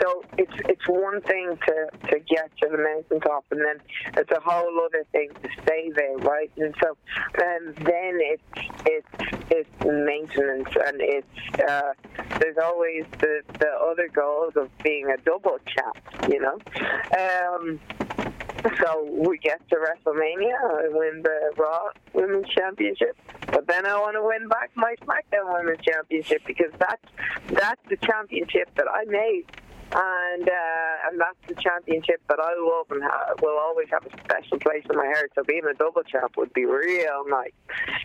so 0.00 0.24
it's 0.38 0.52
it's 0.68 0.88
one 0.88 1.20
thing 1.22 1.58
to, 1.66 2.08
to 2.08 2.18
get 2.20 2.50
to 2.58 2.68
the 2.70 2.78
mountaintop, 2.78 3.44
and 3.50 3.60
then 3.60 3.80
it's 4.16 4.30
a 4.30 4.40
whole 4.40 4.80
other 4.84 5.04
thing 5.12 5.30
to 5.42 5.48
stay 5.62 5.90
there, 5.94 6.16
right? 6.18 6.50
And 6.56 6.74
so 6.82 6.90
um, 6.90 7.74
then 7.84 8.18
it's 8.20 8.42
it's 8.86 9.34
it's 9.50 9.84
maintenance, 9.84 10.68
and 10.86 11.00
it's 11.00 11.60
uh, 11.68 11.92
there's 12.40 12.58
always 12.62 13.04
the 13.18 13.42
the 13.58 13.68
other 13.68 14.08
goals 14.08 14.54
of 14.56 14.70
being 14.82 15.10
a 15.10 15.16
double 15.18 15.58
champ, 15.66 16.28
you 16.28 16.40
know. 16.40 16.58
Um, 17.18 17.80
so 18.80 19.08
we 19.10 19.38
get 19.38 19.60
to 19.70 19.76
WrestleMania, 19.76 20.84
and 20.84 20.94
win 20.94 21.22
the 21.22 21.52
Raw 21.56 21.88
Women's 22.12 22.48
Championship, 22.48 23.16
but 23.46 23.66
then 23.66 23.86
I 23.86 23.94
want 23.98 24.16
to 24.16 24.22
win 24.22 24.48
back 24.48 24.70
my 24.74 24.94
SmackDown 25.02 25.52
Women's 25.52 25.84
Championship 25.84 26.42
because 26.46 26.72
that's 26.78 27.04
that's 27.48 27.80
the 27.88 27.96
championship 27.96 28.74
that 28.76 28.86
I 28.92 29.04
made 29.04 29.44
and 29.94 30.48
uh, 30.48 31.08
and 31.08 31.20
that's 31.20 31.36
the 31.48 31.54
championship 31.60 32.20
that 32.28 32.38
I 32.40 32.54
love 32.58 32.86
and 32.90 33.02
ha- 33.02 33.34
will 33.42 33.58
always 33.58 33.88
have 33.90 34.06
a 34.06 34.10
special 34.24 34.58
place 34.58 34.84
in 34.88 34.96
my 34.96 35.06
heart. 35.06 35.32
So 35.34 35.42
being 35.44 35.62
a 35.70 35.74
double 35.74 36.02
champ 36.02 36.36
would 36.36 36.52
be 36.52 36.64
real 36.64 37.24
nice. 37.28 37.52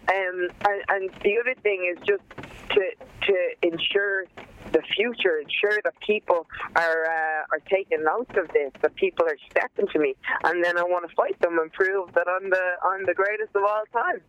Um, 0.10 0.50
and, 0.68 0.84
and 0.90 1.10
the 1.24 1.38
other 1.40 1.56
thing 1.62 1.94
is 1.96 2.04
just 2.06 2.24
to 2.72 2.82
to 3.28 3.36
ensure 3.62 4.26
the 4.74 4.82
future, 4.96 5.40
ensure 5.40 5.80
that 5.84 5.94
people 6.02 6.48
are 6.76 7.06
uh, 7.06 7.56
are 7.56 7.62
taking 7.70 8.04
note 8.04 8.36
of 8.38 8.48
this, 8.50 8.72
that 8.82 8.96
people 8.96 9.26
are 9.26 9.38
stepping 9.50 9.88
to 9.88 10.00
me, 10.00 10.16
and 10.44 10.64
then 10.64 10.78
I 10.78 10.84
want 10.84 11.10
to 11.10 11.16
fight 11.16 11.40
them 11.40 11.58
and 11.60 11.72
prove 11.72 12.14
that 12.14 12.28
I'm 12.28 12.50
the 12.50 12.72
I'm 12.84 13.06
the 13.06 13.14
greatest 13.14 13.56
of 13.56 13.64
all 13.64 13.84
time. 13.94 14.22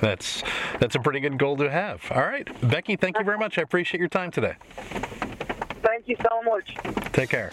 That's 0.00 0.42
that's 0.80 0.96
a 0.96 1.00
pretty 1.00 1.20
good 1.20 1.38
goal 1.38 1.56
to 1.58 1.70
have. 1.70 2.02
All 2.10 2.22
right, 2.22 2.48
Becky, 2.68 2.96
thank 2.96 3.18
you 3.18 3.24
very 3.24 3.38
much. 3.38 3.58
I 3.58 3.62
appreciate 3.62 4.00
your 4.00 4.08
time 4.08 4.30
today. 4.30 4.56
Thank 6.04 6.18
you 6.18 6.24
so 6.28 6.42
much. 6.42 7.12
Take 7.12 7.30
care. 7.30 7.50